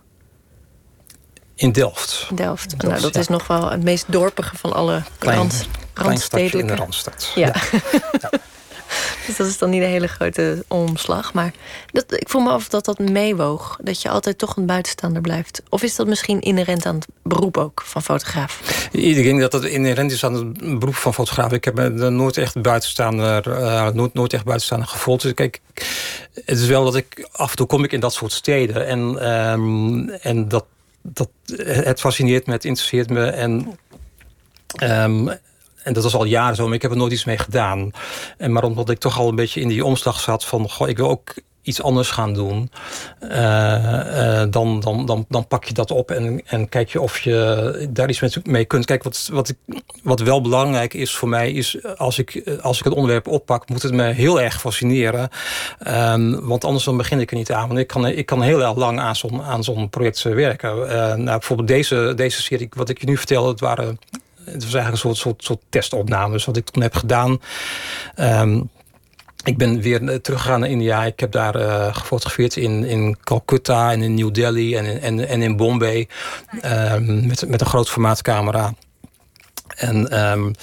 In 1.54 1.72
Delft. 1.72 2.28
Delft. 2.34 2.70
Delft 2.70 2.82
nou, 2.82 3.00
dat 3.00 3.14
ja. 3.14 3.20
is 3.20 3.28
nog 3.28 3.46
wel 3.46 3.70
het 3.70 3.82
meest 3.82 4.12
dorpige 4.12 4.56
van 4.56 4.72
alle 4.72 5.02
klein, 5.18 5.36
rand, 5.36 5.68
randstedelijke. 5.94 6.58
in 6.58 6.66
de 6.66 6.74
Randstad. 6.74 7.32
Ja. 7.34 7.54
ja. 8.20 8.30
dus 9.26 9.36
dat 9.36 9.46
is 9.46 9.58
dan 9.58 9.70
niet 9.70 9.82
een 9.82 9.88
hele 9.88 10.06
grote 10.06 10.64
omslag. 10.68 11.32
Maar 11.32 11.52
dat, 11.92 12.04
ik 12.08 12.28
voel 12.28 12.42
me 12.42 12.50
af 12.50 12.68
dat 12.68 12.84
dat 12.84 12.98
meewoog. 12.98 13.78
Dat 13.82 14.02
je 14.02 14.08
altijd 14.08 14.38
toch 14.38 14.56
een 14.56 14.66
buitenstaander 14.66 15.22
blijft. 15.22 15.62
Of 15.68 15.82
is 15.82 15.96
dat 15.96 16.06
misschien 16.06 16.40
inherent 16.40 16.86
aan 16.86 16.94
het 16.94 17.06
beroep 17.22 17.56
ook 17.56 17.82
van 17.84 18.02
fotograaf? 18.02 18.88
Ik 18.92 19.14
denk 19.14 19.40
dat 19.40 19.50
dat 19.50 19.64
inherent 19.64 20.12
is 20.12 20.24
aan 20.24 20.34
het 20.34 20.78
beroep 20.78 20.94
van 20.94 21.14
fotograaf. 21.14 21.52
Ik 21.52 21.64
heb 21.64 21.74
me 21.74 22.10
nooit 22.10 22.36
echt 22.36 22.62
buitenstaander, 22.62 23.46
uh, 23.46 23.88
nooit, 23.88 24.14
nooit 24.14 24.32
echt 24.32 24.44
buitenstaander 24.44 24.88
gevoeld. 24.88 25.22
Dus 25.22 25.34
kijk, 25.34 25.60
het 26.34 26.58
is 26.58 26.66
wel 26.66 26.84
dat 26.84 26.96
ik 26.96 27.28
af 27.32 27.50
en 27.50 27.56
toe 27.56 27.66
kom 27.66 27.84
ik 27.84 27.92
in 27.92 28.00
dat 28.00 28.12
soort 28.12 28.32
steden. 28.32 28.86
En, 28.86 29.30
um, 29.50 30.08
en 30.08 30.48
dat, 30.48 30.64
dat, 31.02 31.28
het 31.56 32.00
fascineert 32.00 32.46
me, 32.46 32.52
het 32.52 32.64
interesseert 32.64 33.10
me. 33.10 33.24
En 33.24 33.78
um, 34.82 35.30
en 35.84 35.92
dat 35.92 36.02
was 36.02 36.14
al 36.14 36.24
jaren 36.24 36.56
zo, 36.56 36.64
maar 36.64 36.74
ik 36.74 36.82
heb 36.82 36.90
er 36.90 36.96
nooit 36.96 37.12
iets 37.12 37.24
mee 37.24 37.38
gedaan. 37.38 37.90
En 38.38 38.52
maar 38.52 38.64
omdat 38.64 38.90
ik 38.90 38.98
toch 38.98 39.18
al 39.18 39.28
een 39.28 39.34
beetje 39.34 39.60
in 39.60 39.68
die 39.68 39.84
omslag 39.84 40.20
zat 40.20 40.44
van... 40.44 40.70
Goh, 40.70 40.88
ik 40.88 40.96
wil 40.96 41.08
ook 41.08 41.34
iets 41.64 41.82
anders 41.82 42.10
gaan 42.10 42.34
doen, 42.34 42.70
uh, 43.22 44.42
dan, 44.50 44.80
dan, 44.80 45.06
dan, 45.06 45.24
dan 45.28 45.46
pak 45.46 45.64
je 45.64 45.74
dat 45.74 45.90
op 45.90 46.10
en, 46.10 46.42
en 46.46 46.68
kijk 46.68 46.88
je 46.88 47.00
of 47.00 47.18
je 47.18 47.88
daar 47.90 48.08
iets 48.08 48.38
mee 48.44 48.64
kunt. 48.64 48.84
Kijk, 48.84 49.02
wat, 49.02 49.28
wat, 49.32 49.48
ik, 49.48 49.82
wat 50.02 50.20
wel 50.20 50.40
belangrijk 50.40 50.94
is 50.94 51.14
voor 51.14 51.28
mij, 51.28 51.52
is 51.52 51.84
als 51.96 52.18
ik, 52.18 52.58
als 52.60 52.78
ik 52.78 52.84
het 52.84 52.94
onderwerp 52.94 53.28
oppak, 53.28 53.68
moet 53.68 53.82
het 53.82 53.92
me 53.92 54.02
heel 54.02 54.40
erg 54.40 54.60
fascineren. 54.60 55.28
Um, 55.88 56.46
want 56.46 56.64
anders 56.64 56.84
dan 56.84 56.96
begin 56.96 57.20
ik 57.20 57.30
er 57.30 57.36
niet 57.36 57.52
aan. 57.52 57.66
Want 57.66 57.80
ik 57.80 57.86
kan, 57.86 58.06
ik 58.06 58.26
kan 58.26 58.42
heel 58.42 58.62
erg 58.62 58.76
lang 58.76 59.00
aan 59.00 59.16
zo'n 59.16 59.42
aan 59.42 59.64
zo'n 59.64 59.88
project 59.88 60.22
werken. 60.22 60.76
Uh, 60.78 60.86
nou, 60.96 61.24
bijvoorbeeld 61.24 61.68
deze, 61.68 62.12
deze 62.16 62.42
serie, 62.42 62.68
wat 62.76 62.88
ik 62.88 63.00
je 63.00 63.06
nu 63.06 63.16
vertel, 63.16 63.48
het 63.48 63.60
waren. 63.60 63.98
Het 64.44 64.64
was 64.64 64.74
eigenlijk 64.74 64.92
een 64.92 64.98
soort, 64.98 65.18
soort, 65.18 65.44
soort 65.44 65.60
testopnames 65.68 66.44
wat 66.44 66.56
ik 66.56 66.70
toen 66.70 66.82
heb 66.82 66.94
gedaan. 66.94 67.40
Um, 68.16 68.70
ik 69.44 69.58
ben 69.58 69.80
weer 69.80 70.08
eh, 70.08 70.16
teruggegaan 70.16 70.60
naar 70.60 70.68
India. 70.68 71.04
Ik 71.04 71.20
heb 71.20 71.32
daar 71.32 71.60
uh, 71.60 71.94
gefotografeerd 71.94 72.56
in, 72.56 72.84
in 72.84 73.16
Calcutta 73.24 73.92
en 73.92 74.02
in 74.02 74.14
New 74.14 74.34
Delhi 74.34 74.76
en 74.76 74.84
in, 74.84 75.00
en, 75.00 75.28
en 75.28 75.42
in 75.42 75.56
Bombay. 75.56 76.08
Um, 76.64 77.26
met, 77.26 77.48
met 77.48 77.60
een 77.60 77.66
groot 77.66 77.90
formaatcamera. 77.90 78.74
En 79.76 80.28
um, 80.30 80.54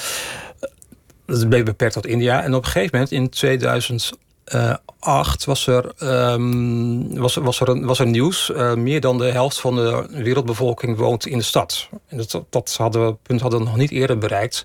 dat 1.25 1.49
beperkt 1.49 1.93
tot 1.93 2.05
India. 2.05 2.43
En 2.43 2.53
op 2.53 2.63
een 2.65 2.71
gegeven 2.71 2.89
moment 2.93 3.11
in 3.11 3.29
2000 3.29 4.11
uh, 4.55 4.73
acht 4.99 5.45
was 5.45 5.67
er, 5.67 5.91
um, 6.33 7.17
was, 7.19 7.35
was, 7.35 7.59
er, 7.59 7.85
was 7.85 7.99
er 7.99 8.07
nieuws. 8.07 8.49
Uh, 8.49 8.73
meer 8.73 9.01
dan 9.01 9.17
de 9.17 9.31
helft 9.31 9.59
van 9.59 9.75
de 9.75 10.05
wereldbevolking 10.09 10.97
woont 10.97 11.25
in 11.25 11.37
de 11.37 11.43
stad. 11.43 11.89
En 12.07 12.17
dat, 12.17 12.43
dat 12.49 12.75
hadden 12.77 13.07
we, 13.07 13.15
punt 13.21 13.41
hadden 13.41 13.59
we 13.59 13.65
nog 13.65 13.75
niet 13.75 13.91
eerder 13.91 14.17
bereikt. 14.17 14.63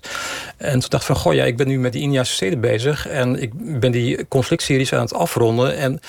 En 0.57 0.79
toen 0.79 0.89
dacht 0.89 1.01
ik 1.01 1.07
van, 1.07 1.15
goh 1.15 1.33
ja, 1.33 1.43
ik 1.43 1.57
ben 1.57 1.67
nu 1.67 1.79
met 1.79 1.93
die 1.93 2.01
Indiase 2.01 2.33
steden 2.33 2.61
bezig. 2.61 3.07
En 3.07 3.41
ik 3.41 3.79
ben 3.79 3.91
die 3.91 4.27
conflictseries 4.27 4.93
aan 4.93 5.01
het 5.01 5.13
afronden. 5.13 5.77
En 5.77 5.99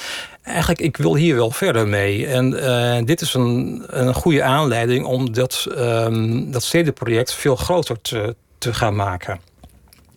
eigenlijk, 0.43 0.81
ik 0.81 0.97
wil 0.97 1.14
hier 1.14 1.35
wel 1.35 1.51
verder 1.51 1.89
mee. 1.89 2.26
En 2.26 2.53
uh, 2.53 3.07
dit 3.07 3.20
is 3.20 3.35
een, 3.35 3.85
een 3.87 4.14
goede 4.14 4.43
aanleiding 4.43 5.05
om 5.05 5.33
dat, 5.33 5.66
um, 5.79 6.51
dat 6.51 6.62
stedenproject 6.62 7.35
veel 7.35 7.57
groter 7.57 8.01
te, 8.01 8.37
te 8.59 8.74
gaan 8.74 8.97
maken. 8.97 9.41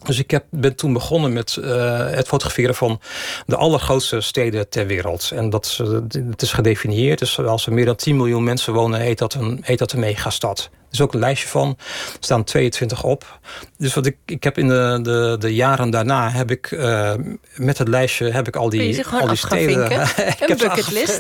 Dus 0.04 0.20
ik 0.20 0.40
ben 0.50 0.76
toen 0.76 0.94
begonnen 0.94 1.34
met 1.34 1.58
uh, 1.60 2.10
het 2.10 2.28
fotograferen 2.28 2.76
van 2.76 3.00
de 3.46 3.56
allergrootste 3.56 4.22
steden 4.22 4.70
ter 4.70 4.88
wereld. 4.88 5.32
En 5.34 5.50
dat, 5.50 5.78
uh, 5.82 6.00
het 6.30 6.42
is 6.42 6.54
gedefinieerd. 6.54 7.20
Dus 7.20 7.40
als 7.40 7.66
er 7.66 7.74
meer 7.74 7.86
dan 7.86 7.96
10 7.96 8.16
miljoen 8.18 8.44
mensen 8.44 8.74
wonen, 8.74 9.00
heet 9.00 9.18
dat 9.18 9.34
een, 9.34 9.60
heet 9.62 9.80
dat 9.80 9.92
een 9.92 10.00
megastad 10.00 10.70
is 10.92 11.02
ook 11.02 11.14
een 11.14 11.20
lijstje 11.20 11.48
van. 11.48 11.78
Er 11.78 12.18
staan 12.20 12.44
22 12.44 13.04
op. 13.04 13.40
Dus 13.78 13.94
wat 13.94 14.06
ik, 14.06 14.18
ik 14.26 14.44
heb 14.44 14.58
in 14.58 14.68
de, 14.68 15.00
de, 15.02 15.36
de 15.40 15.56
jaren 15.56 15.90
daarna 15.90 16.30
heb 16.30 16.52
ik 16.52 16.72
uh, 16.72 17.14
met 17.56 17.78
het 17.78 17.88
lijstje 17.88 18.32
heb 18.32 18.48
ik 18.48 18.56
al 18.56 18.70
die, 18.70 19.06
al 19.12 19.28
die 19.28 19.36
steden. 19.36 19.86
ik, 19.92 19.98
heb 19.98 20.50
ik 20.50 20.58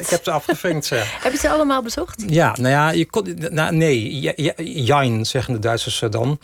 heb 0.10 0.24
ze 0.24 0.32
afgevinkt. 0.32 0.90
heb 1.24 1.32
je 1.32 1.38
ze 1.38 1.50
allemaal 1.50 1.82
bezocht? 1.82 2.24
Ja, 2.28 2.56
nou 2.60 2.70
ja, 2.70 2.92
je 2.92 3.06
kon, 3.06 3.38
nou, 3.50 3.76
nee, 3.76 4.20
Jain 4.84 5.26
zeggen 5.26 5.54
de 5.54 5.60
Duitsers 5.60 6.04
dan. 6.10 6.40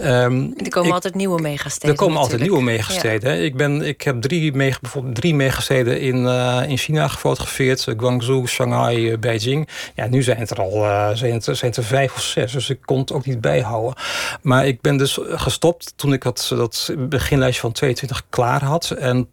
Um, 0.00 0.54
er 0.56 0.68
komen 0.68 0.88
ik, 0.88 0.94
altijd 0.94 1.14
nieuwe 1.14 1.40
megasteden. 1.40 1.90
Er 1.90 2.02
komen 2.02 2.18
altijd 2.18 2.40
nieuwe 2.40 2.62
megasteden. 2.62 3.36
Ja. 3.36 3.42
Ik, 3.42 3.56
ben, 3.56 3.82
ik 3.82 4.02
heb 4.02 4.22
drie, 4.22 4.52
mega, 4.52 4.78
bijvoorbeeld 4.80 5.14
drie 5.14 5.34
megasteden 5.34 6.00
in, 6.00 6.16
uh, 6.16 6.62
in 6.66 6.76
China 6.76 7.08
gefotografeerd: 7.08 7.86
Guangzhou, 7.96 8.46
Shanghai, 8.46 9.18
Beijing. 9.18 9.68
Ja, 9.94 10.06
nu 10.06 10.22
zijn 10.22 10.38
het 10.38 10.50
er 10.50 10.60
al 10.60 10.70
zijn 11.16 11.32
het, 11.32 11.44
zijn 11.44 11.58
het 11.60 11.76
er 11.76 11.84
vijf 11.84 12.14
of 12.14 12.22
zes 12.22 12.61
dus 12.66 12.76
ik 12.76 12.82
kon 12.84 12.98
het 12.98 13.12
ook 13.12 13.26
niet 13.26 13.40
bijhouden. 13.40 13.94
Maar 14.42 14.66
ik 14.66 14.80
ben 14.80 14.96
dus 14.96 15.18
gestopt 15.22 15.92
toen 15.96 16.12
ik 16.12 16.22
dat, 16.22 16.46
dat 16.56 16.94
beginlijstje 16.98 17.60
van 17.60 17.72
22 17.72 18.22
klaar 18.30 18.64
had. 18.64 18.90
En 18.90 19.28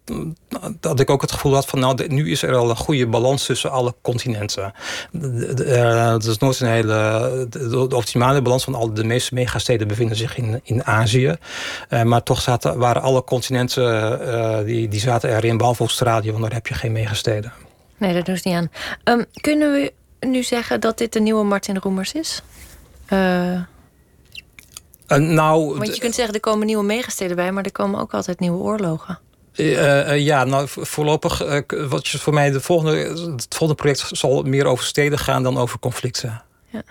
dat 0.80 1.00
ik 1.00 1.10
ook 1.10 1.20
het 1.20 1.32
gevoel 1.32 1.54
had 1.54 1.66
van 1.66 1.78
nou, 1.78 2.06
nu 2.08 2.30
is 2.30 2.42
er 2.42 2.54
al 2.54 2.70
een 2.70 2.76
goede 2.76 3.06
balans 3.06 3.46
tussen 3.46 3.70
alle 3.70 3.94
continenten. 4.02 4.72
Het 6.14 6.24
is 6.24 6.38
nooit 6.38 6.60
een 6.60 6.68
hele. 6.68 7.46
De 7.50 7.96
optimale 7.96 8.42
balans 8.42 8.64
van 8.64 8.74
al 8.74 8.94
de 8.94 9.04
meeste 9.04 9.34
megasteden 9.34 9.88
bevinden 9.88 10.16
zich 10.16 10.36
in, 10.36 10.60
in 10.64 10.84
Azië. 10.84 11.36
Uh, 11.90 12.02
maar 12.02 12.22
toch 12.22 12.40
zaten, 12.40 12.78
waren 12.78 13.02
alle 13.02 13.24
continenten 13.24 14.20
uh, 14.28 14.58
die, 14.64 14.88
die 14.88 15.00
zaten 15.00 15.36
erin, 15.36 15.56
behalve 15.56 15.82
Australië, 15.82 16.30
want 16.30 16.42
daar 16.42 16.52
heb 16.52 16.66
je 16.66 16.74
geen 16.74 16.92
megasteden. 16.92 17.52
Nee, 17.96 18.14
dat 18.14 18.26
doen 18.26 18.36
ze 18.36 18.48
niet 18.48 18.56
aan. 18.56 18.70
Um, 19.04 19.24
kunnen 19.40 19.72
we 19.72 19.92
nu 20.20 20.42
zeggen 20.42 20.80
dat 20.80 20.98
dit 20.98 21.12
de 21.12 21.20
nieuwe 21.20 21.44
Martin 21.44 21.78
Roemers 21.78 22.12
is? 22.12 22.42
Uh, 23.12 23.52
uh, 23.52 25.18
nou, 25.18 25.78
Want 25.78 25.94
je 25.94 26.00
kunt 26.00 26.14
zeggen, 26.14 26.34
er 26.34 26.40
komen 26.40 26.66
nieuwe 26.66 26.84
megasteden 26.84 27.36
bij... 27.36 27.52
maar 27.52 27.64
er 27.64 27.72
komen 27.72 28.00
ook 28.00 28.14
altijd 28.14 28.40
nieuwe 28.40 28.58
oorlogen. 28.58 29.18
Uh, 29.54 30.18
ja, 30.18 30.44
nou 30.44 30.68
voorlopig, 30.68 31.38
wat 31.88 32.08
je 32.08 32.18
voor 32.18 32.34
mij 32.34 32.50
de 32.50 32.60
volgende, 32.60 32.96
het 33.32 33.46
volgende 33.48 33.74
project 33.74 34.08
zal 34.12 34.42
meer 34.42 34.64
over 34.64 34.84
steden 34.84 35.18
gaan 35.18 35.42
dan 35.42 35.58
over 35.58 35.78
conflicten. 35.78 36.42
Ja. 36.68 36.82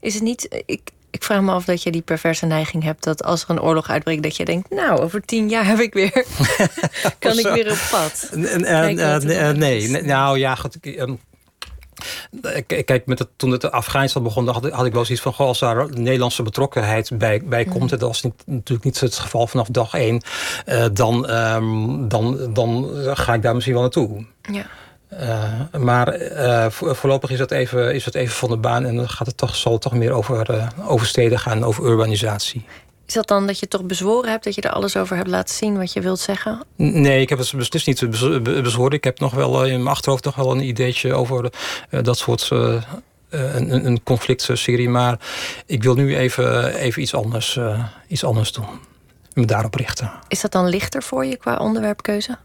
Is 0.00 0.14
het 0.14 0.22
niet, 0.22 0.62
ik, 0.66 0.90
ik 1.10 1.24
vraag 1.24 1.40
me 1.40 1.52
af 1.52 1.64
dat 1.64 1.82
je 1.82 1.90
die 1.90 2.02
perverse 2.02 2.46
neiging 2.46 2.82
hebt 2.82 3.04
dat 3.04 3.24
als 3.24 3.42
er 3.42 3.50
een 3.50 3.60
oorlog 3.60 3.88
uitbreekt, 3.88 4.22
dat 4.22 4.36
je 4.36 4.44
denkt, 4.44 4.70
nou, 4.70 5.00
over 5.00 5.20
tien 5.24 5.48
jaar 5.48 5.66
heb 5.66 5.78
ik 5.78 5.94
weer, 5.94 6.26
kan 7.18 7.38
ik 7.38 7.46
weer 7.46 7.70
op 7.70 7.88
pad. 7.90 8.30
nee, 8.32 8.94
nee, 9.52 10.02
nou 10.02 10.38
ja, 10.38 10.54
goed. 10.54 10.76
Um, 10.82 11.18
Kijk, 12.66 13.06
met 13.06 13.18
het, 13.18 13.28
toen 13.36 13.50
het 13.50 13.70
Afghanistan 13.70 14.22
begon, 14.22 14.48
had, 14.48 14.70
had 14.70 14.86
ik 14.86 14.92
wel 14.92 15.04
zoiets 15.04 15.22
van: 15.22 15.32
goh, 15.32 15.46
als 15.46 15.58
daar 15.58 15.86
Nederlandse 15.90 16.42
betrokkenheid 16.42 17.10
bij, 17.18 17.42
bij 17.44 17.64
komt, 17.64 17.92
en 17.92 17.98
dat 17.98 18.10
is 18.10 18.22
niet, 18.22 18.42
natuurlijk 18.46 18.84
niet 18.84 19.00
het 19.00 19.18
geval 19.18 19.46
vanaf 19.46 19.68
dag 19.68 19.94
één, 19.94 20.22
uh, 20.66 20.84
dan, 20.92 21.30
um, 21.30 22.08
dan, 22.08 22.52
dan 22.52 22.90
ga 23.16 23.34
ik 23.34 23.42
daar 23.42 23.54
misschien 23.54 23.74
wel 23.74 23.82
naartoe. 23.82 24.24
Ja. 24.42 24.66
Uh, 25.20 25.80
maar 25.80 26.20
uh, 26.20 26.66
voorlopig 26.70 27.30
is 27.30 27.38
dat, 27.38 27.50
even, 27.50 27.94
is 27.94 28.04
dat 28.04 28.14
even 28.14 28.34
van 28.34 28.48
de 28.48 28.56
baan 28.56 28.84
en 28.84 28.96
dan 28.96 29.08
gaat 29.08 29.26
het 29.26 29.36
toch, 29.36 29.56
zal 29.56 29.72
het 29.72 29.80
toch 29.80 29.94
meer 29.94 30.12
over, 30.12 30.68
over 30.86 31.06
steden 31.06 31.38
gaan, 31.38 31.64
over 31.64 31.84
urbanisatie. 31.84 32.64
Is 33.06 33.14
dat 33.14 33.28
dan 33.28 33.46
dat 33.46 33.58
je 33.58 33.68
toch 33.68 33.84
bezworen 33.84 34.30
hebt, 34.30 34.44
dat 34.44 34.54
je 34.54 34.60
er 34.60 34.70
alles 34.70 34.96
over 34.96 35.16
hebt 35.16 35.28
laten 35.28 35.54
zien 35.54 35.76
wat 35.76 35.92
je 35.92 36.00
wilt 36.00 36.20
zeggen? 36.20 36.64
Nee, 36.76 37.20
ik 37.20 37.28
heb 37.28 37.38
het 37.38 37.52
beslist 37.56 37.86
niet 37.86 38.10
bezworen. 38.42 38.92
Ik 38.92 39.04
heb 39.04 39.18
nog 39.18 39.34
wel 39.34 39.64
eh, 39.64 39.72
in 39.72 39.82
mijn 39.82 39.94
achterhoofd 39.94 40.24
nog 40.24 40.34
wel 40.34 40.50
een 40.50 40.62
ideetje 40.62 41.14
over 41.14 41.52
uh, 41.90 42.02
dat 42.02 42.18
soort. 42.18 42.50
Uh, 42.52 42.82
een, 43.30 43.86
een 43.86 44.02
conflictserie. 44.02 44.88
Maar 44.88 45.18
ik 45.66 45.82
wil 45.82 45.94
nu 45.94 46.16
even, 46.16 46.74
even 46.74 47.02
iets, 47.02 47.14
anders, 47.14 47.58
iets 48.08 48.24
anders 48.24 48.52
doen. 48.52 48.66
Me 49.32 49.44
daarop 49.44 49.74
richten. 49.74 50.12
Is 50.28 50.40
dat 50.40 50.52
dan 50.52 50.68
lichter 50.68 51.02
voor 51.02 51.24
je 51.24 51.36
qua 51.36 51.56
onderwerpkeuze? 51.56 52.38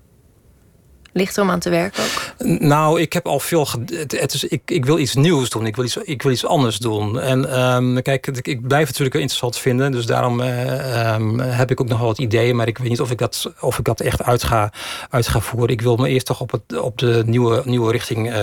Ligt 1.14 1.38
er 1.38 1.44
om 1.44 1.50
aan 1.50 1.60
te 1.60 1.70
werken 1.70 2.04
ook? 2.04 2.48
Nou, 2.60 3.02
ik 3.02 3.14
heb 3.14 3.28
al 3.28 3.40
veel. 3.40 3.68
Het 4.08 4.34
is, 4.34 4.44
ik, 4.44 4.62
ik 4.66 4.86
wil 4.86 5.00
iets 5.00 5.16
nieuws 5.16 5.50
doen. 5.50 5.66
Ik 5.66 5.76
wil 5.76 5.86
iets, 5.86 5.98
ik 5.98 6.22
wil 6.22 6.32
iets 6.32 6.46
anders 6.46 6.78
doen. 6.78 7.20
En 7.20 7.60
um, 7.62 8.02
kijk, 8.02 8.28
ik 8.28 8.68
blijf 8.68 8.88
het 8.88 8.98
natuurlijk 8.98 9.16
interessant 9.16 9.58
vinden. 9.58 9.92
Dus 9.92 10.06
daarom 10.06 10.40
uh, 10.40 11.14
um, 11.16 11.40
heb 11.40 11.72
ik 11.72 11.82
ook 11.82 11.88
nog 11.88 11.98
wel 11.98 12.08
wat 12.08 12.20
ideeën. 12.20 12.56
Maar 12.56 12.68
ik 12.68 12.78
weet 12.78 12.90
niet 12.90 13.02
of 13.02 13.12
ik 13.12 13.18
dat, 13.18 13.52
of 13.60 13.78
ik 13.78 13.86
dat 13.86 14.00
echt 14.00 14.24
uit 14.24 14.44
ga, 14.44 14.74
uit 15.10 15.30
voeren. 15.30 15.70
Ik 15.70 15.82
wil 15.82 15.96
me 15.96 16.10
eerst 16.10 16.26
toch 16.26 16.42
op, 16.42 16.52
het, 16.52 16.80
op 16.80 16.98
de 16.98 17.24
nieuwe, 17.26 17.62
nieuwe 17.66 17.92
richting 17.92 18.34
uh, 18.34 18.42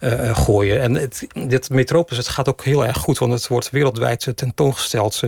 uh, 0.00 0.36
gooien. 0.36 0.80
En 0.80 1.10
dit 1.48 1.70
Metropolis, 1.70 2.18
het 2.18 2.34
gaat 2.34 2.48
ook 2.48 2.64
heel 2.64 2.86
erg 2.86 2.96
goed. 2.96 3.18
Want 3.18 3.32
het 3.32 3.48
wordt 3.48 3.70
wereldwijd 3.70 4.32
tentoongesteld. 4.34 5.22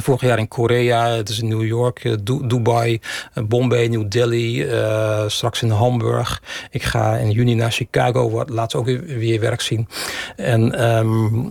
Vorig 0.00 0.20
jaar 0.20 0.38
in 0.38 0.48
Korea, 0.48 1.08
het 1.08 1.28
is 1.28 1.40
in 1.40 1.48
New 1.48 1.64
York, 1.64 2.04
uh, 2.04 2.14
Dubai, 2.22 3.00
uh, 3.34 3.44
Bombay, 3.44 3.86
New 3.86 4.10
Delhi, 4.10 4.64
uh, 4.64 5.28
straks 5.28 5.62
in 5.62 5.70
Hamburg. 5.70 6.42
Ik 6.70 6.82
ga 6.82 7.16
in 7.16 7.30
juni 7.30 7.54
naar 7.54 7.72
Chicago, 7.72 8.44
laat 8.46 8.74
ook 8.74 8.84
weer, 8.84 9.04
weer 9.04 9.40
werk 9.40 9.60
zien. 9.60 9.88
En 10.36 10.86
um, 10.96 11.50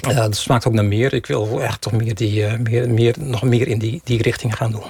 dat 0.00 0.36
smaakt 0.36 0.66
ook 0.66 0.72
naar 0.72 0.84
meer. 0.84 1.12
Ik 1.12 1.26
wil 1.26 1.62
echt 1.62 1.80
toch 1.80 1.92
meer 1.92 2.14
die, 2.14 2.40
uh, 2.40 2.54
meer, 2.58 2.90
meer, 2.90 3.14
nog 3.18 3.42
meer 3.42 3.68
in 3.68 3.78
die, 3.78 4.00
die 4.04 4.22
richting 4.22 4.56
gaan 4.56 4.70
doen. 4.70 4.82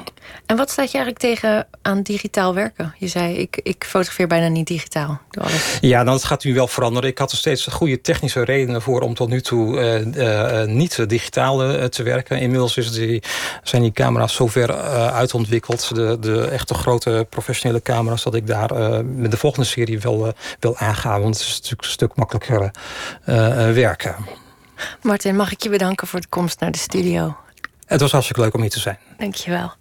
En 0.47 0.57
wat 0.57 0.71
staat 0.71 0.91
je 0.91 0.99
eigenlijk 0.99 1.19
tegen 1.19 1.67
aan 1.83 2.03
digitaal 2.03 2.55
werken? 2.55 2.95
Je 2.99 3.09
zei, 3.09 3.37
ik, 3.37 3.61
ik 3.63 3.85
fotografeer 3.85 4.27
bijna 4.27 4.49
niet 4.49 4.67
digitaal. 4.67 5.21
Doe 5.31 5.43
alles. 5.43 5.79
Ja, 5.81 6.03
nou, 6.03 6.17
dat 6.17 6.25
gaat 6.25 6.45
nu 6.45 6.55
wel 6.55 6.67
veranderen. 6.67 7.11
Ik 7.11 7.19
had 7.19 7.31
er 7.31 7.37
steeds 7.37 7.67
goede 7.67 8.01
technische 8.01 8.45
redenen 8.45 8.83
voor 8.83 9.01
om 9.01 9.15
tot 9.15 9.29
nu 9.29 9.41
toe 9.41 9.81
uh, 9.81 10.61
uh, 10.61 10.67
niet 10.67 11.09
digitaal 11.09 11.89
te 11.89 12.03
werken. 12.03 12.39
Inmiddels 12.39 12.77
is 12.77 12.93
die, 12.93 13.23
zijn 13.63 13.83
die 13.83 13.93
camera's 13.93 14.35
zo 14.35 14.47
ver 14.47 14.75
uitontwikkeld. 15.11 15.95
De, 15.95 16.17
de 16.21 16.45
echte 16.45 16.75
grote 16.75 17.27
professionele 17.31 17.83
camera's, 17.83 18.23
dat 18.23 18.35
ik 18.35 18.47
daar 18.47 19.05
met 19.05 19.31
de 19.31 19.37
volgende 19.37 19.67
serie 19.67 20.01
wel 20.01 20.35
wil 20.61 20.77
aangaan. 20.77 21.21
Want 21.21 21.39
het 21.39 21.47
is 21.47 21.55
natuurlijk 21.55 21.83
een 21.83 21.91
stuk 21.91 22.17
makkelijker 22.17 22.71
werken. 23.75 24.15
Martin, 25.03 25.37
mag 25.37 25.53
ik 25.53 25.63
je 25.63 25.69
bedanken 25.69 26.07
voor 26.07 26.21
de 26.21 26.27
komst 26.29 26.61
naar 26.61 26.71
de 26.71 26.79
studio? 26.79 27.37
Het 27.87 28.01
was 28.01 28.13
hartstikke 28.13 28.43
leuk 28.43 28.55
om 28.55 28.61
hier 28.61 28.71
te 28.71 28.81
zijn. 28.81 28.99
Dankjewel. 29.19 29.73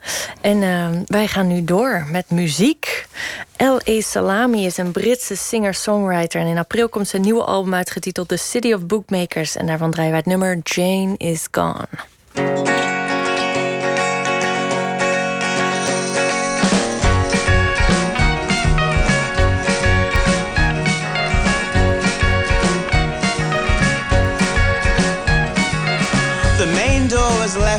En 0.42 0.62
uh, 0.62 0.88
wij 1.06 1.28
gaan 1.28 1.48
nu 1.48 1.64
door 1.64 2.08
met 2.12 2.30
muziek. 2.30 3.08
L.A. 3.58 4.02
Salami 4.02 4.66
is 4.66 4.78
een 4.78 4.92
Britse 4.92 5.36
singer-songwriter. 5.36 6.42
En 6.42 6.48
in 6.48 6.58
april 6.58 6.90
komt 6.90 7.08
zijn 7.08 7.22
nieuwe 7.22 7.44
album 7.44 7.74
uitgetiteld 7.74 8.28
The 8.28 8.38
City 8.38 8.74
of 8.74 8.86
Bookmakers. 8.86 9.56
En 9.56 9.66
daarvan 9.66 9.92
draaien 9.92 10.12
wij 10.12 10.20
het 10.20 10.30
nummer 10.30 10.60
Jane 10.64 11.18
is 11.18 11.48
Gone. 11.52 12.93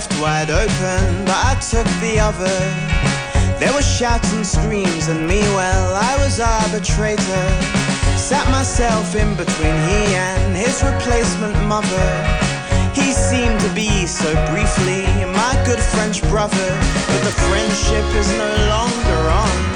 Left 0.04 0.20
wide 0.20 0.50
open, 0.50 1.24
but 1.24 1.36
I 1.36 1.54
took 1.60 1.86
the 2.00 2.18
other. 2.18 2.58
There 3.58 3.72
were 3.72 3.82
shouts 3.82 4.32
and 4.32 4.46
screams, 4.46 5.08
and 5.08 5.26
me, 5.26 5.40
well, 5.54 5.94
I 5.94 6.16
was 6.22 6.40
arbitrator. 6.40 7.46
Sat 8.16 8.46
myself 8.50 9.14
in 9.14 9.36
between 9.36 9.76
he 9.88 10.14
and 10.14 10.56
his 10.56 10.82
replacement 10.82 11.56
mother. 11.66 12.08
He 12.94 13.12
seemed 13.12 13.60
to 13.60 13.70
be 13.74 14.06
so 14.06 14.30
briefly 14.50 15.04
my 15.32 15.54
good 15.66 15.80
French 15.80 16.22
brother, 16.30 16.68
but 17.06 17.22
the 17.24 17.34
friendship 17.48 18.06
is 18.16 18.30
no 18.32 18.50
longer 18.68 19.30
on. 19.30 19.74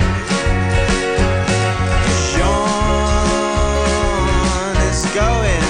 to 5.11 5.68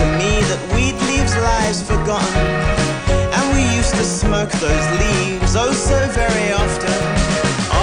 to 0.00 0.06
me 0.16 0.40
that 0.48 0.60
weed 0.72 0.96
leaves 1.08 1.36
lives 1.36 1.82
forgotten. 1.82 2.46
And 3.36 3.44
we 3.54 3.62
used 3.76 3.94
to 3.94 4.04
smoke 4.04 4.50
those 4.52 4.86
leaves 5.02 5.52
oh 5.56 5.72
so 5.72 5.98
very 6.22 6.48
often, 6.52 6.96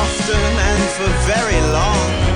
often 0.04 0.44
and 0.70 0.84
for 0.98 1.10
very 1.30 1.62
long. 1.78 2.27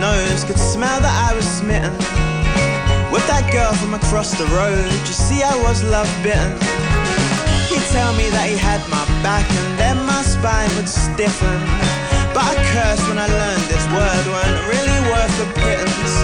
Nose 0.00 0.44
could 0.44 0.58
smell 0.58 1.00
that 1.00 1.16
I 1.28 1.34
was 1.34 1.46
smitten 1.46 1.92
with 3.12 3.26
that 3.28 3.48
girl 3.52 3.72
from 3.80 3.94
across 3.94 4.36
the 4.36 4.44
road. 4.52 4.92
You 5.08 5.16
see, 5.16 5.42
I 5.42 5.56
was 5.64 5.82
love 5.82 6.08
bitten. 6.22 6.52
He'd 7.72 7.86
tell 7.92 8.12
me 8.12 8.28
that 8.30 8.46
he 8.48 8.56
had 8.56 8.84
my 8.92 9.04
back 9.24 9.46
and 9.48 9.68
then 9.78 9.96
my 10.04 10.22
spine 10.22 10.68
would 10.76 10.88
stiffen. 10.88 11.60
But 12.36 12.44
I 12.44 12.54
cursed 12.72 13.08
when 13.08 13.18
I 13.18 13.28
learned 13.28 13.64
this 13.72 13.86
word 13.88 14.24
weren't 14.28 14.60
really 14.68 15.00
worth 15.08 15.36
a 15.40 15.48
pittance. 15.64 16.14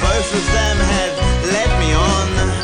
Both 0.00 0.28
of 0.32 0.44
them 0.56 0.76
had 0.80 1.12
led 1.52 1.70
me 1.80 1.92
on. 1.92 2.57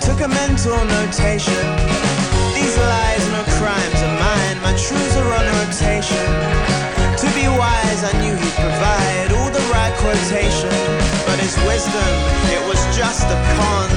Took 0.00 0.20
a 0.20 0.28
mental 0.28 0.76
notation. 0.84 1.64
These 2.54 2.76
lies, 2.76 3.24
no 3.30 3.42
crimes 3.58 4.00
are 4.02 4.16
mine. 4.20 4.60
My 4.62 4.74
truths 4.76 5.16
are 5.16 5.32
on 5.32 5.46
rotation. 5.58 6.24
To 7.22 7.26
be 7.34 7.48
wise, 7.48 8.02
I 8.04 8.12
knew 8.20 8.34
he'd 8.34 8.54
provide 8.54 9.32
all 9.32 9.50
the 9.50 9.64
right 9.72 9.94
quotation. 9.98 10.70
But 11.26 11.38
his 11.38 11.56
wisdom, 11.66 12.10
it 12.52 12.62
was 12.68 12.80
just 12.96 13.24
a 13.24 13.38
con. 13.56 13.90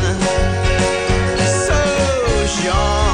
So, 1.65 1.77
Jean 2.61 3.06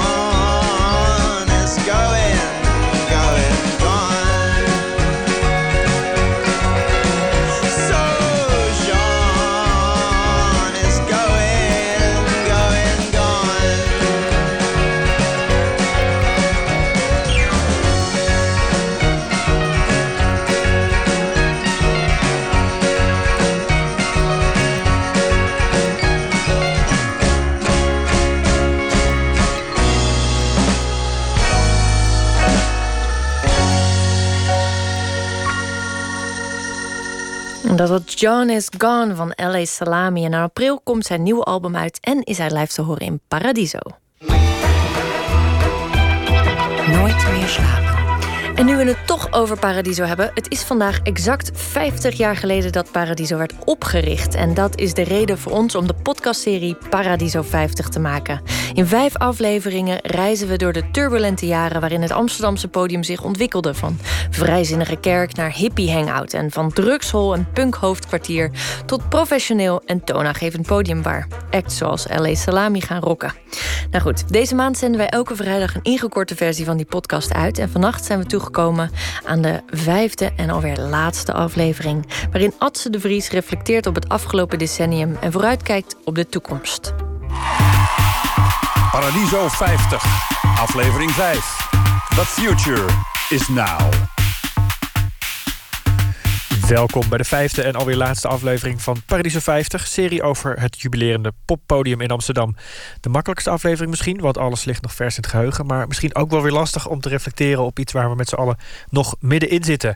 Dat 37.84 37.92
was 37.92 38.14
John 38.16 38.50
is 38.50 38.70
Gone 38.78 39.16
van 39.16 39.34
L.A. 39.36 39.66
Salami. 39.66 40.26
En 40.26 40.34
in 40.34 40.40
april 40.40 40.80
komt 40.84 41.06
zijn 41.06 41.24
nieuwe 41.24 41.44
album 41.44 41.76
uit 41.76 42.00
en 42.00 42.24
is 42.24 42.38
hij 42.38 42.52
live 42.52 42.74
te 42.74 42.82
horen 42.82 43.06
in 43.06 43.22
Paradiso. 43.28 43.80
Nooit 46.88 47.28
meer 47.32 47.48
slapen. 47.48 47.93
En 48.56 48.66
nu 48.66 48.76
we 48.76 48.84
het 48.84 49.08
toch 49.08 49.32
over 49.32 49.60
Paradiso 49.60 50.04
hebben, 50.04 50.32
het 50.34 50.52
is 50.52 50.64
vandaag 50.64 51.00
exact 51.00 51.52
50 51.54 52.18
jaar 52.18 52.36
geleden 52.36 52.72
dat 52.72 52.92
Paradiso 52.92 53.38
werd 53.38 53.54
opgericht. 53.66 54.36
En 54.36 54.54
dat 54.54 54.80
is 54.80 54.94
de 54.94 55.04
reden 55.04 55.38
voor 55.38 55.52
ons 55.52 55.76
om 55.76 55.88
de 55.88 55.94
podcastserie 55.94 56.78
Paradiso 56.90 57.42
50 57.42 57.90
te 57.90 58.00
maken. 58.00 58.42
In 58.74 58.86
vijf 58.86 59.18
afleveringen 59.18 60.00
reizen 60.02 60.48
we 60.48 60.58
door 60.58 60.74
de 60.74 60.92
turbulente 60.92 61.46
jaren 61.46 61.82
waarin 61.82 62.02
het 62.02 62.12
Amsterdamse 62.12 62.68
podium 62.68 63.04
zich 63.04 63.24
ontwikkelde. 63.24 63.74
Van 63.74 63.98
vrijzinnige 64.30 64.96
kerk 64.96 65.36
naar 65.36 65.54
hippie 65.54 65.92
hangout 65.92 66.34
en 66.34 66.52
van 66.52 66.74
drugshol 66.74 67.34
en 67.34 67.48
punkhoofdkwartier 67.54 68.52
tot 68.86 69.10
professioneel 69.10 69.82
en 69.86 70.04
toonaangevend 70.04 70.68
podium 70.68 71.02
waar 71.02 71.28
acts 71.52 71.78
zoals 71.78 72.06
L.A. 72.08 72.36
Salami 72.36 72.82
gaan 72.82 73.02
rocken. 73.02 73.34
Nou 73.92 74.04
goed, 74.04 74.34
deze 74.34 74.56
maand 74.56 74.78
zenden 74.78 75.00
wij 75.00 75.10
elke 75.10 75.36
vrijdag 75.36 75.76
een 75.76 75.84
ingekorte 75.84 76.36
versie 76.36 76.66
van 76.66 76.78
die 76.78 76.86
podcast 76.86 77.34
uit. 77.34 77.58
En 77.58 77.70
vannacht 77.70 78.06
zijn 78.06 78.20
we 78.20 78.26
toe 78.26 78.42
toegekomen 78.44 78.92
aan 79.26 79.42
de 79.42 79.62
vijfde 79.68 80.32
en 80.36 80.50
alweer 80.50 80.78
laatste 80.78 81.34
aflevering, 81.34 82.08
waarin 82.32 82.54
Adse 82.58 82.90
de 82.90 83.00
Vries 83.00 83.30
reflecteert 83.30 83.88
op 83.88 83.96
het 83.96 84.10
afgelopen 84.10 84.60
decennium 84.60 85.18
en 85.22 85.32
vooruitkijkt 85.32 85.96
op 86.04 86.16
de 86.16 86.30
toekomst. 86.30 86.94
Paradiso 88.92 89.48
50, 89.48 90.04
aflevering 90.60 91.12
5. 91.12 91.68
The 92.10 92.26
future 92.26 92.86
is 93.30 93.48
now. 93.48 94.13
Welkom 96.68 97.10
bij 97.10 97.18
de 97.18 97.24
vijfde 97.24 97.62
en 97.62 97.76
alweer 97.76 97.96
laatste 97.96 98.28
aflevering 98.28 98.82
van 98.82 99.02
Paradiso 99.06 99.40
50, 99.40 99.88
serie 99.88 100.24
over 100.24 100.60
het 100.60 100.82
jubilerende 100.82 101.32
poppodium 101.46 102.02
in 102.02 102.10
Amsterdam. 102.10 102.56
De 103.00 103.10
makkelijkste 103.10 103.50
aflevering 103.50 103.90
misschien, 103.90 104.20
want 104.20 104.38
alles 104.38 104.64
ligt 104.64 104.82
nog 104.82 104.94
vers 104.94 105.16
in 105.16 105.22
het 105.22 105.32
geheugen, 105.32 105.66
maar 105.66 105.88
misschien 105.88 106.16
ook 106.16 106.30
wel 106.30 106.42
weer 106.42 106.52
lastig 106.52 106.88
om 106.88 107.00
te 107.00 107.10
reflecteren 107.10 107.64
op 107.64 107.80
iets 107.80 107.94
waar 107.94 108.10
we 108.10 108.16
met 108.16 108.30
z'n 108.30 108.36
allen 108.36 108.58
nog 108.90 109.16
middenin 109.20 109.64
zitten. 109.64 109.96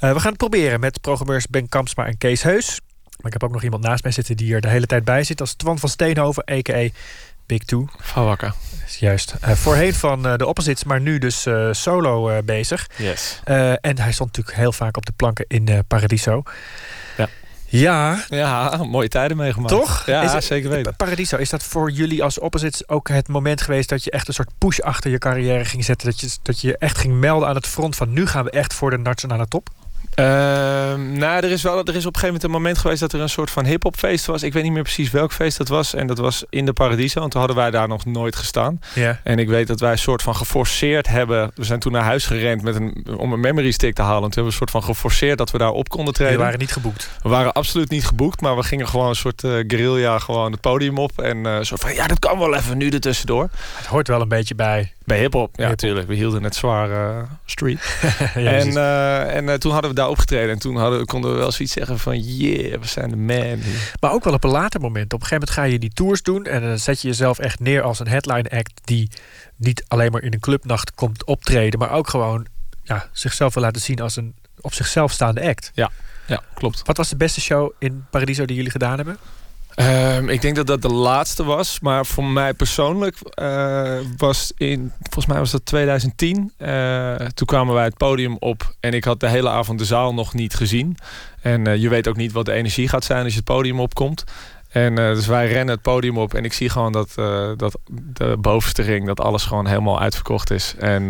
Uh, 0.00 0.12
we 0.12 0.20
gaan 0.20 0.28
het 0.28 0.36
proberen 0.36 0.80
met 0.80 1.00
programmeurs 1.00 1.46
Ben 1.46 1.68
Kampsma 1.68 2.06
en 2.06 2.18
Kees 2.18 2.42
Heus. 2.42 2.80
Maar 3.16 3.26
ik 3.26 3.32
heb 3.32 3.44
ook 3.44 3.52
nog 3.52 3.62
iemand 3.62 3.82
naast 3.82 4.02
mij 4.02 4.12
zitten 4.12 4.36
die 4.36 4.54
er 4.54 4.60
de 4.60 4.68
hele 4.68 4.86
tijd 4.86 5.04
bij 5.04 5.24
zit, 5.24 5.40
als 5.40 5.54
Twan 5.54 5.78
van 5.78 5.88
Steenhoven, 5.88 6.50
a.k.a. 6.50 6.88
Big 7.46 7.64
Two. 7.64 7.86
Van 7.98 8.24
Wakker. 8.24 8.54
Juist. 8.98 9.34
Uh, 9.44 9.50
voorheen 9.50 9.94
van 9.94 10.26
uh, 10.26 10.36
de 10.36 10.46
Opposites, 10.46 10.84
maar 10.84 11.00
nu 11.00 11.18
dus 11.18 11.46
uh, 11.46 11.68
solo 11.72 12.42
bezig. 12.42 12.88
Yes. 12.96 13.40
en 13.44 13.98
hij 13.98 14.12
stond 14.12 14.36
natuurlijk 14.36 14.56
heel 14.56 14.72
vaak 14.72 14.96
op 14.96 15.06
de 15.06 15.12
planken 15.16 15.44
in 15.48 15.84
Paradiso. 15.86 16.42
Ja. 17.16 17.28
Ja. 17.66 18.24
Ja, 18.28 18.76
mooie 18.76 19.08
tijden 19.08 19.36
meegemaakt. 19.36 19.72
Toch? 19.72 20.06
Ja, 20.06 20.22
is 20.22 20.32
het, 20.32 20.44
zeker 20.44 20.70
weten. 20.70 20.96
Paradiso, 20.96 21.36
is 21.36 21.50
dat 21.50 21.62
voor 21.62 21.90
jullie 21.90 22.22
als 22.22 22.38
Opposites 22.38 22.88
ook 22.88 23.08
het 23.08 23.28
moment 23.28 23.60
geweest... 23.62 23.88
dat 23.88 24.04
je 24.04 24.10
echt 24.10 24.28
een 24.28 24.34
soort 24.34 24.50
push 24.58 24.78
achter 24.78 25.10
je 25.10 25.18
carrière 25.18 25.64
ging 25.64 25.84
zetten? 25.84 26.10
Dat 26.10 26.20
je, 26.20 26.30
dat 26.42 26.60
je 26.60 26.76
echt 26.78 26.98
ging 26.98 27.14
melden 27.14 27.48
aan 27.48 27.54
het 27.54 27.66
front 27.66 27.96
van... 27.96 28.12
nu 28.12 28.26
gaan 28.26 28.44
we 28.44 28.50
echt 28.50 28.74
voor 28.74 28.90
de 28.90 28.98
nationale 28.98 29.46
top? 29.46 29.68
Ehm, 30.14 31.12
nou, 31.12 31.44
er 31.44 31.50
is 31.50 31.62
wel 31.62 31.78
er 31.78 31.94
is 31.94 32.06
op 32.06 32.14
een 32.14 32.20
gegeven 32.20 32.26
moment 32.26 32.42
een 32.42 32.50
moment 32.50 32.78
geweest 32.78 33.00
dat 33.00 33.12
er 33.12 33.20
een 33.20 33.28
soort 33.28 33.50
van 33.50 33.64
hip-hopfeest 33.64 34.26
was. 34.26 34.42
Ik 34.42 34.52
weet 34.52 34.62
niet 34.62 34.72
meer 34.72 34.82
precies 34.82 35.10
welk 35.10 35.32
feest 35.32 35.58
dat 35.58 35.68
was. 35.68 35.94
En 35.94 36.06
dat 36.06 36.18
was 36.18 36.44
in 36.50 36.64
de 36.64 36.72
Paradiso. 36.72 37.20
Want 37.20 37.30
toen 37.30 37.40
hadden 37.40 37.58
wij 37.58 37.70
daar 37.70 37.88
nog 37.88 38.04
nooit 38.04 38.36
gestaan. 38.36 38.80
En 39.22 39.38
ik 39.38 39.48
weet 39.48 39.66
dat 39.66 39.80
wij 39.80 39.90
een 39.90 39.98
soort 39.98 40.22
van 40.22 40.36
geforceerd 40.36 41.08
hebben. 41.08 41.50
We 41.54 41.64
zijn 41.64 41.80
toen 41.80 41.92
naar 41.92 42.02
huis 42.02 42.26
gerend 42.26 42.62
met 42.62 42.74
een, 42.74 43.06
om 43.16 43.32
een 43.32 43.40
memory 43.40 43.70
stick 43.70 43.94
te 43.94 44.02
halen. 44.02 44.22
En 44.22 44.30
toen 44.30 44.44
hebben 44.44 44.52
we 44.52 44.60
een 44.60 44.68
soort 44.68 44.70
van 44.70 44.94
geforceerd 44.94 45.38
dat 45.38 45.50
we 45.50 45.58
daar 45.58 45.70
op 45.70 45.88
konden 45.88 46.14
treden. 46.14 46.36
We 46.36 46.42
waren 46.42 46.58
niet 46.58 46.72
geboekt. 46.72 47.10
We 47.22 47.28
waren 47.28 47.52
absoluut 47.52 47.90
niet 47.90 48.06
geboekt. 48.06 48.40
Maar 48.40 48.56
we 48.56 48.62
gingen 48.62 48.88
gewoon 48.88 49.08
een 49.08 49.14
soort 49.14 49.42
uh, 49.42 49.52
guerrilla 49.52 50.18
gewoon 50.18 50.52
het 50.52 50.60
podium 50.60 50.98
op. 50.98 51.20
En 51.20 51.36
uh, 51.36 51.60
zo 51.60 51.76
van 51.76 51.94
ja, 51.94 52.06
dat 52.06 52.18
kan 52.18 52.38
wel 52.38 52.54
even 52.54 52.78
nu 52.78 52.88
ertussendoor. 52.88 53.48
Het 53.76 53.86
hoort 53.86 54.08
wel 54.08 54.20
een 54.20 54.28
beetje 54.28 54.54
bij. 54.54 54.92
Bij 55.04 55.18
hip-hop, 55.18 55.56
ja, 55.56 55.68
natuurlijk. 55.68 56.08
We 56.08 56.14
hielden 56.14 56.42
het 56.42 56.54
zwaar 56.54 56.90
uh, 56.90 57.22
street. 57.44 57.80
ja, 58.34 58.50
en 58.50 58.68
uh, 58.68 59.34
en 59.34 59.44
uh, 59.44 59.54
toen 59.54 59.72
hadden 59.72 59.90
we 59.90 59.96
daar 59.96 60.08
opgetreden. 60.08 60.50
En 60.50 60.58
toen 60.58 60.76
hadden, 60.76 61.06
konden 61.06 61.32
we 61.32 61.36
wel 61.36 61.52
zoiets 61.52 61.74
zeggen 61.74 61.98
van... 61.98 62.20
Yeah, 62.20 62.80
we 62.80 62.86
zijn 62.86 63.10
de 63.10 63.16
man. 63.16 63.58
Maar 64.00 64.12
ook 64.12 64.24
wel 64.24 64.32
op 64.32 64.44
een 64.44 64.50
later 64.50 64.80
moment. 64.80 65.12
Op 65.12 65.20
een 65.20 65.26
gegeven 65.26 65.48
moment 65.48 65.50
ga 65.50 65.62
je 65.62 65.78
die 65.78 65.92
tours 65.92 66.22
doen... 66.22 66.44
en 66.44 66.62
dan 66.62 66.78
zet 66.78 67.00
je 67.00 67.08
jezelf 67.08 67.38
echt 67.38 67.60
neer 67.60 67.82
als 67.82 67.98
een 67.98 68.08
headline 68.08 68.50
act... 68.50 68.80
die 68.84 69.10
niet 69.56 69.84
alleen 69.88 70.12
maar 70.12 70.22
in 70.22 70.32
een 70.32 70.40
clubnacht 70.40 70.94
komt 70.94 71.24
optreden... 71.24 71.78
maar 71.78 71.90
ook 71.90 72.08
gewoon 72.08 72.46
ja, 72.82 73.08
zichzelf 73.12 73.54
wil 73.54 73.62
laten 73.62 73.82
zien 73.82 74.00
als 74.00 74.16
een 74.16 74.34
op 74.60 74.74
zichzelf 74.74 75.12
staande 75.12 75.42
act. 75.48 75.70
Ja, 75.74 75.90
ja 76.26 76.42
klopt. 76.54 76.82
Wat 76.86 76.96
was 76.96 77.08
de 77.08 77.16
beste 77.16 77.40
show 77.40 77.72
in 77.78 78.04
Paradiso 78.10 78.44
die 78.44 78.56
jullie 78.56 78.70
gedaan 78.70 78.96
hebben? 78.96 79.16
Um, 79.76 80.28
ik 80.28 80.40
denk 80.40 80.56
dat 80.56 80.66
dat 80.66 80.82
de 80.82 80.92
laatste 80.92 81.44
was. 81.44 81.80
Maar 81.80 82.06
voor 82.06 82.24
mij 82.24 82.54
persoonlijk 82.54 83.16
uh, 83.40 83.98
was 84.16 84.52
in... 84.56 84.92
Volgens 85.02 85.26
mij 85.26 85.38
was 85.38 85.50
dat 85.50 85.66
2010. 85.66 86.52
Uh, 86.58 87.14
toen 87.14 87.46
kwamen 87.46 87.74
wij 87.74 87.84
het 87.84 87.96
podium 87.96 88.36
op. 88.38 88.74
En 88.80 88.92
ik 88.92 89.04
had 89.04 89.20
de 89.20 89.28
hele 89.28 89.48
avond 89.48 89.78
de 89.78 89.84
zaal 89.84 90.14
nog 90.14 90.34
niet 90.34 90.54
gezien. 90.54 90.96
En 91.40 91.68
uh, 91.68 91.76
je 91.76 91.88
weet 91.88 92.08
ook 92.08 92.16
niet 92.16 92.32
wat 92.32 92.44
de 92.44 92.52
energie 92.52 92.88
gaat 92.88 93.04
zijn 93.04 93.22
als 93.22 93.32
je 93.32 93.36
het 93.36 93.44
podium 93.44 93.80
opkomt. 93.80 94.24
En 94.72 94.98
uh, 94.98 95.14
dus 95.14 95.26
wij 95.26 95.48
rennen 95.48 95.74
het 95.74 95.82
podium 95.82 96.18
op 96.18 96.34
en 96.34 96.44
ik 96.44 96.52
zie 96.52 96.68
gewoon 96.68 96.92
dat, 96.92 97.14
uh, 97.18 97.50
dat 97.56 97.78
de 97.90 98.36
bovenste 98.38 98.82
ring, 98.82 99.06
dat 99.06 99.20
alles 99.20 99.44
gewoon 99.44 99.66
helemaal 99.66 100.00
uitverkocht 100.00 100.50
is. 100.50 100.74
En 100.78 101.02
uh, 101.02 101.08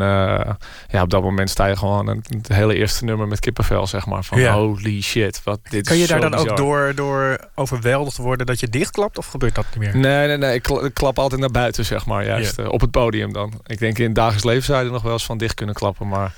ja, 0.89 1.03
op 1.03 1.11
dat 1.11 1.23
moment 1.23 1.51
sta 1.51 1.67
je 1.67 1.77
gewoon 1.77 2.07
een, 2.07 2.25
het 2.29 2.49
hele 2.49 2.75
eerste 2.75 3.05
nummer 3.05 3.29
met 3.29 3.41
kippenvel, 3.41 3.87
zeg 3.87 4.07
maar. 4.07 4.25
Van 4.25 4.41
ja. 4.41 4.55
holy 4.55 5.03
shit, 5.03 5.41
wat 5.45 5.61
dit 5.71 5.87
Kan 5.87 5.97
je 5.97 6.03
is 6.03 6.09
daar 6.09 6.21
dan 6.21 6.35
ook 6.35 6.57
door, 6.57 6.93
door 6.95 7.39
overweldigd 7.55 8.17
worden 8.17 8.47
dat 8.47 8.61
je 8.61 8.69
dichtklapt 8.69 9.19
of 9.19 9.27
gebeurt 9.27 9.55
dat 9.55 9.65
niet 9.71 9.79
meer? 9.79 9.97
Nee, 9.97 10.27
nee, 10.27 10.37
nee. 10.37 10.55
Ik, 10.55 10.63
kla 10.63 10.81
ik 10.81 10.95
klap 10.95 11.19
altijd 11.19 11.41
naar 11.41 11.51
buiten, 11.51 11.85
zeg 11.85 12.07
maar. 12.07 12.25
Juist 12.25 12.69
op 12.69 12.81
het 12.81 12.91
podium 12.91 13.33
dan. 13.33 13.53
Ik 13.67 13.79
denk 13.79 13.99
in 13.99 14.05
het 14.05 14.15
dagelijks 14.15 14.45
leven 14.45 14.65
zou 14.65 14.79
je 14.79 14.87
er 14.87 14.93
nog 14.93 15.03
wel 15.03 15.13
eens 15.13 15.25
van 15.25 15.39
dicht 15.39 15.55
kunnen 15.55 15.75
klappen, 15.75 16.09
maar... 16.09 16.35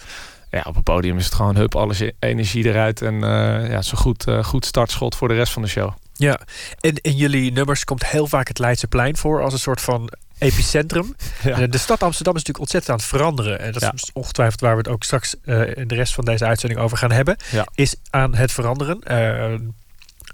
Ja, 0.51 0.63
op 0.67 0.75
het 0.75 0.85
podium 0.85 1.19
is 1.19 1.25
het 1.25 1.35
gewoon 1.35 1.57
hup, 1.57 1.75
alles 1.75 2.01
e- 2.01 2.11
energie 2.19 2.65
eruit. 2.65 3.03
En 3.03 3.15
uh, 3.15 3.71
ja, 3.71 3.83
zo 3.83 3.97
goed, 3.97 4.27
uh, 4.29 4.45
goed 4.45 4.65
startschot 4.65 5.15
voor 5.15 5.29
de 5.29 5.35
rest 5.35 5.53
van 5.53 5.63
de 5.63 5.69
show. 5.69 5.93
Ja, 6.17 6.41
en 6.81 6.95
in 7.01 7.17
jullie 7.17 7.53
nummers 7.53 7.85
komt 7.85 8.07
heel 8.07 8.27
vaak 8.27 8.49
het 8.49 8.59
Leidseplein 8.59 9.17
voor 9.17 9.43
als 9.43 9.53
een 9.53 9.59
soort 9.59 9.81
van 9.81 10.11
epicentrum. 10.39 11.15
Ja. 11.43 11.61
Uh, 11.61 11.71
De 11.71 11.79
stad 11.79 12.03
Amsterdam 12.03 12.35
is 12.37 12.43
natuurlijk 12.45 12.59
ontzettend 12.59 12.93
aan 12.93 12.97
het 12.99 13.07
veranderen. 13.07 13.59
En 13.59 13.73
dat 13.73 13.83
Ja. 13.83 13.93
is 13.93 14.11
ongetwijfeld 14.13 14.61
waar 14.61 14.73
we 14.73 14.79
het 14.79 14.89
ook 14.89 15.03
straks 15.05 15.35
uh, 15.45 15.77
in 15.77 15.89
de 15.89 15.95
rest 15.95 16.15
van 16.15 16.25
deze 16.25 16.45
uitzending 16.45 16.81
over 16.81 16.97
gaan 16.97 17.13
hebben. 17.13 17.37
Ja. 17.51 17.67
Is 17.75 17.95
aan 18.11 18.35
het 18.35 18.53
veranderen. 18.53 18.99
Uh, 19.11 19.69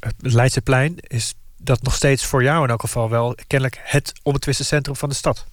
het 0.01 0.15
Leidseplein 0.19 0.95
is 1.01 1.35
dat 1.57 1.83
nog 1.83 1.95
steeds 1.95 2.25
voor 2.25 2.43
jou 2.43 2.65
in 2.65 2.71
elk 2.71 2.81
geval 2.81 3.11
wel 3.11 3.35
kennelijk 3.47 3.81
het 3.83 4.13
onbetwiste 4.23 4.65
centrum 4.65 4.97
van 4.97 5.09
de 5.09 5.15
stad. 5.15 5.47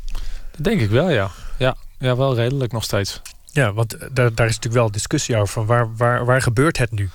Dat 0.51 0.63
denk 0.63 0.81
ik 0.81 0.89
wel, 0.89 1.09
ja. 1.09 1.31
Ja, 1.57 1.75
ja 1.99 2.15
wel 2.15 2.35
redelijk 2.35 2.71
nog 2.71 2.83
steeds. 2.83 3.21
Ja, 3.57 3.73
want 3.73 3.97
daar, 3.99 4.33
daar 4.35 4.47
is 4.47 4.55
natuurlijk 4.55 4.73
wel 4.73 4.91
discussie 4.91 5.35
over. 5.35 5.47
Van 5.47 5.65
waar, 5.65 5.95
waar, 5.95 6.25
waar 6.25 6.41
gebeurt 6.41 6.77
het 6.77 6.91
nu? 6.91 7.09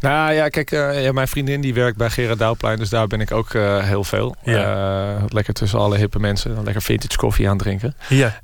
Nou 0.00 0.32
ja, 0.32 0.48
kijk, 0.48 0.70
uh, 0.70 1.02
ja, 1.02 1.12
mijn 1.12 1.28
vriendin 1.28 1.60
die 1.60 1.74
werkt 1.74 1.96
bij 1.96 2.10
Gerard 2.10 2.38
Douwplein, 2.38 2.78
dus 2.78 2.88
daar 2.88 3.06
ben 3.06 3.20
ik 3.20 3.32
ook 3.32 3.52
uh, 3.52 3.84
heel 3.84 4.04
veel. 4.04 4.36
Ja. 4.42 5.16
Uh, 5.16 5.22
lekker 5.28 5.54
tussen 5.54 5.78
alle 5.78 5.96
hippe 5.96 6.18
mensen, 6.18 6.62
lekker 6.64 6.82
vintage 6.82 7.16
koffie 7.16 7.48
aan 7.48 7.58
drinken. 7.58 7.96
Ja. 8.08 8.40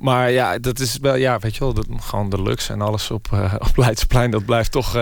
maar 0.00 0.30
ja, 0.30 0.58
dat 0.58 0.80
is 0.80 0.98
wel, 1.00 1.14
ja, 1.14 1.38
weet 1.38 1.54
je 1.54 1.60
wel, 1.60 1.74
dat, 1.74 1.86
gewoon 2.00 2.30
de 2.30 2.42
luxe 2.42 2.72
en 2.72 2.80
alles 2.80 3.10
op, 3.10 3.26
op 3.68 3.76
Leidsplein, 3.76 4.30
dat 4.30 4.44
blijft 4.44 4.72
toch 4.72 4.92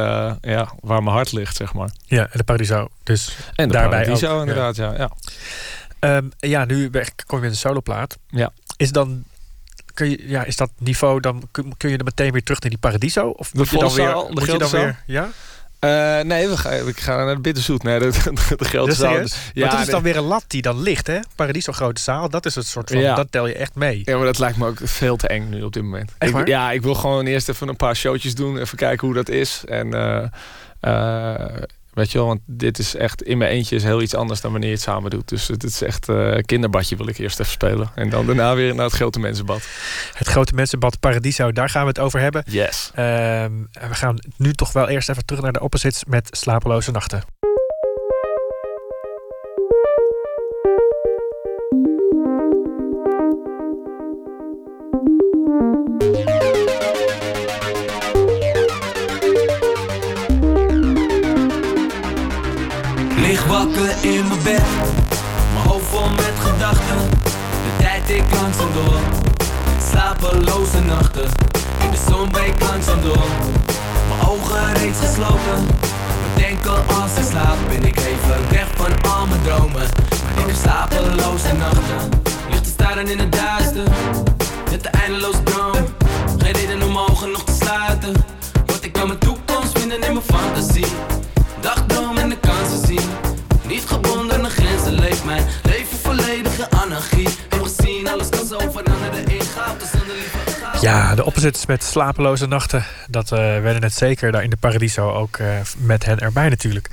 ja, 0.41 0.73
waar 0.81 1.03
mijn 1.03 1.17
hart 1.17 1.33
ligt, 1.33 1.57
zeg 1.57 1.75
maar. 1.75 1.91
Ja, 2.05 2.23
en 2.23 2.39
de 2.39 2.45
Paradiso. 2.45 2.89
Dus 3.03 3.37
en 3.55 3.69
de 3.69 3.75
daarbij 3.75 4.03
Paradiso, 4.03 4.35
ook, 4.35 4.41
inderdaad, 4.41 4.77
ja. 4.77 4.93
ja. 4.93 5.11
ja. 6.01 6.17
Um, 6.17 6.31
ja, 6.39 6.65
nu 6.65 6.91
kom 7.27 7.39
je 7.39 7.45
met 7.45 7.51
een 7.51 7.57
soloplaat. 7.57 8.19
Ja. 8.29 8.53
Is 8.77 8.93
dan 8.93 9.25
kun 9.95 10.11
je, 10.11 10.29
ja, 10.29 10.45
is 10.45 10.57
dat 10.57 10.71
niveau, 10.79 11.21
dan 11.21 11.49
kun, 11.51 11.77
kun 11.77 11.91
je 11.91 11.97
er 11.97 12.05
meteen 12.05 12.33
weer 12.33 12.43
terug 12.43 12.61
naar 12.61 12.71
die 12.71 12.79
Paradiso? 12.79 13.29
Of 13.29 13.51
de 13.51 13.59
moet 13.59 13.71
je 13.71 13.79
dan 13.79 13.95
weer, 13.95 14.07
de 14.07 14.27
moet 14.31 14.47
je 14.47 14.59
dan 14.59 14.71
weer 14.71 15.03
ja? 15.07 15.29
Uh, 15.85 16.21
nee, 16.21 16.49
we 16.49 16.57
gaan, 16.57 16.85
we 16.85 16.93
gaan 16.95 17.27
naar 17.27 17.35
de 17.35 17.41
Bitterzoet. 17.41 17.83
Nee, 17.83 17.99
de, 17.99 18.11
de, 18.49 18.57
de 18.57 18.65
grote 18.65 18.95
zaal. 18.95 19.13
Ja, 19.13 19.23
maar 19.55 19.71
dat 19.71 19.81
is 19.81 19.87
dan 19.87 20.03
weer 20.03 20.17
een 20.17 20.23
lat 20.23 20.45
die 20.47 20.63
dan 20.63 20.81
ligt, 20.81 21.07
hè? 21.07 21.19
Paradiso 21.37 21.73
grote 21.73 22.01
zaal, 22.01 22.29
dat 22.29 22.47
is 22.47 22.55
het 22.55 22.67
soort 22.67 22.91
van, 22.91 23.01
ja. 23.01 23.15
dat 23.15 23.27
tel 23.31 23.47
je 23.47 23.55
echt 23.55 23.75
mee. 23.75 24.03
Ja, 24.05 24.17
maar 24.17 24.27
dat 24.27 24.39
lijkt 24.39 24.57
me 24.57 24.67
ook 24.67 24.79
veel 24.83 25.17
te 25.17 25.29
eng 25.29 25.49
nu 25.49 25.63
op 25.63 25.73
dit 25.73 25.83
moment. 25.83 26.13
Ik, 26.19 26.47
ja, 26.47 26.71
ik 26.71 26.83
wil 26.83 26.95
gewoon 26.95 27.27
eerst 27.27 27.49
even 27.49 27.69
een 27.69 27.77
paar 27.77 27.97
showtjes 27.97 28.35
doen, 28.35 28.59
even 28.59 28.77
kijken 28.77 29.07
hoe 29.07 29.17
dat 29.17 29.29
is. 29.29 29.63
En 29.67 29.95
uh, 29.95 30.25
uh, 30.81 31.63
Weet 31.93 32.13
je 32.13 32.19
wel, 32.19 32.27
want 32.27 32.41
dit 32.47 32.79
is 32.79 32.95
echt 32.95 33.23
in 33.23 33.39
mijn 33.39 33.51
eentje 33.51 33.77
is 33.77 33.83
heel 33.83 34.03
iets 34.03 34.15
anders 34.15 34.41
dan 34.41 34.51
wanneer 34.51 34.69
je 34.69 34.75
het 34.75 34.85
samen 34.85 35.11
doet. 35.11 35.29
Dus 35.29 35.49
het 35.49 35.65
is 35.65 35.83
echt 35.83 36.09
uh, 36.09 36.39
kinderbadje 36.39 36.97
wil 36.97 37.09
ik 37.09 37.19
eerst 37.19 37.41
even 37.41 37.53
spelen. 37.53 37.91
En 37.95 38.11
dan 38.11 38.27
daarna 38.27 38.55
weer 38.55 38.75
naar 38.75 38.85
het 38.85 38.95
grote 38.95 39.19
mensenbad. 39.19 39.63
Het 40.13 40.27
grote 40.27 40.55
mensenbad 40.55 41.01
Paradiso, 41.01 41.53
daar 41.53 41.69
gaan 41.69 41.83
we 41.83 41.89
het 41.89 41.99
over 41.99 42.21
hebben. 42.21 42.43
Yes. 42.47 42.91
Uh, 42.91 42.97
we 42.97 43.95
gaan 43.95 44.17
nu 44.37 44.53
toch 44.53 44.73
wel 44.73 44.89
eerst 44.89 45.09
even 45.09 45.25
terug 45.25 45.43
naar 45.43 45.53
de 45.53 45.61
opposites 45.61 46.05
met 46.05 46.29
slapeloze 46.31 46.91
nachten. 46.91 47.42
In 64.03 64.29
mijn 64.29 64.43
bed, 64.43 64.63
mijn 65.53 65.67
hoofd 65.69 65.85
vol 65.87 66.09
met 66.09 66.33
gedachten. 66.39 67.11
De 67.65 67.73
tijd 67.79 68.11
ik 68.11 68.25
langzaam 68.35 68.69
door, 68.73 68.99
slapeloze 69.91 70.81
nachten. 70.81 71.29
In 71.85 71.91
de 71.91 71.99
zon 72.11 72.31
breekt 72.31 72.63
langzaam 72.63 73.03
door, 73.03 73.27
mijn 74.09 74.29
ogen 74.29 74.75
reeds 74.75 74.99
gesloten. 74.99 75.67
Denken 76.37 76.87
als 77.01 77.17
ik 77.17 77.25
slaap 77.31 77.57
ben 77.69 77.85
ik 77.85 77.97
even 77.97 78.51
weg 78.51 78.67
van 78.77 79.11
al 79.11 79.27
mijn 79.27 79.43
dromen. 79.43 79.89
Maar 80.25 80.33
ik 80.37 80.47
heb 80.47 80.57
slapeloze 80.63 81.53
nachten, 81.53 82.11
ligt 82.51 82.65
te 82.65 82.71
staren 82.71 83.09
in 83.09 83.19
het 83.19 83.33
duister. 83.33 83.85
Met 84.71 84.83
de 84.83 84.89
eindeloze 84.89 85.43
droom, 85.43 85.85
geen 86.39 86.53
reden 86.53 86.83
om 86.83 86.99
ogen 86.99 87.31
nog 87.31 87.45
te 87.45 87.53
sluiten. 87.53 88.15
Want 88.67 88.85
ik 88.85 88.93
kan 88.93 89.07
mijn 89.07 89.19
toekomst 89.19 89.79
vinden 89.79 90.03
in 90.03 90.13
mijn 90.13 90.25
fantasie. 90.25 90.93
Dagdroom 91.61 92.17
en 92.17 92.29
de 92.29 92.39
kansen 92.39 92.87
zien. 92.87 93.32
Niet 93.73 93.87
gebonden 93.87 94.45
aan 94.45 94.51
grenzen 94.51 94.93
leeft 94.93 95.25
mijn 95.25 95.47
leven 95.63 95.99
volledige 95.99 96.71
anarchie. 96.71 97.29
Heb 97.49 97.63
gezien, 97.63 98.09
alles 98.09 98.29
kan 98.29 98.47
zo 98.47 98.59
veranderen 98.59 99.27
in 99.27 99.41
goud. 99.41 99.81
Dus 99.81 99.91
dan 99.91 100.01
de 100.01 100.15
lieve 100.15 100.87
Ja, 100.87 101.15
de 101.15 101.25
opposites 101.25 101.67
met 101.67 101.85
slapeloze 101.85 102.47
nachten. 102.47 102.85
Dat 103.09 103.33
uh, 103.33 103.39
werden 103.39 103.81
net 103.81 103.95
zeker 103.95 104.33
daar 104.33 104.43
in 104.43 104.51
de 104.51 104.57
Paradiso. 104.57 105.13
Ook 105.13 105.39
uh, 105.39 105.49
met 105.79 106.05
hen 106.05 106.19
erbij 106.19 106.49
natuurlijk. 106.49 106.89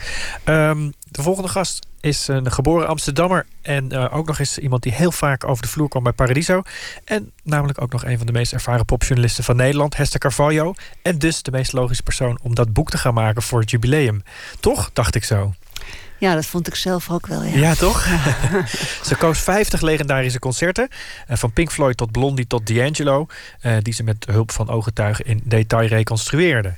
Um, 0.45 0.93
de 1.03 1.21
volgende 1.21 1.49
gast 1.49 1.87
is 1.99 2.27
een 2.27 2.51
geboren 2.51 2.87
Amsterdammer. 2.87 3.45
En 3.61 3.93
uh, 3.93 4.15
ook 4.15 4.27
nog 4.27 4.39
eens 4.39 4.57
iemand 4.57 4.83
die 4.83 4.93
heel 4.93 5.11
vaak 5.11 5.43
over 5.43 5.63
de 5.63 5.69
vloer 5.69 5.89
kwam 5.89 6.03
bij 6.03 6.11
Paradiso. 6.11 6.61
En 7.05 7.31
namelijk 7.43 7.81
ook 7.81 7.91
nog 7.91 8.05
een 8.05 8.17
van 8.17 8.25
de 8.25 8.33
meest 8.33 8.53
ervaren 8.53 8.85
popjournalisten 8.85 9.43
van 9.43 9.55
Nederland, 9.55 9.97
Hester 9.97 10.19
Carvalho. 10.19 10.73
En 11.01 11.17
dus 11.17 11.41
de 11.41 11.51
meest 11.51 11.73
logische 11.73 12.03
persoon 12.03 12.39
om 12.41 12.55
dat 12.55 12.73
boek 12.73 12.89
te 12.89 12.97
gaan 12.97 13.13
maken 13.13 13.41
voor 13.41 13.59
het 13.59 13.69
jubileum. 13.69 14.23
Toch, 14.59 14.89
dacht 14.93 15.15
ik 15.15 15.23
zo. 15.23 15.53
Ja, 16.19 16.35
dat 16.35 16.45
vond 16.45 16.67
ik 16.67 16.75
zelf 16.75 17.09
ook 17.09 17.27
wel. 17.27 17.43
Ja, 17.43 17.57
ja 17.57 17.75
toch? 17.75 18.07
ze 19.07 19.15
koos 19.17 19.39
50 19.39 19.81
legendarische 19.81 20.39
concerten. 20.39 20.87
Uh, 21.29 21.37
van 21.37 21.51
Pink 21.51 21.71
Floyd 21.71 21.97
tot 21.97 22.11
Blondie 22.11 22.47
tot 22.47 22.67
D'Angelo. 22.67 23.27
Uh, 23.61 23.77
die 23.81 23.93
ze 23.93 24.03
met 24.03 24.25
hulp 24.31 24.51
van 24.51 24.69
ooggetuigen 24.69 25.25
in 25.25 25.41
detail 25.43 25.87
reconstrueerde. 25.87 26.73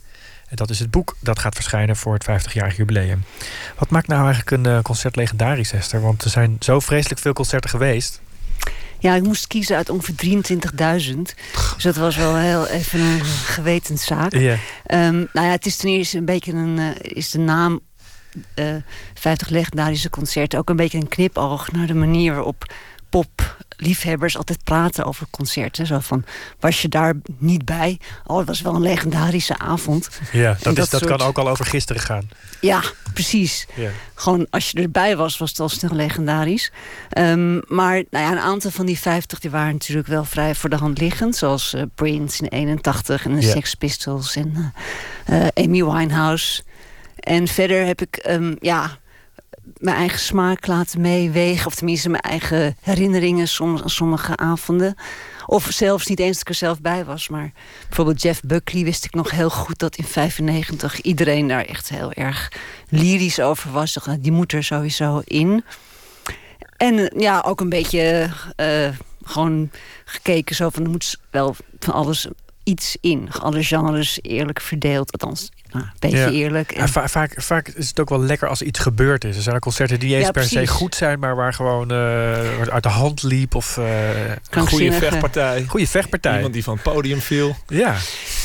En 0.48 0.58
dat 0.58 0.70
is 0.70 0.80
het 0.80 0.92
boek 0.92 1.18
dat 1.20 1.40
gaat 1.40 1.56
verschijnen 1.56 1.96
voor 1.96 2.14
het 2.14 2.24
50-jarig 2.24 2.76
jubileum. 2.76 3.24
Wat 3.78 3.90
maakt 3.90 4.08
nou 4.08 4.26
eigenlijk 4.26 4.52
een 4.52 4.74
uh, 4.74 4.82
concert 4.82 5.16
legendarisch, 5.16 5.74
Esther? 5.74 6.02
Want 6.02 6.24
er 6.24 6.30
zijn 6.30 6.56
zo 6.60 6.80
vreselijk 6.80 7.22
veel 7.22 7.34
concerten 7.34 7.70
geweest. 7.70 8.22
Ja, 9.00 9.16
ik 9.16 9.24
moest 9.24 9.48
kiezen 9.48 9.76
uit 9.76 9.90
ongeveer 9.90 10.44
23.000. 11.16 11.18
Dus 11.76 11.84
dat 11.84 11.96
was 11.96 12.16
wel 12.16 12.36
heel 12.36 12.68
even 12.68 13.00
een 13.00 13.24
gewetenszaak. 13.26 14.34
Yeah. 14.34 14.58
Um, 14.88 15.30
nou 15.34 15.48
ja, 15.48 15.52
het 15.52 15.66
is 15.66 15.76
ten 15.76 15.90
eerste 15.90 16.18
een 16.18 16.26
beetje 16.26 16.52
een... 16.52 16.78
Uh, 16.78 16.90
is 17.00 17.30
de 17.30 17.40
naam 17.40 17.80
uh, 18.56 18.76
50 19.14 19.50
legendarische 19.50 20.10
concerten 20.10 20.60
ook 20.60 20.70
een 20.70 20.76
beetje 20.76 20.98
een 20.98 21.08
knipoog 21.08 21.72
naar 21.72 21.88
de 21.88 21.94
manier 21.94 22.34
waarop 22.34 22.66
pop 23.10 23.58
liefhebbers 23.82 24.38
altijd 24.38 24.64
praten 24.64 25.06
over 25.06 25.28
concerten. 25.30 25.86
Zo 25.86 26.00
van, 26.00 26.24
was 26.60 26.82
je 26.82 26.88
daar 26.88 27.14
niet 27.38 27.66
bij? 27.66 28.00
Oh, 28.26 28.38
het 28.38 28.48
was 28.48 28.62
wel 28.62 28.76
een 28.76 28.82
legendarische 28.82 29.58
avond. 29.58 30.10
Ja, 30.32 30.58
dat, 30.62 30.78
is, 30.78 30.90
dat 30.90 31.06
kan 31.06 31.22
ook 31.22 31.38
al 31.38 31.50
over 31.50 31.66
gisteren 31.66 32.02
gaan. 32.02 32.30
Ja, 32.62 32.82
precies. 33.14 33.68
Ja. 33.76 33.90
Gewoon 34.16 34.48
als 34.50 34.72
je 34.72 34.82
erbij 34.82 35.16
was, 35.18 35.38
was 35.38 35.50
het 35.50 35.60
al 35.60 35.70
snel 35.70 35.96
legendarisch. 35.96 36.72
Um, 37.18 37.62
maar 37.68 38.04
nou 38.10 38.26
ja, 38.26 38.32
een 38.32 38.40
aantal 38.40 38.72
van 38.72 38.86
die 38.86 39.00
50 39.00 39.40
die 39.40 39.50
waren 39.50 39.72
natuurlijk 39.74 40.08
wel 40.08 40.26
vrij 40.26 40.56
voor 40.56 40.70
de 40.70 40.76
hand 40.76 41.00
liggend. 41.00 41.36
Zoals 41.36 41.74
uh, 41.74 41.82
Prince 41.96 42.44
in 42.44 42.48
81 42.48 43.26
en 43.26 43.36
de 43.36 43.42
Sex 43.42 43.76
Pistols 43.76 44.36
en 44.36 44.74
uh, 45.30 45.48
Amy 45.54 45.84
Winehouse. 45.84 46.64
En 47.22 47.48
verder 47.48 47.86
heb 47.86 48.02
ik 48.02 48.26
um, 48.30 48.56
ja, 48.60 49.00
mijn 49.78 49.98
eigen 49.98 50.20
smaak 50.20 50.68
laten 50.68 51.02
meewegen. 51.02 51.66
Of 51.66 51.76
tenminste 51.76 52.10
mijn 52.10 52.24
eigen 52.24 52.76
herinneringen 52.82 53.48
soms 53.48 53.82
aan 53.82 53.90
sommige 53.90 54.38
avonden. 54.38 54.96
Of 55.46 55.68
zelfs 55.72 56.06
niet 56.06 56.20
eens 56.20 56.32
dat 56.32 56.42
ik 56.42 56.50
er 56.50 56.56
zelf 56.56 56.82
bij 56.82 57.06
was. 57.06 57.30
Maar 57.30 57.52
bijvoorbeeld 57.88 58.22
Jeff 58.22 58.42
Buckley 58.42 58.84
wist 58.84 59.06
ik 59.06 59.14
nog 59.14 59.32
heel 59.32 59.50
goed 59.50 59.80
dat 59.80 59.96
in 59.96 60.04
95 60.04 61.02
iedereen 61.02 61.48
daar 61.48 61.66
echt 61.66 61.90
heel 61.90 62.12
erg 62.12 62.52
lyrisch 62.90 63.40
over 63.40 63.72
was. 63.72 63.98
Die 64.20 64.32
moet 64.32 64.54
er 64.54 64.64
sowieso 64.64 65.22
in. 65.24 65.64
En 66.78 67.14
ja, 67.18 67.44
ook 67.46 67.60
een 67.60 67.70
beetje 67.70 68.30
uh, 68.58 68.90
gewoon 69.24 69.72
gekeken 70.06 70.56
zo 70.56 70.70
van 70.70 70.84
er 70.84 70.90
moet 70.90 71.18
wel 71.32 71.56
van 71.80 71.94
alles 71.94 72.28
iets 72.64 72.98
in. 73.02 73.30
Alle 73.32 73.64
genres 73.64 74.20
eerlijk 74.22 74.62
verdeeld. 74.62 75.12
Althans, 75.12 75.50
nou, 75.72 75.86
een 75.86 75.92
beetje 76.00 76.32
eerlijk. 76.32 76.72
En... 76.72 76.90
vaak, 76.90 77.34
vaak 77.36 77.68
is 77.68 77.88
het 77.88 78.00
ook 78.00 78.10
wel 78.10 78.20
lekker 78.20 78.48
als 78.48 78.62
iets 78.62 78.80
gebeurd 78.80 79.24
is. 79.24 79.36
Er 79.36 79.42
zijn 79.42 79.60
concerten 79.60 80.00
die 80.00 80.10
niet 80.10 80.18
eens 80.18 80.32
per 80.32 80.44
se 80.44 80.68
goed 80.68 80.96
zijn, 80.96 81.20
maar 81.20 81.36
waar 81.36 81.54
gewoon 81.54 81.92
uh, 81.92 82.62
uit 82.62 82.84
de 82.84 82.90
hand 82.90 83.24
liep. 83.24 83.56
Of 83.56 83.78
uh, 83.78 83.86
een 84.50 84.68
goede 84.68 84.92
vechtpartij. 84.92 85.66
Goede 85.68 85.88
vechtpartij. 85.88 86.36
Iemand 86.36 86.54
die 86.54 86.64
van 86.64 86.74
het 86.74 86.84
podium 86.84 87.22
viel. 87.22 87.56
Ja. 87.68 87.96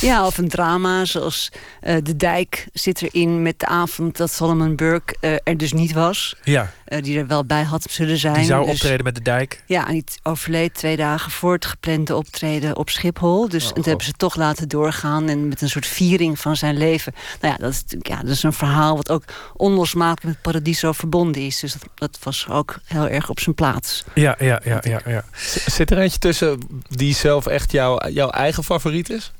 Ja, 0.00 0.26
of 0.26 0.38
een 0.38 0.48
drama 0.48 1.04
zoals 1.04 1.52
uh, 1.82 1.96
De 2.02 2.16
Dijk 2.16 2.66
zit 2.72 3.02
erin 3.02 3.42
met 3.42 3.60
de 3.60 3.66
avond 3.66 4.16
dat 4.16 4.32
Solomon 4.32 4.76
Burke 4.76 5.40
er 5.44 5.56
dus 5.56 5.72
niet 5.72 5.92
was. 5.92 6.36
Ja. 6.42 6.72
Die 7.00 7.18
er 7.18 7.26
wel 7.26 7.44
bij 7.44 7.62
had 7.62 7.86
zullen 7.90 8.18
zijn. 8.18 8.34
Die 8.34 8.44
zou 8.44 8.64
dus, 8.64 8.72
optreden 8.72 9.04
met 9.04 9.14
De 9.14 9.22
Dijk. 9.22 9.62
Ja, 9.66 9.86
en 9.86 9.92
die 9.92 10.04
overleed 10.22 10.74
twee 10.74 10.96
dagen 10.96 11.30
voor 11.30 11.52
het 11.52 11.66
geplande 11.66 12.16
optreden 12.16 12.76
op 12.76 12.90
Schiphol. 12.90 13.48
Dus 13.48 13.66
oh, 13.66 13.72
toen 13.72 13.84
hebben 13.84 14.04
ze 14.04 14.12
toch 14.12 14.36
laten 14.36 14.68
doorgaan 14.68 15.28
en 15.28 15.48
met 15.48 15.60
een 15.62 15.68
soort 15.70 15.86
viering 15.86 16.38
van 16.38 16.56
zijn 16.56 16.76
leven 16.76 17.14
nou 17.40 17.52
ja, 17.52 17.64
dat 17.64 17.70
is, 17.72 17.84
ja, 17.98 18.20
dat 18.20 18.30
is 18.30 18.42
een 18.42 18.52
verhaal 18.52 18.96
wat 18.96 19.10
ook 19.10 19.22
onlosmakelijk 19.56 20.24
met 20.24 20.42
Paradiso 20.42 20.92
verbonden 20.92 21.42
is. 21.42 21.60
Dus 21.60 21.72
dat, 21.72 21.82
dat 21.94 22.18
was 22.22 22.46
ook 22.50 22.78
heel 22.84 23.08
erg 23.08 23.30
op 23.30 23.40
zijn 23.40 23.54
plaats. 23.54 24.04
Ja, 24.14 24.36
ja, 24.38 24.60
ja, 24.64 24.80
ja, 24.82 25.00
ja. 25.06 25.24
Zit 25.66 25.90
er 25.90 25.98
eentje 25.98 26.18
tussen 26.18 26.60
die 26.88 27.14
zelf 27.14 27.46
echt 27.46 27.72
jouw, 27.72 28.08
jouw 28.08 28.30
eigen 28.30 28.64
favoriet 28.64 29.10
is? 29.10 29.32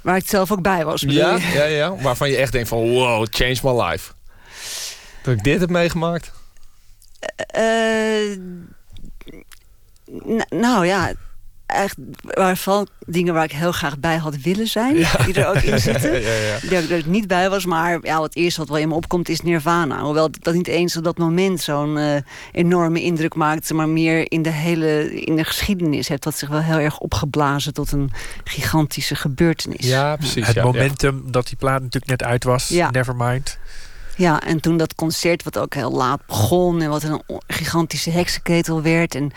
Waar 0.00 0.16
ik 0.16 0.28
zelf 0.28 0.52
ook 0.52 0.62
bij 0.62 0.84
was. 0.84 1.00
Ja, 1.06 1.38
ja, 1.54 1.64
ja, 1.64 1.96
waarvan 1.96 2.30
je 2.30 2.36
echt 2.36 2.52
denkt 2.52 2.68
van 2.68 2.78
wow, 2.78 3.26
change 3.30 3.56
my 3.62 3.82
life. 3.82 4.12
Dat 5.28 5.36
ik 5.36 5.44
dit 5.44 5.60
heb 5.60 5.70
meegemaakt? 5.70 6.32
Uh, 7.56 8.38
nou 10.48 10.86
ja, 10.86 11.12
echt 11.66 11.96
waarvan 12.22 12.88
dingen 13.06 13.34
waar 13.34 13.44
ik 13.44 13.52
heel 13.52 13.72
graag 13.72 13.98
bij 13.98 14.16
had 14.16 14.36
willen 14.36 14.66
zijn. 14.66 14.94
Die 14.94 15.34
er 15.34 15.46
ook 15.46 15.62
in 15.62 15.80
zitten. 15.90 16.20
ja, 16.20 16.32
ja. 16.32 16.58
Die 16.60 16.94
er 16.94 17.02
niet 17.06 17.26
bij 17.26 17.50
was. 17.50 17.66
Maar 17.66 17.98
ja, 18.02 18.18
wat 18.18 18.34
eerst 18.34 18.56
wat 18.56 18.68
wel 18.68 18.78
in 18.78 18.88
me 18.88 18.94
opkomt 18.94 19.28
is 19.28 19.40
Nirvana. 19.40 20.00
Hoewel 20.00 20.30
dat 20.40 20.54
niet 20.54 20.68
eens 20.68 20.96
op 20.96 21.04
dat 21.04 21.18
moment 21.18 21.60
zo'n 21.60 21.96
uh, 21.96 22.16
enorme 22.52 23.02
indruk 23.02 23.34
maakte. 23.34 23.74
Maar 23.74 23.88
meer 23.88 24.30
in 24.32 24.42
de 24.42 24.50
hele 24.50 25.14
in 25.14 25.36
de 25.36 25.44
geschiedenis 25.44 26.08
heeft 26.08 26.22
dat 26.22 26.38
zich 26.38 26.48
wel 26.48 26.62
heel 26.62 26.78
erg 26.78 26.98
opgeblazen 26.98 27.74
tot 27.74 27.92
een 27.92 28.10
gigantische 28.44 29.14
gebeurtenis. 29.14 29.86
Ja, 29.86 30.16
precies. 30.16 30.46
Het 30.46 30.62
momentum 30.62 31.22
dat 31.30 31.46
die 31.46 31.56
plaat 31.56 31.82
natuurlijk 31.82 32.20
net 32.20 32.22
uit 32.22 32.44
was. 32.44 32.70
Nevermind. 32.90 33.58
Ja, 34.18 34.40
en 34.40 34.60
toen 34.60 34.76
dat 34.76 34.94
concert, 34.94 35.42
wat 35.42 35.58
ook 35.58 35.74
heel 35.74 35.92
laat 35.92 36.26
begon... 36.26 36.82
en 36.82 36.90
wat 36.90 37.02
een 37.02 37.22
gigantische 37.46 38.10
heksenketel 38.10 38.82
werd... 38.82 39.14
en 39.14 39.30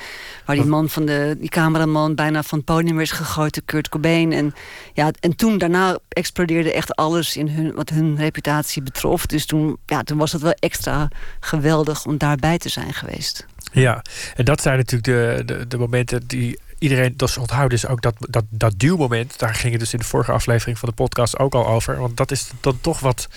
waar 0.46 0.56
die 0.56 0.66
man 0.66 0.90
van 0.90 1.06
de 1.06 1.36
die 1.40 1.50
cameraman 1.50 2.16
bijna 2.16 2.44
van 2.44 2.58
het 2.58 2.68
podium 2.68 3.00
is 3.00 3.12
gegooid... 3.12 3.54
de 3.54 3.62
Kurt 3.66 3.90
Cobain. 3.90 4.32
En, 4.32 4.54
ja, 4.94 5.12
en 5.20 5.36
toen 5.36 5.58
daarna 5.58 5.98
explodeerde 6.10 6.74
echt 6.74 6.96
alles 6.96 7.38
in 7.38 7.48
hun, 7.48 7.74
wat 7.74 7.90
hun 7.90 8.18
reputatie 8.18 8.82
betrof. 8.82 9.26
Dus 9.26 9.46
toen, 9.46 9.78
ja, 9.86 10.04
toen 10.04 10.18
was 10.18 10.32
het 10.32 10.42
wel 10.42 10.56
extra 10.60 11.08
geweldig 11.40 12.06
om 12.06 12.18
daarbij 12.18 12.58
te 12.58 12.70
zijn 12.70 12.94
geweest. 12.94 13.46
Ja, 13.72 14.04
en 14.36 14.46
dat 14.46 14.62
zijn 14.62 14.78
natuurlijk 14.78 15.04
de, 15.04 15.44
de, 15.46 15.68
de 15.68 15.78
momenten 15.78 16.28
die 16.28 16.60
iedereen 16.82 17.14
dat 17.16 17.38
onthouden 17.38 17.78
is 17.78 17.88
ook 17.88 18.02
dat, 18.02 18.16
dat, 18.20 18.44
dat 18.50 18.74
duwmoment. 18.78 19.40
Daar 19.40 19.56
ging 19.56 19.72
het 19.72 19.80
dus 19.80 19.94
in 19.94 20.00
de 20.00 20.06
vorige 20.06 20.32
aflevering 20.32 20.80
van 20.80 20.90
de 20.90 20.96
podcast 20.96 21.40
ook 21.40 21.54
al 21.54 21.68
over. 21.68 22.00
Want 22.00 22.18
dat 22.18 22.32
is 22.32 22.52
dan 22.62 22.78
toch 22.82 23.00
wat, 23.00 23.28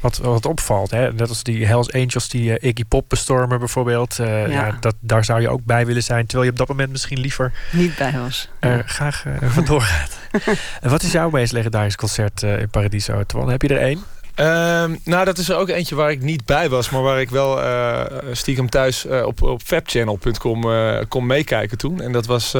wat, 0.00 0.18
wat 0.18 0.46
opvalt. 0.46 0.90
Hè? 0.90 1.12
Net 1.12 1.28
als 1.28 1.42
die 1.42 1.66
Hells 1.66 1.92
Angels 1.92 2.28
die 2.28 2.60
uh, 2.60 2.70
Iggy 2.70 2.84
Pop 2.84 3.08
bestormen 3.08 3.58
bijvoorbeeld. 3.58 4.18
Uh, 4.18 4.48
ja. 4.48 4.76
dat, 4.80 4.94
daar 5.00 5.24
zou 5.24 5.40
je 5.40 5.48
ook 5.48 5.64
bij 5.64 5.86
willen 5.86 6.02
zijn. 6.02 6.26
Terwijl 6.26 6.44
je 6.44 6.50
op 6.50 6.58
dat 6.58 6.68
moment 6.68 6.90
misschien 6.90 7.20
liever... 7.20 7.52
Niet 7.72 7.96
bij 7.96 8.12
was. 8.18 8.48
Er 8.58 8.84
graag 8.86 9.24
vandoor 9.56 9.80
gaat. 9.80 10.18
wat 10.92 11.02
is 11.02 11.12
jouw 11.12 11.30
meest 11.30 11.52
legendarisch 11.52 11.96
concert 11.96 12.42
in 12.42 12.70
Paradiso? 12.70 13.24
Twan, 13.24 13.50
heb 13.50 13.62
je 13.62 13.68
er 13.68 13.80
één? 13.80 14.04
Um, 14.36 14.98
nou, 15.04 15.24
dat 15.24 15.38
is 15.38 15.48
er 15.48 15.56
ook 15.56 15.68
eentje 15.68 15.94
waar 15.94 16.10
ik 16.10 16.22
niet 16.22 16.44
bij 16.44 16.68
was, 16.68 16.90
maar 16.90 17.02
waar 17.02 17.20
ik 17.20 17.30
wel 17.30 17.58
uh, 17.58 18.04
stiekem 18.32 18.70
thuis 18.70 19.06
uh, 19.06 19.26
op, 19.26 19.42
op 19.42 19.62
fabchannel.com 19.62 20.64
uh, 20.64 20.98
kon 21.08 21.26
meekijken 21.26 21.78
toen. 21.78 22.00
En 22.00 22.12
dat 22.12 22.26
was 22.26 22.50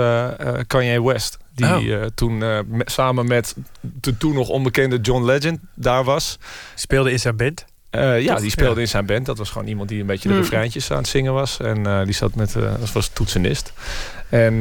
Kanye 0.67 1.03
West. 1.03 1.39
Die 1.55 1.97
oh. 1.97 2.05
toen 2.15 2.43
samen 2.85 3.27
met 3.27 3.57
de 3.81 4.17
toen 4.17 4.35
nog 4.35 4.49
onbekende 4.49 4.99
John 5.01 5.25
Legend 5.25 5.61
daar 5.75 6.05
was. 6.05 6.39
Speelde 6.75 7.11
in 7.11 7.19
zijn 7.19 7.37
band? 7.37 7.65
ja, 8.21 8.37
die 8.37 8.51
speelde 8.51 8.81
in 8.81 8.89
zijn 8.89 9.07
band. 9.07 9.27
Dat 9.27 9.39
was 9.39 9.51
gewoon 9.51 9.69
iemand 9.69 9.89
die 9.89 10.01
een 10.01 10.07
beetje 10.07 10.29
de 10.29 10.35
hmm. 10.35 10.43
refreintjes 10.43 10.91
aan 10.91 10.97
het 10.97 11.09
zingen 11.09 11.33
was. 11.33 11.61
En 11.61 12.05
die 12.05 12.15
zat 12.15 12.35
met, 12.35 12.53
dat 12.53 12.93
was 12.93 13.09
toetsenist. 13.09 13.73
En 14.33 14.59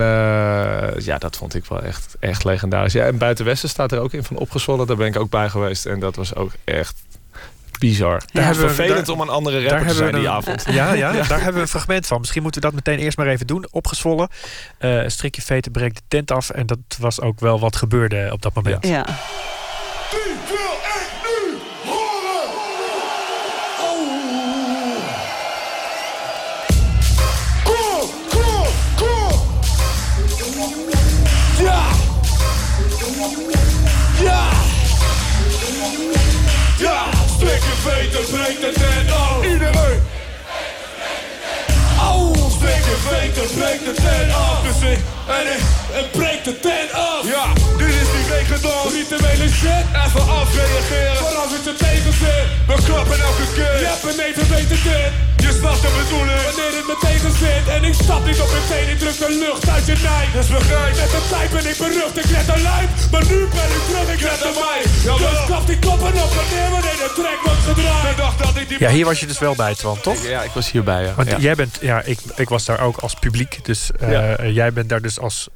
ja, 1.03 1.17
dat 1.17 1.37
vond 1.37 1.55
ik 1.55 1.65
wel 1.65 1.81
echt, 1.81 2.15
echt 2.19 2.43
legendarisch. 2.43 2.93
Ja, 2.93 3.05
en 3.05 3.17
Buiten 3.17 3.45
Westen 3.45 3.69
staat 3.69 3.91
er 3.91 3.99
ook 3.99 4.13
in 4.13 4.23
van 4.23 4.37
opgezwollen. 4.37 4.87
Daar 4.87 4.97
ben 4.97 5.07
ik 5.07 5.19
ook 5.19 5.29
bij 5.29 5.49
geweest. 5.49 5.85
En 5.85 5.99
dat 5.99 6.15
was 6.15 6.35
ook 6.35 6.51
echt 6.63 6.95
bizar. 7.81 8.21
Ja, 8.31 8.41
het 8.41 8.55
is 8.55 8.61
vervelend 8.61 9.09
om 9.09 9.21
een 9.21 9.29
andere 9.29 9.67
rapper 9.67 9.87
te 9.87 9.93
zijn 9.93 10.15
die 10.15 10.29
avond. 10.29 10.65
Ja, 10.69 10.93
ja, 10.93 11.11
daar 11.27 11.37
hebben 11.37 11.53
we 11.53 11.61
een 11.61 11.67
fragment 11.67 12.07
van. 12.07 12.19
Misschien 12.19 12.41
moeten 12.41 12.61
we 12.61 12.67
dat 12.67 12.75
meteen 12.75 12.99
eerst 12.99 13.17
maar 13.17 13.27
even 13.27 13.47
doen. 13.47 13.67
Opgezwollen. 13.71 14.29
Uh, 14.79 15.03
een 15.03 15.11
strikje 15.11 15.41
veten 15.41 15.71
breekt 15.71 15.95
de 15.95 16.01
tent 16.07 16.31
af. 16.31 16.49
En 16.49 16.65
dat 16.65 16.79
was 16.99 17.21
ook 17.21 17.39
wel 17.39 17.59
wat 17.59 17.75
gebeurde 17.75 18.29
op 18.31 18.41
dat 18.41 18.53
moment. 18.53 18.87
Ja. 18.87 19.05
Breekt 37.83 38.61
de 38.61 38.71
tent 38.71 39.11
af. 39.11 39.43
Iedereen. 39.43 40.03
Oh, 41.99 42.33
weten 42.61 43.47
breekt 43.57 43.85
de 43.85 43.93
tent 43.93 44.33
af. 44.33 44.61
Dus 44.63 44.89
ik 44.89 44.99
en 45.27 45.45
ik, 45.55 45.61
het 45.91 46.11
Rituele 49.01 49.49
shit. 49.49 49.85
Even 50.03 50.25
afreageren. 50.39 51.41
Als 51.41 51.51
het 51.55 51.65
er 51.71 51.77
tegen 51.85 52.13
zit. 52.21 52.45
We 52.69 52.75
klappen 52.87 53.19
elke 53.29 53.47
keer. 53.55 53.75
Je 53.83 53.87
hebt 53.93 54.03
een 54.09 54.19
meter 54.25 54.45
weten 54.53 54.79
dit. 54.87 55.11
Je 55.45 55.51
snapt 55.59 55.81
de 55.85 55.91
bedoeling. 56.01 56.41
Wanneer 56.47 56.73
het 56.79 56.87
me 56.91 56.95
tegen 57.07 57.33
zit. 57.43 57.65
En 57.75 57.81
ik 57.89 57.95
stap 58.03 58.21
niet 58.29 58.39
op 58.45 58.49
meteen. 58.57 58.87
Ik 58.93 58.99
druk 59.03 59.17
de 59.23 59.29
lucht 59.43 59.63
uit 59.75 59.85
je 59.89 59.97
nij. 60.07 60.25
Dus 60.35 60.47
begrijp. 60.57 60.93
Met 61.01 61.11
de 61.15 61.21
tijd 61.33 61.49
ben 61.55 61.65
ik 61.71 61.77
berucht. 61.83 62.15
Ik 62.23 62.29
red 62.35 62.47
een 62.55 62.63
lijn. 62.69 62.87
Maar 63.11 63.25
nu 63.31 63.37
ben 63.57 63.69
ik 63.77 63.83
terug. 63.89 64.07
Ik 64.15 64.21
red 64.27 64.41
een 64.47 64.55
mij. 64.63 64.81
Dus 65.21 65.39
klap 65.49 65.65
die 65.71 65.79
koppen 65.87 66.13
op. 66.23 66.31
Wanneer 66.39 66.69
wanneer 66.75 66.97
de 67.05 67.09
trek 67.19 67.39
wordt 67.45 67.63
gedraaid. 67.69 68.17
Dacht 68.25 68.37
dat 68.43 68.55
ik 68.61 68.65
die 68.69 68.79
ja, 68.85 68.89
hier 68.97 69.05
was 69.11 69.19
je 69.19 69.27
dus 69.31 69.39
wel 69.47 69.55
bij, 69.63 69.73
Twan, 69.81 69.99
toch? 70.07 70.19
Ja, 70.33 70.41
ik 70.49 70.53
was 70.59 70.71
hierbij. 70.71 71.03
Ja. 71.03 71.13
Want 71.15 71.29
jij 71.47 71.55
bent, 71.55 71.77
ja, 71.81 71.97
ik, 72.13 72.19
ik 72.35 72.49
was 72.49 72.65
daar 72.65 72.81
ook 72.87 72.97
als 72.97 73.13
publiek. 73.13 73.53
Dus 73.65 73.89
uh, 74.01 74.11
ja. 74.11 74.45
jij 74.59 74.73
bent 74.73 74.89
daar 74.89 75.01
dus 75.01 75.19
als, 75.19 75.47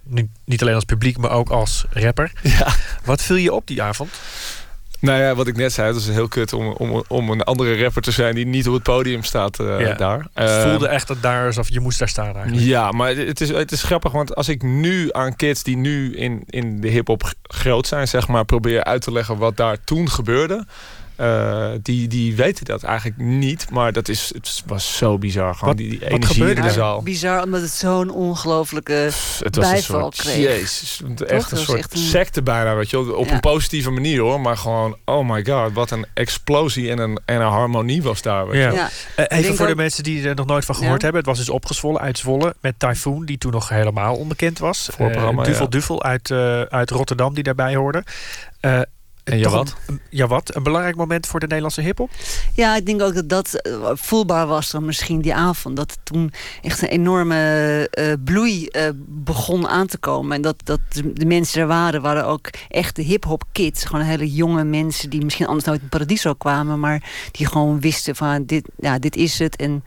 niet 0.46 0.62
alleen 0.62 0.76
als 0.76 0.84
publiek, 0.84 1.18
maar 1.18 1.32
ook 1.32 1.50
als 1.50 1.86
rapper. 1.90 2.32
Ja. 2.42 2.74
Wat 3.04 3.22
viel 3.22 3.36
je 3.36 3.54
op 3.54 3.68
die 3.68 3.82
avond? 3.82 4.10
Nou 5.00 5.22
ja, 5.22 5.36
wat 5.36 5.48
ik 5.48 5.56
net 5.56 5.74
zei, 5.74 5.88
het 5.88 5.96
is 5.96 6.08
heel 6.08 6.28
kut 6.28 6.54
om, 6.54 6.72
om, 6.72 7.04
om 7.08 7.30
een 7.30 7.44
andere 7.44 7.82
rapper 7.84 8.02
te 8.02 8.12
zijn 8.12 8.36
die 8.36 8.46
niet 8.46 8.68
op 8.68 8.74
het 8.74 8.84
podium 8.84 9.24
staat 9.24 9.60
uh, 9.60 9.98
daar. 9.98 10.28
Het 10.34 10.62
voelde 10.70 10.88
echt 10.88 11.08
dat 11.08 11.22
daar 11.22 11.46
alsof 11.46 11.70
je 11.70 11.80
moest 11.80 12.00
daar 12.00 12.10
staan 12.10 12.36
eigenlijk. 12.36 12.66
Ja, 12.66 12.92
maar 12.92 13.16
het 13.16 13.42
is, 13.42 13.50
het 13.50 13.72
is 13.72 13.84
grappig, 13.84 14.12
want 14.12 14.36
als 14.36 14.50
ik 14.50 14.62
nu 14.64 15.10
aan 15.12 15.36
kids 15.36 15.64
die 15.64 15.78
nu 15.78 16.16
in, 16.16 16.44
in 16.46 16.82
de 16.82 16.88
hip-hop 16.88 17.34
groot 17.44 17.88
zijn, 17.88 18.08
zeg 18.08 18.28
maar, 18.28 18.46
probeer 18.46 18.84
uit 18.84 19.02
te 19.02 19.12
leggen 19.12 19.38
wat 19.38 19.58
daar 19.58 19.78
toen 19.84 20.10
gebeurde 20.10 20.66
Uh, 21.22 21.68
die, 21.82 22.08
die 22.08 22.36
weten 22.36 22.66
dat 22.66 22.84
eigenlijk 22.84 23.18
niet. 23.18 23.70
Maar 23.70 23.94
dat 23.94 24.08
is, 24.08 24.32
het 24.34 24.64
was 24.66 24.98
zo 24.98 25.18
bizar. 25.18 25.56
Gewoon 25.56 25.70
wat, 25.70 25.78
die, 25.78 25.90
die 25.90 26.00
wat 26.00 26.10
energie 26.10 26.56
in 26.56 26.62
de 26.62 26.70
zaal. 26.70 27.02
Bizar, 27.02 27.44
omdat 27.44 27.62
het 27.62 27.72
zo'n 27.72 28.10
ongelofelijke 28.10 28.94
het 28.94 29.56
was 29.56 29.70
bijval 29.72 29.76
een 29.76 29.82
soort, 29.82 30.16
kreeg. 30.16 30.38
Jezus, 30.38 31.02
echt 31.28 31.52
een 31.52 31.58
soort 31.58 31.78
echt 31.78 31.94
een... 31.94 32.00
secte 32.00 32.42
bijna. 32.42 32.76
Weet 32.76 32.90
je, 32.90 33.16
op 33.16 33.28
ja. 33.28 33.34
een 33.34 33.40
positieve 33.40 33.90
manier 33.90 34.20
hoor. 34.20 34.42
Maar 34.42 34.58
gewoon, 34.58 34.98
oh 35.06 35.30
my 35.30 35.46
god, 35.46 35.74
wat 35.74 35.92
een 35.92 36.06
explosie 36.14 36.92
en 36.92 36.98
een, 36.98 37.20
en 37.26 37.42
een 37.42 37.48
harmonie 37.48 38.04
was 38.04 38.22
daar. 38.22 38.48
Weet 38.48 38.62
ja. 38.62 38.72
ja. 38.72 38.90
Uh, 39.18 39.26
even 39.40 39.56
voor 39.56 39.68
de 39.68 39.76
mensen 39.76 40.04
die 40.04 40.28
er 40.28 40.36
nog 40.36 40.46
nooit 40.46 40.66
van 40.66 40.76
gehoord 40.76 41.02
hebben. 41.02 41.20
Het 41.20 41.30
was 41.30 41.38
dus 41.38 41.50
opgezwollen 41.50 42.02
uit 42.02 42.18
Zwolle 42.18 42.56
met 42.62 42.80
Typhoon, 42.80 43.26
die 43.26 43.38
toen 43.38 43.52
nog 43.52 43.70
helemaal 43.70 44.16
onbekend 44.16 44.60
was. 44.60 44.90
Voorprogramma, 44.92 45.42
uh, 45.42 45.48
Duvel 45.48 45.70
Duvel 45.70 46.04
uit, 46.04 46.32
uit 46.70 46.90
Rotterdam, 46.90 47.34
die 47.34 47.44
daarbij 47.44 47.76
hoorde. 47.76 48.04
En 49.26 49.38
ja 49.38 49.50
wat? 49.50 49.76
Ja 50.10 50.28
wat? 50.28 50.56
Een 50.56 50.64
belangrijk 50.64 50.96
moment 50.96 51.28
voor 51.28 51.40
de 51.40 51.46
Nederlandse 51.46 51.82
hiphop? 51.82 52.10
Ja, 52.54 52.76
ik 52.76 52.86
denk 52.86 53.02
ook 53.02 53.14
dat 53.14 53.30
dat 53.30 53.62
voelbaar 53.94 54.48
was 54.48 54.72
dan 54.72 54.86
misschien 54.86 55.22
die 55.22 55.34
avond. 55.36 55.76
Dat 55.76 55.98
toen 56.04 56.34
echt 56.62 56.82
een 56.82 56.88
enorme 56.88 57.90
uh, 58.00 58.14
bloei 58.24 58.68
uh, 58.72 58.90
begon 59.08 59.68
aan 59.68 59.88
te 59.88 59.98
komen. 59.98 60.36
En 60.36 60.42
dat, 60.42 60.56
dat 60.64 60.80
de 61.14 61.26
mensen 61.26 61.62
er 61.62 61.68
waren, 61.68 62.02
waren 62.02 62.26
ook 62.26 62.50
echt 62.70 62.96
de 62.96 63.02
hip-hop 63.02 63.44
kids. 63.52 63.84
Gewoon 63.84 64.06
hele 64.06 64.32
jonge 64.32 64.64
mensen 64.64 65.10
die 65.10 65.24
misschien 65.24 65.48
anders 65.48 65.66
nooit 65.66 65.82
in 65.82 65.90
Paradiso 65.90 66.34
kwamen. 66.34 66.80
Maar 66.80 67.30
die 67.32 67.48
gewoon 67.48 67.80
wisten 67.80 68.16
van 68.16 68.46
dit, 68.46 68.70
ja, 68.80 69.00
dit 69.00 69.16
is 69.16 69.40
het. 69.40 69.56
En 69.56 69.84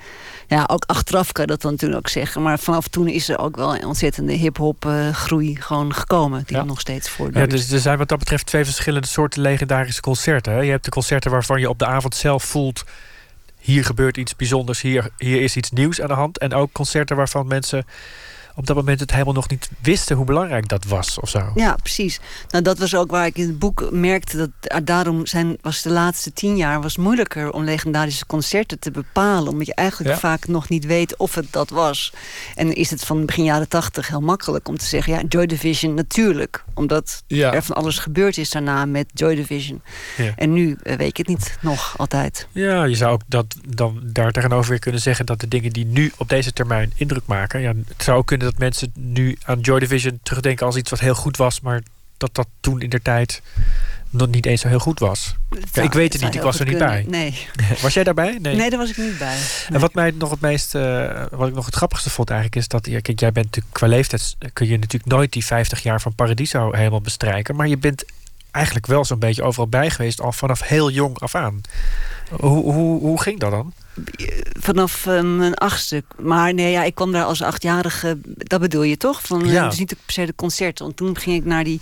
ja, 0.49 0.65
ook 0.67 0.85
achteraf 0.87 1.33
kan 1.33 1.45
je 1.45 1.51
dat 1.51 1.63
dan 1.63 1.77
toen 1.77 1.95
ook 1.95 2.09
zeggen. 2.09 2.43
Maar 2.43 2.59
vanaf 2.59 2.89
toen 2.89 3.09
is 3.09 3.29
er 3.29 3.39
ook 3.39 3.57
wel 3.57 3.75
een 3.75 3.85
ontzettende 3.85 4.33
hip-hop 4.33 4.85
uh, 4.85 5.09
groei 5.15 5.57
gewoon 5.61 5.95
gekomen. 5.95 6.43
Die 6.47 6.57
ja. 6.57 6.65
nog 6.65 6.81
steeds 6.81 7.11
voordoet. 7.11 7.37
Ja, 7.37 7.47
dus 7.47 7.71
er 7.71 7.81
zijn 7.81 7.99
wat 7.99 8.09
dat 8.09 8.19
betreft 8.19 8.47
twee 8.47 8.65
verschillende 8.65 9.07
soorten 9.07 9.43
legendarische 9.43 10.01
concerten. 10.01 10.53
Hè? 10.53 10.61
Je 10.61 10.71
hebt 10.71 10.85
de 10.85 10.91
concerten 10.91 11.31
waarvan 11.31 11.61
je 11.61 11.69
op 11.69 11.79
de 11.79 11.87
avond 11.87 12.15
zelf 12.15 12.45
voelt. 12.45 12.85
Hier 13.59 13.85
gebeurt 13.85 14.17
iets 14.17 14.37
bijzonders, 14.37 14.81
hier, 14.81 15.09
hier 15.17 15.43
is 15.43 15.57
iets 15.57 15.71
nieuws 15.71 16.01
aan 16.01 16.09
de 16.09 16.15
hand. 16.15 16.39
En 16.39 16.55
ook 16.55 16.73
concerten 16.73 17.17
waarvan 17.17 17.47
mensen 17.47 17.87
op 18.59 18.67
dat 18.67 18.77
moment 18.77 19.01
het 19.01 19.13
helemaal 19.13 19.35
nog 19.35 19.49
niet 19.49 19.71
wisten 19.83 20.17
hoe 20.17 20.25
belangrijk 20.25 20.69
dat 20.69 20.85
was 20.85 21.21
of 21.21 21.29
zo. 21.29 21.53
Ja, 21.55 21.77
precies. 21.83 22.21
Nou, 22.49 22.65
dat 22.65 22.79
was 22.79 22.95
ook 22.95 23.11
waar 23.11 23.27
ik 23.27 23.37
in 23.37 23.47
het 23.47 23.59
boek 23.59 23.91
merkte 23.91 24.37
dat 24.37 24.87
daarom 24.87 25.27
zijn, 25.27 25.57
was 25.61 25.83
de 25.83 25.91
laatste 25.91 26.33
tien 26.33 26.57
jaar 26.57 26.83
was 26.83 26.97
moeilijker 26.97 27.53
om 27.53 27.65
legendarische 27.65 28.27
concerten 28.27 28.79
te 28.79 28.91
bepalen. 28.91 29.53
Omdat 29.53 29.67
je 29.67 29.75
eigenlijk 29.75 30.15
ja. 30.15 30.19
vaak 30.19 30.47
nog 30.47 30.69
niet 30.69 30.87
weet 30.87 31.17
of 31.17 31.35
het 31.35 31.47
dat 31.51 31.71
was. 31.71 32.13
En 32.55 32.75
is 32.75 32.91
het 32.91 33.05
van 33.05 33.27
begin 33.27 33.45
jaren 33.45 33.69
tachtig 33.69 34.09
heel 34.09 34.21
makkelijk 34.21 34.69
om 34.69 34.79
te 34.79 34.85
zeggen, 34.85 35.13
ja, 35.13 35.23
Joy 35.29 35.47
Division 35.47 35.95
natuurlijk. 35.95 36.65
Omdat 36.75 37.23
ja. 37.27 37.53
er 37.55 37.63
van 37.63 37.77
alles 37.77 37.99
gebeurd 37.99 38.37
is 38.37 38.51
daarna 38.51 38.85
met 38.85 39.07
Joy 39.15 39.35
Division. 39.35 39.83
Ja. 40.17 40.33
En 40.37 40.53
nu 40.53 40.69
uh, 40.69 40.95
weet 40.95 41.09
ik 41.09 41.17
het 41.17 41.27
niet 41.27 41.57
nog 41.61 41.95
altijd. 41.99 42.47
Ja, 42.53 42.85
je 42.85 42.97
zou 42.97 43.13
ook 43.13 43.23
dat 43.27 43.57
dan 43.69 44.01
daar 44.05 44.33
tegenover 44.33 44.71
weer 44.71 44.79
kunnen 44.79 45.01
zeggen 45.01 45.27
dat 45.27 45.41
de 45.41 45.49
dingen 45.49 45.73
die 45.73 45.87
nu 45.87 46.13
op 46.17 46.29
deze 46.29 46.53
termijn 46.53 46.93
indruk 46.97 47.27
maken, 47.27 47.61
ja, 47.61 47.73
het 47.87 48.03
zou 48.03 48.19
ook 48.19 48.27
kunnen 48.27 48.48
dat 48.51 48.59
mensen 48.59 48.93
nu 48.95 49.37
aan 49.45 49.61
Joy 49.61 49.79
Division 49.79 50.21
terugdenken 50.23 50.67
als 50.67 50.77
iets 50.77 50.91
wat 50.91 51.01
heel 51.01 51.15
goed 51.15 51.37
was, 51.37 51.61
maar 51.61 51.83
dat 52.17 52.35
dat 52.35 52.49
toen 52.61 52.81
in 52.81 52.91
der 52.91 53.03
tijd 53.03 53.43
nog 54.11 54.29
niet 54.29 54.47
eens 54.47 54.61
zo 54.61 54.69
heel 54.69 54.79
goed 54.79 54.99
was. 54.99 55.37
Ja, 55.73 55.83
ik 55.83 55.93
weet 55.93 56.13
het 56.13 56.23
niet, 56.23 56.35
ik 56.35 56.43
was 56.43 56.59
er 56.59 56.67
niet 56.67 56.77
kunnen. 56.77 57.11
bij. 57.11 57.21
Nee. 57.21 57.47
Was 57.83 57.95
jij 57.95 58.05
daarbij? 58.05 58.39
Nee, 58.41 58.57
nee 58.57 58.71
daar 58.71 58.79
was 58.79 58.91
ik 58.91 58.97
niet 58.97 59.19
bij. 59.19 59.35
Nee. 59.35 59.69
En 59.69 59.81
wat 59.81 59.95
mij 59.95 60.11
nog 60.19 60.31
het 60.31 60.41
meest, 60.41 60.75
uh, 60.75 61.23
wat 61.31 61.49
ik 61.49 61.55
nog 61.55 61.67
het 61.67 61.75
grappigste 61.75 62.11
vond 62.11 62.31
eigenlijk, 62.31 62.61
is 62.61 62.69
dat 62.69 62.83
kijk, 63.03 63.21
jij 63.21 63.33
bent 63.33 63.47
natuurlijk 63.47 63.75
qua 63.75 63.87
leeftijd 63.87 64.37
kun 64.53 64.67
je 64.67 64.79
natuurlijk 64.79 65.13
nooit 65.13 65.33
die 65.33 65.45
50 65.45 65.83
jaar 65.83 66.01
van 66.01 66.15
Paradiso 66.15 66.73
helemaal 66.73 67.01
bestrijken, 67.01 67.57
maar 67.57 67.69
je 67.69 67.79
bent 67.79 68.05
eigenlijk 68.51 68.87
wel 68.87 69.05
zo'n 69.05 69.19
beetje 69.19 69.43
overal 69.43 69.69
bij 69.69 69.91
geweest, 69.91 70.21
al 70.21 70.33
vanaf 70.33 70.63
heel 70.63 70.91
jong 70.91 71.19
af 71.19 71.35
aan. 71.35 71.61
Hoe, 72.31 72.73
hoe, 72.73 73.01
hoe 73.01 73.23
ging 73.23 73.41
dat 73.41 73.51
dan? 73.51 73.73
Vanaf 74.61 75.07
um, 75.07 75.37
mijn 75.37 75.55
achtste. 75.55 76.05
Maar 76.19 76.55
nee, 76.55 76.71
ja, 76.71 76.83
ik 76.83 76.95
kwam 76.95 77.13
daar 77.13 77.25
als 77.25 77.43
achtjarige. 77.43 78.19
Dat 78.25 78.61
bedoel 78.61 78.83
je 78.83 78.97
toch? 78.97 79.21
Van, 79.23 79.47
ja. 79.47 79.69
Dus 79.69 79.79
niet 79.79 79.89
per 79.89 80.15
se 80.15 80.27
de 80.27 80.35
concerten. 80.35 80.85
Want 80.85 80.97
toen 80.97 81.19
ging 81.19 81.37
ik 81.37 81.45
naar 81.45 81.65
die. 81.65 81.81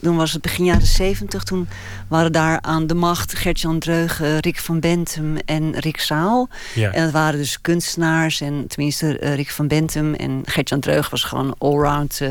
Toen 0.00 0.16
was 0.16 0.32
het 0.32 0.42
begin 0.42 0.64
jaren 0.64 0.86
zeventig. 0.86 1.42
Toen 1.42 1.68
waren 2.08 2.32
daar 2.32 2.60
aan 2.60 2.86
de 2.86 2.94
macht 2.94 3.34
Gert-Jan 3.34 3.78
Dreugen, 3.78 4.38
Rick 4.38 4.58
van 4.58 4.80
Bentum 4.80 5.36
en 5.36 5.78
Rick 5.78 6.00
Zaal. 6.00 6.48
Ja. 6.74 6.92
En 6.92 7.02
dat 7.02 7.12
waren 7.12 7.38
dus 7.38 7.60
kunstenaars. 7.60 8.40
En 8.40 8.64
tenminste, 8.68 9.20
uh, 9.20 9.34
Rick 9.34 9.50
van 9.50 9.68
Bentum 9.68 10.14
en 10.14 10.42
Gert-Jan 10.44 10.80
Dreugen 10.80 11.10
was 11.10 11.24
gewoon 11.24 11.54
allround 11.58 12.20
uh, 12.22 12.30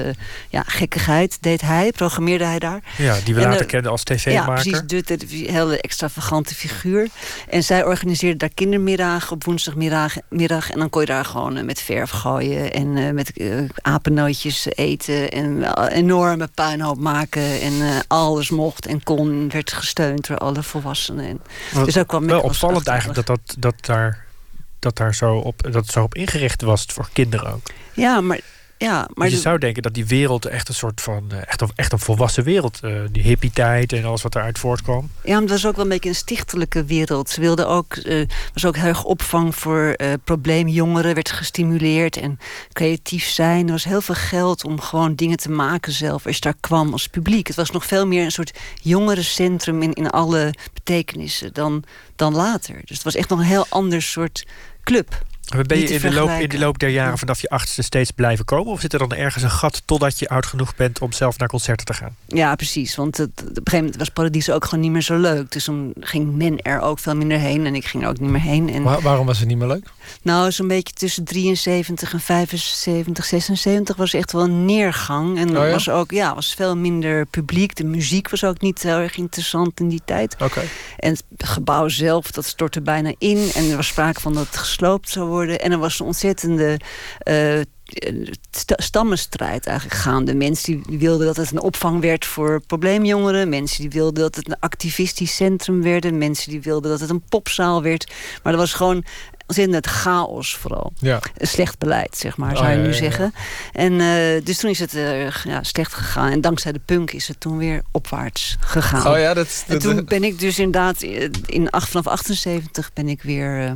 ja, 0.50 0.64
gekkigheid. 0.66 1.38
Deed 1.42 1.62
hij, 1.62 1.92
programmeerde 1.92 2.46
hij 2.46 2.60
daar. 2.60 2.80
Ja, 2.98 3.18
die 3.24 3.36
we 3.36 3.42
en, 3.42 3.50
later 3.50 3.66
kenden 3.66 3.92
als 3.92 4.04
tv-maker. 4.04 4.70
Ja, 4.70 4.82
precies. 4.84 5.06
De, 5.08 5.52
hele 5.52 5.82
extravagante 5.82 6.56
figuur. 6.56 7.08
En 7.50 7.64
zij 7.64 7.86
organiseerde 7.86 8.38
daar 8.38 8.54
kindermiddagen 8.54 9.32
op 9.32 9.44
woensdagmiddag. 9.44 10.16
Middag, 10.30 10.72
en 10.72 10.80
dan 10.80 10.90
kon 10.90 11.02
je 11.02 11.08
daar 11.08 11.26
gewoon 11.26 11.66
met 11.66 11.82
verf 11.82 12.10
gooien. 12.10 12.74
En 12.74 13.14
met 13.14 13.32
apennootjes 13.82 14.68
eten. 14.70 15.32
En 15.32 15.74
enorme 15.90 16.50
puinhoop 16.54 17.00
maken. 17.00 17.41
En 17.62 18.04
alles 18.08 18.50
mocht 18.50 18.86
en 18.86 19.04
kon. 19.04 19.50
Werd 19.50 19.74
gesteund 19.74 20.28
door 20.28 20.38
alle 20.38 20.64
volwassenen. 20.64 21.26
En, 21.26 21.42
Wat, 21.74 21.86
dus 21.86 21.98
ook 21.98 22.08
kwam 22.08 22.26
wel 22.26 22.42
opvallend 22.42 22.88
eigenlijk 22.88 23.26
dat, 23.26 23.38
dat, 23.38 23.56
dat, 23.60 23.86
daar, 23.86 24.26
dat, 24.80 24.98
daar 24.98 25.16
zo 25.16 25.36
op, 25.36 25.62
dat 25.64 25.74
het 25.74 25.92
zo 25.92 26.04
op 26.04 26.16
ingericht 26.16 26.62
was 26.62 26.86
voor 26.88 27.10
kinderen 27.14 27.54
ook. 27.54 27.72
Ja, 27.94 28.22
maar 28.22 28.40
ja, 28.82 29.08
maar 29.14 29.30
je 29.30 29.38
zou 29.38 29.58
denken 29.58 29.82
dat 29.82 29.94
die 29.94 30.06
wereld 30.06 30.46
echt 30.46 30.68
een 30.68 30.74
soort 30.74 31.02
van. 31.02 31.32
echt, 31.48 31.62
een, 31.62 31.72
echt 31.76 31.92
een 31.92 32.00
volwassen 32.00 32.44
wereld. 32.44 32.80
Uh, 32.84 33.02
die 33.12 33.24
hippie-tijd 33.24 33.94
en 33.94 34.06
alles 34.06 34.22
wat 34.22 34.36
eruit 34.36 34.60
voortkwam. 34.60 35.10
Ja, 35.24 35.32
maar 35.34 35.42
het 35.42 35.50
was 35.50 35.66
ook 35.66 35.76
wel 35.76 35.84
een 35.84 35.92
beetje 35.92 36.10
een 36.10 36.16
stichtelijke 36.16 36.84
wereld. 36.84 37.30
Ze 37.30 37.42
wilden 37.42 37.68
ook. 37.68 37.96
Uh, 37.96 38.28
was 38.54 38.66
ook 38.66 38.76
heel 38.76 38.86
erg 38.86 39.04
opvang 39.04 39.56
voor 39.56 39.94
uh, 39.98 40.14
probleemjongeren. 40.24 41.14
Werd 41.14 41.32
gestimuleerd 41.32 42.18
en 42.18 42.40
creatief 42.74 43.26
zijn. 43.26 43.66
Er 43.66 43.72
was 43.72 43.84
heel 43.84 44.02
veel 44.02 44.16
geld 44.16 44.64
om 44.64 44.82
gewoon 44.82 45.16
dingen 45.16 45.38
te 45.38 45.52
maken 45.52 45.92
zelf. 45.92 46.26
Als 46.26 46.36
je 46.36 46.42
daar 46.42 46.58
kwam 46.60 46.92
als 46.92 47.08
publiek. 47.08 47.48
Het 47.48 47.56
was 47.56 47.72
nog 47.72 47.86
veel 47.86 48.08
meer 48.08 48.24
een 48.24 48.32
soort 48.32 48.60
jongerencentrum 48.82 49.82
in, 49.82 49.94
in 49.94 50.10
alle 50.10 50.54
betekenissen 50.74 51.54
dan, 51.54 51.84
dan 52.16 52.36
later. 52.36 52.76
Dus 52.76 52.96
het 52.96 53.04
was 53.04 53.16
echt 53.16 53.30
nog 53.30 53.40
een 53.40 53.46
heel 53.46 53.66
ander 53.70 54.02
soort 54.02 54.46
club. 54.84 55.24
Ben 55.68 55.80
je 55.80 55.88
in 55.88 56.02
de, 56.02 56.14
loop, 56.14 56.30
in 56.30 56.50
de 56.50 56.60
loop 56.60 56.80
der 56.80 56.90
jaren 56.90 57.18
vanaf 57.18 57.42
je 57.42 57.50
achtste 57.50 57.82
steeds 57.82 58.12
blijven 58.12 58.46
komen? 58.46 58.72
Of 58.72 58.80
zit 58.80 58.94
er 58.94 59.00
dan 59.00 59.14
ergens 59.14 59.44
een 59.44 59.52
gat 59.52 59.82
totdat 59.86 60.20
je 60.20 60.30
oud 60.30 60.46
genoeg 60.46 60.76
bent 60.76 61.00
om 61.00 61.12
zelf 61.12 61.38
naar 61.38 61.48
concerten 61.48 61.86
te 61.86 61.94
gaan? 61.94 62.16
Ja, 62.28 62.56
precies. 62.56 62.96
Want 62.96 63.18
het, 63.18 63.30
op 63.30 63.48
een 63.48 63.54
gegeven 63.54 63.78
moment 63.78 63.96
was 63.96 64.10
Paradies 64.10 64.50
ook 64.50 64.66
gewoon 64.66 64.80
niet 64.80 64.92
meer 64.92 65.02
zo 65.02 65.18
leuk. 65.18 65.52
Dus 65.52 65.64
toen 65.64 65.94
ging 66.00 66.36
men 66.36 66.62
er 66.62 66.80
ook 66.80 67.00
veel 67.00 67.16
minder 67.16 67.40
heen 67.40 67.66
en 67.66 67.76
ik 67.76 67.86
ging 67.86 68.04
er 68.04 68.10
ook 68.10 68.20
niet 68.20 68.30
meer 68.30 68.42
heen. 68.42 68.70
En 68.70 68.84
Waar, 68.84 69.02
waarom 69.02 69.26
was 69.26 69.40
het 69.40 69.48
niet 69.48 69.58
meer 69.58 69.68
leuk? 69.68 69.90
Nou, 70.22 70.52
zo'n 70.52 70.68
beetje 70.68 70.94
tussen 70.94 71.24
73 71.24 72.14
en 72.14 72.20
75, 72.20 73.26
76 73.26 73.96
was 73.96 74.14
echt 74.14 74.32
wel 74.32 74.44
een 74.44 74.66
neergang. 74.66 75.38
En 75.38 75.58
oh 75.58 75.66
ja? 75.66 75.72
was 75.72 75.90
ook, 75.90 76.12
ja, 76.12 76.36
was 76.36 76.54
veel 76.54 76.78
minder 76.78 77.26
publiek. 77.26 77.76
De 77.76 77.84
muziek 77.84 78.30
was 78.30 78.44
ook 78.44 78.62
niet 78.62 78.84
heel 78.84 78.98
erg 78.98 79.18
interessant 79.18 79.80
in 79.80 79.88
die 79.88 80.02
tijd. 80.06 80.36
Okay. 80.40 80.68
En 80.98 81.12
het 81.12 81.24
gebouw 81.38 81.88
zelf, 81.88 82.32
dat 82.32 82.46
stortte 82.46 82.82
bijna 82.82 83.14
in. 83.18 83.50
En 83.54 83.70
er 83.70 83.76
was 83.76 83.88
sprake 83.88 84.20
van 84.20 84.34
dat 84.34 84.46
het 84.46 84.58
gesloopt 84.58 85.10
zou 85.10 85.28
worden. 85.28 85.41
En 85.50 85.72
er 85.72 85.78
was 85.78 86.00
een 86.00 86.06
ontzettende 86.06 86.80
uh, 87.24 87.62
stammenstrijd 88.76 89.66
eigenlijk 89.66 90.00
gaande. 90.00 90.36
Mensen 90.36 90.84
die 90.88 91.00
wilden 91.00 91.28
dat 91.28 91.36
het 91.36 91.52
een 91.52 91.62
opvang 91.62 92.02
werd 92.02 92.26
voor 92.26 92.62
probleemjongeren. 92.68 93.50
Mensen 93.50 93.82
die 93.82 93.90
wilden 93.90 94.24
dat 94.24 94.36
het 94.36 94.48
een 94.48 94.60
activistisch 94.60 95.36
centrum 95.36 95.84
werd. 95.84 96.14
Mensen 96.14 96.52
die 96.52 96.62
wilden 96.62 96.92
dat 96.92 97.00
het 97.00 97.10
een 97.10 97.24
popzaal 97.30 97.82
werd. 97.82 98.12
Maar 98.44 98.54
er 98.54 98.60
was 98.60 98.74
gewoon 98.74 99.04
ontzettend 99.48 99.88
chaos 99.88 100.56
vooral. 100.56 100.94
Ja. 101.00 101.20
Slecht 101.38 101.78
beleid, 101.80 102.18
zeg 102.18 102.38
maar, 102.38 102.58
zou 102.58 102.68
oh, 102.68 102.72
je 102.72 102.78
ja, 102.78 102.84
nu 102.84 102.92
ja, 102.92 102.98
zeggen. 102.98 103.34
En 103.72 103.94
uh, 103.94 104.46
dus 104.46 104.58
toen 104.58 104.70
is 104.70 104.80
het 104.80 104.94
uh, 104.94 105.30
ja, 105.30 105.64
slecht 105.64 105.94
gegaan. 105.94 106.32
En 106.32 106.42
dankzij 106.42 106.72
de 106.72 106.82
punk 106.86 107.12
is 107.12 107.28
het 107.28 107.40
toen 107.40 107.58
weer 107.58 107.82
opwaarts 107.92 108.58
gegaan. 108.60 109.08
Oh 109.08 109.20
ja, 109.20 109.34
dat, 109.34 109.64
en 109.68 109.80
toen 109.80 110.06
ben 110.06 110.24
ik 110.24 110.40
dus 110.40 110.60
inderdaad... 110.60 111.02
In, 111.02 111.68
vanaf 111.72 112.08
78 112.08 112.94
ben 112.94 113.08
ik 113.08 113.22
weer... 113.22 113.64
Uh, 113.64 113.72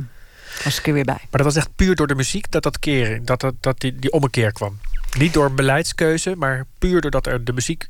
was 0.64 0.78
ik 0.78 0.86
er 0.86 0.92
weer 0.92 1.04
bij. 1.04 1.18
Maar 1.20 1.42
dat 1.42 1.44
was 1.44 1.56
echt 1.56 1.76
puur 1.76 1.94
door 1.94 2.06
de 2.06 2.14
muziek 2.14 2.50
dat 2.50 2.62
dat 2.62 2.78
keren, 2.78 3.24
dat, 3.24 3.40
dat, 3.40 3.54
dat 3.60 3.80
die, 3.80 3.96
die 3.96 4.12
ommekeer 4.12 4.52
kwam. 4.52 4.78
Niet 5.18 5.32
door 5.32 5.52
beleidskeuze, 5.52 6.34
maar 6.36 6.66
puur 6.78 7.00
doordat 7.00 7.26
er 7.26 7.44
de 7.44 7.52
muziek 7.52 7.88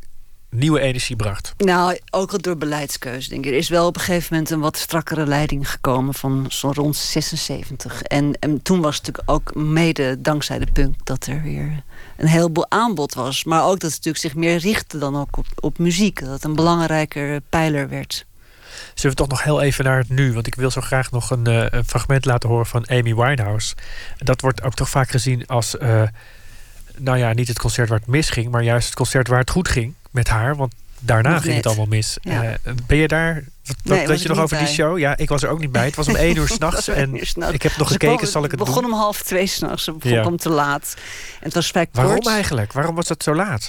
nieuwe 0.50 0.80
energie 0.80 1.16
bracht. 1.16 1.54
Nou, 1.56 1.98
ook 2.10 2.32
al 2.32 2.40
door 2.40 2.56
beleidskeuze, 2.56 3.28
denk 3.28 3.44
ik. 3.44 3.50
Er 3.50 3.56
is 3.56 3.68
wel 3.68 3.86
op 3.86 3.94
een 3.96 4.02
gegeven 4.02 4.28
moment 4.30 4.50
een 4.50 4.60
wat 4.60 4.76
strakkere 4.76 5.26
leiding 5.26 5.70
gekomen 5.70 6.14
van 6.14 6.46
zo 6.48 6.70
rond 6.74 6.96
76. 6.96 8.02
En, 8.02 8.38
en 8.40 8.62
toen 8.62 8.80
was 8.80 8.96
het 8.96 9.06
natuurlijk 9.06 9.30
ook 9.30 9.54
mede 9.64 10.20
dankzij 10.20 10.58
de 10.58 10.72
punk 10.72 10.94
dat 11.04 11.26
er 11.26 11.42
weer 11.42 11.82
een 12.16 12.26
heleboel 12.26 12.70
aanbod 12.70 13.14
was. 13.14 13.44
Maar 13.44 13.62
ook 13.62 13.80
dat 13.80 13.82
het 13.82 14.04
natuurlijk 14.04 14.18
zich 14.18 14.34
meer 14.34 14.56
richtte 14.56 14.98
dan 14.98 15.16
ook 15.16 15.36
op, 15.36 15.46
op 15.54 15.78
muziek. 15.78 16.20
Dat 16.20 16.30
het 16.30 16.44
een 16.44 16.54
belangrijker 16.54 17.40
pijler 17.40 17.88
werd. 17.88 18.26
Zullen 18.96 19.16
we 19.16 19.22
toch 19.22 19.28
nog 19.28 19.42
heel 19.42 19.62
even 19.62 19.84
naar 19.84 19.98
het 19.98 20.08
nu? 20.08 20.32
Want 20.32 20.46
ik 20.46 20.54
wil 20.54 20.70
zo 20.70 20.80
graag 20.80 21.10
nog 21.10 21.30
een, 21.30 21.48
uh, 21.48 21.64
een 21.70 21.84
fragment 21.84 22.24
laten 22.24 22.48
horen 22.48 22.66
van 22.66 22.88
Amy 22.88 23.14
Winehouse. 23.14 23.74
Dat 24.18 24.40
wordt 24.40 24.62
ook 24.62 24.74
toch 24.74 24.88
vaak 24.88 25.10
gezien 25.10 25.46
als, 25.46 25.74
uh, 25.74 26.02
nou 26.96 27.18
ja, 27.18 27.32
niet 27.32 27.48
het 27.48 27.58
concert 27.58 27.88
waar 27.88 27.98
het 27.98 28.08
misging, 28.08 28.50
maar 28.50 28.62
juist 28.62 28.86
het 28.86 28.96
concert 28.96 29.28
waar 29.28 29.38
het 29.38 29.50
goed 29.50 29.68
ging 29.68 29.94
met 30.10 30.28
haar. 30.28 30.56
Want 30.56 30.74
daarna 30.98 31.40
ging 31.40 31.56
het 31.56 31.66
allemaal 31.66 31.86
mis. 31.86 32.18
ben 32.86 32.96
je 32.96 33.08
daar 33.08 33.44
wat, 33.64 33.76
nee, 33.82 34.06
dat 34.06 34.22
je 34.22 34.28
nog 34.28 34.38
over 34.38 34.58
die 34.58 34.66
show? 34.66 34.98
Ja, 34.98 35.16
ik 35.16 35.28
was 35.28 35.42
er 35.42 35.48
ook 35.48 35.58
niet 35.58 35.72
bij. 35.72 35.84
Het 35.84 35.96
was 35.96 36.08
om 36.08 36.16
één 36.26 36.36
uur 36.36 36.48
s'nachts. 36.48 36.88
en 36.88 37.14
ik 37.52 37.62
heb 37.62 37.76
nog 37.76 37.88
gekeken, 37.88 38.26
zal 38.26 38.44
ik 38.44 38.50
het 38.50 38.60
begon 38.60 38.82
doen? 38.82 38.92
om 38.92 38.98
half 38.98 39.22
twee 39.22 39.46
s'nachts. 39.46 39.86
Het 39.86 39.98
begon 39.98 40.24
om 40.24 40.36
te 40.36 40.50
laat. 40.50 40.94
En 41.38 41.44
het 41.44 41.54
was 41.54 41.66
vrij 41.66 41.86
Waarom 41.92 42.26
eigenlijk? 42.26 42.72
Waarom 42.72 42.94
was 42.94 43.06
dat 43.06 43.22
zo 43.22 43.34
laat? 43.34 43.68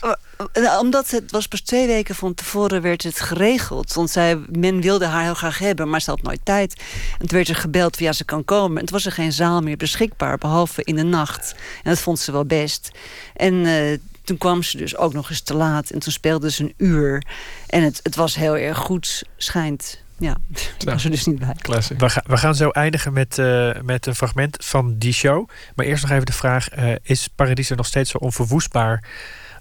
Uh, 0.54 0.78
omdat 0.80 1.10
het 1.10 1.32
was 1.32 1.48
pas 1.48 1.62
twee 1.62 1.88
weken 1.88 2.16
van 2.16 2.34
tevoren 2.34 2.82
werd 2.82 3.04
het 3.04 3.20
geregeld. 3.20 3.94
Want 3.94 4.10
zij, 4.10 4.40
men 4.52 4.82
wilde 4.82 5.06
haar 5.06 5.24
heel 5.24 5.34
graag 5.34 5.58
hebben, 5.58 5.90
maar 5.90 6.02
ze 6.02 6.10
had 6.10 6.22
nooit 6.22 6.40
tijd. 6.44 6.74
En 7.12 7.28
toen 7.28 7.38
werd 7.38 7.50
er 7.50 7.56
gebeld 7.56 7.96
via 7.96 8.12
ze 8.12 8.26
kan 8.26 8.46
komen. 8.46 8.80
En 8.80 8.86
toen 8.86 8.96
was 8.96 9.06
er 9.06 9.12
geen 9.12 9.32
zaal 9.32 9.62
meer 9.62 9.78
beschikbaar, 9.78 10.38
behalve 10.38 10.84
in 10.84 10.96
de 10.96 11.04
nacht. 11.04 11.56
En 11.84 11.90
dat 11.90 12.00
vond 12.00 12.20
ze 12.20 12.32
wel 12.32 12.46
best. 12.46 12.92
En 13.36 13.54
uh, 13.54 13.98
toen 14.24 14.38
kwam 14.38 14.64
ze 14.64 14.78
dus 14.78 14.98
ook 14.98 15.14
nog 15.14 15.30
eens 15.30 15.42
te 15.42 15.54
laat. 15.54 15.90
En 15.90 16.00
toen 16.00 16.12
speelde 16.12 16.52
ze 16.52 16.64
een 16.64 16.74
uur. 16.78 17.24
En 17.68 17.84
het, 17.84 18.00
het 18.04 18.16
was 18.16 18.36
heel 18.36 18.58
erg 18.58 18.78
goed, 18.78 19.24
schijnt. 19.38 20.02
Ja, 20.18 20.38
daar 20.78 20.94
was 20.94 21.04
er 21.04 21.12
dus 21.12 21.26
niet 21.26 21.40
bij. 21.40 21.56
Classic. 21.62 22.00
We, 22.00 22.10
gaan, 22.10 22.24
we 22.28 22.38
gaan 22.38 22.56
zo 22.56 22.70
eindigen 22.70 23.14
met, 23.14 23.38
uh, 23.38 23.72
met 23.82 24.06
een 24.06 24.16
fragment 24.16 24.66
van 24.66 24.98
die 24.98 25.14
show. 25.14 25.50
Maar 25.76 25.86
eerst 25.86 26.04
nog 26.04 26.12
even 26.12 26.26
de 26.26 26.34
vraag... 26.34 26.78
Uh, 26.78 26.96
is 27.04 27.28
Paradiso 27.36 27.76
nog 27.76 27.86
steeds 27.86 28.12
zo 28.12 28.18
onverwoestbaar... 28.18 29.04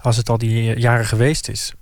als 0.06 0.16
het 0.16 0.28
al 0.28 0.38
die 0.38 0.78
jaren 0.78 1.06
geweest 1.06 1.48
is? 1.48 1.72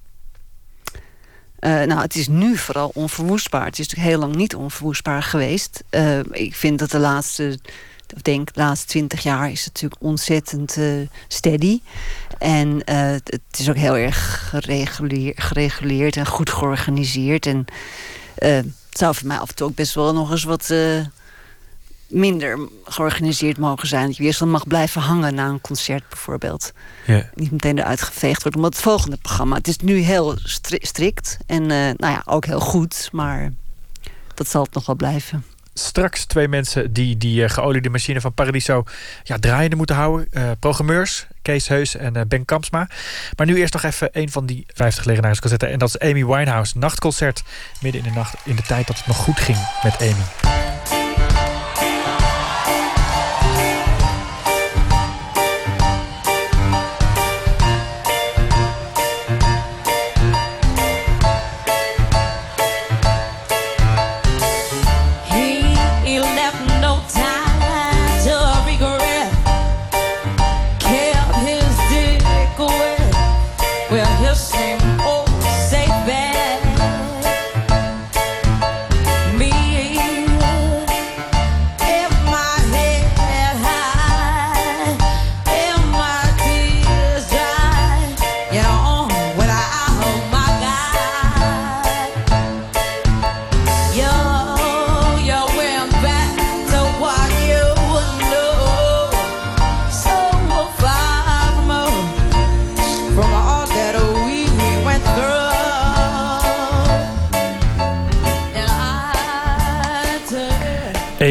Uh, 0.94 1.82
nou, 1.82 2.00
het 2.00 2.14
is 2.14 2.28
nu 2.28 2.56
vooral 2.56 2.90
onverwoestbaar. 2.94 3.64
Het 3.64 3.78
is 3.78 3.88
natuurlijk 3.88 4.08
heel 4.08 4.18
lang 4.18 4.34
niet 4.34 4.54
onverwoestbaar 4.54 5.22
geweest. 5.22 5.84
ik 6.30 6.54
vind 6.54 6.78
dat 6.78 6.90
de 6.90 6.98
laatste 6.98 7.58
ik 8.16 8.24
denk 8.24 8.54
de 8.54 8.60
laatste 8.60 8.86
twintig 8.86 9.22
jaar 9.22 9.50
is 9.50 9.64
het 9.64 9.72
natuurlijk 9.72 10.02
ontzettend 10.02 10.76
uh, 10.76 11.08
steady. 11.28 11.80
En 12.38 12.82
het 13.24 13.58
is 13.58 13.68
ook 13.68 13.76
heel 13.76 13.96
erg 13.96 14.48
gereguleerd, 15.36 16.16
en 16.16 16.26
goed 16.26 16.50
georganiseerd. 16.50 17.46
En 17.46 17.64
het 18.34 18.98
zou 18.98 19.14
voor 19.14 19.26
mij 19.26 19.38
af 19.38 19.48
en 19.48 19.54
toe 19.54 19.66
ook 19.66 19.74
best 19.74 19.94
wel 19.94 20.12
nog 20.12 20.30
eens 20.30 20.44
wat 20.44 20.70
minder 22.14 22.58
georganiseerd 22.84 23.58
mogen 23.58 23.88
zijn. 23.88 24.06
Dat 24.06 24.16
je 24.16 24.22
eerst 24.22 24.38
dan 24.38 24.50
mag 24.50 24.66
blijven 24.66 25.00
hangen 25.00 25.34
na 25.34 25.48
een 25.48 25.60
concert 25.60 26.08
bijvoorbeeld. 26.08 26.72
Ja. 27.06 27.30
Niet 27.34 27.50
meteen 27.50 27.78
eruit 27.78 28.02
geveegd 28.02 28.42
wordt. 28.42 28.56
Omdat 28.56 28.72
het 28.72 28.82
volgende 28.82 29.16
programma... 29.16 29.56
Het 29.56 29.68
is 29.68 29.76
nu 29.76 29.96
heel 29.96 30.36
strikt 30.64 31.38
en 31.46 31.66
nou 31.66 31.96
ja, 31.98 32.22
ook 32.24 32.44
heel 32.44 32.60
goed. 32.60 33.08
Maar 33.12 33.52
dat 34.34 34.48
zal 34.48 34.62
het 34.62 34.74
nog 34.74 34.86
wel 34.86 34.96
blijven 34.96 35.44
straks 35.74 36.24
twee 36.24 36.48
mensen 36.48 36.92
die 36.92 37.16
die 37.16 37.42
uh, 37.42 37.48
geoliede 37.48 37.90
machine 37.90 38.20
van 38.20 38.34
Paradiso 38.34 38.84
ja, 39.22 39.38
draaiende 39.38 39.76
moeten 39.76 39.96
houden. 39.96 40.28
Uh, 40.30 40.50
programmeurs, 40.58 41.26
Kees 41.42 41.68
Heus 41.68 41.96
en 41.96 42.16
uh, 42.16 42.22
Ben 42.28 42.44
Kampsma. 42.44 42.88
Maar 43.36 43.46
nu 43.46 43.56
eerst 43.56 43.72
nog 43.72 43.82
even 43.82 44.08
een 44.12 44.30
van 44.30 44.46
die 44.46 44.66
50 44.74 45.04
legendarisch 45.04 45.40
En 45.40 45.78
dat 45.78 45.88
is 45.88 45.98
Amy 45.98 46.26
Winehouse. 46.26 46.78
Nachtconcert 46.78 47.42
midden 47.80 48.04
in 48.04 48.08
de 48.08 48.14
nacht 48.14 48.34
in 48.44 48.56
de 48.56 48.62
tijd 48.62 48.86
dat 48.86 48.96
het 48.96 49.06
nog 49.06 49.16
goed 49.16 49.40
ging 49.40 49.58
met 49.82 50.00
Amy. 50.00 50.53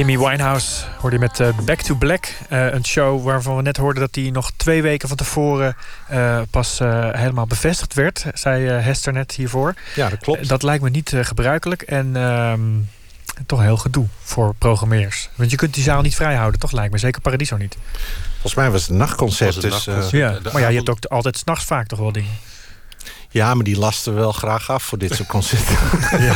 Amy 0.04 0.18
Winehouse 0.18 0.84
hoorde 1.00 1.16
je 1.16 1.22
met 1.22 1.40
uh, 1.40 1.48
Back 1.66 1.82
to 1.82 1.96
Black. 1.96 2.26
Uh, 2.50 2.74
een 2.74 2.86
show 2.86 3.24
waarvan 3.24 3.56
we 3.56 3.62
net 3.62 3.78
hoorden 3.78 4.02
dat 4.02 4.14
die 4.14 4.32
nog 4.32 4.52
twee 4.56 4.82
weken 4.82 5.08
van 5.08 5.18
tevoren 5.18 5.76
uh, 6.12 6.42
pas 6.50 6.80
helemaal 7.12 7.48
bevestigd 7.48 7.94
werd. 7.94 8.26
Zei 8.34 8.66
Hester 8.66 9.14
net 9.14 9.32
hiervoor. 9.32 9.74
Ja, 9.96 10.10
dat 10.10 10.20
klopt. 10.20 10.50
dat 10.50 10.64
lijkt 10.64 10.84
me 10.84 10.90
niet 10.90 11.14
gebruikelijk 11.22 11.82
en 11.82 12.16
ehm, 12.16 12.62
toch 13.46 13.62
heel 13.62 13.78
gedoe 13.78 14.08
voor 14.24 14.54
programmeurs. 14.58 15.30
Want 15.36 15.52
je 15.52 15.58
kunt 15.58 15.74
die 15.74 15.84
zaal 15.84 16.02
niet 16.02 16.16
vrijhouden, 16.16 16.60
toch 16.60 16.72
lijkt 16.72 16.92
me. 16.92 16.98
Zeker 16.98 17.22
Paradiso 17.22 17.58
niet. 17.58 17.78
Volgens 18.32 18.56
mij 18.56 18.72
was 18.72 18.82
het 18.82 18.90
een 18.90 18.98
nachtconcert. 18.98 19.62
Dus, 19.62 19.86
ja, 20.12 20.38
maar 20.52 20.62
ja, 20.62 20.68
je 20.68 20.76
hebt 20.76 20.90
ook 20.90 21.06
altijd 21.06 21.38
s'nachts 21.38 21.66
vaak 21.66 21.88
toch 21.88 22.00
wel 22.00 22.12
dingen. 22.12 22.32
Ja, 23.34 23.54
maar 23.54 23.64
die 23.64 23.78
lasten 23.78 24.16
wel 24.16 24.32
graag 24.32 24.70
af 24.70 24.84
voor 24.84 24.98
dit 24.98 25.16
soort 25.16 25.28
concerten. 25.28 25.78
ja, 26.28 26.36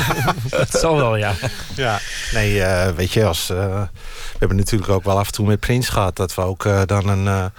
dat 0.50 0.70
zal 0.70 0.96
wel, 0.96 1.16
ja. 1.16 1.34
Ja, 1.76 2.00
nee, 2.34 2.56
uh, 2.56 2.90
weet 2.90 3.14
je, 3.14 3.26
als, 3.26 3.50
uh, 3.50 3.58
we 3.58 4.38
hebben 4.40 4.58
natuurlijk 4.58 4.92
ook 4.92 5.04
wel 5.04 5.20
af 5.20 5.28
en 5.28 5.34
toe 5.34 5.48
met 5.48 5.60
Prins 5.60 5.90
gehad... 5.90 6.16
dat 6.16 6.36
we 6.36 6.42
ook 6.42 6.66
uh, 6.66 6.82
dan 6.86 7.08
een 7.08 7.52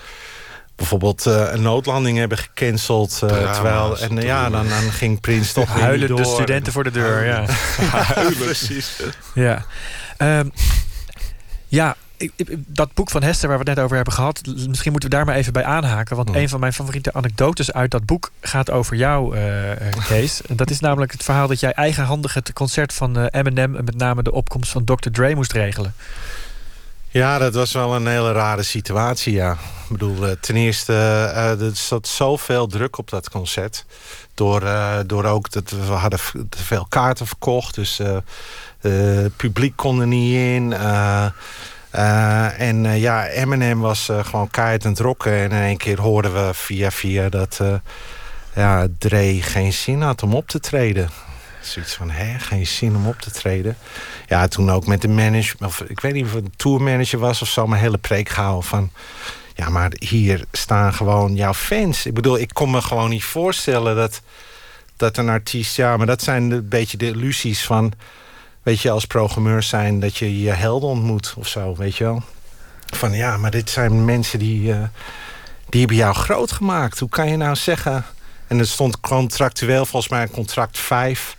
bijvoorbeeld 0.77 1.25
een 1.25 1.63
noodlanding 1.63 2.19
hebben 2.19 2.39
gecanceld. 2.39 3.19
terwijl, 3.19 3.99
en 3.99 4.17
ja, 4.17 4.51
dan, 4.51 4.69
dan 4.69 4.93
ging 4.93 5.21
Prins 5.21 5.53
toch 5.53 5.69
Huilen 5.69 6.17
de 6.17 6.25
studenten 6.25 6.73
voor 6.73 6.85
de 6.85 6.91
deur, 6.91 7.27
ja. 7.27 7.45
Huilen, 8.15 8.37
precies. 8.37 9.03
Ja. 9.35 9.65
Um, 10.19 10.53
ja, 11.69 11.97
dat 12.67 12.95
boek 12.95 13.11
van 13.11 13.23
Hester 13.23 13.49
waar 13.49 13.59
we 13.59 13.65
het 13.65 13.75
net 13.75 13.85
over 13.85 13.97
hebben 13.97 14.15
gehad... 14.15 14.41
misschien 14.69 14.93
moeten 14.93 15.11
we 15.11 15.17
daar 15.17 15.25
maar 15.25 15.35
even 15.35 15.53
bij 15.53 15.65
aanhaken. 15.65 16.17
Want 16.17 16.35
een 16.35 16.49
van 16.49 16.61
mijn 16.61 16.73
favoriete 16.73 17.13
anekdotes 17.13 17.73
uit 17.73 17.91
dat 17.91 18.05
boek... 18.05 18.31
gaat 18.41 18.71
over 18.71 18.97
jou, 18.97 19.37
uh, 19.37 19.43
Kees. 20.07 20.41
dat 20.51 20.71
is 20.71 20.81
namelijk 20.81 21.13
het 21.13 21.23
verhaal 21.23 21.49
dat 21.49 21.61
jij 21.61 21.73
eigenhandig... 21.73 22.35
het 22.35 22.53
concert 22.53 22.93
van 22.93 23.19
uh, 23.19 23.27
Eminem... 23.31 23.77
en 23.77 23.85
met 23.85 23.97
name 23.97 24.23
de 24.23 24.33
opkomst 24.33 24.71
van 24.71 24.85
Dr. 24.85 25.11
Dre 25.11 25.35
moest 25.35 25.53
regelen. 25.53 25.95
Ja, 27.09 27.39
dat 27.39 27.55
was 27.55 27.73
wel 27.73 27.95
een 27.95 28.07
hele 28.07 28.33
rare 28.33 28.63
situatie, 28.63 29.33
ja. 29.33 29.53
Ik 29.53 29.89
bedoel, 29.89 30.37
ten 30.41 30.57
eerste, 30.57 30.93
er 31.61 31.71
zat 31.77 32.09
zoveel 32.09 32.67
druk 32.67 32.99
op 32.99 33.11
dat 33.11 33.31
concert. 33.31 33.85
Door, 34.35 34.65
door 35.07 35.25
ook 35.25 35.51
dat 35.51 35.71
we 35.71 35.93
hadden 35.93 36.21
te 36.49 36.65
veel 36.65 36.87
kaarten 36.89 37.27
verkocht. 37.27 37.75
Dus 37.75 38.01
het 38.81 39.37
publiek 39.37 39.77
kon 39.77 40.01
er 40.01 40.07
niet 40.07 40.35
in... 40.35 40.75
Uh, 41.99 42.61
en 42.61 42.85
uh, 42.85 43.01
ja, 43.01 43.27
Eminem 43.27 43.81
was 43.81 44.09
uh, 44.09 44.25
gewoon 44.25 44.51
keihard 44.51 44.85
aan 44.85 44.91
het 44.91 45.01
rocken. 45.01 45.33
En 45.33 45.51
in 45.51 45.63
één 45.63 45.77
keer 45.77 46.01
hoorden 46.01 46.33
we 46.33 46.55
via 46.55 46.91
via 46.91 47.29
dat 47.29 47.61
ja, 48.55 48.87
Dre 48.99 49.43
geen 49.43 49.73
zin 49.73 50.03
had 50.03 50.23
om 50.23 50.35
op 50.35 50.49
te 50.49 50.61
treden. 50.61 51.11
Zoiets 51.61 51.95
van, 51.95 52.11
hè, 52.11 52.39
geen 52.39 52.67
zin 52.67 52.97
om 52.97 53.07
op 53.07 53.21
te 53.21 53.31
treden. 53.31 53.77
Ja, 54.27 54.49
toen 54.49 54.71
ook 54.71 54.87
met 54.87 55.01
de 55.01 55.09
manager, 55.09 55.57
of 55.65 55.81
ik 55.81 56.01
weet 56.01 56.13
niet 56.13 56.25
of 56.25 56.35
het 56.35 56.45
een 56.45 56.53
tourmanager 56.57 57.19
was 57.19 57.43
of 57.43 57.49
zo, 57.49 57.67
maar 57.67 57.79
hele 57.79 57.99
preek 57.99 58.29
gehouden 58.29 58.69
van... 58.69 58.91
Ja, 59.55 59.69
maar 59.69 59.93
hier 59.99 60.45
staan 60.53 60.95
gewoon 60.95 61.35
jouw 61.35 61.55
fans. 61.55 62.07
Ik 62.07 62.15
bedoel, 62.15 62.39
ik 62.39 62.51
kon 62.53 62.71
me 62.71 62.83
gewoon 62.83 63.11
niet 63.11 63.25
voorstellen 63.25 63.97
dat, 63.97 64.23
dat 64.97 65.17
een 65.17 65.29
artiest... 65.29 65.77
Ja, 65.77 65.97
maar 65.97 66.07
dat 66.07 66.23
zijn 66.23 66.51
een 66.51 66.69
beetje 66.69 66.97
de 66.97 67.07
illusies 67.07 67.65
van 67.65 67.93
weet 68.69 68.81
je, 68.81 68.91
als 68.91 69.05
programmeur 69.05 69.63
zijn 69.63 70.01
dat 70.01 70.17
je 70.17 70.41
je 70.41 70.51
helden 70.51 70.89
ontmoet 70.89 71.35
of 71.39 71.49
zo, 71.49 71.75
weet 71.77 71.97
je 71.97 72.05
wel. 72.05 72.23
Van 72.87 73.13
ja, 73.13 73.37
maar 73.37 73.51
dit 73.51 73.71
zijn 73.71 74.05
mensen 74.05 74.39
die, 74.39 74.69
uh, 74.69 74.83
die 75.69 75.81
hebben 75.81 75.97
jou 75.97 76.15
groot 76.15 76.53
gemaakt. 76.53 76.99
Hoe 76.99 77.09
kan 77.09 77.29
je 77.29 77.37
nou 77.37 77.57
zeggen... 77.57 78.05
En 78.47 78.59
er 78.59 78.67
stond 78.67 79.01
contractueel 79.01 79.87
volgens 79.87 80.13
mij 80.13 80.29
contract 80.29 80.79
5. 80.79 81.37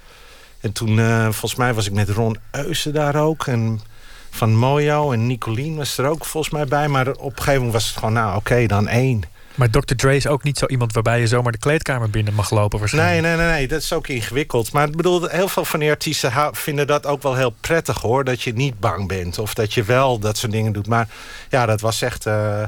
En 0.60 0.72
toen, 0.72 0.98
uh, 0.98 1.24
volgens 1.24 1.56
mij 1.56 1.74
was 1.74 1.86
ik 1.86 1.94
met 1.94 2.10
Ron 2.10 2.38
Eusen 2.52 2.94
daar 2.94 3.16
ook. 3.16 3.48
En 3.48 3.82
van 4.30 4.56
Mojo 4.56 5.12
en 5.12 5.28
Nicolien 5.28 5.76
was 5.76 5.98
er 5.98 6.06
ook 6.06 6.26
volgens 6.26 6.54
mij 6.54 6.66
bij. 6.66 6.88
Maar 6.88 7.08
op 7.10 7.18
een 7.18 7.38
gegeven 7.38 7.54
moment 7.54 7.74
was 7.74 7.88
het 7.88 7.98
gewoon, 7.98 8.14
nou 8.14 8.36
oké, 8.36 8.66
dan 8.66 8.88
één. 8.88 9.24
Maar 9.60 9.70
Dr. 9.70 9.96
Dre 9.96 10.16
is 10.16 10.28
ook 10.28 10.44
niet 10.44 10.58
zo 10.58 10.66
iemand 10.66 10.94
waarbij 10.94 11.20
je 11.20 11.28
zomaar 11.28 11.52
de 11.52 11.58
kleedkamer 11.58 12.10
binnen 12.10 12.34
mag 12.34 12.50
lopen 12.50 12.80
waarschijnlijk. 12.80 13.22
Nee, 13.22 13.36
nee, 13.36 13.46
nee, 13.46 13.56
nee. 13.56 13.68
dat 13.68 13.82
is 13.82 13.94
ook 13.94 14.08
ingewikkeld. 14.08 14.72
Maar 14.72 14.88
ik 14.88 14.96
bedoel, 14.96 15.28
heel 15.28 15.48
veel 15.48 15.66
van 15.66 15.80
die 15.80 15.90
artiesten 15.90 16.32
vinden 16.52 16.88
dat 16.88 17.06
ook 17.06 17.24
wel 17.24 17.36
heel 17.36 17.56
prettig 17.62 18.02
hoor. 18.02 18.24
Dat 18.24 18.42
je 18.42 18.54
niet 18.54 18.80
bang 18.80 19.08
bent. 19.08 19.40
Of 19.40 19.54
dat 19.54 19.74
je 19.74 19.84
wel 19.84 20.20
dat 20.20 20.38
soort 20.38 20.52
dingen 20.52 20.74
doet. 20.74 20.88
Maar 20.88 21.08
ja, 21.50 21.66
dat 21.66 21.82
was 21.82 22.02
echt... 22.02 22.26
Uh, 22.26 22.64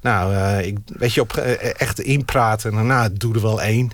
nou, 0.00 0.34
uh, 0.34 0.66
ik, 0.66 0.78
weet 0.86 1.14
je, 1.14 1.20
op 1.20 1.36
uh, 1.36 1.80
echt 1.80 2.00
inpraten. 2.00 2.86
Nou, 2.86 3.10
doe 3.12 3.34
er 3.34 3.42
wel 3.42 3.62
één. 3.62 3.90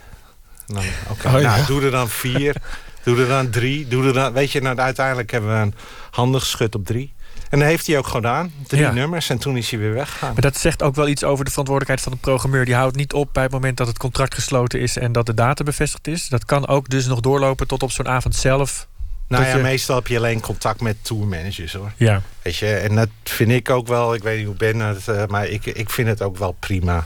Oké, 1.08 1.26
oh, 1.26 1.32
nou, 1.32 1.66
doe 1.66 1.82
er 1.82 1.90
dan 1.90 2.08
vier. 2.08 2.56
doe 3.04 3.20
er 3.20 3.28
dan 3.28 3.50
drie. 3.50 3.88
Doe 3.88 4.06
er 4.06 4.12
dan, 4.12 4.32
weet 4.32 4.50
je, 4.50 4.60
nou, 4.60 4.78
uiteindelijk 4.78 5.30
hebben 5.30 5.50
we 5.50 5.56
een 5.56 5.74
handig 6.10 6.42
geschud 6.42 6.74
op 6.74 6.86
drie. 6.86 7.13
En 7.54 7.60
dat 7.60 7.68
heeft 7.68 7.86
hij 7.86 7.98
ook 7.98 8.06
gedaan. 8.06 8.52
Drie 8.66 8.86
nummers 8.86 9.30
en 9.30 9.38
toen 9.38 9.56
is 9.56 9.70
hij 9.70 9.78
weer 9.78 9.92
weggegaan. 9.94 10.32
Maar 10.32 10.42
dat 10.42 10.56
zegt 10.56 10.82
ook 10.82 10.94
wel 10.94 11.08
iets 11.08 11.24
over 11.24 11.44
de 11.44 11.50
verantwoordelijkheid 11.50 12.08
van 12.08 12.12
de 12.12 12.18
programmeur. 12.30 12.64
Die 12.64 12.74
houdt 12.74 12.96
niet 12.96 13.12
op 13.12 13.28
bij 13.32 13.42
het 13.42 13.52
moment 13.52 13.76
dat 13.76 13.86
het 13.86 13.98
contract 13.98 14.34
gesloten 14.34 14.80
is... 14.80 14.96
en 14.96 15.12
dat 15.12 15.26
de 15.26 15.34
data 15.34 15.64
bevestigd 15.64 16.06
is. 16.06 16.28
Dat 16.28 16.44
kan 16.44 16.66
ook 16.66 16.88
dus 16.88 17.06
nog 17.06 17.20
doorlopen 17.20 17.66
tot 17.66 17.82
op 17.82 17.90
zo'n 17.90 18.08
avond 18.08 18.36
zelf. 18.36 18.86
Nou 19.28 19.44
ja, 19.44 19.56
meestal 19.56 19.96
heb 19.96 20.06
je 20.06 20.16
alleen 20.16 20.40
contact 20.40 20.80
met 20.80 20.96
tourmanagers 21.02 21.72
hoor. 21.72 21.92
Ja. 21.96 22.22
Weet 22.42 22.56
je, 22.56 22.74
en 22.74 22.94
dat 22.94 23.08
vind 23.24 23.50
ik 23.50 23.70
ook 23.70 23.86
wel... 23.86 24.14
Ik 24.14 24.22
weet 24.22 24.36
niet 24.38 24.46
hoe 24.46 24.56
Ben 24.56 24.78
het... 24.78 25.08
Uh, 25.08 25.26
maar 25.26 25.46
ik, 25.46 25.66
ik 25.66 25.90
vind 25.90 26.08
het 26.08 26.22
ook 26.22 26.36
wel 26.36 26.56
prima. 26.60 27.04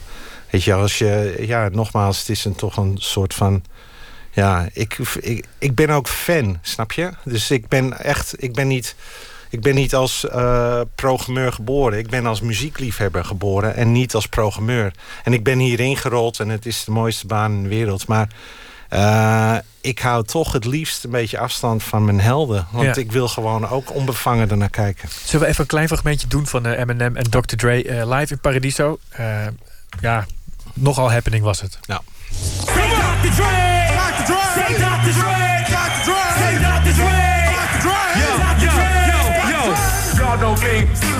Weet 0.49 0.63
je, 0.63 0.73
als 0.73 0.97
je... 0.97 1.35
Ja, 1.39 1.69
nogmaals, 1.71 2.19
het 2.19 2.29
is 2.29 2.45
een, 2.45 2.55
toch 2.55 2.77
een 2.77 2.97
soort 2.99 3.33
van... 3.33 3.63
Ja, 4.31 4.69
ik, 4.73 4.97
ik, 5.19 5.45
ik 5.57 5.75
ben 5.75 5.89
ook 5.89 6.07
fan, 6.07 6.59
snap 6.61 6.91
je? 6.91 7.09
Dus 7.23 7.51
ik 7.51 7.67
ben 7.67 7.99
echt... 7.99 8.43
Ik 8.43 8.53
ben 8.53 8.67
niet 8.67 8.95
ik 9.49 9.61
ben 9.61 9.75
niet 9.75 9.95
als 9.95 10.25
uh, 10.25 10.81
programmeur 10.95 11.53
geboren. 11.53 11.99
Ik 11.99 12.09
ben 12.09 12.25
als 12.25 12.41
muziekliefhebber 12.41 13.25
geboren 13.25 13.75
en 13.75 13.91
niet 13.91 14.13
als 14.13 14.27
programmeur. 14.27 14.93
En 15.23 15.33
ik 15.33 15.43
ben 15.43 15.59
hierin 15.59 15.97
gerold 15.97 16.39
en 16.39 16.49
het 16.49 16.65
is 16.65 16.83
de 16.83 16.91
mooiste 16.91 17.27
baan 17.27 17.51
in 17.51 17.63
de 17.63 17.69
wereld. 17.69 18.07
Maar 18.07 18.29
uh, 18.93 19.55
ik 19.81 19.99
hou 19.99 20.23
toch 20.23 20.51
het 20.51 20.65
liefst 20.65 21.03
een 21.03 21.11
beetje 21.11 21.39
afstand 21.39 21.83
van 21.83 22.05
mijn 22.05 22.19
helden. 22.19 22.67
Want 22.71 22.97
ik 22.97 23.11
wil 23.11 23.27
gewoon 23.27 23.69
ook 23.69 23.93
onbevangen 23.95 24.49
ernaar 24.49 24.69
kijken. 24.69 25.09
Zullen 25.23 25.45
we 25.45 25.51
even 25.51 25.61
een 25.61 25.67
klein 25.67 25.87
fragmentje 25.87 26.27
doen 26.27 26.47
van 26.47 26.67
uh, 26.67 26.79
Eminem 26.79 27.15
en 27.15 27.29
Dr. 27.29 27.55
Dre 27.55 27.83
uh, 27.83 28.17
live 28.17 28.33
in 28.33 28.39
Paradiso? 28.39 28.99
ja, 30.01 30.25
nogal 30.73 31.11
happening 31.11 31.43
was 31.43 31.61
het. 31.61 31.79
Nou. 31.87 32.01
Dr. 32.65 32.71
Dre! 33.35 33.87
Dr. 34.17 34.23
Dre! 34.23 34.75
Dr. 34.75 35.19
Dre! 35.19 35.38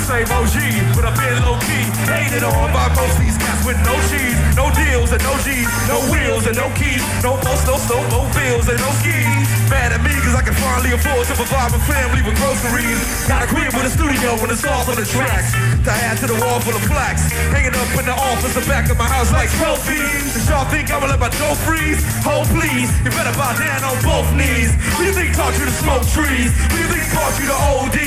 Same 0.10 0.26
OG, 0.26 0.58
but 0.98 1.06
I've 1.06 1.14
been 1.14 1.38
low 1.46 1.54
key. 1.62 1.86
Hated 2.10 2.42
on 2.42 2.74
by 2.74 2.90
most 2.98 3.14
these 3.22 3.38
cats 3.38 3.62
with 3.62 3.78
no 3.86 3.94
cheese, 4.10 4.34
no 4.58 4.74
deals 4.74 5.14
and 5.14 5.22
no 5.22 5.38
G's, 5.46 5.70
no 5.86 6.02
wheels 6.10 6.50
and 6.50 6.58
no 6.58 6.66
keys, 6.74 7.06
no 7.22 7.38
post, 7.38 7.70
no 7.70 7.78
no, 7.86 8.02
no 8.10 8.22
bills 8.34 8.66
and 8.66 8.80
no 8.82 8.90
skis. 8.98 9.46
Mad 9.70 9.94
at 9.94 10.02
me 10.02 10.10
cause 10.26 10.34
I 10.34 10.42
can 10.42 10.58
finally 10.58 10.98
afford 10.98 11.30
to 11.30 11.36
provide 11.38 11.70
my 11.70 11.82
family 11.86 12.26
with 12.26 12.34
groceries. 12.42 12.98
Got 13.30 13.46
a 13.46 13.48
crib 13.54 13.70
with 13.70 13.86
a 13.86 13.94
studio 13.94 14.34
when 14.42 14.50
it's 14.50 14.66
off 14.66 14.90
on 14.90 14.98
the 14.98 15.06
tracks. 15.06 15.79
To 15.80 15.92
add 15.92 16.20
to 16.20 16.28
the 16.28 16.36
wall 16.44 16.60
full 16.60 16.76
of 16.76 16.84
plaques, 16.92 17.32
hanging 17.56 17.74
up 17.74 17.90
in 17.98 18.06
the 18.06 18.14
office, 18.14 18.54
the 18.54 18.66
back 18.68 18.92
of 18.92 18.98
my 18.98 19.08
house 19.08 19.32
like 19.32 19.50
trophies. 19.58 20.36
Does 20.36 20.48
y'all 20.50 20.68
think 20.68 20.92
I'ma 20.92 21.08
let 21.08 21.20
my 21.20 21.30
dough 21.40 21.56
freeze? 21.66 22.04
Hold 22.22 22.48
please, 22.52 22.92
you 23.02 23.10
better 23.16 23.34
bow 23.40 23.56
down 23.58 23.82
on 23.88 23.96
both 24.04 24.28
knees. 24.36 24.76
Who 25.00 25.08
you 25.08 25.14
think 25.16 25.34
taught 25.36 25.56
you 25.58 25.66
to 25.66 25.76
smoke 25.80 26.04
trees? 26.12 26.52
Who 26.70 26.76
you 26.84 26.90
think 26.92 27.08
taught 27.16 27.34
you 27.40 27.48
to 27.48 27.58
OD? 27.74 28.00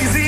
Easy 0.00 0.20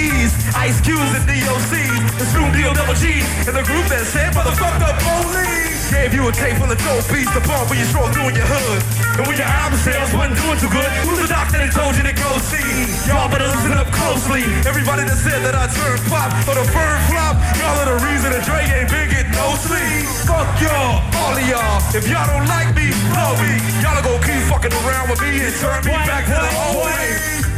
Ice 0.54 0.80
Cubes 0.80 1.00
and 1.16 1.26
DOC, 1.26 1.72
the 2.18 2.26
Snoop 2.26 2.52
Deal 2.52 2.74
Double 2.74 2.94
G, 2.94 3.20
and 3.48 3.56
the 3.56 3.64
group 3.64 3.86
that 3.88 4.04
said 4.06 4.32
motherfucked 4.34 4.82
up 4.82 4.96
police. 5.00 5.81
Gave 5.90 6.14
you 6.14 6.28
a 6.28 6.32
tape 6.32 6.56
full 6.58 6.70
of 6.70 6.78
dope 6.78 7.06
beats 7.10 7.32
to 7.34 7.40
bump 7.42 7.66
when 7.66 7.78
you 7.78 7.86
stroll 7.90 8.06
through 8.14 8.30
in 8.30 8.36
your 8.38 8.46
hood. 8.46 8.78
And 9.18 9.24
when 9.26 9.36
your 9.36 9.48
album 9.48 9.78
sales 9.82 10.12
wasn't 10.14 10.38
doing 10.38 10.58
too 10.62 10.70
good, 10.70 10.88
who's 11.02 11.18
the 11.18 11.30
doctor 11.30 11.58
that 11.58 11.72
told 11.74 11.98
you 11.98 12.04
to 12.06 12.14
go 12.14 12.30
see? 12.38 12.62
Y'all 13.10 13.26
better 13.26 13.48
listen 13.50 13.74
up 13.74 13.90
closely. 13.90 14.46
Everybody 14.62 15.04
that 15.04 15.18
said 15.18 15.42
that 15.42 15.58
I 15.58 15.66
turned 15.68 16.00
pop 16.06 16.30
or 16.46 16.56
the 16.56 16.66
firm 16.70 16.98
flop, 17.10 17.36
y'all 17.58 17.76
are 17.82 17.88
the 17.92 17.98
reason 18.06 18.30
that 18.30 18.46
Dre 18.46 18.62
ain't 18.62 18.88
been 18.88 19.08
getting 19.10 19.34
no 19.34 19.52
sleep. 19.58 20.06
Fuck 20.24 20.48
y'all, 20.62 21.02
all 21.18 21.34
of 21.34 21.44
y'all. 21.44 21.78
If 21.92 22.06
y'all 22.06 22.26
don't 22.30 22.46
like 22.46 22.72
me, 22.72 22.94
love 23.12 23.36
me. 23.42 23.52
Y'all 23.82 23.98
are 23.98 24.06
gonna 24.06 24.22
keep 24.22 24.42
fucking 24.48 24.74
around 24.86 25.10
with 25.10 25.20
me 25.20 25.44
and 25.44 25.54
turn 25.60 25.80
me 25.82 25.94
back 26.06 26.24
to 26.30 26.36
the 26.36 26.52
old 26.66 26.86
way. 26.86 27.06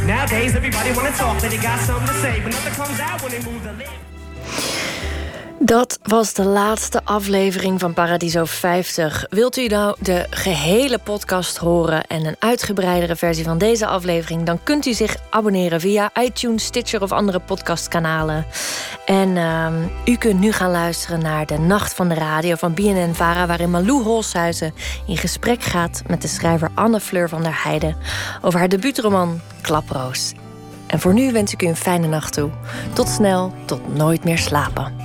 Nowadays, 0.05 0.53
everybody 0.53 0.91
wanna 0.91 1.15
talk, 1.15 1.41
but 1.41 1.49
they 1.49 1.61
got 1.61 1.79
something 1.81 2.09
to 2.09 2.15
say, 2.21 2.41
but 2.43 2.51
nothing 2.51 2.75
comes 2.77 2.99
out 2.99 3.21
when 3.23 3.31
they 3.31 3.41
move 3.41 3.63
the 3.63 3.73
lip. 3.73 4.84
Dat 5.59 5.99
was 6.03 6.33
de 6.33 6.43
laatste 6.43 7.01
aflevering 7.03 7.79
van 7.79 7.93
Paradiso 7.93 8.45
50. 8.45 9.25
Wilt 9.29 9.57
u 9.57 9.67
nou 9.67 9.95
de 9.99 10.27
gehele 10.29 10.97
podcast 10.97 11.57
horen 11.57 12.07
en 12.07 12.25
een 12.25 12.35
uitgebreidere 12.39 13.15
versie 13.15 13.43
van 13.43 13.57
deze 13.57 13.85
aflevering, 13.87 14.43
dan 14.43 14.63
kunt 14.63 14.85
u 14.85 14.93
zich 14.93 15.15
abonneren 15.29 15.79
via 15.79 16.11
iTunes, 16.21 16.65
Stitcher 16.65 17.01
of 17.01 17.11
andere 17.11 17.39
podcastkanalen. 17.39 18.45
En 19.05 19.29
uh, 19.29 19.67
u 20.05 20.15
kunt 20.15 20.39
nu 20.39 20.51
gaan 20.51 20.71
luisteren 20.71 21.21
naar 21.21 21.45
de 21.45 21.57
Nacht 21.57 21.93
van 21.93 22.07
de 22.07 22.15
Radio 22.15 22.55
van 22.55 22.73
BNN 22.73 23.13
Vara, 23.13 23.47
waarin 23.47 23.71
Malou 23.71 24.03
Holshuizen 24.03 24.73
in 25.07 25.17
gesprek 25.17 25.63
gaat 25.63 26.01
met 26.07 26.21
de 26.21 26.27
schrijver 26.27 26.71
Anne 26.73 26.99
Fleur 26.99 27.29
van 27.29 27.43
der 27.43 27.63
Heijden 27.63 27.95
over 28.41 28.59
haar 28.59 28.69
debuutroman 28.69 29.41
Klaproos. 29.61 30.33
En 30.87 30.99
voor 30.99 31.13
nu 31.13 31.31
wens 31.31 31.53
ik 31.53 31.61
u 31.61 31.67
een 31.67 31.75
fijne 31.75 32.07
nacht 32.07 32.33
toe. 32.33 32.49
Tot 32.93 33.09
snel, 33.09 33.53
tot 33.65 33.95
nooit 33.95 34.23
meer 34.23 34.37
slapen. 34.37 35.04